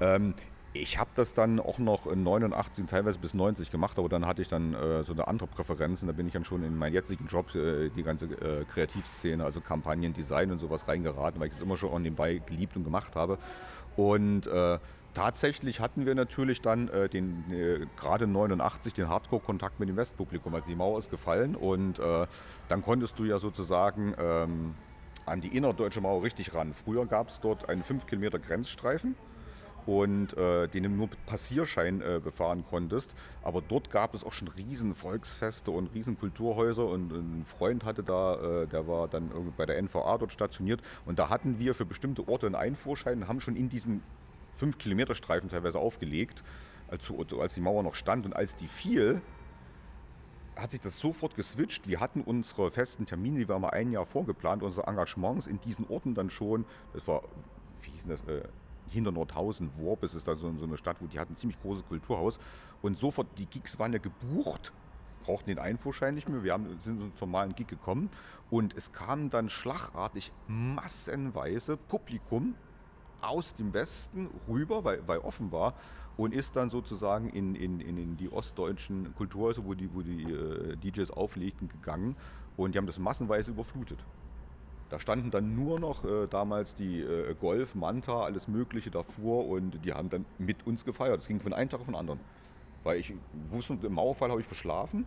Ähm, 0.00 0.34
ich 0.72 0.98
habe 0.98 1.10
das 1.14 1.34
dann 1.34 1.60
auch 1.60 1.78
noch 1.78 2.06
in 2.06 2.22
89, 2.22 2.86
teilweise 2.86 3.18
bis 3.18 3.34
90 3.34 3.70
gemacht, 3.70 3.98
aber 3.98 4.08
dann 4.08 4.26
hatte 4.26 4.42
ich 4.42 4.48
dann 4.48 4.74
äh, 4.74 5.04
so 5.04 5.12
eine 5.12 5.28
andere 5.28 5.46
Präferenz 5.46 6.02
und 6.02 6.08
da 6.08 6.12
bin 6.12 6.26
ich 6.26 6.32
dann 6.32 6.44
schon 6.44 6.64
in 6.64 6.76
meinen 6.76 6.94
jetzigen 6.94 7.26
Job, 7.26 7.54
äh, 7.54 7.90
die 7.90 8.02
ganze 8.02 8.26
äh, 8.26 8.64
Kreativszene, 8.64 9.44
also 9.44 9.60
Kampagnen, 9.60 10.12
Design 10.12 10.50
und 10.50 10.58
sowas 10.58 10.88
reingeraten, 10.88 11.40
weil 11.40 11.48
ich 11.48 11.52
das 11.52 11.62
immer 11.62 11.76
schon 11.76 11.90
on 11.90 12.02
nebenbei 12.02 12.40
geliebt 12.46 12.76
und 12.76 12.84
gemacht 12.84 13.14
habe. 13.14 13.38
Und 13.94 14.46
äh, 14.46 14.78
tatsächlich 15.14 15.78
hatten 15.78 16.06
wir 16.06 16.14
natürlich 16.14 16.62
dann 16.62 16.88
äh, 16.88 17.08
den 17.08 17.44
äh, 17.52 17.86
gerade 18.00 18.26
89 18.26 18.94
den 18.94 19.08
Hardcore-Kontakt 19.08 19.78
mit 19.78 19.88
dem 19.88 19.96
Westpublikum, 19.96 20.54
als 20.54 20.64
die 20.64 20.74
Mauer 20.74 20.98
ist 20.98 21.10
gefallen 21.10 21.54
und 21.54 22.00
dann 22.68 22.82
konntest 22.82 23.18
du 23.18 23.24
ja 23.24 23.38
sozusagen 23.38 24.14
ähm, 24.18 24.74
an 25.26 25.40
die 25.40 25.56
innerdeutsche 25.56 26.00
Mauer 26.00 26.22
richtig 26.22 26.54
ran. 26.54 26.74
Früher 26.84 27.06
gab 27.06 27.28
es 27.28 27.40
dort 27.40 27.68
einen 27.68 27.82
5 27.82 28.06
Kilometer 28.06 28.38
Grenzstreifen 28.38 29.14
und 29.86 30.36
äh, 30.36 30.68
den 30.68 30.84
du 30.84 30.88
nur 30.88 31.08
mit 31.08 31.26
Passierschein 31.26 32.00
äh, 32.00 32.20
befahren 32.22 32.64
konntest. 32.68 33.14
Aber 33.42 33.60
dort 33.62 33.90
gab 33.90 34.14
es 34.14 34.24
auch 34.24 34.32
schon 34.32 34.48
riesen 34.48 34.94
Volksfeste 34.94 35.70
und 35.70 35.92
riesen 35.94 36.18
Kulturhäuser 36.18 36.86
und 36.86 37.12
ein 37.12 37.44
Freund 37.46 37.84
hatte 37.84 38.02
da, 38.02 38.62
äh, 38.62 38.66
der 38.66 38.86
war 38.86 39.08
dann 39.08 39.30
bei 39.56 39.66
der 39.66 39.80
NVA 39.82 40.18
dort 40.18 40.32
stationiert 40.32 40.80
und 41.04 41.18
da 41.18 41.28
hatten 41.28 41.58
wir 41.58 41.74
für 41.74 41.84
bestimmte 41.84 42.28
Orte 42.28 42.46
einen 42.46 42.54
Einfuhrschein 42.54 43.22
und 43.22 43.28
haben 43.28 43.40
schon 43.40 43.56
in 43.56 43.68
diesem 43.68 44.02
5 44.58 44.78
Kilometer 44.78 45.14
Streifen 45.14 45.48
teilweise 45.48 45.78
aufgelegt, 45.78 46.42
als, 46.88 47.10
als 47.38 47.54
die 47.54 47.60
Mauer 47.60 47.82
noch 47.82 47.94
stand 47.94 48.26
und 48.26 48.36
als 48.36 48.54
die 48.54 48.68
fiel, 48.68 49.20
hat 50.56 50.70
sich 50.72 50.80
das 50.80 50.98
sofort 50.98 51.34
geswitcht. 51.34 51.86
Wir 51.88 52.00
hatten 52.00 52.20
unsere 52.20 52.70
festen 52.70 53.06
Termine, 53.06 53.38
die 53.38 53.48
wir 53.48 53.58
mal 53.58 53.70
ein 53.70 53.90
Jahr 53.90 54.06
vorgeplant, 54.06 54.62
unsere 54.62 54.86
Engagements 54.86 55.46
in 55.46 55.60
diesen 55.60 55.88
Orten 55.88 56.14
dann 56.14 56.30
schon. 56.30 56.64
Das 56.92 57.06
war, 57.06 57.22
wie 57.82 57.90
hieß 57.90 58.02
das, 58.06 58.22
äh, 58.28 58.42
hinter 58.88 59.12
Nordhausen, 59.12 59.70
Worp, 59.78 60.02
ist 60.02 60.14
da 60.28 60.36
so, 60.36 60.52
so 60.58 60.64
eine 60.64 60.76
Stadt, 60.76 60.98
wo 61.00 61.06
die 61.06 61.18
hatten 61.18 61.32
ein 61.32 61.36
ziemlich 61.36 61.60
großes 61.60 61.86
Kulturhaus. 61.88 62.38
Und 62.82 62.98
sofort, 62.98 63.26
die 63.38 63.46
Gigs 63.46 63.78
waren 63.78 63.92
ja 63.92 63.98
gebucht, 63.98 64.72
brauchten 65.22 65.48
den 65.48 65.58
Einfuhrschein 65.58 66.14
nicht 66.14 66.28
mehr. 66.28 66.42
Wir 66.42 66.52
haben, 66.52 66.78
sind 66.84 67.16
zum 67.16 67.30
normalen 67.30 67.54
Gig 67.54 67.68
gekommen 67.68 68.10
und 68.50 68.76
es 68.76 68.92
kamen 68.92 69.30
dann 69.30 69.48
schlagartig 69.48 70.32
massenweise 70.46 71.76
Publikum 71.76 72.54
aus 73.20 73.54
dem 73.54 73.72
Westen 73.72 74.28
rüber, 74.48 74.84
weil, 74.84 75.06
weil 75.06 75.18
offen 75.20 75.52
war 75.52 75.74
und 76.16 76.34
ist 76.34 76.56
dann 76.56 76.70
sozusagen 76.70 77.28
in, 77.30 77.54
in, 77.54 77.80
in, 77.80 78.16
die 78.16 78.30
ostdeutschen 78.30 79.14
Kulturhäuser, 79.14 79.64
wo 79.64 79.74
die, 79.74 79.92
wo 79.94 80.02
die 80.02 80.24
äh, 80.24 80.76
DJs 80.76 81.10
auflegten, 81.10 81.68
gegangen 81.68 82.16
und 82.56 82.74
die 82.74 82.78
haben 82.78 82.86
das 82.86 82.98
massenweise 82.98 83.50
überflutet. 83.50 83.98
Da 84.90 85.00
standen 85.00 85.30
dann 85.30 85.54
nur 85.54 85.80
noch 85.80 86.04
äh, 86.04 86.26
damals 86.28 86.74
die 86.74 87.00
äh, 87.00 87.34
Golf, 87.40 87.74
Manta, 87.74 88.24
alles 88.24 88.46
Mögliche 88.46 88.90
davor 88.90 89.48
und 89.48 89.82
die 89.84 89.92
haben 89.94 90.10
dann 90.10 90.26
mit 90.38 90.66
uns 90.66 90.84
gefeiert. 90.84 91.18
Das 91.18 91.28
ging 91.28 91.40
von 91.40 91.54
einem 91.54 91.70
Tag 91.70 91.80
auf 91.80 91.86
den 91.86 91.94
anderen. 91.94 92.20
Weil 92.82 92.98
ich 92.98 93.14
wusste, 93.50 93.78
im 93.82 93.94
Mauerfall 93.94 94.30
habe 94.30 94.40
ich 94.40 94.46
verschlafen 94.46 95.06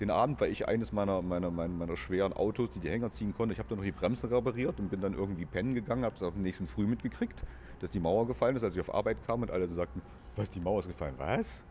den 0.00 0.10
Abend, 0.10 0.40
weil 0.40 0.50
ich 0.50 0.66
eines 0.66 0.92
meiner, 0.92 1.22
meiner, 1.22 1.50
meiner, 1.50 1.72
meiner 1.72 1.96
schweren 1.96 2.32
Autos, 2.32 2.70
die 2.72 2.80
die 2.80 2.90
Hänger 2.90 3.12
ziehen 3.12 3.32
konnte, 3.34 3.52
ich 3.52 3.58
habe 3.58 3.68
dann 3.68 3.78
noch 3.78 3.84
die 3.84 3.92
Bremsen 3.92 4.28
repariert 4.28 4.80
und 4.80 4.88
bin 4.90 5.00
dann 5.00 5.14
irgendwie 5.14 5.44
pennen 5.44 5.74
gegangen, 5.74 6.04
habe 6.04 6.16
es 6.16 6.22
auf 6.22 6.34
den 6.34 6.42
nächsten 6.42 6.66
Früh 6.66 6.86
mitgekriegt, 6.86 7.42
dass 7.80 7.90
die 7.90 8.00
Mauer 8.00 8.26
gefallen 8.26 8.56
ist, 8.56 8.64
als 8.64 8.74
ich 8.74 8.80
auf 8.80 8.92
Arbeit 8.92 9.24
kam 9.26 9.42
und 9.42 9.50
alle 9.50 9.68
sagten, 9.68 10.02
was, 10.36 10.50
die 10.50 10.60
Mauer 10.60 10.80
ist 10.80 10.88
gefallen, 10.88 11.14
was? 11.18 11.62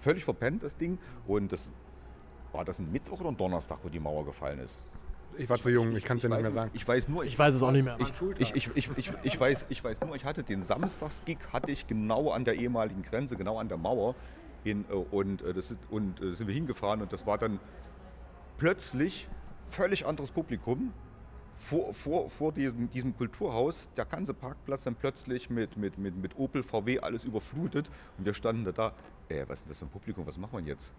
Völlig 0.00 0.24
verpennt 0.24 0.62
das 0.62 0.76
Ding 0.76 0.98
und 1.26 1.52
das 1.52 1.68
war 2.52 2.64
das 2.64 2.78
ein 2.78 2.90
Mittwoch 2.90 3.20
oder 3.20 3.30
ein 3.30 3.36
Donnerstag, 3.36 3.78
wo 3.82 3.88
die 3.88 4.00
Mauer 4.00 4.24
gefallen 4.24 4.60
ist? 4.60 4.74
Ich 5.38 5.50
war 5.50 5.58
zu 5.58 5.68
jung, 5.68 5.94
ich 5.94 6.04
kann 6.04 6.16
es 6.16 6.22
ja 6.22 6.28
nicht 6.30 6.40
mehr 6.40 6.52
sagen. 6.52 6.70
Ich 6.72 6.86
weiß 6.86 7.08
nur, 7.08 7.24
ich, 7.24 7.32
ich 7.32 7.38
weiß 7.38 7.54
es 7.54 7.62
auch 7.62 7.72
nicht 7.72 7.84
mehr. 7.84 7.98
Ich, 8.00 8.54
ich, 8.54 8.70
ich, 8.74 8.90
ich, 8.96 9.12
ich, 9.22 9.40
weiß, 9.40 9.66
ich 9.68 9.84
weiß 9.84 10.00
nur, 10.00 10.16
ich 10.16 10.24
hatte 10.24 10.42
den 10.42 10.62
Samstagsgig 10.62 11.38
hatte 11.52 11.70
ich 11.70 11.86
genau 11.86 12.30
an 12.30 12.44
der 12.44 12.54
ehemaligen 12.54 13.02
Grenze, 13.02 13.36
genau 13.36 13.58
an 13.58 13.68
der 13.68 13.76
Mauer 13.76 14.14
hin 14.64 14.84
äh, 14.90 14.94
und, 14.94 15.42
äh, 15.42 15.54
das, 15.54 15.74
und 15.90 16.20
äh, 16.20 16.34
sind 16.34 16.46
wir 16.46 16.54
hingefahren 16.54 17.02
und 17.02 17.12
das 17.12 17.26
war 17.26 17.38
dann 17.38 17.60
plötzlich 18.58 19.28
völlig 19.70 20.06
anderes 20.06 20.30
Publikum. 20.30 20.92
Vor, 21.58 21.94
vor, 21.94 22.30
vor 22.30 22.52
diesem, 22.52 22.90
diesem 22.90 23.16
Kulturhaus, 23.16 23.88
der 23.96 24.04
ganze 24.04 24.34
Parkplatz 24.34 24.84
dann 24.84 24.94
plötzlich 24.94 25.48
mit, 25.50 25.76
mit, 25.76 25.98
mit, 25.98 26.14
mit 26.14 26.38
Opel, 26.38 26.62
VW 26.62 27.00
alles 27.00 27.24
überflutet 27.24 27.90
und 28.18 28.26
wir 28.26 28.34
standen 28.34 28.64
da 28.64 28.72
da, 28.72 28.92
äh, 29.28 29.44
was 29.48 29.60
ist 29.60 29.70
das 29.70 29.78
für 29.78 29.86
ein 29.86 29.90
Publikum, 29.90 30.26
was 30.26 30.36
machen 30.36 30.58
wir 30.58 30.74
jetzt? 30.74 30.92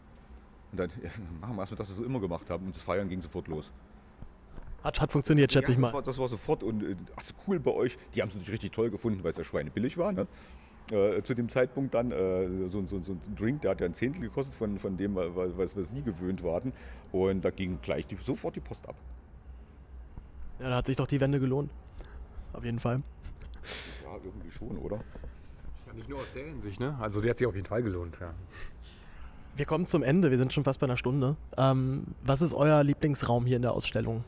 Und 0.71 0.79
dann 0.79 0.89
ja, 1.03 1.09
machen 1.39 1.55
wir 1.55 1.61
erstmal 1.61 1.77
das, 1.77 1.91
was 1.91 1.97
wir 1.97 2.05
immer 2.05 2.19
gemacht 2.19 2.49
haben. 2.49 2.65
Und 2.65 2.75
das 2.75 2.83
Feiern 2.83 3.07
ging 3.07 3.21
sofort 3.21 3.47
los. 3.47 3.71
Hat, 4.83 5.01
hat 5.01 5.11
funktioniert, 5.11 5.51
schätze 5.51 5.71
ja, 5.71 5.73
ich 5.73 5.79
mal. 5.79 5.87
Das 5.87 5.93
war, 5.93 6.01
das 6.03 6.17
war 6.17 6.27
sofort 6.27 6.63
und 6.63 6.97
ach, 7.15 7.23
cool 7.47 7.59
bei 7.59 7.71
euch. 7.71 7.97
Die 8.13 8.21
haben 8.21 8.29
es 8.29 8.35
natürlich 8.35 8.53
richtig 8.53 8.71
toll 8.73 8.89
gefunden, 8.89 9.23
weil 9.23 9.31
es 9.31 9.37
ja 9.37 9.43
schweinebillig 9.43 9.97
war. 9.97 10.11
Ne? 10.11 10.27
Äh, 10.91 11.21
zu 11.23 11.33
dem 11.33 11.49
Zeitpunkt 11.49 11.93
dann 11.93 12.11
äh, 12.11 12.47
so, 12.69 12.85
so, 12.85 13.01
so, 13.01 13.11
ein 13.11 13.35
Drink, 13.35 13.61
der 13.61 13.71
hat 13.71 13.81
ja 13.81 13.87
ein 13.87 13.93
Zehntel 13.93 14.21
gekostet 14.21 14.55
von, 14.55 14.79
von 14.79 14.95
dem, 14.95 15.15
was, 15.15 15.75
was 15.75 15.89
sie 15.89 16.01
gewöhnt 16.01 16.43
waren. 16.43 16.71
Und 17.11 17.43
da 17.43 17.49
ging 17.49 17.79
gleich 17.81 18.07
die, 18.07 18.17
sofort 18.25 18.55
die 18.55 18.61
Post 18.61 18.87
ab. 18.87 18.95
Ja, 20.59 20.69
da 20.69 20.75
hat 20.77 20.87
sich 20.87 20.95
doch 20.95 21.07
die 21.07 21.19
Wende 21.19 21.39
gelohnt. 21.39 21.71
Auf 22.53 22.63
jeden 22.63 22.79
Fall. 22.79 23.01
Ja, 24.03 24.15
irgendwie 24.23 24.49
schon, 24.51 24.77
oder? 24.77 25.03
Ja, 25.87 25.93
nicht 25.93 26.07
nur 26.07 26.19
aus 26.19 26.31
der 26.33 26.45
Hinsicht, 26.45 26.79
ne? 26.79 26.97
Also 26.99 27.21
die 27.21 27.29
hat 27.29 27.37
sich 27.37 27.47
auf 27.47 27.55
jeden 27.55 27.67
Fall 27.67 27.83
gelohnt, 27.83 28.17
ja. 28.21 28.33
Wir 29.55 29.65
kommen 29.65 29.87
zum 29.87 30.03
Ende, 30.03 30.31
wir 30.31 30.37
sind 30.37 30.53
schon 30.53 30.63
fast 30.63 30.79
bei 30.79 30.85
einer 30.85 30.97
Stunde. 30.97 31.35
Ähm, 31.57 32.03
was 32.23 32.41
ist 32.41 32.53
euer 32.53 32.83
Lieblingsraum 32.83 33.45
hier 33.45 33.57
in 33.57 33.63
der 33.63 33.73
Ausstellung? 33.73 34.23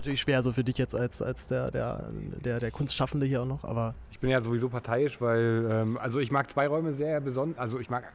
Natürlich 0.00 0.22
schwer, 0.22 0.42
so 0.42 0.50
für 0.52 0.64
dich 0.64 0.78
jetzt 0.78 0.94
als, 0.94 1.20
als 1.20 1.46
der, 1.46 1.70
der, 1.70 2.10
der, 2.42 2.58
der 2.58 2.70
Kunstschaffende 2.70 3.26
hier 3.26 3.42
auch 3.42 3.46
noch, 3.46 3.64
aber. 3.64 3.94
Ich 4.10 4.18
bin 4.18 4.30
ja 4.30 4.40
sowieso 4.40 4.70
parteiisch, 4.70 5.20
weil, 5.20 5.68
ähm, 5.70 5.98
also 5.98 6.20
ich 6.20 6.30
mag 6.30 6.50
zwei 6.50 6.68
Räume 6.68 6.94
sehr 6.94 7.20
besonders, 7.20 7.58
also 7.58 7.78
ich 7.78 7.90
mag, 7.90 8.10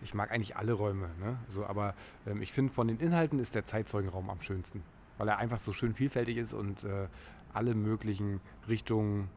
ich 0.00 0.14
mag 0.14 0.30
eigentlich 0.30 0.54
alle 0.54 0.74
Räume, 0.74 1.08
ne? 1.18 1.36
so, 1.48 1.66
aber 1.66 1.94
ähm, 2.24 2.40
ich 2.40 2.52
finde 2.52 2.72
von 2.72 2.86
den 2.86 3.00
Inhalten 3.00 3.40
ist 3.40 3.52
der 3.52 3.64
Zeitzeugenraum 3.64 4.30
am 4.30 4.42
schönsten, 4.42 4.84
weil 5.18 5.26
er 5.26 5.38
einfach 5.38 5.58
so 5.58 5.72
schön 5.72 5.92
vielfältig 5.92 6.36
ist 6.36 6.54
und 6.54 6.84
äh, 6.84 7.08
alle 7.52 7.74
möglichen 7.74 8.40
Richtungen 8.68 9.28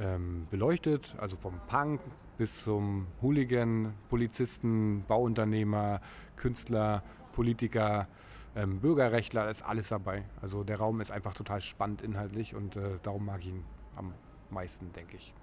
ähm, 0.00 0.48
beleuchtet, 0.50 1.14
also 1.18 1.36
vom 1.36 1.60
Punk 1.68 2.00
bis 2.36 2.64
zum 2.64 3.06
Hooligan, 3.22 3.94
Polizisten, 4.10 5.04
Bauunternehmer, 5.06 6.00
Künstler, 6.34 7.04
Politiker, 7.32 8.08
ähm, 8.56 8.80
Bürgerrechtler, 8.80 9.44
da 9.44 9.50
ist 9.50 9.62
alles 9.62 9.88
dabei. 9.88 10.24
Also 10.40 10.64
der 10.64 10.78
Raum 10.78 11.00
ist 11.00 11.10
einfach 11.10 11.34
total 11.34 11.60
spannend 11.60 12.02
inhaltlich 12.02 12.54
und 12.54 12.76
äh, 12.76 12.98
darum 13.02 13.26
mag 13.26 13.40
ich 13.40 13.48
ihn 13.48 13.64
am 13.96 14.12
meisten, 14.50 14.92
denke 14.92 15.16
ich. 15.16 15.34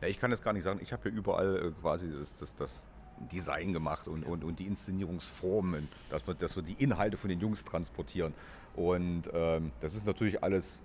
Ja, 0.00 0.08
ich 0.08 0.18
kann 0.18 0.30
das 0.30 0.42
gar 0.42 0.52
nicht 0.52 0.64
sagen. 0.64 0.80
Ich 0.82 0.92
habe 0.92 1.08
ja 1.08 1.14
überall 1.14 1.56
äh, 1.56 1.70
quasi 1.80 2.10
das, 2.12 2.34
das, 2.36 2.54
das 2.56 2.82
Design 3.32 3.72
gemacht 3.72 4.06
und, 4.08 4.24
und, 4.24 4.44
und 4.44 4.58
die 4.58 4.66
Inszenierungsformen, 4.66 5.88
dass 6.10 6.26
wir, 6.26 6.34
dass 6.34 6.56
wir 6.56 6.62
die 6.62 6.74
Inhalte 6.74 7.16
von 7.16 7.30
den 7.30 7.40
Jungs 7.40 7.64
transportieren. 7.64 8.34
Und 8.74 9.24
ähm, 9.32 9.72
das 9.80 9.94
ist 9.94 10.06
natürlich 10.06 10.42
alles 10.42 10.82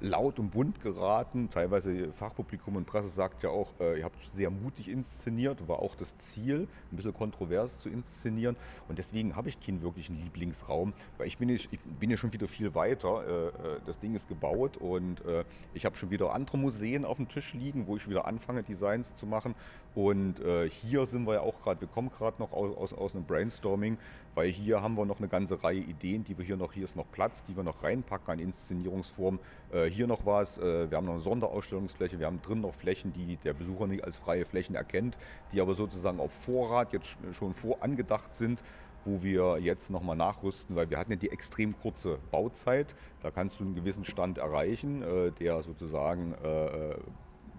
laut 0.00 0.38
und 0.38 0.50
bunt 0.50 0.80
geraten. 0.80 1.50
Teilweise 1.50 2.12
Fachpublikum 2.12 2.76
und 2.76 2.86
Presse 2.86 3.08
sagt 3.08 3.42
ja 3.42 3.50
auch, 3.50 3.68
äh, 3.80 3.98
ihr 3.98 4.04
habt 4.04 4.16
sehr 4.34 4.50
mutig 4.50 4.88
inszeniert, 4.88 5.66
war 5.68 5.80
auch 5.80 5.96
das 5.96 6.16
Ziel, 6.18 6.68
ein 6.92 6.96
bisschen 6.96 7.14
kontrovers 7.14 7.76
zu 7.78 7.88
inszenieren. 7.88 8.56
Und 8.88 8.98
deswegen 8.98 9.36
habe 9.36 9.48
ich 9.48 9.60
keinen 9.60 9.82
wirklichen 9.82 10.16
Lieblingsraum, 10.22 10.92
weil 11.16 11.26
ich 11.26 11.38
bin, 11.38 11.48
ich 11.48 11.68
bin 12.00 12.10
ja 12.10 12.16
schon 12.16 12.32
wieder 12.32 12.48
viel 12.48 12.74
weiter. 12.74 13.24
Äh, 13.26 13.46
äh, 13.48 13.80
das 13.86 13.98
Ding 13.98 14.14
ist 14.14 14.28
gebaut 14.28 14.76
und 14.76 15.24
äh, 15.24 15.44
ich 15.74 15.84
habe 15.84 15.96
schon 15.96 16.10
wieder 16.10 16.32
andere 16.32 16.58
Museen 16.58 17.04
auf 17.04 17.16
dem 17.16 17.28
Tisch 17.28 17.54
liegen, 17.54 17.86
wo 17.86 17.96
ich 17.96 18.08
wieder 18.08 18.26
anfange, 18.26 18.62
Designs 18.62 19.14
zu 19.16 19.26
machen. 19.26 19.54
Und 19.94 20.40
äh, 20.40 20.68
hier 20.68 21.06
sind 21.06 21.26
wir 21.26 21.34
ja 21.34 21.40
auch 21.40 21.60
gerade, 21.62 21.80
wir 21.80 21.88
kommen 21.88 22.10
gerade 22.10 22.36
noch 22.38 22.52
aus, 22.52 22.76
aus, 22.76 22.92
aus 22.92 23.14
einem 23.14 23.24
Brainstorming, 23.24 23.98
weil 24.34 24.50
hier 24.50 24.80
haben 24.80 24.94
wir 24.96 25.04
noch 25.04 25.18
eine 25.18 25.28
ganze 25.28 25.62
Reihe 25.62 25.80
Ideen, 25.80 26.24
die 26.24 26.38
wir 26.38 26.44
hier 26.44 26.56
noch, 26.56 26.72
hier 26.72 26.84
ist 26.84 26.94
noch 26.94 27.10
Platz, 27.10 27.42
die 27.44 27.56
wir 27.56 27.64
noch 27.64 27.82
reinpacken 27.82 28.34
an 28.34 28.38
Inszenierungsformen. 28.38 29.40
Äh, 29.72 29.86
hier 29.86 30.06
noch 30.06 30.24
was, 30.24 30.58
äh, 30.58 30.90
wir 30.90 30.96
haben 30.96 31.06
noch 31.06 31.14
eine 31.14 31.22
Sonderausstellungsfläche, 31.22 32.20
wir 32.20 32.26
haben 32.26 32.40
drin 32.42 32.60
noch 32.60 32.74
Flächen, 32.74 33.12
die 33.12 33.36
der 33.38 33.54
Besucher 33.54 33.86
nicht 33.86 34.04
als 34.04 34.18
freie 34.18 34.44
Flächen 34.44 34.76
erkennt, 34.76 35.16
die 35.52 35.60
aber 35.60 35.74
sozusagen 35.74 36.20
auf 36.20 36.32
Vorrat 36.44 36.92
jetzt 36.92 37.16
schon 37.32 37.54
vorangedacht 37.54 38.34
sind 38.34 38.62
wo 39.04 39.22
wir 39.22 39.58
jetzt 39.58 39.90
nochmal 39.90 40.16
nachrüsten, 40.16 40.76
weil 40.76 40.90
wir 40.90 40.98
hatten 40.98 41.12
ja 41.12 41.16
die 41.16 41.30
extrem 41.30 41.78
kurze 41.80 42.18
Bauzeit. 42.30 42.94
Da 43.22 43.30
kannst 43.30 43.58
du 43.58 43.64
einen 43.64 43.74
gewissen 43.74 44.04
Stand 44.04 44.38
erreichen, 44.38 45.02
äh, 45.02 45.32
der 45.32 45.62
sozusagen 45.62 46.34
äh, 46.34 46.94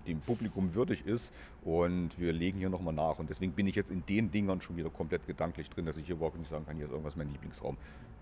dem 0.09 0.21
Publikum 0.21 0.73
würdig 0.73 1.05
ist. 1.05 1.33
Und 1.63 2.17
wir 2.17 2.33
legen 2.33 2.59
hier 2.59 2.69
nochmal 2.69 2.93
nach. 2.93 3.19
Und 3.19 3.29
deswegen 3.29 3.53
bin 3.53 3.67
ich 3.67 3.75
jetzt 3.75 3.91
in 3.91 4.05
den 4.05 4.31
Dingern 4.31 4.61
schon 4.61 4.77
wieder 4.77 4.89
komplett 4.89 5.25
gedanklich 5.27 5.69
drin, 5.69 5.85
dass 5.85 5.97
ich 5.97 6.05
hier 6.05 6.15
überhaupt 6.15 6.37
nicht 6.37 6.49
sagen 6.49 6.65
kann, 6.65 6.75
hier 6.75 6.85
ist 6.85 6.91
irgendwas 6.91 7.15
mein 7.15 7.29
Lieblingsraum. 7.29 7.77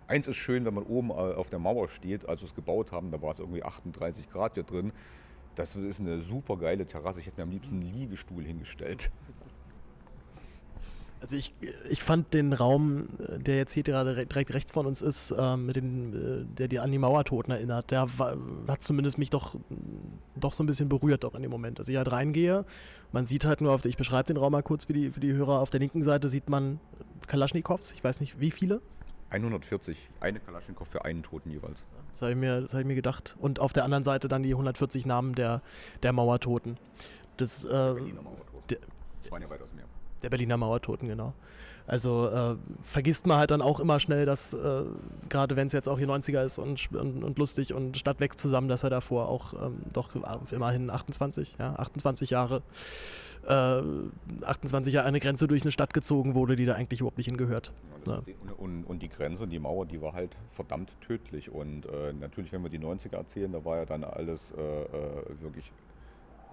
Eins 0.07 0.27
ist 0.27 0.38
schön, 0.38 0.65
wenn 0.65 0.73
man 0.73 0.85
oben 0.85 1.09
äh, 1.09 1.14
auf 1.14 1.49
der 1.49 1.59
Mauer 1.59 1.89
steht, 1.89 2.27
als 2.30 2.41
wir 2.41 2.47
es 2.47 2.55
gebaut 2.55 2.91
haben, 2.91 3.11
da 3.11 3.22
war 3.22 3.34
es 3.34 3.39
irgendwie 3.39 3.64
38 3.64 4.30
Grad 4.30 4.53
hier 4.53 4.64
drin. 4.64 4.91
Das 5.55 5.76
ist 5.76 5.99
eine 5.99 6.22
super 6.22 6.55
geile 6.55 6.85
Terrasse. 6.85 7.19
Ich 7.19 7.26
hätte 7.26 7.38
mir 7.38 7.43
am 7.43 7.51
liebsten 7.51 7.81
einen 7.81 7.93
Liegestuhl 7.93 8.43
hingestellt. 8.43 9.09
Also 11.19 11.35
ich, 11.35 11.53
ich 11.89 12.03
fand 12.03 12.34
den 12.34 12.53
Raum, 12.53 13.07
der 13.18 13.57
jetzt 13.57 13.73
hier 13.73 13.84
gerade 13.84 14.14
direkt 14.14 14.53
rechts 14.53 14.72
von 14.72 14.85
uns 14.85 15.02
ist, 15.02 15.31
äh, 15.31 15.57
mit 15.57 15.76
den, 15.76 16.14
äh, 16.14 16.45
der 16.57 16.68
dir 16.68 16.84
an 16.84 16.91
die 16.91 16.99
Mauertoten 16.99 17.52
erinnert, 17.52 17.89
der 17.89 18.07
war, 18.19 18.38
hat 18.68 18.84
zumindest 18.84 19.18
mich 19.18 19.31
doch, 19.31 19.56
doch 20.35 20.53
so 20.53 20.64
ein 20.64 20.68
bisschen 20.68 20.89
berührt 20.89 21.26
auch 21.26 21.34
in 21.34 21.41
dem 21.41 21.52
Moment. 21.52 21.80
Als 21.80 21.88
ich 21.88 21.98
halt 21.98 22.11
reingehe, 22.11 22.65
man 23.11 23.26
sieht 23.26 23.45
halt 23.45 23.61
nur 23.61 23.73
auf, 23.73 23.84
ich 23.85 23.98
beschreibe 23.98 24.27
den 24.27 24.38
Raum 24.38 24.52
mal 24.52 24.61
kurz 24.64 24.85
für 24.85 24.94
die, 24.94 25.10
für 25.10 25.19
die 25.19 25.34
Hörer, 25.34 25.60
auf 25.60 25.72
der 25.72 25.80
linken 25.80 26.03
Seite 26.03 26.30
sieht 26.30 26.49
man 26.49 26.80
Kalaschnikows, 27.26 27.94
ich 27.94 28.03
weiß 28.03 28.19
nicht 28.19 28.39
wie 28.39 28.52
viele. 28.52 28.81
140, 29.30 29.98
eine 30.19 30.39
Kalaschnikow 30.39 30.88
für 30.88 31.03
einen 31.03 31.23
Toten 31.23 31.49
jeweils. 31.49 31.84
Das 32.11 32.22
habe 32.22 32.31
ich, 32.31 32.38
mir, 32.38 32.65
hab 32.72 32.80
ich 32.80 32.85
mir 32.85 32.95
gedacht. 32.95 33.35
Und 33.39 33.60
auf 33.60 33.73
der 33.73 33.84
anderen 33.84 34.03
Seite 34.03 34.27
dann 34.27 34.44
die 34.44 34.52
140 34.52 35.06
Namen 35.06 35.35
der, 35.35 35.61
der 36.03 36.14
Mauertoten. 36.14 36.77
Das, 37.38 37.65
äh, 37.65 37.69
Berliner 37.69 38.22
Mauertoten. 38.22 38.68
Der, 38.69 38.77
das 39.23 39.31
waren 39.31 39.41
ja 39.41 39.49
weitaus 39.49 39.73
mehr. 39.76 39.85
Der 40.23 40.30
Berliner 40.30 40.57
Mauertoten, 40.57 41.07
genau. 41.07 41.34
Also 41.88 42.27
äh, 42.27 42.56
vergisst 42.81 43.26
man 43.27 43.38
halt 43.38 43.49
dann 43.49 43.61
auch 43.61 43.80
immer 43.80 44.02
schnell, 44.02 44.26
dass 44.26 44.53
äh, 44.53 44.84
gerade 45.30 45.56
wenn 45.56 45.68
es 45.68 45.73
jetzt 45.73 45.88
auch 45.88 45.98
hier 45.98 46.07
90er 46.07 46.44
ist 46.44 46.60
und, 46.60 46.91
und, 46.94 47.23
und, 47.23 47.39
lustig 47.39 47.73
und 47.73 47.98
Stadt 47.98 48.19
wächst 48.19 48.41
zusammen, 48.41 48.68
dass 48.68 48.84
er 48.84 48.89
davor 48.89 49.30
auch 49.30 49.53
ähm, 49.53 49.77
doch 49.94 50.10
immerhin 50.52 50.89
28, 50.89 51.56
ja, 51.57 51.76
28 51.77 52.30
Jahre, 52.30 52.61
äh, 53.48 53.81
28 54.44 54.94
Jahre 54.94 55.07
eine 55.07 55.22
Grenze 55.22 55.48
durch 55.48 55.61
eine 55.61 55.72
Stadt 55.72 55.94
gezogen 55.94 56.35
wurde, 56.35 56.57
die 56.57 56.65
da 56.65 56.73
eigentlich 56.73 56.99
überhaupt 56.99 57.19
nicht 57.19 57.27
hingehört. 57.27 57.72
Ja, 58.06 58.22
und, 58.57 58.84
und, 58.84 59.02
die 59.02 59.10
Grenze 59.10 59.44
und 59.44 59.49
die 59.49 59.60
Mauer, 59.60 59.85
die 59.85 60.02
war 60.02 60.11
halt 60.11 60.35
verdammt 60.52 60.91
tödlich. 61.02 61.49
Und 61.49 61.85
äh, 61.85 62.11
natürlich, 62.11 62.52
wenn 62.52 62.64
wir 62.64 62.69
die 62.69 62.80
90er 62.80 63.15
erzählen, 63.15 63.52
da 63.52 63.64
war 63.64 63.77
ja 63.77 63.85
dann 63.85 64.03
alles 64.03 64.53
äh, 64.57 64.61
äh, 64.61 65.41
wirklich 65.41 65.72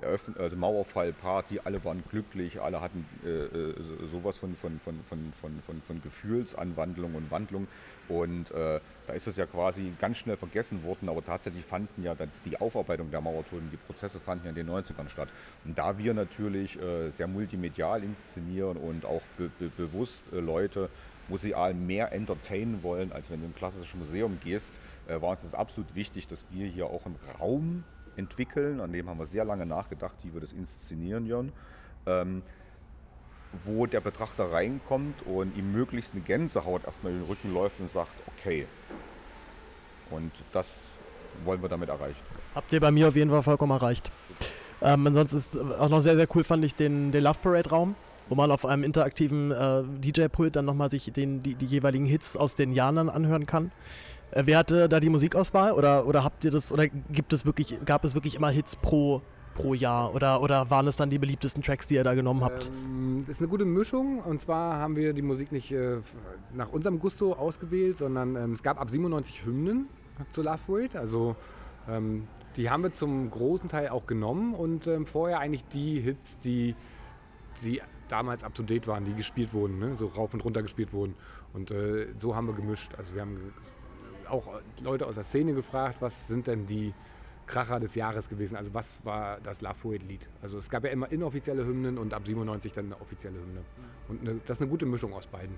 Eröffn 0.05 0.35
also 0.39 0.57
Mauerfallparty, 0.57 1.61
alle 1.65 1.85
waren 1.85 2.03
glücklich, 2.11 2.61
alle 2.61 2.81
hatten 2.81 3.07
äh, 3.25 3.29
äh 3.29 3.75
sowas 4.13 4.37
von, 4.37 4.55
von, 4.57 4.81
von, 4.85 5.01
von, 5.09 5.33
von, 5.41 5.63
von, 5.67 5.83
von 5.83 6.03
Gefühlsanwandlung 6.03 7.15
und 7.15 7.31
Wandlung. 7.31 7.67
Und 8.09 8.51
äh, 8.51 8.81
da 9.07 9.13
ist 9.15 9.27
es 9.27 9.37
ja 9.37 9.47
quasi 9.47 9.93
ganz 9.99 10.19
schnell 10.19 10.37
vergessen 10.37 10.83
worden, 10.85 11.09
aber 11.09 11.25
tatsächlich 11.25 11.65
fanden 11.65 12.03
ja 12.03 12.15
die 12.45 12.61
Aufarbeitung 12.61 13.11
der 13.11 13.21
Mauertoten, 13.21 13.71
die 13.71 13.77
Prozesse 13.77 14.21
fanden 14.21 14.45
ja 14.45 14.51
in 14.51 14.57
den 14.57 14.71
90ern 14.71 15.09
statt. 15.09 15.29
Und 15.65 15.79
da 15.79 15.97
wir 15.99 16.13
natürlich 16.15 16.81
äh, 16.81 17.11
sehr 17.11 17.27
multimedial 17.27 18.03
inszenieren 18.03 18.77
und 18.77 19.05
auch 19.05 19.23
be 19.39 19.51
be 19.59 19.71
bewusst 19.71 20.25
äh, 20.33 20.41
Leute 20.41 20.91
museal 21.29 21.75
mehr 21.75 22.13
entertainen 22.13 22.83
wollen, 22.83 23.13
als 23.13 23.31
wenn 23.31 23.41
du 23.41 23.47
in 23.47 23.53
ein 23.53 23.57
klassisches 23.57 23.95
Museum 23.95 24.39
gehst, 24.43 24.73
äh, 25.09 25.21
war 25.21 25.31
uns 25.31 25.43
das 25.43 25.55
absolut 25.55 25.95
wichtig, 25.95 26.29
dass 26.29 26.45
wir 26.51 26.67
hier 26.67 26.87
auch 26.87 27.07
einen 27.07 27.19
Raum 27.41 27.85
entwickeln, 28.17 28.81
an 28.81 28.93
dem 28.93 29.09
haben 29.09 29.19
wir 29.19 29.27
sehr 29.27 29.45
lange 29.45 29.67
nachgedacht, 29.67 30.15
wie 30.23 30.33
wir 30.33 30.41
das 30.41 30.53
inszenieren, 30.53 31.27
Jörn, 31.27 31.53
ähm, 32.07 32.43
wo 33.65 33.87
der 33.87 34.01
Betrachter 34.01 34.51
reinkommt 34.53 35.23
und 35.27 35.57
ihm 35.57 35.73
möglichst 35.73 36.13
eine 36.13 36.23
Gänsehaut 36.23 36.85
erstmal 36.85 37.13
in 37.13 37.21
den 37.21 37.29
Rücken 37.29 37.53
läuft 37.53 37.81
und 37.81 37.91
sagt, 37.91 38.13
okay. 38.27 38.67
Und 40.11 40.33
das 40.53 40.89
wollen 41.45 41.63
wir 41.63 41.69
damit 41.69 41.89
erreichen. 41.89 42.23
Habt 42.55 42.73
ihr 42.73 42.81
bei 42.81 42.91
mir 42.91 43.09
auf 43.09 43.17
jeden 43.17 43.31
Fall 43.31 43.43
vollkommen 43.43 43.73
erreicht. 43.73 44.11
Ähm, 44.83 45.07
ansonsten 45.07 45.39
ist 45.39 45.57
auch 45.57 45.89
noch 45.89 46.01
sehr, 46.01 46.17
sehr 46.17 46.29
cool, 46.35 46.45
fand 46.45 46.65
ich 46.65 46.75
den, 46.75 47.13
den 47.13 47.23
Love 47.25 47.39
Parade 47.43 47.71
Raum, 47.71 47.95
wo 48.29 48.35
man 48.35 48.51
auf 48.51 48.65
einem 48.65 48.85
interaktiven 48.85 49.51
äh, 49.51 49.83
DJ-Pult 50.01 50.57
dann 50.57 50.65
nochmal 50.65 50.91
sich 50.91 51.13
den, 51.13 51.43
die, 51.43 51.55
die 51.55 51.67
jeweiligen 51.67 52.07
Hits 52.07 52.37
aus 52.37 52.55
den 52.55 52.73
Jahren 52.73 53.09
anhören 53.09 53.47
kann. 53.47 53.71
Äh, 54.31 54.45
wer 54.47 54.59
hatte 54.59 54.89
da 54.89 55.01
die 55.01 55.11
Musikauswahl 55.11 55.73
oder, 55.73 56.07
oder 56.07 56.25
habt 56.25 56.45
ihr 56.45 56.51
das 56.51 56.73
oder 56.73 56.89
gibt 56.89 57.33
es 57.33 57.45
wirklich, 57.45 57.77
gab 57.85 58.05
es 58.05 58.15
wirklich 58.15 58.35
immer 58.35 58.51
Hits 58.51 58.77
pro, 58.77 59.23
pro 59.55 59.75
Jahr 59.75 60.15
oder, 60.15 60.43
oder 60.43 60.71
waren 60.71 60.87
es 60.87 60.97
dann 60.97 61.11
die 61.11 61.19
beliebtesten 61.19 61.63
Tracks, 61.63 61.87
die 61.87 61.95
ihr 61.95 62.05
da 62.05 62.15
genommen 62.15 62.43
habt? 62.43 62.67
Ähm, 62.67 63.25
ist 63.29 63.41
eine 63.41 63.49
gute 63.49 63.65
Mischung 63.65 64.21
und 64.21 64.43
zwar 64.43 64.79
haben 64.79 64.97
wir 64.97 65.13
die 65.13 65.23
Musik 65.23 65.53
nicht 65.53 65.71
äh, 65.73 65.99
nach 66.53 66.73
unserem 66.73 66.99
Gusto 66.99 67.33
ausgewählt, 67.33 67.99
sondern 67.99 68.37
ähm, 68.37 68.53
es 68.53 68.63
gab 68.63 68.81
ab 68.81 68.91
97 68.91 69.45
Hymnen 69.45 69.87
zu 70.33 70.43
Love 70.43 70.59
Parade, 70.67 70.99
also 70.99 71.37
ähm, 71.89 72.27
die 72.57 72.71
haben 72.71 72.83
wir 72.85 72.93
zum 72.93 73.31
großen 73.31 73.69
Teil 73.69 73.89
auch 73.89 74.07
genommen 74.07 74.55
und 74.55 74.87
ähm, 74.87 75.07
vorher 75.07 75.41
eigentlich 75.41 75.65
die 75.73 76.01
Hits, 76.01 76.39
die, 76.41 76.75
die 77.63 77.83
damals 78.09 78.45
up 78.45 78.55
to 78.55 78.63
date 78.63 78.87
waren, 78.87 79.05
die 79.05 79.15
gespielt 79.15 79.53
wurden, 79.53 79.79
ne? 79.79 79.97
so 79.97 80.07
rauf 80.09 80.35
und 80.35 80.45
runter 80.45 80.63
gespielt 80.63 80.93
wurden. 80.93 81.15
Und 81.53 81.71
äh, 81.71 82.09
so 82.19 82.35
haben 82.35 82.47
wir 82.47 82.55
gemischt. 82.55 82.95
Also 82.97 83.15
wir 83.15 83.23
haben 83.23 83.53
auch 84.29 84.61
Leute 84.83 85.07
aus 85.07 85.15
der 85.15 85.25
Szene 85.25 85.55
gefragt, 85.55 85.97
was 86.01 86.27
sind 86.29 86.47
denn 86.47 86.67
die 86.67 86.95
Kracher 87.47 87.81
des 87.81 87.95
Jahres 87.95 88.29
gewesen. 88.29 88.57
Also 88.57 88.73
was 88.73 88.91
war 89.05 89.39
das 89.43 89.61
Love 89.61 89.75
Poet 89.83 90.03
Lied? 90.03 90.27
Also 90.43 90.59
es 90.59 90.69
gab 90.69 90.85
ja 90.85 90.91
immer 90.91 91.11
inoffizielle 91.11 91.65
Hymnen 91.65 91.99
und 91.99 92.15
ab 92.15 92.23
97 92.27 92.73
dann 92.73 92.87
eine 92.87 93.01
offizielle 93.01 93.39
Hymne. 93.39 93.61
Und 94.09 94.21
eine, 94.23 94.41
das 94.47 94.59
ist 94.59 94.63
eine 94.63 94.71
gute 94.71 94.87
Mischung 94.87 95.13
aus 95.13 95.27
beiden. 95.27 95.57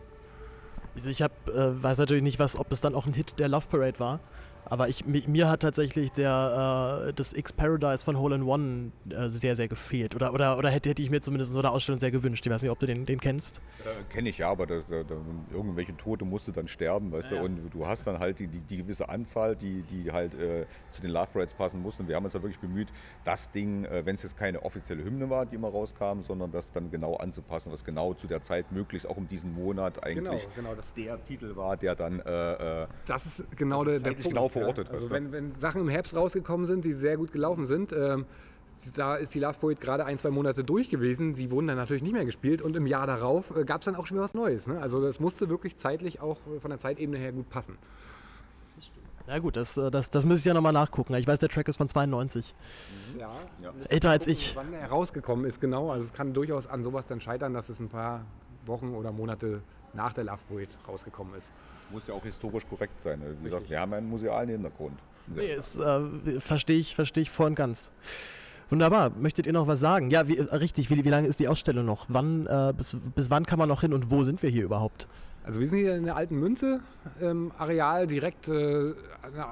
Also 0.95 1.11
ich 1.11 1.23
hab, 1.23 1.49
äh, 1.49 1.83
weiß 1.83 1.99
natürlich 1.99 2.23
nicht, 2.23 2.39
was, 2.39 2.57
ob 2.57 2.73
es 2.73 2.81
dann 2.81 2.95
auch 2.95 3.07
ein 3.07 3.13
Hit 3.13 3.39
der 3.39 3.49
Love 3.49 3.67
Parade 3.69 4.01
war. 4.01 4.21
Aber 4.69 4.89
ich, 4.89 5.07
mir 5.07 5.49
hat 5.49 5.61
tatsächlich 5.61 6.11
der, 6.13 7.07
äh, 7.09 7.13
das 7.13 7.33
X-Paradise 7.33 8.05
von 8.05 8.19
Hole 8.19 8.35
in 8.35 8.43
One 8.43 8.93
äh, 9.11 9.29
sehr, 9.29 9.55
sehr 9.57 9.69
gefehlt. 9.69 10.15
Oder, 10.17 10.33
oder, 10.35 10.59
oder 10.59 10.71
hätte, 10.71 10.91
hätte 10.91 11.03
ich 11.03 11.11
mir 11.11 11.21
zumindest 11.21 11.53
so 11.53 11.59
eine 11.61 11.71
Ausstellung 11.71 12.01
sehr 12.01 12.11
gewünscht. 12.11 12.45
Ich 12.45 12.53
weiß 12.53 12.63
nicht, 12.63 12.71
ob 12.71 12.79
du 12.81 12.87
den, 12.87 13.07
den 13.07 13.21
kennst. 13.21 13.59
Äh, 13.85 14.03
Kenne 14.13 14.29
ich 14.29 14.39
ja, 14.39 14.51
aber 14.51 14.67
das, 14.67 14.85
da, 14.89 15.03
da, 15.05 15.15
irgendwelche 15.53 15.97
Tote 15.97 16.25
musste 16.25 16.51
dann 16.53 16.67
sterben, 16.69 17.13
weißt 17.13 17.27
Ja, 17.31 17.31
du. 17.31 17.37
ja. 17.37 17.43
Und 17.43 17.71
du 17.73 17.87
hast 17.87 18.07
dann 18.07 18.19
halt 18.19 18.39
die, 18.41 18.49
die, 18.49 18.61
die 18.61 18.79
gewisse 18.79 19.09
Anzahl, 19.09 19.55
die, 19.57 19.83
die 19.83 20.11
halt 20.11 20.35
äh, 20.35 20.67
zu 20.91 21.01
den 21.01 21.11
Love 21.11 21.29
Parades 21.33 21.55
passen 21.55 21.81
mussten. 21.81 22.03
Und 22.03 22.09
wir 22.09 22.17
haben 22.17 22.25
uns 22.25 22.33
da 22.33 22.43
wirklich 22.43 22.59
bemüht, 22.61 22.89
das 23.25 23.51
Ding, 23.53 23.85
äh, 23.85 24.05
wenn 24.05 24.17
es 24.17 24.25
jetzt 24.25 24.37
keine 24.37 24.63
offizielle 24.63 25.05
Hymne 25.05 25.31
war, 25.31 25.47
die 25.47 25.55
immer 25.55 25.69
rauskam, 25.69 26.23
sondern 26.23 26.51
das 26.51 26.73
dann 26.73 26.91
genau 26.91 27.15
anzupassen, 27.17 27.71
was 27.71 27.85
genau 27.85 28.15
zu 28.15 28.27
der 28.27 28.43
Zeit 28.43 28.73
möglichst 28.73 29.09
auch 29.09 29.17
um 29.17 29.29
diesen 29.29 29.55
Monat 29.55 30.03
eigentlich 30.03 30.49
genau. 30.55 30.75
Das, 30.75 30.93
der 30.95 31.25
Titel 31.25 31.55
war, 31.55 31.77
der 31.77 31.95
dann 31.95 32.21
äh, 32.21 32.83
äh, 32.83 32.87
das 33.07 33.27
ist 33.27 33.57
genau 33.57 33.85
Das 33.85 33.87
der, 33.87 33.97
ist 33.97 34.05
der 34.05 34.11
zeitlich 34.13 34.25
Punkt. 34.25 34.35
genau 34.37 34.49
verortet, 34.59 34.89
ja. 34.89 34.95
Also 34.95 35.11
wenn, 35.11 35.33
wenn 35.33 35.55
Sachen 35.59 35.81
im 35.81 35.89
Herbst 35.89 36.15
rausgekommen 36.15 36.67
sind, 36.67 36.85
die 36.85 36.93
sehr 36.93 37.17
gut 37.17 37.33
gelaufen 37.33 37.67
sind, 37.67 37.93
ähm, 37.93 38.27
da 38.95 39.17
ist 39.17 39.35
die 39.35 39.41
Love 39.41 39.59
Poet 39.59 39.81
gerade 39.81 40.05
ein, 40.05 40.19
zwei 40.19 40.31
Monate 40.31 40.63
durch 40.63 40.91
gewesen. 40.91 41.35
Die 41.35 41.51
wurden 41.51 41.67
dann 41.67 41.77
natürlich 41.77 42.03
nicht 42.03 42.13
mehr 42.13 42.25
gespielt 42.25 42.63
und 42.63 42.77
im 42.77 42.87
Jahr 42.87 43.07
darauf 43.07 43.57
äh, 43.57 43.65
gab 43.65 43.81
es 43.81 43.87
dann 43.87 43.97
auch 43.97 44.07
schon 44.07 44.17
wieder 44.17 44.25
was 44.25 44.35
Neues. 44.35 44.67
Ne? 44.67 44.81
Also 44.81 45.01
das 45.03 45.21
musste 45.21 45.49
wirklich 45.49 45.77
zeitlich 45.77 46.21
auch 46.21 46.39
äh, 46.47 46.61
von 46.61 46.71
der 46.71 46.79
Zeitebene 46.79 47.19
her 47.19 47.33
gut 47.33 47.49
passen. 47.51 47.79
Na 49.27 49.41
gut, 49.41 49.57
das, 49.57 49.77
äh, 49.77 49.91
das, 49.91 50.11
das 50.11 50.25
müsste 50.25 50.41
ich 50.41 50.45
ja 50.45 50.55
nochmal 50.55 50.73
nachgucken. 50.73 51.15
Ich 51.15 51.27
weiß, 51.27 51.41
der 51.41 51.49
Track 51.49 51.69
ist 51.69 51.77
von 51.79 51.89
92. 51.89 52.55
Ja. 53.19 53.29
Ja. 53.63 53.73
Älter 53.89 54.11
als 54.11 54.27
ich. 54.27 54.55
Wann 54.55 54.71
der 54.71 54.87
rausgekommen 54.89 55.45
ist, 55.47 55.61
genau. 55.61 55.91
Also 55.91 56.05
es 56.05 56.13
kann 56.13 56.33
durchaus 56.33 56.67
an 56.67 56.85
sowas 56.85 57.07
dann 57.07 57.21
scheitern, 57.21 57.53
dass 57.55 57.69
es 57.69 57.81
ein 57.81 57.89
paar 57.89 58.25
Wochen 58.67 58.95
oder 58.95 59.11
Monate 59.11 59.63
nach 59.97 60.13
der 60.13 60.25
Love 60.25 60.39
Poet 60.49 60.69
rausgekommen 60.87 61.35
ist. 61.35 61.51
muss 61.91 62.07
ja 62.07 62.15
auch 62.15 62.23
historisch 62.23 62.67
korrekt 62.69 63.01
sein. 63.03 63.21
Wie 63.41 63.45
gesagt, 63.45 63.71
wir 63.71 63.81
haben 63.81 63.93
einen 63.93 64.09
musealen 64.09 64.49
Hintergrund. 64.49 64.99
Nee, 65.27 65.55
ist, 65.55 65.79
äh, 65.79 66.41
verstehe 66.41 66.79
ich, 66.79 66.95
verstehe 66.95 67.23
ich 67.23 67.31
voll 67.31 67.47
und 67.47 67.55
ganz. 67.57 67.91
Wunderbar. 68.71 69.11
Möchtet 69.11 69.47
ihr 69.47 69.53
noch 69.53 69.67
was 69.67 69.81
sagen? 69.81 70.11
Ja, 70.11 70.27
wie, 70.29 70.39
äh, 70.39 70.55
richtig. 70.55 70.91
Wie, 70.91 71.05
wie 71.05 71.09
lange 71.09 71.29
ist 71.29 71.39
die 71.39 71.49
Ausstellung 71.49 71.85
noch? 71.85 72.07
Wann, 72.09 72.47
äh, 72.47 72.73
bis, 72.77 72.97
bis 73.15 73.31
wann 73.31 73.47
kann 73.47 73.59
man 73.59 73.69
noch 73.69 73.81
hin 73.81 73.93
und 73.93 74.11
wo 74.11 74.25
sind 74.25 74.43
wir 74.43 74.51
hier 74.51 74.65
überhaupt? 74.65 75.07
Also 75.45 75.61
wir 75.61 75.69
sind 75.69 75.79
hier 75.79 75.95
in 75.95 76.05
der 76.05 76.17
alten 76.17 76.41
Münze 76.41 76.81
ähm, 77.21 77.53
Areal 77.57 78.09
direkt 78.09 78.49
äh, 78.49 78.95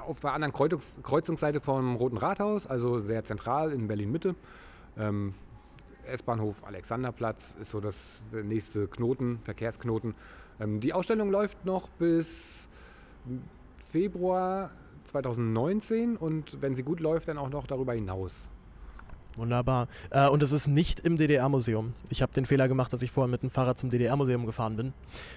auf 0.05 0.19
der 0.19 0.33
anderen 0.33 0.51
Kreuzungs 0.51 0.97
Kreuzungsseite 1.01 1.61
vom 1.61 1.95
Roten 1.95 2.17
Rathaus, 2.17 2.67
also 2.67 2.99
sehr 2.99 3.23
zentral 3.23 3.71
in 3.71 3.87
Berlin 3.87 4.11
Mitte. 4.11 4.35
Ähm, 4.97 5.33
S-Bahnhof 6.05 6.63
Alexanderplatz 6.65 7.55
ist 7.61 7.71
so 7.71 7.79
das 7.79 8.21
nächste 8.31 8.87
Knoten, 8.87 9.39
Verkehrsknoten. 9.43 10.15
Ähm, 10.59 10.79
die 10.79 10.93
Ausstellung 10.93 11.29
läuft 11.29 11.65
noch 11.65 11.89
bis 11.89 12.67
Februar 13.91 14.71
2019 15.05 16.17
und 16.17 16.61
wenn 16.61 16.75
sie 16.75 16.83
gut 16.83 16.99
läuft, 16.99 17.27
dann 17.27 17.37
auch 17.37 17.49
noch 17.49 17.67
darüber 17.67 17.93
hinaus. 17.93 18.49
Wunderbar. 19.35 19.87
Äh, 20.11 20.29
und 20.29 20.41
es 20.43 20.51
ist 20.51 20.67
nicht 20.67 21.01
im 21.01 21.17
DDR-Museum. 21.17 21.93
Ich 22.09 22.21
habe 22.21 22.31
den 22.33 22.45
Fehler 22.45 22.67
gemacht, 22.67 22.93
dass 22.93 23.01
ich 23.01 23.11
vorher 23.11 23.29
mit 23.29 23.43
dem 23.43 23.49
Fahrrad 23.49 23.77
zum 23.77 23.89
DDR-Museum 23.89 24.45
gefahren 24.45 24.77
bin. 24.77 24.93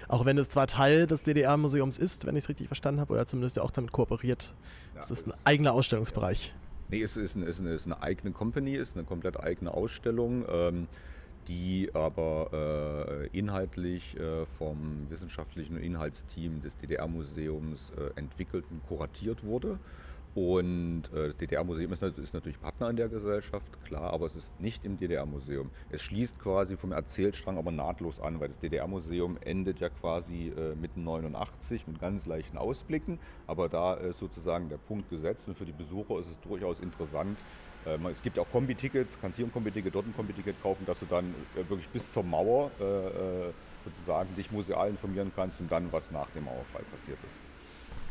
Auch 0.07 0.25
wenn 0.25 0.37
es 0.37 0.47
zwar 0.49 0.67
Teil 0.67 1.05
des 1.05 1.23
DDR-Museums 1.23 1.97
ist, 1.97 2.25
wenn 2.25 2.35
ich 2.37 2.45
es 2.45 2.49
richtig 2.49 2.67
verstanden 2.67 3.01
habe, 3.01 3.13
oder 3.13 3.25
zumindest 3.27 3.57
ja 3.57 3.63
auch 3.63 3.71
damit 3.71 3.91
kooperiert. 3.91 4.53
Ja, 4.95 5.01
Es 5.01 5.11
ist 5.11 5.27
ein 5.27 5.33
eigener 5.43 5.73
Ausstellungsbereich. 5.73 6.53
Nee, 6.91 7.03
es 7.03 7.15
ist, 7.17 7.35
ein, 7.35 7.43
ist, 7.43 7.59
eine, 7.59 7.73
ist 7.73 7.85
eine 7.85 8.01
eigene 8.01 8.33
Company, 8.33 8.75
ist 8.75 8.95
eine 8.95 9.05
komplett 9.05 9.39
eigene 9.39 9.73
Ausstellung, 9.73 10.43
ähm, 10.49 10.87
die 11.47 11.91
aber 11.93 12.49
äh, 13.31 13.37
inhaltlich 13.37 14.17
äh, 14.17 14.45
vom 14.47 15.07
wissenschaftlichen 15.09 15.77
Inhaltsteam 15.77 16.61
des 16.61 16.77
DDR-Museums 16.77 17.91
äh, 17.91 18.09
entwickelt 18.15 18.65
und 18.71 18.81
kuratiert 18.81 19.43
wurde. 19.43 19.79
Und 20.35 21.11
äh, 21.11 21.27
das 21.29 21.37
DDR-Museum 21.37 21.91
ist, 21.91 22.01
nat- 22.01 22.17
ist 22.17 22.33
natürlich 22.33 22.59
Partner 22.59 22.87
an 22.87 22.95
der 22.95 23.09
Gesellschaft, 23.09 23.81
klar, 23.81 24.13
aber 24.13 24.27
es 24.27 24.35
ist 24.35 24.59
nicht 24.59 24.85
im 24.85 24.95
DDR-Museum. 24.95 25.71
Es 25.89 26.01
schließt 26.03 26.39
quasi 26.39 26.77
vom 26.77 26.91
Erzählstrang 26.91 27.57
aber 27.57 27.71
nahtlos 27.71 28.19
an, 28.19 28.39
weil 28.39 28.47
das 28.47 28.59
DDR-Museum 28.59 29.37
endet 29.41 29.79
ja 29.79 29.89
quasi 29.89 30.49
äh, 30.49 30.75
mitten 30.75 31.03
89 31.03 31.87
mit 31.87 31.99
ganz 31.99 32.25
leichten 32.25 32.57
Ausblicken, 32.57 33.19
aber 33.47 33.69
da 33.69 33.95
ist 33.95 34.19
sozusagen 34.19 34.69
der 34.69 34.77
Punkt 34.77 35.09
gesetzt 35.09 35.47
und 35.47 35.55
für 35.55 35.65
die 35.65 35.73
Besucher 35.73 36.19
ist 36.19 36.27
es 36.29 36.39
durchaus 36.39 36.79
interessant. 36.79 37.43
Äh, 37.83 37.97
es 38.11 38.21
gibt 38.21 38.37
auch 38.39 38.49
Kombi-Tickets, 38.49 39.17
kannst 39.17 39.35
hier 39.37 39.45
ein 39.47 39.51
Kombi-Ticket, 39.51 39.95
dort 39.95 40.05
ein 40.05 40.13
Kombi-Ticket 40.13 40.59
kaufen, 40.59 40.85
dass 40.85 40.99
du 40.99 41.05
dann 41.07 41.47
äh, 41.55 41.67
wirklich 41.67 41.89
bis 41.91 42.11
zur 42.11 42.23
Mauer 42.23 43.55
sozusagen 43.83 44.35
dich 44.35 44.51
museal 44.51 44.89
informieren 44.89 45.31
kannst 45.31 45.59
und 45.61 45.69
dann, 45.71 45.91
was 45.91 46.11
nach 46.11 46.29
dem 46.29 46.43
Mauerfall 46.45 46.83
passiert 46.85 47.23
ist. 47.23 47.41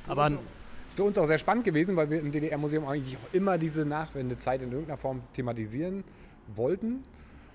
Aber 0.04 0.42
Ist 0.88 0.96
für 0.96 1.04
uns 1.04 1.18
auch 1.18 1.26
sehr 1.26 1.38
spannend 1.38 1.64
gewesen, 1.64 1.96
weil 1.96 2.10
wir 2.10 2.18
im 2.18 2.32
DDR-Museum 2.32 2.86
eigentlich 2.86 3.16
auch 3.16 3.34
immer 3.34 3.58
diese 3.58 3.84
Nachwendezeit 3.84 4.62
in 4.62 4.72
irgendeiner 4.72 4.98
Form 4.98 5.22
thematisieren 5.34 6.02
wollten. 6.54 7.04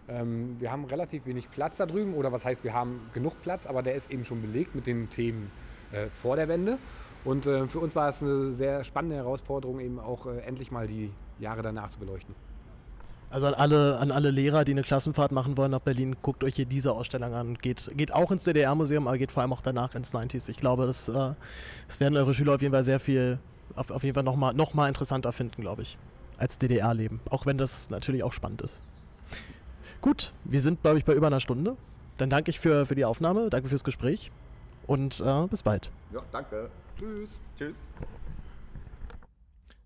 Ähm, 0.08 0.58
wir 0.60 0.72
haben 0.72 0.86
relativ 0.86 1.26
wenig 1.26 1.50
Platz 1.50 1.78
da 1.78 1.86
drüben, 1.86 2.14
oder 2.14 2.32
was 2.32 2.46
heißt, 2.46 2.64
wir 2.64 2.74
haben 2.74 3.10
genug 3.14 3.42
Platz, 3.42 3.66
aber 3.66 3.84
der 3.84 3.96
ist 3.96 4.12
eben 4.12 4.26
schon 4.26 4.42
belegt 4.42 4.76
mit 4.76 4.86
den 4.86 5.10
Themen 5.10 5.52
äh, 5.92 6.08
vor 6.22 6.36
der 6.36 6.48
Wende. 6.48 6.78
Und 7.26 7.46
äh, 7.46 7.68
für 7.68 7.80
uns 7.80 7.96
war 7.96 8.10
es 8.10 8.22
eine 8.22 8.54
sehr 8.54 8.84
spannende 8.84 9.16
Herausforderung, 9.16 9.80
eben 9.80 10.00
auch 10.00 10.26
äh, 10.26 10.40
endlich 10.40 10.72
mal 10.72 10.88
die 10.88 11.12
Jahre 11.40 11.62
danach 11.62 11.90
zu 11.90 12.00
beleuchten. 12.00 12.36
Also 13.34 13.48
an 13.48 13.56
alle, 13.56 13.98
an 13.98 14.12
alle 14.12 14.30
Lehrer, 14.30 14.64
die 14.64 14.74
eine 14.74 14.84
Klassenfahrt 14.84 15.32
machen 15.32 15.58
wollen 15.58 15.72
nach 15.72 15.80
Berlin, 15.80 16.16
guckt 16.22 16.44
euch 16.44 16.56
hier 16.56 16.66
diese 16.66 16.92
Ausstellung 16.92 17.34
an. 17.34 17.56
Geht, 17.56 17.90
geht 17.96 18.14
auch 18.14 18.32
ins 18.32 18.44
DDR-Museum, 18.44 19.08
aber 19.08 19.18
geht 19.18 19.32
vor 19.32 19.42
allem 19.42 19.52
auch 19.54 19.62
danach 19.62 19.96
ins 19.96 20.14
90s. 20.14 20.50
Ich 20.50 20.58
glaube, 20.58 20.86
das, 20.86 21.10
äh, 21.10 21.34
das 21.88 22.00
werden 22.00 22.16
eure 22.16 22.36
Schüler 22.36 22.54
auf 22.54 22.62
jeden 22.62 22.74
Fall 22.74 22.84
sehr 22.84 23.00
viel, 23.00 23.40
auf, 23.76 23.90
auf 23.90 24.04
jeden 24.04 24.14
Fall 24.14 24.24
nochmal 24.24 24.54
noch 24.54 24.76
mal 24.76 24.88
interessanter 24.88 25.32
finden, 25.32 25.64
glaube 25.64 25.82
ich, 25.82 25.98
als 26.38 26.60
DDR-Leben. 26.60 27.22
Auch 27.32 27.48
wenn 27.48 27.58
das 27.58 27.90
natürlich 27.90 28.24
auch 28.24 28.34
spannend 28.34 28.62
ist. 28.62 28.80
Gut, 30.02 30.32
wir 30.44 30.62
sind, 30.62 30.84
glaube 30.84 31.00
ich, 31.00 31.06
bei 31.06 31.14
über 31.14 31.28
einer 31.28 31.40
Stunde. 31.40 31.76
Dann 32.18 32.30
danke 32.30 32.52
ich 32.52 32.60
für, 32.60 32.86
für 32.86 32.94
die 32.94 33.06
Aufnahme, 33.06 33.50
danke 33.50 33.68
fürs 33.68 33.84
Gespräch 33.84 34.32
und 34.86 35.20
äh, 35.22 35.48
bis 35.48 35.64
bald. 35.64 35.90
Ja, 36.14 36.22
danke. 36.32 36.70
Tschüss. 37.00 37.30
Tschüss. 37.58 37.76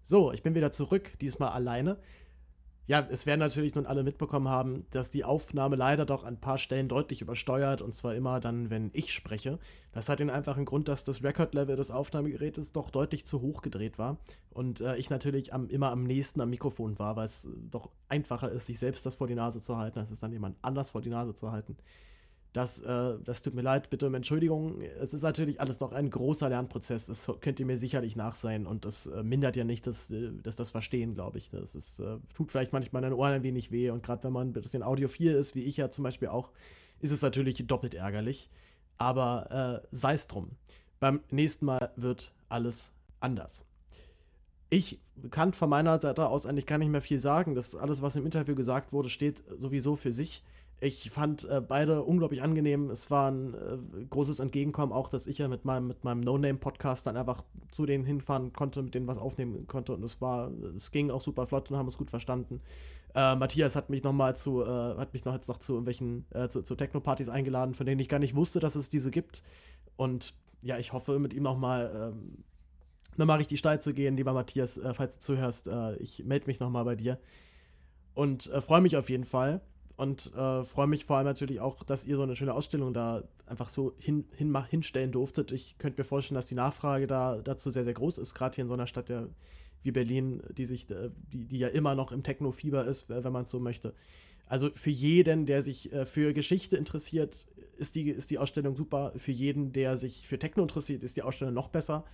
So, 0.03 0.33
ich 0.33 0.43
bin 0.43 0.53
wieder 0.53 0.73
zurück, 0.73 1.13
diesmal 1.21 1.49
alleine. 1.49 1.97
Ja, 2.89 3.05
es 3.11 3.25
werden 3.25 3.41
natürlich 3.41 3.75
nun 3.75 3.85
alle 3.85 4.01
mitbekommen 4.01 4.47
haben, 4.47 4.85
dass 4.91 5.11
die 5.11 5.25
Aufnahme 5.25 5.75
leider 5.75 6.05
doch 6.05 6.23
an 6.23 6.35
ein 6.35 6.39
paar 6.39 6.57
Stellen 6.57 6.87
deutlich 6.87 7.21
übersteuert 7.21 7.81
und 7.81 7.93
zwar 7.93 8.15
immer 8.15 8.39
dann, 8.39 8.69
wenn 8.69 8.91
ich 8.93 9.13
spreche. 9.13 9.59
Das 9.91 10.07
hat 10.07 10.21
den 10.21 10.29
einfachen 10.29 10.63
Grund, 10.63 10.87
dass 10.87 11.03
das 11.03 11.21
Record-Level 11.21 11.75
des 11.75 11.91
Aufnahmegerätes 11.91 12.71
doch 12.71 12.89
deutlich 12.89 13.25
zu 13.25 13.41
hoch 13.41 13.61
gedreht 13.61 13.99
war 13.99 14.19
und 14.51 14.79
äh, 14.79 14.95
ich 14.95 15.09
natürlich 15.09 15.53
am, 15.53 15.67
immer 15.67 15.91
am 15.91 16.05
nächsten 16.05 16.39
am 16.39 16.49
Mikrofon 16.49 16.97
war, 16.97 17.17
weil 17.17 17.25
es 17.25 17.45
doch 17.69 17.89
einfacher 18.07 18.49
ist, 18.53 18.67
sich 18.67 18.79
selbst 18.79 19.05
das 19.05 19.15
vor 19.15 19.27
die 19.27 19.35
Nase 19.35 19.59
zu 19.59 19.75
halten, 19.75 19.99
als 19.99 20.09
es 20.09 20.21
dann 20.21 20.31
jemand 20.31 20.55
anders 20.61 20.91
vor 20.91 21.01
die 21.01 21.09
Nase 21.09 21.35
zu 21.35 21.51
halten. 21.51 21.75
Das, 22.57 22.81
äh, 22.81 23.19
das 23.23 23.43
tut 23.43 23.53
mir 23.53 23.61
leid, 23.61 23.91
bitte 23.91 24.07
um 24.07 24.15
Entschuldigung. 24.15 24.81
Es 24.99 25.13
ist 25.13 25.21
natürlich 25.21 25.61
alles 25.61 25.79
noch 25.79 25.91
ein 25.91 26.09
großer 26.09 26.49
Lernprozess. 26.49 27.05
Das 27.05 27.31
könnt 27.39 27.59
ihr 27.59 27.67
mir 27.67 27.77
sicherlich 27.77 28.15
nachsehen 28.15 28.65
und 28.65 28.83
das 28.83 29.05
äh, 29.05 29.21
mindert 29.21 29.55
ja 29.55 29.63
nicht 29.63 29.85
das, 29.85 30.09
äh, 30.09 30.31
das, 30.41 30.55
das 30.55 30.71
Verstehen, 30.71 31.13
glaube 31.13 31.37
ich. 31.37 31.51
Das 31.51 31.75
ist, 31.75 31.99
äh, 31.99 32.17
tut 32.33 32.51
vielleicht 32.51 32.73
manchmal 32.73 33.03
den 33.03 33.13
Ohren 33.13 33.31
ein 33.31 33.43
wenig 33.43 33.71
weh 33.71 33.91
und 33.91 34.01
gerade 34.01 34.23
wenn 34.23 34.33
man 34.33 34.47
ein 34.47 34.53
bisschen 34.53 34.81
audiophil 34.81 35.33
ist, 35.33 35.53
wie 35.53 35.65
ich 35.65 35.77
ja 35.77 35.91
zum 35.91 36.03
Beispiel 36.03 36.29
auch, 36.29 36.49
ist 36.99 37.11
es 37.11 37.21
natürlich 37.21 37.63
doppelt 37.67 37.93
ärgerlich. 37.93 38.49
Aber 38.97 39.83
äh, 39.83 39.87
sei 39.91 40.15
es 40.15 40.25
drum. 40.25 40.49
Beim 40.99 41.21
nächsten 41.29 41.67
Mal 41.67 41.91
wird 41.95 42.33
alles 42.49 42.91
anders. 43.19 43.65
Ich 44.71 44.99
kann 45.29 45.53
von 45.53 45.69
meiner 45.69 46.01
Seite 46.01 46.27
aus 46.27 46.47
eigentlich 46.47 46.65
gar 46.65 46.79
nicht 46.79 46.89
mehr 46.89 47.03
viel 47.03 47.19
sagen. 47.19 47.53
Das 47.53 47.75
alles, 47.75 48.01
was 48.01 48.15
im 48.15 48.25
Interview 48.25 48.55
gesagt 48.55 48.93
wurde, 48.93 49.09
steht 49.09 49.43
sowieso 49.59 49.95
für 49.95 50.11
sich. 50.11 50.43
Ich 50.79 51.09
fand 51.09 51.43
äh, 51.45 51.59
beide 51.59 52.03
unglaublich 52.03 52.43
angenehm. 52.43 52.91
Es 52.91 53.09
war 53.09 53.31
ein 53.31 53.55
äh, 53.55 54.05
großes 54.05 54.39
Entgegenkommen, 54.39 54.93
auch 54.93 55.09
dass 55.09 55.25
ich 55.25 55.39
ja 55.39 55.47
mit 55.47 55.65
meinem, 55.65 55.87
mit 55.87 56.03
meinem 56.03 56.21
No-Name-Podcast 56.21 57.07
dann 57.07 57.17
einfach 57.17 57.43
zu 57.71 57.87
denen 57.87 58.05
hinfahren 58.05 58.53
konnte, 58.53 58.83
mit 58.83 58.93
denen 58.93 59.07
was 59.07 59.17
aufnehmen 59.17 59.65
konnte. 59.65 59.93
Und 59.93 60.03
es 60.03 60.21
war, 60.21 60.51
es 60.75 60.91
ging 60.91 61.09
auch 61.09 61.21
super 61.21 61.47
flott 61.47 61.71
und 61.71 61.77
haben 61.77 61.87
es 61.87 61.97
gut 61.97 62.11
verstanden. 62.11 62.61
Äh, 63.15 63.35
Matthias 63.35 63.75
hat 63.75 63.89
mich 63.89 64.03
noch 64.03 64.13
mal 64.13 64.35
zu, 64.35 64.61
äh, 64.61 64.97
hat 64.97 65.13
mich 65.13 65.25
noch 65.25 65.33
jetzt 65.33 65.47
noch 65.47 65.57
zu 65.57 65.73
irgendwelchen, 65.73 66.25
äh, 66.29 66.47
zu, 66.47 66.61
zu 66.61 66.75
Techno-Partys 66.75 67.29
eingeladen, 67.29 67.73
von 67.73 67.87
denen 67.87 67.99
ich 67.99 68.09
gar 68.09 68.19
nicht 68.19 68.35
wusste, 68.35 68.59
dass 68.59 68.75
es 68.75 68.89
diese 68.89 69.09
gibt. 69.09 69.41
Und 69.95 70.35
ja, 70.61 70.77
ich 70.77 70.93
hoffe, 70.93 71.17
mit 71.17 71.33
ihm 71.33 71.41
noch 71.41 71.57
mal 71.57 72.11
ähm, 72.13 72.43
nochmal 73.15 73.39
richtig 73.39 73.57
steil 73.57 73.81
zu 73.81 73.95
gehen, 73.95 74.15
lieber 74.15 74.33
Matthias, 74.33 74.77
äh, 74.77 74.93
falls 74.93 75.15
du 75.15 75.21
zuhörst. 75.21 75.71
Ich 75.99 76.23
melde 76.23 76.45
mich 76.45 76.59
nochmal 76.59 76.85
bei 76.85 76.95
dir 76.95 77.17
und 78.13 78.43
freue 78.43 78.81
mich 78.81 78.95
auf 78.95 79.09
jeden 79.09 79.25
Fall. 79.25 79.61
Und 79.97 80.31
äh, 80.35 80.63
freue 80.63 80.85
mich 80.85 81.05
vor 81.05 81.17
allem 81.17 81.25
natürlich 81.25 81.59
auch, 81.59 81.83
dass 81.83 82.05
ihr 82.05 82.15
so 82.15 82.21
eine 82.21 82.35
schöne 82.35 82.53
Ausstellung 82.53 82.93
da 82.93 83.23
einfach 83.47 83.69
so 83.69 83.95
hin, 83.97 84.25
hin, 84.31 84.55
hinstellen 84.69 85.11
durftet. 85.11 85.51
Ich 85.51 85.79
könnte 85.79 85.99
mir 85.99 86.05
vorstellen, 86.05 86.35
dass 86.35 86.47
die 86.47 86.55
Nachfrage 86.55 87.07
da 87.07 87.37
dazu 87.37 87.71
sehr, 87.71 87.83
sehr 87.83 87.95
groß 87.95 88.19
ist, 88.19 88.35
gerade 88.35 88.55
hier 88.55 88.61
in 88.61 88.67
so 88.67 88.75
einer 88.75 88.85
Stadt 88.85 89.09
der, 89.09 89.27
wie 89.81 89.91
Berlin, 89.91 90.43
die 90.55 90.65
sich, 90.65 90.89
äh, 90.91 91.09
die, 91.33 91.45
die 91.45 91.57
ja 91.57 91.67
immer 91.69 91.95
noch 91.95 92.11
im 92.11 92.21
Techno-Fieber 92.21 92.85
ist, 92.85 93.09
wenn 93.09 93.33
man 93.33 93.45
es 93.45 93.51
so 93.51 93.59
möchte. 93.59 93.95
Also 94.45 94.69
für 94.75 94.91
jeden, 94.91 95.47
der 95.47 95.63
sich 95.63 95.91
äh, 95.91 96.05
für 96.05 96.31
Geschichte 96.31 96.77
interessiert, 96.77 97.47
ist 97.77 97.95
die, 97.95 98.11
ist 98.11 98.29
die 98.29 98.37
Ausstellung 98.37 98.75
super. 98.75 99.13
Für 99.17 99.31
jeden, 99.31 99.73
der 99.73 99.97
sich 99.97 100.27
für 100.27 100.37
Techno 100.37 100.61
interessiert, 100.61 101.01
ist 101.01 101.17
die 101.17 101.23
Ausstellung 101.23 101.55
noch 101.55 101.69
besser. 101.69 102.05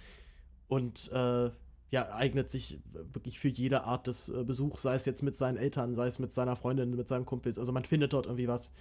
Und 0.69 1.11
äh, 1.11 1.51
ja, 1.94 2.11
eignet 2.11 2.49
sich 2.49 2.80
wirklich 2.91 3.40
für 3.40 3.49
jede 3.49 3.84
Art 3.84 4.07
des 4.07 4.28
äh, 4.28 4.44
Besuchs, 4.44 4.82
sei 4.82 4.95
es 4.95 5.06
jetzt 5.06 5.22
mit 5.22 5.38
seinen 5.38 5.57
Eltern, 5.57 5.94
sei 5.94 6.07
es 6.07 6.18
mit 6.18 6.34
seiner 6.34 6.56
Freundin, 6.56 6.95
mit 6.95 7.07
seinem 7.07 7.24
Kumpel. 7.24 7.53
Also 7.56 7.72
man 7.72 7.86
findet 7.86 8.14
dort 8.14 8.26
irgendwie 8.26 8.48
was. 8.48 8.74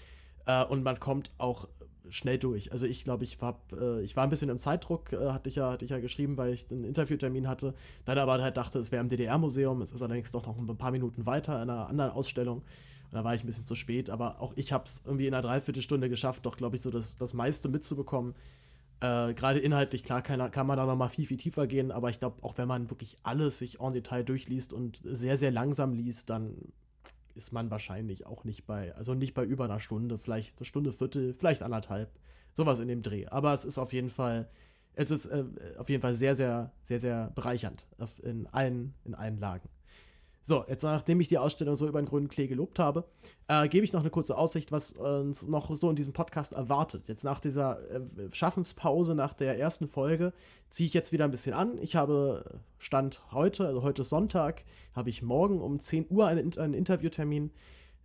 Äh, 0.46 0.64
und 0.64 0.82
man 0.82 0.98
kommt 0.98 1.30
auch 1.36 1.68
schnell 2.08 2.38
durch. 2.38 2.72
Also 2.72 2.86
ich 2.86 3.04
glaube, 3.04 3.24
ich, 3.24 3.36
äh, 3.78 4.00
ich 4.00 4.16
war 4.16 4.24
ein 4.24 4.30
bisschen 4.30 4.48
im 4.48 4.58
Zeitdruck, 4.58 5.12
äh, 5.12 5.30
hatte, 5.30 5.50
ich 5.50 5.56
ja, 5.56 5.72
hatte 5.72 5.84
ich 5.84 5.90
ja 5.90 6.00
geschrieben, 6.00 6.38
weil 6.38 6.54
ich 6.54 6.70
einen 6.70 6.84
Interviewtermin 6.84 7.48
hatte. 7.48 7.74
Dann 8.06 8.16
aber 8.16 8.42
halt 8.42 8.56
dachte, 8.56 8.78
es 8.78 8.90
wäre 8.90 9.02
im 9.02 9.10
DDR-Museum. 9.10 9.82
Es 9.82 9.92
ist 9.92 10.00
allerdings 10.00 10.32
doch 10.32 10.46
noch 10.46 10.56
ein 10.56 10.78
paar 10.78 10.90
Minuten 10.90 11.26
weiter 11.26 11.62
in 11.62 11.68
einer 11.68 11.88
anderen 11.88 12.12
Ausstellung. 12.12 12.60
Und 12.60 13.12
da 13.12 13.24
war 13.24 13.34
ich 13.34 13.44
ein 13.44 13.46
bisschen 13.46 13.66
zu 13.66 13.74
spät. 13.74 14.08
Aber 14.08 14.40
auch 14.40 14.54
ich 14.56 14.72
habe 14.72 14.84
es 14.84 15.02
irgendwie 15.04 15.26
in 15.26 15.34
einer 15.34 15.42
Dreiviertelstunde 15.42 16.08
geschafft, 16.08 16.46
doch, 16.46 16.56
glaube 16.56 16.76
ich, 16.76 16.82
so 16.82 16.90
das, 16.90 17.18
das 17.18 17.34
meiste 17.34 17.68
mitzubekommen. 17.68 18.34
Äh, 19.02 19.34
Gerade 19.34 19.58
inhaltlich, 19.58 20.04
klar, 20.04 20.22
kann, 20.22 20.50
kann 20.52 20.66
man 20.66 20.76
da 20.76 20.86
noch 20.86 20.94
mal 20.96 21.08
viel, 21.08 21.26
viel 21.26 21.36
tiefer 21.36 21.66
gehen, 21.66 21.90
aber 21.90 22.08
ich 22.10 22.20
glaube, 22.20 22.42
auch 22.42 22.56
wenn 22.56 22.68
man 22.68 22.88
wirklich 22.88 23.18
alles 23.24 23.58
sich 23.58 23.80
en 23.80 23.92
Detail 23.92 24.22
durchliest 24.22 24.72
und 24.72 25.00
sehr, 25.04 25.36
sehr 25.36 25.50
langsam 25.50 25.92
liest, 25.92 26.30
dann 26.30 26.54
ist 27.34 27.52
man 27.52 27.70
wahrscheinlich 27.70 28.26
auch 28.26 28.44
nicht 28.44 28.64
bei, 28.64 28.94
also 28.94 29.14
nicht 29.14 29.34
bei 29.34 29.44
über 29.44 29.64
einer 29.64 29.80
Stunde, 29.80 30.18
vielleicht 30.18 30.58
eine 30.58 30.66
Stunde, 30.66 30.92
Viertel, 30.92 31.34
vielleicht 31.34 31.62
anderthalb, 31.62 32.12
sowas 32.52 32.78
in 32.78 32.86
dem 32.86 33.02
Dreh. 33.02 33.26
Aber 33.26 33.52
es 33.52 33.64
ist 33.64 33.76
auf 33.76 33.92
jeden 33.92 34.10
Fall, 34.10 34.48
es 34.94 35.10
ist 35.10 35.26
äh, 35.26 35.44
auf 35.78 35.88
jeden 35.90 36.02
Fall 36.02 36.14
sehr, 36.14 36.36
sehr, 36.36 36.70
sehr, 36.84 37.00
sehr 37.00 37.32
bereichernd 37.34 37.86
in 38.22 38.46
allen, 38.48 38.94
in 39.04 39.16
allen 39.16 39.40
Lagen. 39.40 39.68
So, 40.44 40.64
jetzt 40.68 40.82
nachdem 40.82 41.20
ich 41.20 41.28
die 41.28 41.38
Ausstellung 41.38 41.76
so 41.76 41.86
über 41.86 42.02
den 42.02 42.06
grünen 42.06 42.28
Klee 42.28 42.48
gelobt 42.48 42.80
habe, 42.80 43.04
äh, 43.46 43.68
gebe 43.68 43.84
ich 43.84 43.92
noch 43.92 44.00
eine 44.00 44.10
kurze 44.10 44.36
Aussicht, 44.36 44.72
was 44.72 44.92
uns 44.92 45.46
noch 45.46 45.74
so 45.76 45.88
in 45.88 45.94
diesem 45.94 46.12
Podcast 46.12 46.52
erwartet. 46.52 47.06
Jetzt 47.06 47.22
nach 47.22 47.38
dieser 47.38 47.78
äh, 47.90 48.00
Schaffenspause, 48.32 49.14
nach 49.14 49.34
der 49.34 49.58
ersten 49.58 49.88
Folge, 49.88 50.32
ziehe 50.68 50.88
ich 50.88 50.94
jetzt 50.94 51.12
wieder 51.12 51.24
ein 51.24 51.30
bisschen 51.30 51.54
an. 51.54 51.78
Ich 51.80 51.94
habe 51.94 52.60
Stand 52.78 53.22
heute, 53.30 53.66
also 53.66 53.82
heute 53.82 54.02
ist 54.02 54.08
Sonntag, 54.08 54.64
habe 54.96 55.10
ich 55.10 55.22
morgen 55.22 55.60
um 55.60 55.78
10 55.78 56.06
Uhr 56.10 56.26
einen, 56.26 56.58
einen 56.58 56.74
Interviewtermin 56.74 57.52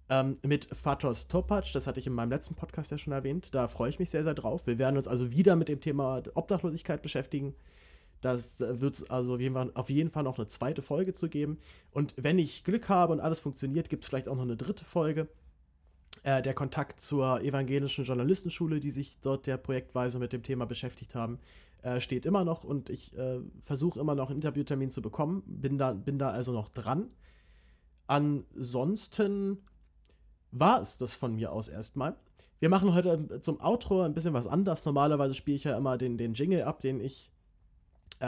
ähm, 0.10 0.38
mit 0.46 0.66
Fatos 0.72 1.28
Topac. 1.28 1.72
Das 1.74 1.88
hatte 1.88 2.00
ich 2.00 2.06
in 2.06 2.14
meinem 2.14 2.30
letzten 2.30 2.54
Podcast 2.54 2.92
ja 2.92 3.00
schon 3.00 3.14
erwähnt. 3.14 3.50
Da 3.52 3.68
freue 3.68 3.90
ich 3.90 3.98
mich 3.98 4.12
sehr, 4.12 4.24
sehr 4.24 4.36
drauf. 4.36 4.68
Wir 4.68 4.78
werden 4.78 4.98
uns 4.98 5.08
also 5.08 5.32
wieder 5.32 5.56
mit 5.56 5.70
dem 5.70 5.82
Thema 5.82 6.22
Obdachlosigkeit 6.36 7.02
beschäftigen. 7.02 7.56
Das 8.22 8.60
wird 8.60 8.96
es 8.96 9.10
also 9.10 9.36
auf 9.36 9.90
jeden, 9.90 10.10
Fall, 10.10 10.24
noch 10.24 10.38
eine 10.38 10.48
zweite 10.48 10.82
Folge 10.82 11.14
zu 11.14 11.30
geben. 11.30 11.60
Und 11.92 12.16
wenn 12.18 12.40
ich 12.40 12.64
Glück 12.64 12.90
habe 12.90 13.14
und 13.14 13.20
alles 13.20 13.40
funktioniert, 13.40 13.90
gibt 13.90 14.04
es 14.04 14.10
vielleicht 14.10 14.28
auch 14.28 14.36
noch 14.36 14.44
eine 14.44 14.58
dritte 14.58 14.86
Folge. 14.86 15.28
Äh, 16.24 16.42
der 16.42 16.54
Kontakt 16.54 17.00
zur 17.00 17.42
evangelischen 17.42 18.06
Journalistenschule, 18.06 18.80
die 18.80 18.92
sich 18.92 19.20
dort 19.22 19.46
der 19.46 19.58
projektweise 19.58 20.18
mit 20.20 20.34
dem 20.34 20.42
Thema 20.42 20.66
beschäftigt 20.66 21.14
haben, 21.14 21.40
äh, 21.84 22.02
steht 22.02 22.26
immer 22.26 22.44
noch 22.44 22.64
und 22.64 22.90
ich 22.90 23.16
äh, 23.16 23.40
versuche 23.62 24.00
immer 24.00 24.16
noch 24.16 24.30
einen 24.30 24.38
Interviewtermin 24.38 24.90
zu 24.90 25.02
bekommen. 25.02 25.44
Bin 25.46 25.78
da, 25.78 25.94
bin 25.94 26.18
da 26.18 26.30
also 26.30 26.52
noch 26.52 26.70
dran. 26.70 27.10
Ansonsten 28.08 29.60
war 30.52 30.82
es 30.82 30.98
das 30.98 31.14
von 31.14 31.36
mir 31.36 31.52
aus 31.52 31.68
erstmal. 31.68 32.16
Wir 32.60 32.70
machen 32.70 32.96
heute 32.96 33.42
zum 33.42 33.62
Outro 33.62 34.02
ein 34.02 34.16
bisschen 34.16 34.34
was 34.34 34.48
anders. 34.48 34.86
Normalerweise 34.86 35.36
spiele 35.36 35.58
ich 35.58 35.66
ja 35.66 35.78
immer 35.78 35.98
den, 35.98 36.18
den 36.18 36.34
Jingle 36.34 36.64
ab, 36.64 36.82
den 36.82 37.00
ich 37.00 37.32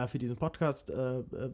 für 0.08 0.20
diesen 0.20 0.36
Podcast 0.36 0.90
äh, 0.90 0.94
äh, 0.94 1.22
äh 1.22 1.52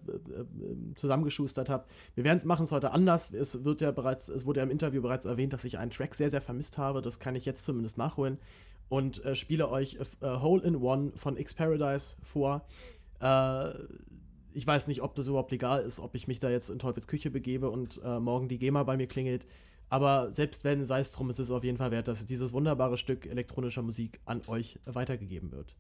zusammengeschustert 0.96 1.70
habe. 1.70 1.86
Wir 2.16 2.40
machen 2.46 2.66
es 2.66 2.72
heute 2.72 2.92
anders. 2.92 3.34
Es 3.34 3.64
wird 3.64 3.82
ja 3.82 3.92
bereits, 3.92 4.30
es 4.30 4.46
wurde 4.46 4.60
ja 4.60 4.64
im 4.64 4.72
Interview 4.72 5.02
bereits 5.02 5.26
erwähnt, 5.26 5.54
dass 5.54 5.64
ich 5.64 5.78
einen 5.78 5.92
Track 5.92 6.16
sehr, 6.16 6.32
sehr 6.32 6.42
vermisst 6.42 6.78
habe. 6.78 7.02
Das 7.02 7.20
kann 7.20 7.36
ich 7.36 7.46
jetzt 7.46 7.66
zumindest 7.66 7.98
nachholen 7.98 8.38
und 8.90 9.24
äh, 9.26 9.36
spiele 9.36 9.70
euch 9.70 9.98
äh, 10.22 10.40
Hole 10.40 10.64
in 10.64 10.76
One 10.76 11.12
von 11.16 11.38
X 11.38 11.54
Paradise 11.54 12.16
vor. 12.22 12.66
ich 14.54 14.68
weiß 14.68 14.88
nicht, 14.88 15.02
ob 15.02 15.16
das 15.16 15.28
überhaupt 15.28 15.52
legal 15.52 15.82
ist, 15.82 16.00
ob 16.00 16.16
ich 16.16 16.28
mich 16.28 16.40
da 16.40 16.50
jetzt 16.50 16.70
in 16.70 16.80
Teufels 16.80 17.08
Küche 17.08 17.32
begebe 17.32 17.70
und 17.70 18.04
morgen 18.04 18.48
die 18.50 18.60
GEMA 18.60 18.84
bei 18.84 18.98
mir 18.98 19.08
klingelt. 19.08 19.48
Aber 19.90 20.32
selbst 20.32 20.64
wenn, 20.64 20.84
sei 20.84 21.00
es 21.00 21.12
drum, 21.12 21.30
ist 21.30 21.40
es 21.40 21.52
auf 21.52 21.64
jeden 21.64 21.78
Fall 21.78 21.92
wert, 21.92 22.08
dass 22.08 22.26
dieses 22.26 22.54
wunderbare 22.54 22.98
Stück 22.98 23.26
elektronischer 23.26 23.82
Musik 23.82 24.20
an 24.26 24.42
euch 24.48 24.80
weitergegeben 24.86 25.52
wird. 25.52 25.76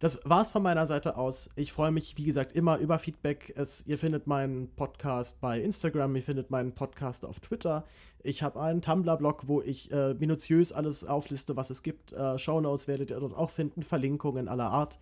Das 0.00 0.20
war's 0.24 0.52
von 0.52 0.62
meiner 0.62 0.86
Seite 0.86 1.16
aus. 1.16 1.50
Ich 1.56 1.72
freue 1.72 1.90
mich, 1.90 2.16
wie 2.16 2.24
gesagt, 2.24 2.52
immer 2.52 2.78
über 2.78 3.00
Feedback. 3.00 3.52
Es, 3.56 3.84
ihr 3.84 3.98
findet 3.98 4.28
meinen 4.28 4.68
Podcast 4.76 5.40
bei 5.40 5.60
Instagram, 5.60 6.14
ihr 6.14 6.22
findet 6.22 6.52
meinen 6.52 6.72
Podcast 6.72 7.24
auf 7.24 7.40
Twitter. 7.40 7.84
Ich 8.22 8.44
habe 8.44 8.60
einen 8.60 8.80
Tumblr-Blog, 8.80 9.48
wo 9.48 9.60
ich 9.60 9.90
äh, 9.90 10.14
minutiös 10.14 10.70
alles 10.70 11.04
aufliste, 11.04 11.56
was 11.56 11.70
es 11.70 11.82
gibt. 11.82 12.12
Äh, 12.12 12.38
Shownotes 12.38 12.86
werdet 12.86 13.10
ihr 13.10 13.18
dort 13.18 13.34
auch 13.34 13.50
finden, 13.50 13.82
Verlinkungen 13.82 14.46
aller 14.46 14.70
Art 14.70 15.00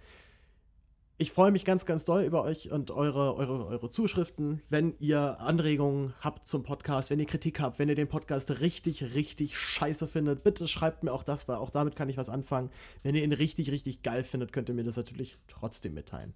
ich 1.19 1.33
freue 1.33 1.51
mich 1.51 1.65
ganz, 1.65 1.87
ganz 1.87 2.05
doll 2.05 2.25
über 2.25 2.43
euch 2.43 2.71
und 2.71 2.91
eure, 2.91 3.37
eure, 3.37 3.67
eure 3.67 3.91
Zuschriften. 3.91 4.63
Wenn 4.69 4.95
ihr 4.99 5.41
Anregungen 5.41 6.13
habt 6.21 6.47
zum 6.47 6.63
Podcast, 6.63 7.09
wenn 7.11 7.19
ihr 7.19 7.27
Kritik 7.27 7.59
habt, 7.59 7.79
wenn 7.79 7.89
ihr 7.89 7.95
den 7.95 8.09
Podcast 8.09 8.61
richtig, 8.61 9.15
richtig 9.15 9.57
scheiße 9.57 10.09
findet, 10.09 10.45
bitte 10.45 10.69
schreibt 10.69 11.05
mir 11.05 11.13
auch 11.13 11.23
das, 11.23 11.49
weil 11.49 11.57
auch 11.57 11.71
damit 11.71 11.97
kann 11.97 12.11
ich 12.11 12.19
was 12.19 12.29
anfangen. 12.29 12.71
Wenn 13.03 13.15
ihr 13.15 13.25
ihn 13.25 13.33
richtig, 13.33 13.71
richtig 13.71 14.03
geil 14.03 14.25
findet, 14.25 14.53
könnt 14.53 14.69
ihr 14.69 14.75
mir 14.75 14.85
das 14.85 14.97
natürlich 14.99 15.39
trotzdem 15.49 15.95
mitteilen. 15.95 16.35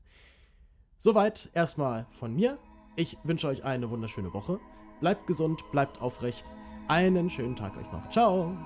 Soweit 0.99 1.51
erstmal 1.53 2.07
von 2.19 2.35
mir. 2.35 2.59
Ich 2.97 3.19
wünsche 3.23 3.49
euch 3.49 3.65
eine 3.65 3.91
wunderschöne 3.91 4.33
Woche. 4.33 4.61
Bleibt 5.01 5.27
gesund, 5.27 5.63
bleibt 5.73 6.01
aufrecht. 6.01 6.45
Einen 6.89 7.29
schönen 7.29 7.57
Tag 7.57 7.77
euch 7.77 7.91
noch. 7.93 8.09
Ciao. 8.11 8.57